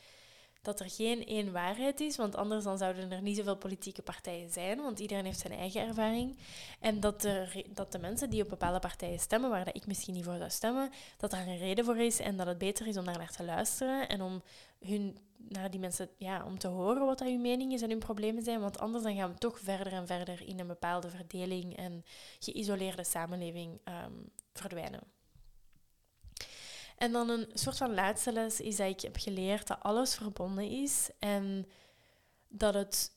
dat 0.64 0.80
er 0.80 0.90
geen 0.90 1.26
één 1.26 1.52
waarheid 1.52 2.00
is, 2.00 2.16
want 2.16 2.36
anders 2.36 2.64
dan 2.64 2.78
zouden 2.78 3.12
er 3.12 3.22
niet 3.22 3.38
zoveel 3.38 3.58
politieke 3.58 4.02
partijen 4.02 4.50
zijn, 4.50 4.78
want 4.78 5.00
iedereen 5.00 5.26
heeft 5.26 5.40
zijn 5.40 5.54
eigen 5.54 5.82
ervaring. 5.82 6.38
En 6.80 7.00
dat, 7.00 7.24
er, 7.24 7.64
dat 7.70 7.92
de 7.92 8.00
mensen 8.00 8.30
die 8.30 8.44
op 8.44 8.50
bepaalde 8.50 8.80
partijen 8.80 9.20
stemmen, 9.20 9.50
waar 9.50 9.66
dat 9.66 9.76
ik 9.76 9.88
misschien 9.88 10.14
niet 10.14 10.24
voor 10.24 10.38
zou 10.38 10.50
stemmen, 10.50 10.92
dat 11.18 11.32
daar 11.32 11.48
een 11.48 11.58
reden 11.58 11.86
voor 11.86 11.98
is 11.98 12.20
en 12.20 12.38
dat 12.38 12.48
het 12.48 12.58
beter 12.58 12.88
is 12.88 12.98
om 12.98 13.06
daar 13.06 13.18
naar 13.18 13.32
te 13.32 13.44
luisteren 13.44 14.10
en 14.10 14.22
om 14.22 14.42
hun, 14.80 15.18
naar 15.38 15.72
die 15.72 15.80
mensen, 15.80 16.10
ja, 16.18 16.46
om 16.46 16.60
te 16.60 16.68
horen 16.68 17.06
wat 17.06 17.18
dat 17.18 17.28
hun 17.28 17.42
mening 17.42 17.74
is 17.74 17.82
en 17.82 17.90
hun 17.90 18.00
problemen 18.00 18.44
zijn, 18.44 18.60
want 18.60 18.80
anders 18.80 19.04
dan 19.04 19.16
gaan 19.16 19.32
we 19.32 19.38
toch 19.38 19.60
verder 19.60 19.94
en 19.94 20.08
verder 20.08 20.48
in 20.48 20.60
een 20.60 20.68
bepaalde 20.68 21.10
verdeling 21.10 21.78
en 21.78 22.06
geïsoleerde 22.40 23.04
samenleving 23.04 23.80
um, 23.86 24.30
verdwijnen. 24.54 25.13
En 27.04 27.12
dan 27.12 27.30
een 27.30 27.48
soort 27.54 27.78
van 27.78 27.94
laatste 27.94 28.32
les 28.32 28.62
is 28.62 28.76
dat 28.76 28.88
ik 28.88 29.02
heb 29.02 29.18
geleerd 29.18 29.68
dat 29.68 29.80
alles 29.82 30.16
verbonden 30.16 30.70
is 30.70 31.10
en 31.20 31.68
dat 32.48 32.74
het 32.74 33.12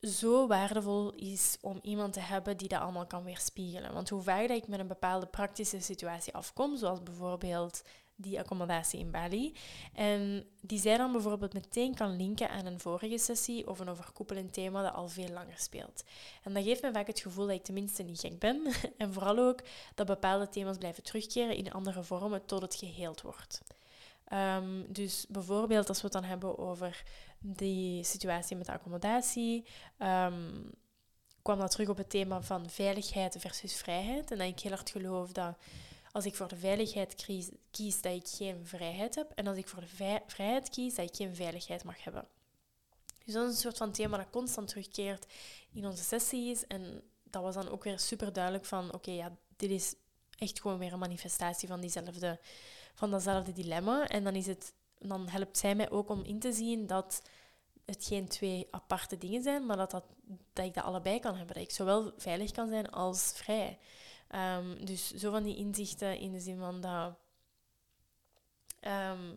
zo 0.00 0.46
waardevol 0.46 1.12
is 1.12 1.56
om 1.60 1.78
iemand 1.82 2.12
te 2.12 2.20
hebben 2.20 2.56
die 2.56 2.68
dat 2.68 2.80
allemaal 2.80 3.06
kan 3.06 3.24
weerspiegelen. 3.24 3.92
Want 3.92 4.08
hoe 4.08 4.22
vaak 4.22 4.48
dat 4.48 4.56
ik 4.56 4.68
met 4.68 4.80
een 4.80 4.86
bepaalde 4.86 5.26
praktische 5.26 5.80
situatie 5.80 6.34
afkom, 6.34 6.76
zoals 6.76 7.02
bijvoorbeeld 7.02 7.82
die 8.16 8.38
accommodatie 8.38 8.98
in 8.98 9.10
Bali. 9.10 9.54
En 9.92 10.44
die 10.60 10.78
zij 10.78 10.96
dan 10.96 11.12
bijvoorbeeld 11.12 11.52
meteen 11.52 11.94
kan 11.94 12.16
linken 12.16 12.50
aan 12.50 12.66
een 12.66 12.80
vorige 12.80 13.18
sessie 13.18 13.68
of 13.68 13.78
een 13.78 13.88
overkoepelend 13.88 14.52
thema 14.52 14.82
dat 14.82 14.94
al 14.94 15.08
veel 15.08 15.28
langer 15.28 15.58
speelt. 15.58 16.04
En 16.42 16.54
dat 16.54 16.64
geeft 16.64 16.82
me 16.82 16.92
vaak 16.92 17.06
het 17.06 17.20
gevoel 17.20 17.46
dat 17.46 17.54
ik 17.54 17.64
tenminste 17.64 18.02
niet 18.02 18.20
gek 18.20 18.38
ben. 18.38 18.66
en 18.98 19.12
vooral 19.12 19.38
ook 19.38 19.60
dat 19.94 20.06
bepaalde 20.06 20.48
thema's 20.48 20.78
blijven 20.78 21.02
terugkeren 21.02 21.56
in 21.56 21.72
andere 21.72 22.02
vormen 22.02 22.46
tot 22.46 22.62
het 22.62 22.74
geheeld 22.74 23.20
wordt. 23.20 23.60
Um, 24.32 24.92
dus 24.92 25.26
bijvoorbeeld 25.28 25.88
als 25.88 25.96
we 25.98 26.04
het 26.04 26.12
dan 26.12 26.24
hebben 26.24 26.58
over 26.58 27.02
die 27.38 28.04
situatie 28.04 28.56
met 28.56 28.66
de 28.66 28.72
accommodatie, 28.72 29.66
um, 29.98 30.70
kwam 31.42 31.58
dat 31.58 31.70
terug 31.70 31.88
op 31.88 31.96
het 31.96 32.10
thema 32.10 32.42
van 32.42 32.70
veiligheid 32.70 33.36
versus 33.38 33.76
vrijheid. 33.76 34.30
En 34.30 34.38
dat 34.38 34.46
ik 34.48 34.60
heel 34.60 34.72
hard 34.72 34.90
geloof 34.90 35.32
dat 35.32 35.56
als 36.12 36.24
ik 36.24 36.34
voor 36.34 36.48
de 36.48 36.56
veiligheid 36.56 37.14
kies, 37.14 37.48
kies, 37.70 38.00
dat 38.00 38.12
ik 38.12 38.28
geen 38.28 38.66
vrijheid 38.66 39.14
heb. 39.14 39.30
En 39.34 39.46
als 39.46 39.56
ik 39.56 39.68
voor 39.68 39.80
de 39.80 40.20
vrijheid 40.26 40.68
kies, 40.68 40.94
dat 40.94 41.08
ik 41.08 41.16
geen 41.16 41.34
veiligheid 41.34 41.84
mag 41.84 42.04
hebben. 42.04 42.28
Dus 43.24 43.34
dat 43.34 43.48
is 43.48 43.54
een 43.54 43.60
soort 43.60 43.76
van 43.76 43.92
thema 43.92 44.16
dat 44.16 44.30
constant 44.30 44.68
terugkeert 44.68 45.26
in 45.72 45.86
onze 45.86 46.02
sessies. 46.04 46.66
En 46.66 47.02
dat 47.22 47.42
was 47.42 47.54
dan 47.54 47.68
ook 47.68 47.84
weer 47.84 47.98
super 47.98 48.32
duidelijk 48.32 48.64
van, 48.64 48.94
oké, 48.94 49.10
ja, 49.10 49.36
dit 49.56 49.70
is 49.70 49.94
echt 50.38 50.60
gewoon 50.60 50.78
weer 50.78 50.92
een 50.92 50.98
manifestatie 50.98 51.68
van, 51.68 51.80
diezelfde, 51.80 52.38
van 52.94 53.10
datzelfde 53.10 53.52
dilemma. 53.52 54.08
En 54.08 54.24
dan, 54.24 54.34
is 54.34 54.46
het, 54.46 54.72
dan 54.98 55.28
helpt 55.28 55.58
zij 55.58 55.74
mij 55.74 55.90
ook 55.90 56.08
om 56.08 56.24
in 56.24 56.38
te 56.38 56.52
zien 56.52 56.86
dat 56.86 57.22
het 57.84 58.04
geen 58.04 58.28
twee 58.28 58.68
aparte 58.70 59.18
dingen 59.18 59.42
zijn, 59.42 59.66
maar 59.66 59.76
dat, 59.76 59.90
dat, 59.90 60.04
dat 60.52 60.64
ik 60.64 60.74
dat 60.74 60.84
allebei 60.84 61.20
kan 61.20 61.36
hebben. 61.36 61.54
Dat 61.54 61.64
ik 61.64 61.70
zowel 61.70 62.12
veilig 62.16 62.50
kan 62.50 62.68
zijn 62.68 62.90
als 62.90 63.32
vrij. 63.34 63.78
Ehm, 64.32 64.84
dus 64.84 65.10
zo 65.10 65.30
van 65.30 65.42
die 65.42 65.56
inzichten 65.56 66.18
in 66.18 66.32
de 66.32 66.40
zin 66.40 66.58
van 66.58 66.80
dat, 66.80 67.14
ehm, 68.80 69.34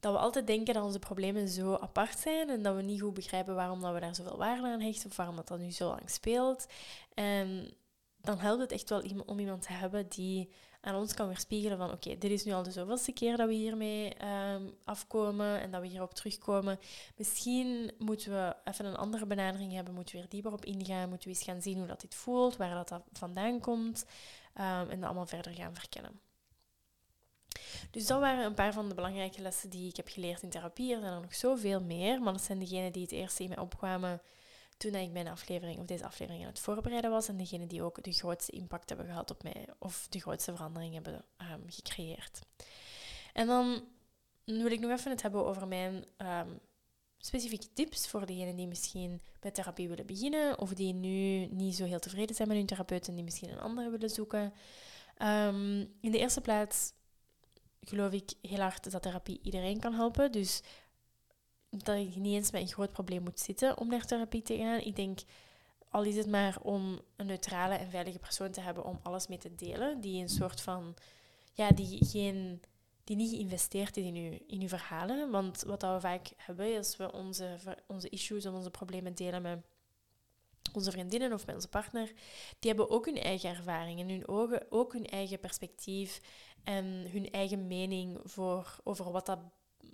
dat 0.00 0.12
we 0.12 0.18
altijd 0.18 0.46
denken 0.46 0.74
dat 0.74 0.84
onze 0.84 0.98
problemen 0.98 1.48
zo 1.48 1.74
apart 1.74 2.18
zijn 2.18 2.50
en 2.50 2.62
dat 2.62 2.76
we 2.76 2.82
niet 2.82 3.00
goed 3.00 3.14
begrijpen 3.14 3.54
waarom 3.54 3.80
dat 3.80 3.94
we 3.94 4.00
daar 4.00 4.14
zoveel 4.14 4.36
waarde 4.36 4.66
aan 4.66 4.80
hechten 4.80 5.10
of 5.10 5.16
waarom 5.16 5.36
dat, 5.36 5.48
dat 5.48 5.58
nu 5.58 5.70
zo 5.70 5.88
lang 5.88 6.10
speelt. 6.10 6.66
En 7.14 7.74
dan 8.20 8.38
helpt 8.38 8.60
het 8.60 8.72
echt 8.72 8.88
wel 8.88 9.02
om 9.26 9.38
iemand 9.38 9.62
te 9.62 9.72
hebben 9.72 10.08
die 10.08 10.52
aan 10.80 10.94
ons 10.94 11.14
kan 11.14 11.26
weerspiegelen 11.26 11.78
van 11.78 11.92
oké, 11.92 12.18
dit 12.18 12.30
is 12.30 12.44
nu 12.44 12.52
al 12.52 12.62
de 12.62 12.70
zoveelste 12.70 13.12
keer 13.12 13.36
dat 13.36 13.48
we 13.48 13.54
hiermee 13.54 14.12
um, 14.54 14.74
afkomen 14.84 15.60
en 15.60 15.70
dat 15.70 15.80
we 15.80 15.86
hierop 15.86 16.14
terugkomen. 16.14 16.78
Misschien 17.16 17.92
moeten 17.98 18.32
we 18.32 18.56
even 18.64 18.84
een 18.84 18.96
andere 18.96 19.26
benadering 19.26 19.72
hebben, 19.72 19.94
moeten 19.94 20.16
we 20.16 20.22
er 20.22 20.28
dieper 20.28 20.52
op 20.52 20.64
ingaan, 20.64 21.08
moeten 21.08 21.28
we 21.28 21.34
eens 21.34 21.44
gaan 21.44 21.62
zien 21.62 21.78
hoe 21.78 21.86
dat 21.86 22.00
dit 22.00 22.14
voelt, 22.14 22.56
waar 22.56 22.84
dat, 22.84 23.02
vandaan 23.12 23.60
komt 23.60 24.04
um, 24.54 24.90
en 24.90 25.00
dat 25.00 25.04
allemaal 25.04 25.26
verder 25.26 25.52
gaan 25.52 25.74
verkennen. 25.74 26.20
Dus 27.90 28.06
dat 28.06 28.20
waren 28.20 28.44
een 28.44 28.54
paar 28.54 28.72
van 28.72 28.88
de 28.88 28.94
belangrijke 28.94 29.42
lessen 29.42 29.70
die 29.70 29.88
ik 29.88 29.96
heb 29.96 30.08
geleerd 30.08 30.42
in 30.42 30.50
therapie. 30.50 30.94
Er 30.94 31.00
zijn 31.00 31.12
er 31.12 31.20
nog 31.20 31.34
zoveel 31.34 31.80
meer, 31.80 32.22
maar 32.22 32.32
dat 32.32 32.42
zijn 32.42 32.58
degenen 32.58 32.92
die 32.92 33.02
het 33.02 33.12
eerst 33.12 33.40
in 33.40 33.48
mij 33.48 33.58
opkwamen 33.58 34.20
toen 34.78 34.94
ik 34.94 35.10
mijn 35.10 35.28
aflevering 35.28 35.78
of 35.78 35.84
deze 35.84 36.04
aflevering 36.04 36.44
aan 36.44 36.50
het 36.50 36.60
voorbereiden 36.60 37.10
was. 37.10 37.28
En 37.28 37.36
degene 37.36 37.66
die 37.66 37.82
ook 37.82 38.02
de 38.02 38.12
grootste 38.12 38.52
impact 38.52 38.88
hebben 38.88 39.06
gehad 39.06 39.30
op 39.30 39.42
mij 39.42 39.68
of 39.78 40.06
de 40.08 40.20
grootste 40.20 40.54
verandering 40.54 40.94
hebben 40.94 41.24
um, 41.52 41.62
gecreëerd. 41.66 42.40
En 43.32 43.46
dan 43.46 43.84
wil 44.44 44.70
ik 44.70 44.80
nog 44.80 44.90
even 44.90 45.10
het 45.10 45.22
hebben 45.22 45.46
over 45.46 45.68
mijn 45.68 46.04
um, 46.18 46.60
specifieke 47.18 47.72
tips 47.72 48.08
voor 48.08 48.26
degenen 48.26 48.56
die 48.56 48.66
misschien 48.66 49.22
met 49.40 49.54
therapie 49.54 49.88
willen 49.88 50.06
beginnen 50.06 50.58
of 50.58 50.74
die 50.74 50.94
nu 50.94 51.46
niet 51.46 51.76
zo 51.76 51.84
heel 51.84 51.98
tevreden 51.98 52.36
zijn 52.36 52.48
met 52.48 52.56
hun 52.56 52.66
therapeut 52.66 53.08
en 53.08 53.14
die 53.14 53.24
misschien 53.24 53.50
een 53.50 53.60
andere 53.60 53.90
willen 53.90 54.10
zoeken. 54.10 54.52
Um, 55.22 55.80
in 56.00 56.10
de 56.10 56.18
eerste 56.18 56.40
plaats 56.40 56.92
geloof 57.80 58.12
ik 58.12 58.32
heel 58.42 58.60
hard 58.60 58.90
dat 58.90 59.02
therapie 59.02 59.40
iedereen 59.42 59.80
kan 59.80 59.94
helpen. 59.94 60.32
Dus 60.32 60.62
dat 61.70 62.14
je 62.14 62.20
niet 62.20 62.34
eens 62.34 62.50
met 62.50 62.60
een 62.60 62.68
groot 62.68 62.92
probleem 62.92 63.22
moet 63.22 63.40
zitten 63.40 63.78
om 63.78 63.88
naar 63.88 64.06
therapie 64.06 64.42
te 64.42 64.56
gaan. 64.56 64.80
Ik 64.80 64.96
denk, 64.96 65.18
al 65.88 66.04
is 66.04 66.16
het 66.16 66.26
maar 66.26 66.58
om 66.62 67.00
een 67.16 67.26
neutrale 67.26 67.74
en 67.74 67.90
veilige 67.90 68.18
persoon 68.18 68.50
te 68.50 68.60
hebben 68.60 68.84
om 68.84 69.00
alles 69.02 69.26
mee 69.26 69.38
te 69.38 69.54
delen, 69.54 70.00
die 70.00 70.22
een 70.22 70.28
soort 70.28 70.60
van, 70.60 70.94
ja, 71.52 71.70
die 71.70 72.04
geen, 72.04 72.62
die 73.04 73.16
niet 73.16 73.30
geïnvesteerd 73.30 73.96
is 73.96 74.04
in 74.04 74.14
uw, 74.14 74.38
in 74.46 74.60
uw 74.60 74.68
verhalen. 74.68 75.30
Want 75.30 75.62
wat 75.62 75.82
we 75.82 75.96
vaak 76.00 76.30
hebben, 76.36 76.76
als 76.76 76.96
we 76.96 77.12
onze, 77.12 77.58
onze 77.86 78.08
issues 78.08 78.46
of 78.46 78.54
onze 78.54 78.70
problemen 78.70 79.14
delen 79.14 79.42
met 79.42 79.58
onze 80.72 80.90
vriendinnen 80.90 81.32
of 81.32 81.46
met 81.46 81.54
onze 81.54 81.68
partner, 81.68 82.12
die 82.58 82.70
hebben 82.70 82.90
ook 82.90 83.06
hun 83.06 83.18
eigen 83.18 83.50
ervaring 83.50 84.00
en 84.00 84.08
hun 84.08 84.28
ogen, 84.28 84.66
ook 84.70 84.92
hun 84.92 85.06
eigen 85.06 85.40
perspectief 85.40 86.20
en 86.64 86.84
hun 86.84 87.30
eigen 87.30 87.66
mening 87.66 88.20
voor, 88.24 88.76
over 88.84 89.12
wat 89.12 89.26
dat 89.26 89.38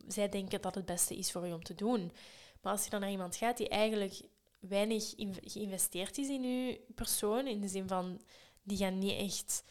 zij 0.08 0.28
denken 0.28 0.60
dat 0.60 0.74
het 0.74 0.84
beste 0.84 1.16
is 1.16 1.32
voor 1.32 1.48
u 1.48 1.52
om 1.52 1.62
te 1.62 1.74
doen. 1.74 2.12
Maar 2.60 2.72
als 2.72 2.84
je 2.84 2.90
dan 2.90 3.00
naar 3.00 3.10
iemand 3.10 3.36
gaat 3.36 3.56
die 3.56 3.68
eigenlijk 3.68 4.20
weinig 4.58 5.14
geïnvesteerd 5.42 6.18
is 6.18 6.28
in 6.28 6.44
uw 6.44 6.76
persoon, 6.94 7.46
in 7.46 7.60
de 7.60 7.68
zin 7.68 7.88
van 7.88 8.20
die 8.62 8.76
gaan 8.76 8.98
niet 8.98 9.18
echt. 9.18 9.64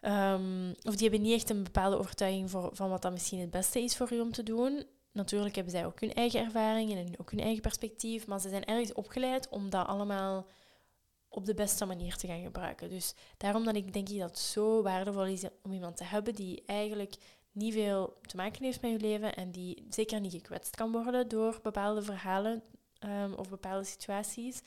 Um, 0.00 0.70
of 0.70 0.96
die 0.96 1.08
hebben 1.08 1.22
niet 1.22 1.34
echt 1.34 1.50
een 1.50 1.62
bepaalde 1.62 1.98
overtuiging 1.98 2.50
voor, 2.50 2.70
van 2.72 2.90
wat 2.90 3.02
dat 3.02 3.12
misschien 3.12 3.40
het 3.40 3.50
beste 3.50 3.80
is 3.80 3.96
voor 3.96 4.12
u 4.12 4.20
om 4.20 4.32
te 4.32 4.42
doen. 4.42 4.86
Natuurlijk 5.12 5.54
hebben 5.54 5.72
zij 5.72 5.86
ook 5.86 6.00
hun 6.00 6.12
eigen 6.12 6.40
ervaringen 6.40 6.98
en 6.98 7.18
ook 7.18 7.30
hun 7.30 7.40
eigen 7.40 7.62
perspectief, 7.62 8.26
maar 8.26 8.40
ze 8.40 8.48
zijn 8.48 8.64
ergens 8.64 8.92
opgeleid 8.92 9.48
om 9.48 9.70
dat 9.70 9.86
allemaal 9.86 10.46
op 11.28 11.44
de 11.44 11.54
beste 11.54 11.84
manier 11.84 12.16
te 12.16 12.26
gaan 12.26 12.42
gebruiken. 12.42 12.90
Dus 12.90 13.14
daarom 13.36 13.64
dat 13.64 13.74
ik 13.74 13.92
denk 13.92 14.08
dat 14.08 14.28
het 14.28 14.38
zo 14.38 14.82
waardevol 14.82 15.26
is 15.26 15.44
om 15.62 15.72
iemand 15.72 15.96
te 15.96 16.04
hebben 16.04 16.34
die 16.34 16.62
eigenlijk 16.66 17.14
niet 17.52 17.72
veel 17.72 18.16
te 18.26 18.36
maken 18.36 18.64
heeft 18.64 18.80
met 18.80 18.90
je 18.90 18.98
leven 18.98 19.34
en 19.34 19.50
die 19.50 19.86
zeker 19.90 20.20
niet 20.20 20.32
gekwetst 20.32 20.76
kan 20.76 20.92
worden 20.92 21.28
door 21.28 21.60
bepaalde 21.62 22.02
verhalen 22.02 22.62
um, 23.00 23.34
of 23.34 23.48
bepaalde 23.48 23.84
situaties. 23.84 24.62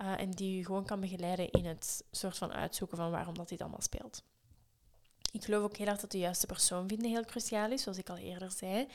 Uh, 0.00 0.20
en 0.20 0.30
die 0.30 0.56
je 0.56 0.64
gewoon 0.64 0.84
kan 0.84 1.00
begeleiden 1.00 1.50
in 1.50 1.64
het 1.64 2.04
soort 2.10 2.38
van 2.38 2.52
uitzoeken 2.52 2.96
van 2.96 3.10
waarom 3.10 3.34
dat 3.34 3.48
dit 3.48 3.60
allemaal 3.60 3.82
speelt. 3.82 4.22
Ik 5.32 5.44
geloof 5.44 5.62
ook 5.62 5.76
heel 5.76 5.86
erg 5.86 6.00
dat 6.00 6.10
de 6.10 6.18
juiste 6.18 6.46
persoon 6.46 6.88
vinden 6.88 7.10
heel 7.10 7.24
cruciaal 7.24 7.70
is, 7.70 7.82
zoals 7.82 7.98
ik 7.98 8.10
al 8.10 8.16
eerder 8.16 8.50
zei. 8.50 8.86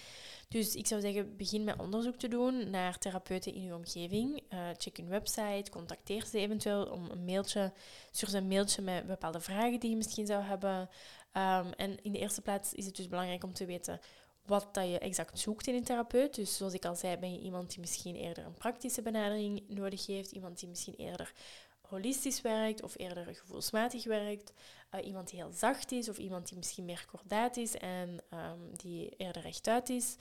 Dus 0.47 0.75
ik 0.75 0.87
zou 0.87 1.01
zeggen, 1.01 1.37
begin 1.37 1.63
met 1.63 1.79
onderzoek 1.79 2.15
te 2.15 2.27
doen 2.27 2.69
naar 2.69 2.97
therapeuten 2.97 3.53
in 3.53 3.69
uw 3.69 3.75
omgeving. 3.75 4.41
Uh, 4.53 4.59
check 4.77 4.97
hun 4.97 5.07
website, 5.07 5.71
contacteer 5.71 6.25
ze 6.25 6.37
eventueel 6.37 6.85
om 6.85 7.09
een 7.09 7.25
mailtje, 7.25 7.73
stuur 8.11 8.29
ze 8.29 8.37
een 8.37 8.47
mailtje 8.47 8.81
met 8.81 9.07
bepaalde 9.07 9.39
vragen 9.39 9.79
die 9.79 9.89
je 9.89 9.95
misschien 9.95 10.25
zou 10.25 10.43
hebben. 10.43 10.89
Um, 11.33 11.71
en 11.71 12.03
in 12.03 12.11
de 12.11 12.19
eerste 12.19 12.41
plaats 12.41 12.73
is 12.73 12.85
het 12.85 12.95
dus 12.95 13.07
belangrijk 13.07 13.43
om 13.43 13.53
te 13.53 13.65
weten 13.65 13.99
wat 14.45 14.73
dat 14.73 14.89
je 14.89 14.99
exact 14.99 15.39
zoekt 15.39 15.67
in 15.67 15.75
een 15.75 15.83
therapeut. 15.83 16.35
Dus 16.35 16.57
zoals 16.57 16.73
ik 16.73 16.85
al 16.85 16.95
zei, 16.95 17.17
ben 17.17 17.33
je 17.33 17.39
iemand 17.39 17.69
die 17.69 17.79
misschien 17.79 18.15
eerder 18.15 18.45
een 18.45 18.53
praktische 18.53 19.01
benadering 19.01 19.63
nodig 19.67 20.05
heeft, 20.05 20.31
iemand 20.31 20.59
die 20.59 20.69
misschien 20.69 20.95
eerder 20.95 21.33
holistisch 21.81 22.41
werkt 22.41 22.83
of 22.83 22.97
eerder 22.97 23.35
gevoelsmatig 23.35 24.03
werkt, 24.03 24.53
uh, 24.95 25.05
iemand 25.05 25.29
die 25.29 25.39
heel 25.39 25.51
zacht 25.51 25.91
is 25.91 26.09
of 26.09 26.17
iemand 26.17 26.47
die 26.47 26.57
misschien 26.57 26.85
meer 26.85 27.05
kordaat 27.11 27.57
is 27.57 27.77
en 27.77 28.23
um, 28.33 28.77
die 28.77 29.09
eerder 29.09 29.41
rechtuit 29.41 29.89
is. 29.89 30.15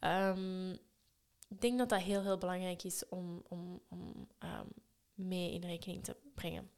Um, 0.00 0.72
ik 1.48 1.60
denk 1.60 1.78
dat 1.78 1.88
dat 1.88 2.00
heel, 2.00 2.22
heel 2.22 2.38
belangrijk 2.38 2.82
is 2.82 3.08
om, 3.08 3.42
om, 3.48 3.80
om 3.88 4.28
mee 5.14 5.52
in 5.52 5.64
rekening 5.64 6.04
te 6.04 6.16
brengen. 6.34 6.70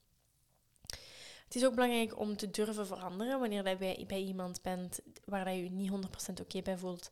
Het 1.46 1.54
is 1.54 1.64
ook 1.64 1.74
belangrijk 1.74 2.18
om 2.18 2.36
te 2.36 2.50
durven 2.50 2.86
veranderen 2.86 3.40
wanneer 3.40 3.68
je 3.68 3.76
bij, 3.76 4.04
bij 4.06 4.22
iemand 4.22 4.62
bent 4.62 5.00
waar 5.24 5.52
je 5.52 5.62
je 5.62 5.70
niet 5.70 5.90
100% 5.90 5.94
oké 6.40 6.62
bij 6.62 6.78
voelt. 6.78 7.10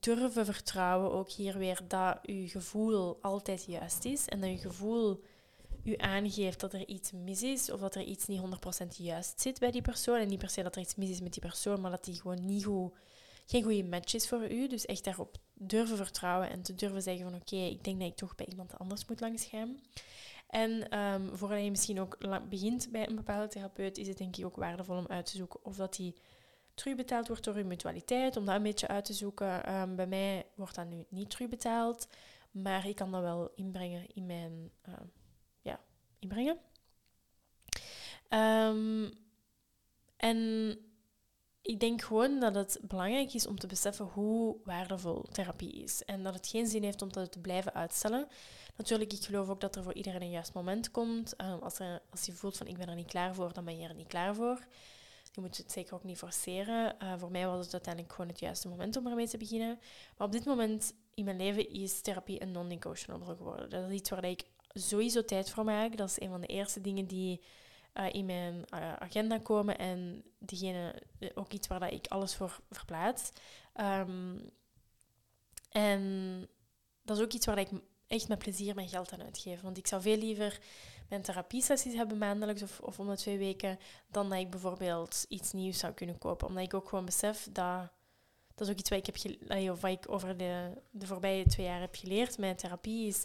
Durven 0.00 0.44
vertrouwen 0.44 1.12
ook 1.12 1.30
hier 1.30 1.58
weer 1.58 1.80
dat 1.88 2.18
je 2.22 2.48
gevoel 2.48 3.18
altijd 3.22 3.64
juist 3.64 4.04
is 4.04 4.24
en 4.26 4.40
dat 4.40 4.50
je 4.50 4.58
gevoel 4.58 5.22
u 5.84 5.94
aangeeft 5.96 6.60
dat 6.60 6.72
er 6.72 6.86
iets 6.86 7.12
mis 7.12 7.42
is 7.42 7.70
of 7.70 7.80
dat 7.80 7.94
er 7.94 8.02
iets 8.02 8.26
niet 8.26 8.40
100% 8.40 8.86
juist 8.96 9.40
zit 9.40 9.58
bij 9.58 9.70
die 9.70 9.82
persoon. 9.82 10.18
En 10.18 10.28
niet 10.28 10.38
per 10.38 10.50
se 10.50 10.62
dat 10.62 10.76
er 10.76 10.82
iets 10.82 10.94
mis 10.94 11.10
is 11.10 11.20
met 11.20 11.32
die 11.32 11.42
persoon, 11.42 11.80
maar 11.80 11.90
dat 11.90 12.04
die 12.04 12.20
gewoon 12.20 12.46
niet 12.46 12.64
goed, 12.64 12.92
geen 13.46 13.62
goede 13.62 13.84
match 13.84 14.14
is 14.14 14.28
voor 14.28 14.50
u. 14.50 14.68
Dus 14.68 14.86
echt 14.86 15.04
daarop 15.04 15.36
durven 15.54 15.96
vertrouwen 15.96 16.50
en 16.50 16.62
te 16.62 16.74
durven 16.74 17.02
zeggen 17.02 17.30
van 17.30 17.40
oké, 17.40 17.56
ik 17.56 17.84
denk 17.84 17.98
dat 17.98 18.08
ik 18.08 18.16
toch 18.16 18.34
bij 18.34 18.46
iemand 18.46 18.78
anders 18.78 19.06
moet 19.06 19.20
langsgaan. 19.20 19.80
En 20.48 20.98
um, 20.98 21.36
voordat 21.36 21.64
je 21.64 21.70
misschien 21.70 22.00
ook 22.00 22.18
begint 22.48 22.88
bij 22.90 23.08
een 23.08 23.16
bepaalde 23.16 23.48
therapeut, 23.48 23.98
is 23.98 24.08
het 24.08 24.18
denk 24.18 24.36
ik 24.36 24.44
ook 24.44 24.56
waardevol 24.56 24.96
om 24.96 25.06
uit 25.06 25.26
te 25.26 25.36
zoeken 25.36 25.64
of 25.64 25.76
dat 25.76 25.96
die 25.96 26.14
terugbetaald 26.74 27.28
wordt 27.28 27.44
door 27.44 27.54
uw 27.54 27.64
mutualiteit, 27.64 28.36
om 28.36 28.44
dat 28.44 28.54
een 28.54 28.62
beetje 28.62 28.88
uit 28.88 29.04
te 29.04 29.12
zoeken. 29.12 29.64
Ehm, 29.64 29.94
bij 29.94 30.06
mij 30.06 30.46
wordt 30.54 30.74
dat 30.74 30.86
nu 30.88 31.04
niet 31.08 31.30
terugbetaald, 31.30 32.08
maar 32.50 32.86
ik 32.86 32.96
kan 32.96 33.10
dat 33.10 33.22
wel 33.22 33.52
inbrengen 33.54 34.06
in 34.14 34.26
mijn, 34.26 34.70
uh, 34.88 34.94
ja, 35.60 35.80
inbrengen. 36.18 36.58
En 40.16 40.78
ik 41.68 41.80
denk 41.80 42.02
gewoon 42.02 42.40
dat 42.40 42.54
het 42.54 42.78
belangrijk 42.82 43.34
is 43.34 43.46
om 43.46 43.58
te 43.58 43.66
beseffen 43.66 44.04
hoe 44.04 44.56
waardevol 44.64 45.22
therapie 45.22 45.72
is. 45.72 46.04
En 46.04 46.22
dat 46.22 46.34
het 46.34 46.46
geen 46.46 46.66
zin 46.66 46.82
heeft 46.82 47.02
om 47.02 47.12
dat 47.12 47.32
te 47.32 47.38
blijven 47.38 47.74
uitstellen. 47.74 48.28
Natuurlijk, 48.76 49.12
ik 49.12 49.24
geloof 49.24 49.48
ook 49.48 49.60
dat 49.60 49.76
er 49.76 49.82
voor 49.82 49.94
iedereen 49.94 50.22
een 50.22 50.30
juist 50.30 50.52
moment 50.52 50.90
komt. 50.90 51.34
Um, 51.40 51.58
als, 51.62 51.78
als 52.10 52.24
je 52.24 52.32
voelt 52.32 52.56
van 52.56 52.66
ik 52.66 52.78
ben 52.78 52.88
er 52.88 52.94
niet 52.94 53.06
klaar 53.06 53.34
voor, 53.34 53.52
dan 53.52 53.64
ben 53.64 53.78
je 53.78 53.88
er 53.88 53.94
niet 53.94 54.06
klaar 54.06 54.34
voor. 54.34 54.66
Je 55.32 55.40
moet 55.40 55.56
het 55.56 55.72
zeker 55.72 55.94
ook 55.94 56.04
niet 56.04 56.18
forceren. 56.18 56.96
Uh, 57.02 57.12
voor 57.16 57.30
mij 57.30 57.46
was 57.46 57.64
het 57.64 57.72
uiteindelijk 57.72 58.14
gewoon 58.14 58.30
het 58.30 58.40
juiste 58.40 58.68
moment 58.68 58.96
om 58.96 59.06
ermee 59.06 59.28
te 59.28 59.38
beginnen. 59.38 59.78
Maar 60.16 60.26
op 60.26 60.32
dit 60.32 60.44
moment 60.44 60.94
in 61.14 61.24
mijn 61.24 61.36
leven 61.36 61.70
is 61.70 62.00
therapie 62.00 62.42
een 62.42 62.52
non-negotiable 62.52 63.36
geworden. 63.36 63.70
Dat 63.70 63.88
is 63.88 63.94
iets 63.94 64.10
waar 64.10 64.24
ik 64.24 64.44
sowieso 64.72 65.24
tijd 65.24 65.50
voor 65.50 65.64
maak. 65.64 65.96
Dat 65.96 66.08
is 66.08 66.20
een 66.20 66.30
van 66.30 66.40
de 66.40 66.46
eerste 66.46 66.80
dingen 66.80 67.06
die 67.06 67.40
uh, 68.00 68.12
in 68.12 68.26
mijn 68.26 68.54
uh, 68.54 68.92
agenda 68.92 69.38
komen 69.38 69.78
en 69.78 70.24
diegene, 70.38 71.02
ook 71.34 71.52
iets 71.52 71.66
waar 71.66 71.80
dat 71.80 71.92
ik 71.92 72.06
alles 72.06 72.34
voor 72.34 72.60
verplaats. 72.70 73.30
Um, 73.80 74.50
en 75.70 76.48
dat 77.02 77.16
is 77.16 77.22
ook 77.22 77.32
iets 77.32 77.46
waar 77.46 77.58
ik 77.58 77.68
echt 78.06 78.28
met 78.28 78.38
plezier 78.38 78.74
mijn 78.74 78.88
geld 78.88 79.12
aan 79.12 79.22
uitgeven. 79.22 79.64
Want 79.64 79.78
ik 79.78 79.86
zou 79.86 80.02
veel 80.02 80.16
liever 80.16 80.60
mijn 81.08 81.22
therapiesessies 81.22 81.94
hebben 81.94 82.18
maandelijks 82.18 82.62
of, 82.62 82.80
of 82.80 82.98
om 82.98 83.08
de 83.08 83.16
twee 83.16 83.38
weken, 83.38 83.78
dan 84.08 84.28
dat 84.28 84.38
ik 84.38 84.50
bijvoorbeeld 84.50 85.24
iets 85.28 85.52
nieuws 85.52 85.78
zou 85.78 85.92
kunnen 85.92 86.18
kopen. 86.18 86.48
Omdat 86.48 86.64
ik 86.64 86.74
ook 86.74 86.88
gewoon 86.88 87.04
besef 87.04 87.48
dat... 87.52 87.90
Dat 88.54 88.66
is 88.66 88.72
ook 88.72 88.78
iets 88.78 88.90
wat 88.90 88.98
ik, 88.98 89.06
heb 89.06 89.70
of 89.70 89.80
wat 89.80 89.90
ik 89.90 90.10
over 90.10 90.36
de, 90.36 90.82
de 90.90 91.06
voorbije 91.06 91.46
twee 91.46 91.66
jaar 91.66 91.80
heb 91.80 91.94
geleerd. 91.94 92.38
Mijn 92.38 92.56
therapie 92.56 93.06
is 93.06 93.24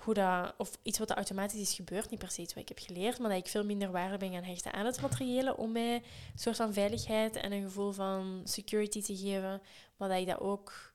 hoe 0.00 0.14
dat, 0.14 0.54
of 0.58 0.78
iets 0.82 0.98
wat 0.98 1.10
automatisch 1.10 1.60
is 1.60 1.74
gebeurd, 1.74 2.10
niet 2.10 2.18
per 2.18 2.30
se 2.30 2.40
iets 2.40 2.54
wat 2.54 2.62
ik 2.62 2.68
heb 2.68 2.78
geleerd, 2.78 3.18
maar 3.18 3.28
dat 3.28 3.38
ik 3.38 3.46
veel 3.46 3.64
minder 3.64 3.90
waarde 3.90 4.16
ben 4.16 4.32
gaan 4.32 4.42
hechten 4.42 4.72
aan 4.72 4.86
het 4.86 5.00
materiële 5.00 5.56
om 5.56 5.72
mij 5.72 5.94
een 5.94 6.02
soort 6.34 6.56
van 6.56 6.72
veiligheid 6.72 7.36
en 7.36 7.52
een 7.52 7.62
gevoel 7.62 7.92
van 7.92 8.40
security 8.44 9.02
te 9.02 9.16
geven, 9.16 9.62
maar 9.96 10.08
dat 10.08 10.18
ik 10.18 10.26
dat 10.26 10.40
ook, 10.40 10.92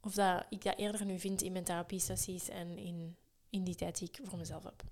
of 0.00 0.14
dat 0.14 0.44
ik 0.48 0.64
dat 0.64 0.78
eerder 0.78 1.04
nu 1.04 1.18
vind 1.18 1.42
in 1.42 1.52
mijn 1.52 1.64
therapiesessies 1.64 2.48
en 2.48 2.78
in, 2.78 3.16
in 3.50 3.64
die 3.64 3.74
tijd 3.74 3.98
die 3.98 4.08
ik 4.08 4.20
voor 4.22 4.38
mezelf 4.38 4.64
heb. 4.64 4.82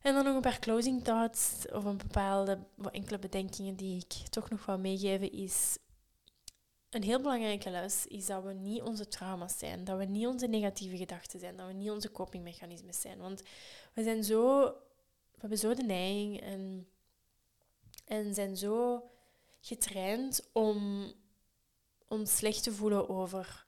En 0.00 0.14
dan 0.14 0.24
nog 0.24 0.34
een 0.34 0.40
paar 0.40 0.58
closing 0.58 1.04
thoughts 1.04 1.64
of 1.72 1.84
een 1.84 1.96
bepaalde 1.96 2.58
enkele 2.90 3.18
bedenkingen 3.18 3.76
die 3.76 3.96
ik 3.96 4.28
toch 4.28 4.50
nog 4.50 4.66
wil 4.66 4.78
meegeven 4.78 5.32
is 5.32 5.78
een 6.94 7.02
heel 7.02 7.20
belangrijke 7.20 7.70
les 7.70 8.06
is 8.06 8.26
dat 8.26 8.42
we 8.42 8.52
niet 8.52 8.82
onze 8.82 9.08
trauma's 9.08 9.58
zijn, 9.58 9.84
dat 9.84 9.98
we 9.98 10.04
niet 10.04 10.26
onze 10.26 10.46
negatieve 10.46 10.96
gedachten 10.96 11.40
zijn, 11.40 11.56
dat 11.56 11.66
we 11.66 11.72
niet 11.72 11.90
onze 11.90 12.12
copingmechanismes 12.12 13.00
zijn. 13.00 13.18
Want 13.18 13.42
we 13.92 14.02
zijn 14.02 14.24
zo, 14.24 14.64
we 15.32 15.38
hebben 15.38 15.58
zo 15.58 15.74
de 15.74 15.82
neiging 15.82 16.40
en, 16.40 16.88
en 18.04 18.34
zijn 18.34 18.56
zo 18.56 19.10
getraind 19.60 20.48
om 20.52 21.06
ons 22.08 22.36
slecht 22.36 22.62
te 22.62 22.72
voelen 22.72 23.08
over 23.08 23.66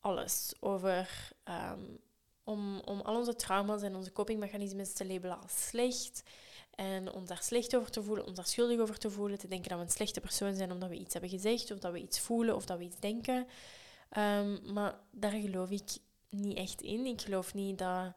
alles. 0.00 0.54
Over, 0.60 1.30
um, 1.44 1.98
om, 2.44 2.80
om 2.80 3.00
al 3.00 3.16
onze 3.16 3.36
trauma's 3.36 3.82
en 3.82 3.96
onze 3.96 4.12
copingmechanismes 4.12 4.92
te 4.92 5.06
labelen 5.06 5.42
als 5.42 5.66
slecht. 5.66 6.22
En 6.78 7.12
om 7.12 7.26
daar 7.26 7.42
slecht 7.42 7.76
over 7.76 7.90
te 7.90 8.02
voelen, 8.02 8.26
om 8.26 8.34
daar 8.34 8.46
schuldig 8.46 8.78
over 8.78 8.98
te 8.98 9.10
voelen, 9.10 9.38
te 9.38 9.48
denken 9.48 9.68
dat 9.68 9.78
we 9.78 9.84
een 9.84 9.90
slechte 9.90 10.20
persoon 10.20 10.54
zijn 10.54 10.72
omdat 10.72 10.88
we 10.88 10.98
iets 10.98 11.12
hebben 11.12 11.30
gezegd, 11.30 11.70
of 11.70 11.78
dat 11.78 11.92
we 11.92 12.00
iets 12.00 12.20
voelen, 12.20 12.54
of 12.54 12.66
dat 12.66 12.78
we 12.78 12.84
iets 12.84 13.00
denken. 13.00 13.46
Ehm, 14.10 14.72
maar 14.72 14.98
daar 15.10 15.30
geloof 15.30 15.70
ik 15.70 15.90
niet 16.28 16.56
echt 16.56 16.80
in. 16.80 17.06
Ik 17.06 17.20
geloof 17.20 17.54
niet 17.54 17.78
dat, 17.78 18.12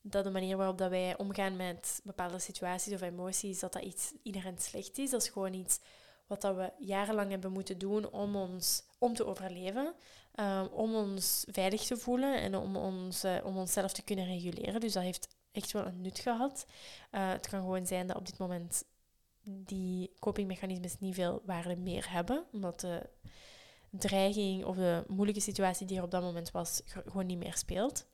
dat 0.00 0.24
de 0.24 0.30
manier 0.30 0.56
waarop 0.56 0.78
dat 0.78 0.90
wij 0.90 1.18
omgaan 1.18 1.56
met 1.56 2.00
bepaalde 2.04 2.38
situaties 2.38 2.92
of 2.92 3.00
emoties, 3.00 3.58
dat 3.58 3.72
dat 3.72 3.82
iets 3.82 4.12
iedereen 4.22 4.58
slecht 4.58 4.98
is. 4.98 5.10
Dat 5.10 5.22
is 5.22 5.28
gewoon 5.28 5.54
iets 5.54 5.80
wat 6.26 6.40
dat 6.40 6.56
we 6.56 6.72
jarenlang 6.78 7.30
hebben 7.30 7.52
moeten 7.52 7.78
doen 7.78 8.10
om, 8.10 8.36
ons, 8.36 8.82
om 8.98 9.14
te 9.14 9.26
overleven. 9.26 9.94
Um, 10.40 10.66
om 10.66 10.94
ons 10.94 11.44
veilig 11.50 11.82
te 11.82 11.96
voelen 11.96 12.40
en 12.40 12.56
om, 12.56 12.76
ons, 12.76 13.24
uh, 13.24 13.36
om 13.44 13.56
onszelf 13.56 13.92
te 13.92 14.02
kunnen 14.02 14.26
reguleren. 14.26 14.80
Dus 14.80 14.92
dat 14.92 15.02
heeft 15.02 15.35
echt 15.56 15.72
wel 15.72 15.86
een 15.86 16.00
nut 16.00 16.18
gehad. 16.18 16.66
Uh, 17.12 17.30
het 17.30 17.48
kan 17.48 17.60
gewoon 17.60 17.86
zijn 17.86 18.06
dat 18.06 18.16
op 18.16 18.26
dit 18.26 18.38
moment 18.38 18.84
die 19.44 20.12
copingmechanismes 20.18 20.98
niet 20.98 21.14
veel 21.14 21.42
waarde 21.44 21.76
meer 21.76 22.10
hebben, 22.10 22.44
omdat 22.52 22.80
de 22.80 23.08
dreiging 23.90 24.64
of 24.64 24.76
de 24.76 25.04
moeilijke 25.08 25.40
situatie 25.40 25.86
die 25.86 25.96
er 25.96 26.02
op 26.02 26.10
dat 26.10 26.22
moment 26.22 26.50
was, 26.50 26.82
gewoon 26.84 27.26
niet 27.26 27.38
meer 27.38 27.56
speelt. 27.56 28.06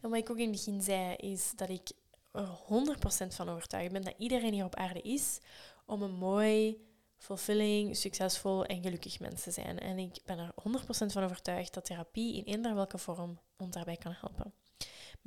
En 0.00 0.10
wat 0.10 0.18
ik 0.18 0.30
ook 0.30 0.38
in 0.38 0.42
het 0.42 0.64
begin 0.64 0.82
zei, 0.82 1.14
is 1.14 1.52
dat 1.56 1.68
ik 1.68 1.90
er 2.32 2.48
100% 2.48 3.34
van 3.34 3.48
overtuigd 3.48 3.92
ben 3.92 4.02
dat 4.02 4.14
iedereen 4.18 4.52
hier 4.52 4.64
op 4.64 4.74
aarde 4.74 5.00
is 5.00 5.40
om 5.86 6.02
een 6.02 6.14
mooi, 6.14 6.86
fulfilling, 7.16 7.96
succesvol 7.96 8.64
en 8.64 8.82
gelukkig 8.82 9.20
mens 9.20 9.42
te 9.42 9.50
zijn. 9.50 9.78
En 9.78 9.98
ik 9.98 10.18
ben 10.24 10.38
er 10.38 10.52
100% 10.62 11.12
van 11.12 11.24
overtuigd 11.24 11.74
dat 11.74 11.84
therapie 11.84 12.36
in 12.36 12.44
eender 12.44 12.74
welke 12.74 12.98
vorm 12.98 13.40
ons 13.56 13.74
daarbij 13.74 13.96
kan 13.96 14.14
helpen. 14.20 14.52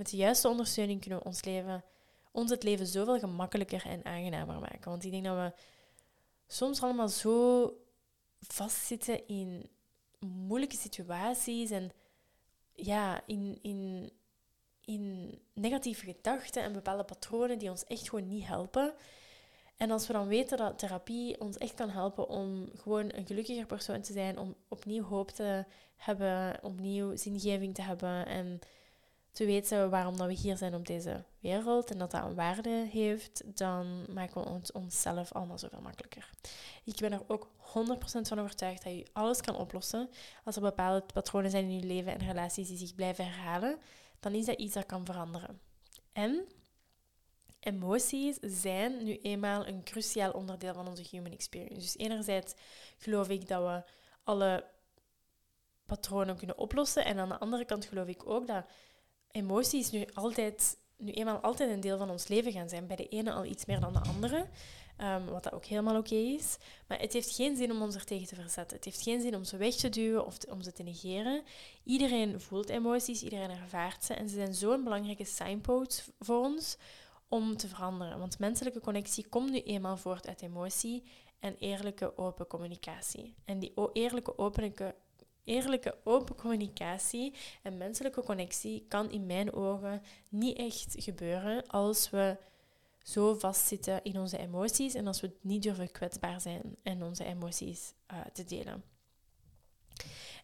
Met 0.01 0.09
de 0.09 0.17
juiste 0.17 0.47
ondersteuning 0.47 1.01
kunnen 1.01 1.19
we 1.19 1.25
ons, 1.25 1.43
leven, 1.43 1.83
ons 2.31 2.49
het 2.49 2.63
leven 2.63 2.87
zoveel 2.87 3.19
gemakkelijker 3.19 3.85
en 3.85 4.05
aangenamer 4.05 4.59
maken. 4.59 4.89
Want 4.89 5.03
ik 5.03 5.11
denk 5.11 5.23
dat 5.23 5.35
we 5.35 5.53
soms 6.47 6.81
allemaal 6.81 7.09
zo 7.09 7.73
vastzitten 8.39 9.27
in 9.27 9.69
moeilijke 10.19 10.75
situaties 10.75 11.69
en 11.69 11.91
ja, 12.73 13.21
in, 13.25 13.59
in, 13.61 14.11
in 14.85 15.39
negatieve 15.53 16.05
gedachten 16.05 16.63
en 16.63 16.73
bepaalde 16.73 17.03
patronen 17.03 17.57
die 17.57 17.69
ons 17.69 17.83
echt 17.83 18.09
gewoon 18.09 18.27
niet 18.27 18.45
helpen. 18.45 18.93
En 19.77 19.91
als 19.91 20.07
we 20.07 20.13
dan 20.13 20.27
weten 20.27 20.57
dat 20.57 20.79
therapie 20.79 21.39
ons 21.41 21.57
echt 21.57 21.73
kan 21.73 21.89
helpen 21.89 22.27
om 22.27 22.69
gewoon 22.75 23.13
een 23.13 23.27
gelukkiger 23.27 23.65
persoon 23.65 24.01
te 24.01 24.13
zijn, 24.13 24.39
om 24.39 24.55
opnieuw 24.67 25.03
hoop 25.03 25.31
te 25.31 25.65
hebben, 25.95 26.63
opnieuw 26.63 27.15
zingeving 27.15 27.75
te 27.75 27.81
hebben 27.81 28.25
en 28.25 28.59
te 29.31 29.45
weten 29.45 29.89
waarom 29.89 30.17
dat 30.17 30.27
we 30.27 30.33
hier 30.33 30.57
zijn 30.57 30.75
op 30.75 30.87
deze 30.87 31.23
wereld 31.39 31.91
en 31.91 31.97
dat 31.97 32.11
dat 32.11 32.23
een 32.23 32.35
waarde 32.35 32.87
heeft, 32.91 33.57
dan 33.57 34.05
maken 34.13 34.41
we 34.41 34.49
ons 34.49 34.71
onszelf 34.71 35.31
allemaal 35.31 35.57
zoveel 35.57 35.81
makkelijker. 35.81 36.29
Ik 36.83 36.95
ben 36.99 37.11
er 37.11 37.23
ook 37.27 37.47
100% 37.47 37.61
van 38.21 38.39
overtuigd 38.39 38.83
dat 38.83 38.93
je 38.93 39.07
alles 39.13 39.41
kan 39.41 39.55
oplossen. 39.55 40.09
Als 40.43 40.55
er 40.55 40.61
bepaalde 40.61 41.05
patronen 41.13 41.51
zijn 41.51 41.63
in 41.63 41.75
je 41.75 41.85
leven 41.85 42.13
en 42.13 42.27
relaties 42.27 42.67
die 42.67 42.77
zich 42.77 42.95
blijven 42.95 43.25
herhalen, 43.25 43.77
dan 44.19 44.33
is 44.33 44.45
dat 44.45 44.57
iets 44.57 44.73
dat 44.73 44.85
kan 44.85 45.05
veranderen. 45.05 45.59
En 46.11 46.47
emoties 47.59 48.37
zijn 48.41 49.03
nu 49.03 49.19
eenmaal 49.21 49.67
een 49.67 49.83
cruciaal 49.83 50.31
onderdeel 50.31 50.73
van 50.73 50.87
onze 50.87 51.07
human 51.11 51.31
experience. 51.31 51.81
Dus 51.81 51.97
enerzijds 51.97 52.53
geloof 52.97 53.29
ik 53.29 53.47
dat 53.47 53.63
we 53.63 53.91
alle 54.23 54.65
patronen 55.85 56.37
kunnen 56.37 56.57
oplossen. 56.57 57.05
En 57.05 57.19
aan 57.19 57.29
de 57.29 57.39
andere 57.39 57.65
kant 57.65 57.85
geloof 57.85 58.07
ik 58.07 58.29
ook 58.29 58.47
dat 58.47 58.65
emoties 59.31 59.91
nu, 59.91 60.05
altijd, 60.13 60.77
nu 60.97 61.11
eenmaal 61.11 61.39
altijd 61.39 61.69
een 61.69 61.79
deel 61.79 61.97
van 61.97 62.09
ons 62.09 62.27
leven 62.27 62.51
gaan 62.51 62.69
zijn. 62.69 62.87
Bij 62.87 62.95
de 62.95 63.07
ene 63.07 63.31
al 63.31 63.45
iets 63.45 63.65
meer 63.65 63.79
dan 63.79 63.93
de 63.93 63.99
andere. 63.99 64.47
Um, 64.97 65.25
wat 65.25 65.43
dat 65.43 65.53
ook 65.53 65.65
helemaal 65.65 65.97
oké 65.97 66.15
is. 66.15 66.57
Maar 66.87 66.99
het 66.99 67.13
heeft 67.13 67.35
geen 67.35 67.55
zin 67.55 67.71
om 67.71 67.81
ons 67.81 67.95
er 67.95 68.05
tegen 68.05 68.27
te 68.27 68.35
verzetten. 68.35 68.75
Het 68.75 68.85
heeft 68.85 69.01
geen 69.01 69.21
zin 69.21 69.35
om 69.35 69.43
ze 69.43 69.57
weg 69.57 69.75
te 69.75 69.89
duwen 69.89 70.25
of 70.25 70.37
om 70.49 70.61
ze 70.61 70.71
te 70.71 70.83
negeren. 70.83 71.43
Iedereen 71.83 72.41
voelt 72.41 72.69
emoties, 72.69 73.23
iedereen 73.23 73.49
ervaart 73.49 74.03
ze. 74.03 74.13
En 74.13 74.29
ze 74.29 74.35
zijn 74.35 74.53
zo'n 74.53 74.83
belangrijke 74.83 75.25
signposts 75.25 76.09
voor 76.19 76.43
ons 76.43 76.77
om 77.27 77.57
te 77.57 77.67
veranderen. 77.67 78.19
Want 78.19 78.39
menselijke 78.39 78.79
connectie 78.79 79.27
komt 79.27 79.51
nu 79.51 79.61
eenmaal 79.61 79.97
voort 79.97 80.27
uit 80.27 80.41
emotie 80.41 81.03
en 81.39 81.55
eerlijke 81.59 82.17
open 82.17 82.47
communicatie. 82.47 83.35
En 83.45 83.59
die 83.59 83.73
eerlijke 83.93 84.37
open 84.37 84.63
eerlijke 85.43 85.97
open 86.03 86.35
communicatie 86.35 87.33
en 87.61 87.77
menselijke 87.77 88.23
connectie 88.23 88.85
kan 88.87 89.11
in 89.11 89.25
mijn 89.25 89.53
ogen 89.53 90.01
niet 90.29 90.57
echt 90.57 90.95
gebeuren 90.97 91.67
als 91.67 92.09
we 92.09 92.37
zo 93.03 93.33
vastzitten 93.33 94.03
in 94.03 94.19
onze 94.19 94.37
emoties 94.37 94.93
en 94.93 95.07
als 95.07 95.21
we 95.21 95.31
niet 95.41 95.63
durven 95.63 95.91
kwetsbaar 95.91 96.41
zijn 96.41 96.75
en 96.83 97.03
onze 97.03 97.23
emoties 97.23 97.93
uh, 98.13 98.19
te 98.33 98.43
delen. 98.43 98.83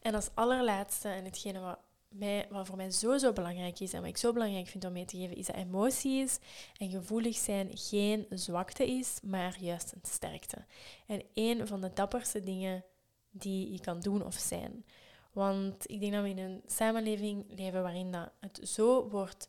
En 0.01 0.15
als 0.15 0.29
allerlaatste, 0.33 1.09
en 1.09 1.25
hetgene 1.25 1.59
wat, 1.59 1.79
mij, 2.09 2.47
wat 2.49 2.67
voor 2.67 2.75
mij 2.75 2.91
zo, 2.91 3.17
zo 3.17 3.33
belangrijk 3.33 3.79
is 3.79 3.93
en 3.93 3.99
wat 3.99 4.09
ik 4.09 4.17
zo 4.17 4.33
belangrijk 4.33 4.67
vind 4.67 4.85
om 4.85 4.91
mee 4.91 5.05
te 5.05 5.17
geven, 5.17 5.35
is 5.35 5.45
dat 5.45 5.55
emoties 5.55 6.39
en 6.77 6.89
gevoelig 6.89 7.35
zijn 7.35 7.69
geen 7.73 8.25
zwakte 8.29 8.87
is, 8.87 9.19
maar 9.23 9.57
juist 9.59 9.91
een 9.91 10.01
sterkte. 10.03 10.65
En 11.07 11.23
een 11.33 11.67
van 11.67 11.81
de 11.81 11.93
dapperste 11.93 12.43
dingen 12.43 12.83
die 13.39 13.71
je 13.71 13.79
kan 13.79 13.99
doen 13.99 14.25
of 14.25 14.35
zijn. 14.35 14.85
Want 15.31 15.89
ik 15.89 15.99
denk 15.99 16.13
dat 16.13 16.23
we 16.23 16.29
in 16.29 16.37
een 16.37 16.61
samenleving 16.67 17.45
leven 17.55 17.81
waarin 17.81 18.11
dat 18.11 18.31
het 18.39 18.59
zo 18.69 19.09
wordt 19.09 19.47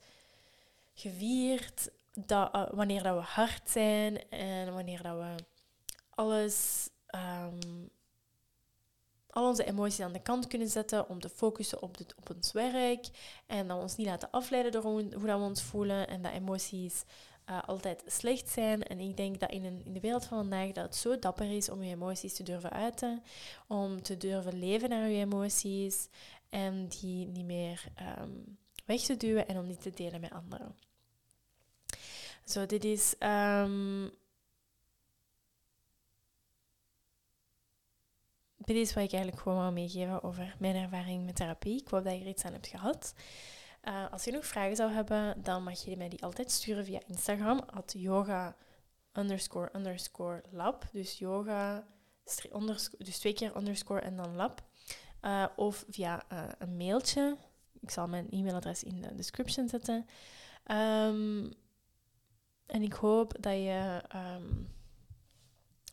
gevierd 0.94 1.90
dat 2.26 2.54
uh, 2.54 2.62
wanneer 2.70 3.02
dat 3.02 3.16
we 3.16 3.22
hard 3.22 3.70
zijn 3.70 4.30
en 4.30 4.74
wanneer 4.74 5.02
dat 5.02 5.16
we 5.16 5.34
alles, 6.10 6.88
um, 7.14 7.90
al 9.30 9.46
onze 9.46 9.64
emoties 9.64 10.00
aan 10.00 10.12
de 10.12 10.22
kant 10.22 10.46
kunnen 10.46 10.68
zetten 10.68 11.08
om 11.08 11.20
te 11.20 11.28
focussen 11.28 11.82
op, 11.82 11.96
op 12.16 12.34
ons 12.34 12.52
werk 12.52 13.08
en 13.46 13.68
dat 13.68 13.76
we 13.76 13.82
ons 13.82 13.96
niet 13.96 14.06
laten 14.06 14.30
afleiden 14.30 14.72
door 14.72 14.82
hoe, 14.82 15.14
hoe 15.14 15.26
dat 15.26 15.38
we 15.38 15.44
ons 15.44 15.62
voelen 15.62 16.08
en 16.08 16.22
dat 16.22 16.32
emoties 16.32 17.04
uh, 17.50 17.62
altijd 17.66 18.02
slecht 18.06 18.48
zijn. 18.48 18.82
En 18.82 18.98
ik 18.98 19.16
denk 19.16 19.40
dat 19.40 19.50
in, 19.50 19.64
in 19.84 19.92
de 19.92 20.00
wereld 20.00 20.24
van 20.24 20.38
vandaag 20.38 20.72
dat 20.72 20.84
het 20.84 20.96
zo 20.96 21.18
dapper 21.18 21.56
is 21.56 21.70
om 21.70 21.82
je 21.82 21.94
emoties 21.94 22.34
te 22.34 22.42
durven 22.42 22.70
uiten, 22.70 23.22
om 23.66 24.02
te 24.02 24.16
durven 24.16 24.58
leven 24.58 24.88
naar 24.88 25.08
je 25.08 25.24
emoties 25.24 26.08
en 26.48 26.88
die 26.88 27.26
niet 27.26 27.44
meer 27.44 27.84
um, 28.18 28.58
weg 28.84 29.00
te 29.00 29.16
duwen 29.16 29.48
en 29.48 29.58
om 29.58 29.66
die 29.66 29.76
te 29.76 29.90
delen 29.90 30.20
met 30.20 30.32
anderen. 30.32 30.76
Zo, 32.44 32.66
dit 32.66 32.84
is. 32.84 33.14
Um, 33.18 34.10
dit 38.56 38.76
is 38.76 38.94
wat 38.94 39.04
ik 39.04 39.12
eigenlijk 39.12 39.42
gewoon 39.42 39.60
wil 39.60 39.72
meegeven 39.72 40.22
over 40.22 40.56
mijn 40.58 40.76
ervaring 40.76 41.24
met 41.24 41.36
therapie. 41.36 41.80
Ik 41.80 41.88
hoop 41.88 42.04
dat 42.04 42.12
je 42.12 42.20
er 42.20 42.26
iets 42.26 42.44
aan 42.44 42.52
hebt 42.52 42.66
gehad. 42.66 43.14
Uh, 43.88 44.12
als 44.12 44.24
je 44.24 44.32
nog 44.32 44.46
vragen 44.46 44.76
zou 44.76 44.92
hebben, 44.92 45.42
dan 45.42 45.62
mag 45.62 45.84
je 45.84 45.96
mij 45.96 46.08
die 46.08 46.22
altijd 46.22 46.50
sturen 46.50 46.84
via 46.84 47.00
Instagram. 47.06 47.58
At 47.58 47.94
yoga 47.96 48.56
underscore 49.12 49.70
underscore 49.72 50.42
lab. 50.50 50.84
Dus 50.92 51.18
yoga, 51.18 51.86
dus 52.98 53.18
twee 53.18 53.32
keer 53.32 53.56
underscore 53.56 54.00
en 54.00 54.16
dan 54.16 54.36
lab. 54.36 54.62
Uh, 55.22 55.46
of 55.56 55.84
via 55.88 56.24
uh, 56.32 56.44
een 56.58 56.76
mailtje. 56.76 57.36
Ik 57.80 57.90
zal 57.90 58.08
mijn 58.08 58.30
e-mailadres 58.30 58.82
in 58.82 59.00
de 59.00 59.14
description 59.14 59.68
zetten. 59.68 60.06
Um, 60.70 61.52
en 62.66 62.82
ik 62.82 62.92
hoop 62.92 63.36
dat 63.40 63.52
je 63.52 64.02
um, 64.14 64.68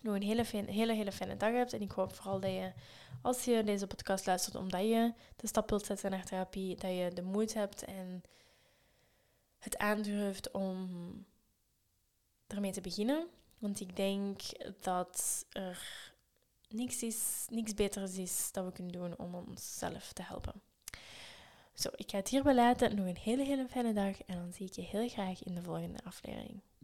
nog 0.02 0.16
een 0.16 0.24
hele, 0.24 0.44
hele, 0.52 0.94
hele 0.94 1.12
fijne 1.12 1.38
dag 1.38 1.52
hebt. 1.52 1.74
En 1.74 1.82
ik 1.82 1.92
hoop 1.92 2.14
vooral 2.14 2.40
dat 2.40 2.52
je 2.52 2.74
als 3.22 3.46
je 3.46 3.64
deze 3.64 3.88
podcast 3.88 4.26
luistert 4.26 4.56
omdat 4.56 4.82
je 4.82 5.14
de 5.36 5.48
stap 5.48 5.70
wilt 5.70 5.86
zetten 5.86 6.12
naar 6.12 6.26
therapie, 6.26 6.76
dat 6.76 6.92
je 6.92 7.12
de 7.14 7.22
moed 7.22 7.54
hebt 7.54 7.84
en 7.84 8.24
het 9.60 9.78
aandurft 9.78 10.52
om 10.52 10.90
ermee 12.48 12.72
te 12.72 12.82
beginnen. 12.82 13.28
Want 13.58 13.80
ik 13.80 13.96
denk 13.96 14.42
dat 14.82 15.46
er 15.52 16.12
niks, 16.70 17.04
is, 17.04 17.46
niks 17.50 17.74
beters 17.74 18.18
is 18.18 18.52
dat 18.52 18.66
we 18.66 18.72
kunnen 18.72 18.94
doen 18.94 19.18
om 19.18 19.36
onszelf 19.36 20.14
te 20.14 20.22
helpen. 20.22 20.62
Zo, 21.74 21.90
ik 21.96 22.12
ga 22.12 22.18
het 22.18 22.30
hierbij 22.30 22.56
laten. 22.56 22.96
Nog 22.96 23.06
een 23.06 23.18
hele, 23.18 23.44
hele 23.44 23.68
fijne 23.68 23.94
dag 23.94 24.22
en 24.24 24.38
dan 24.38 24.54
zie 24.54 24.68
ik 24.68 24.74
je 24.74 24.82
heel 24.82 25.10
graag 25.10 25.44
in 25.44 25.56
de 25.56 25.62
volgende 25.62 26.04
aflevering. 26.04 26.62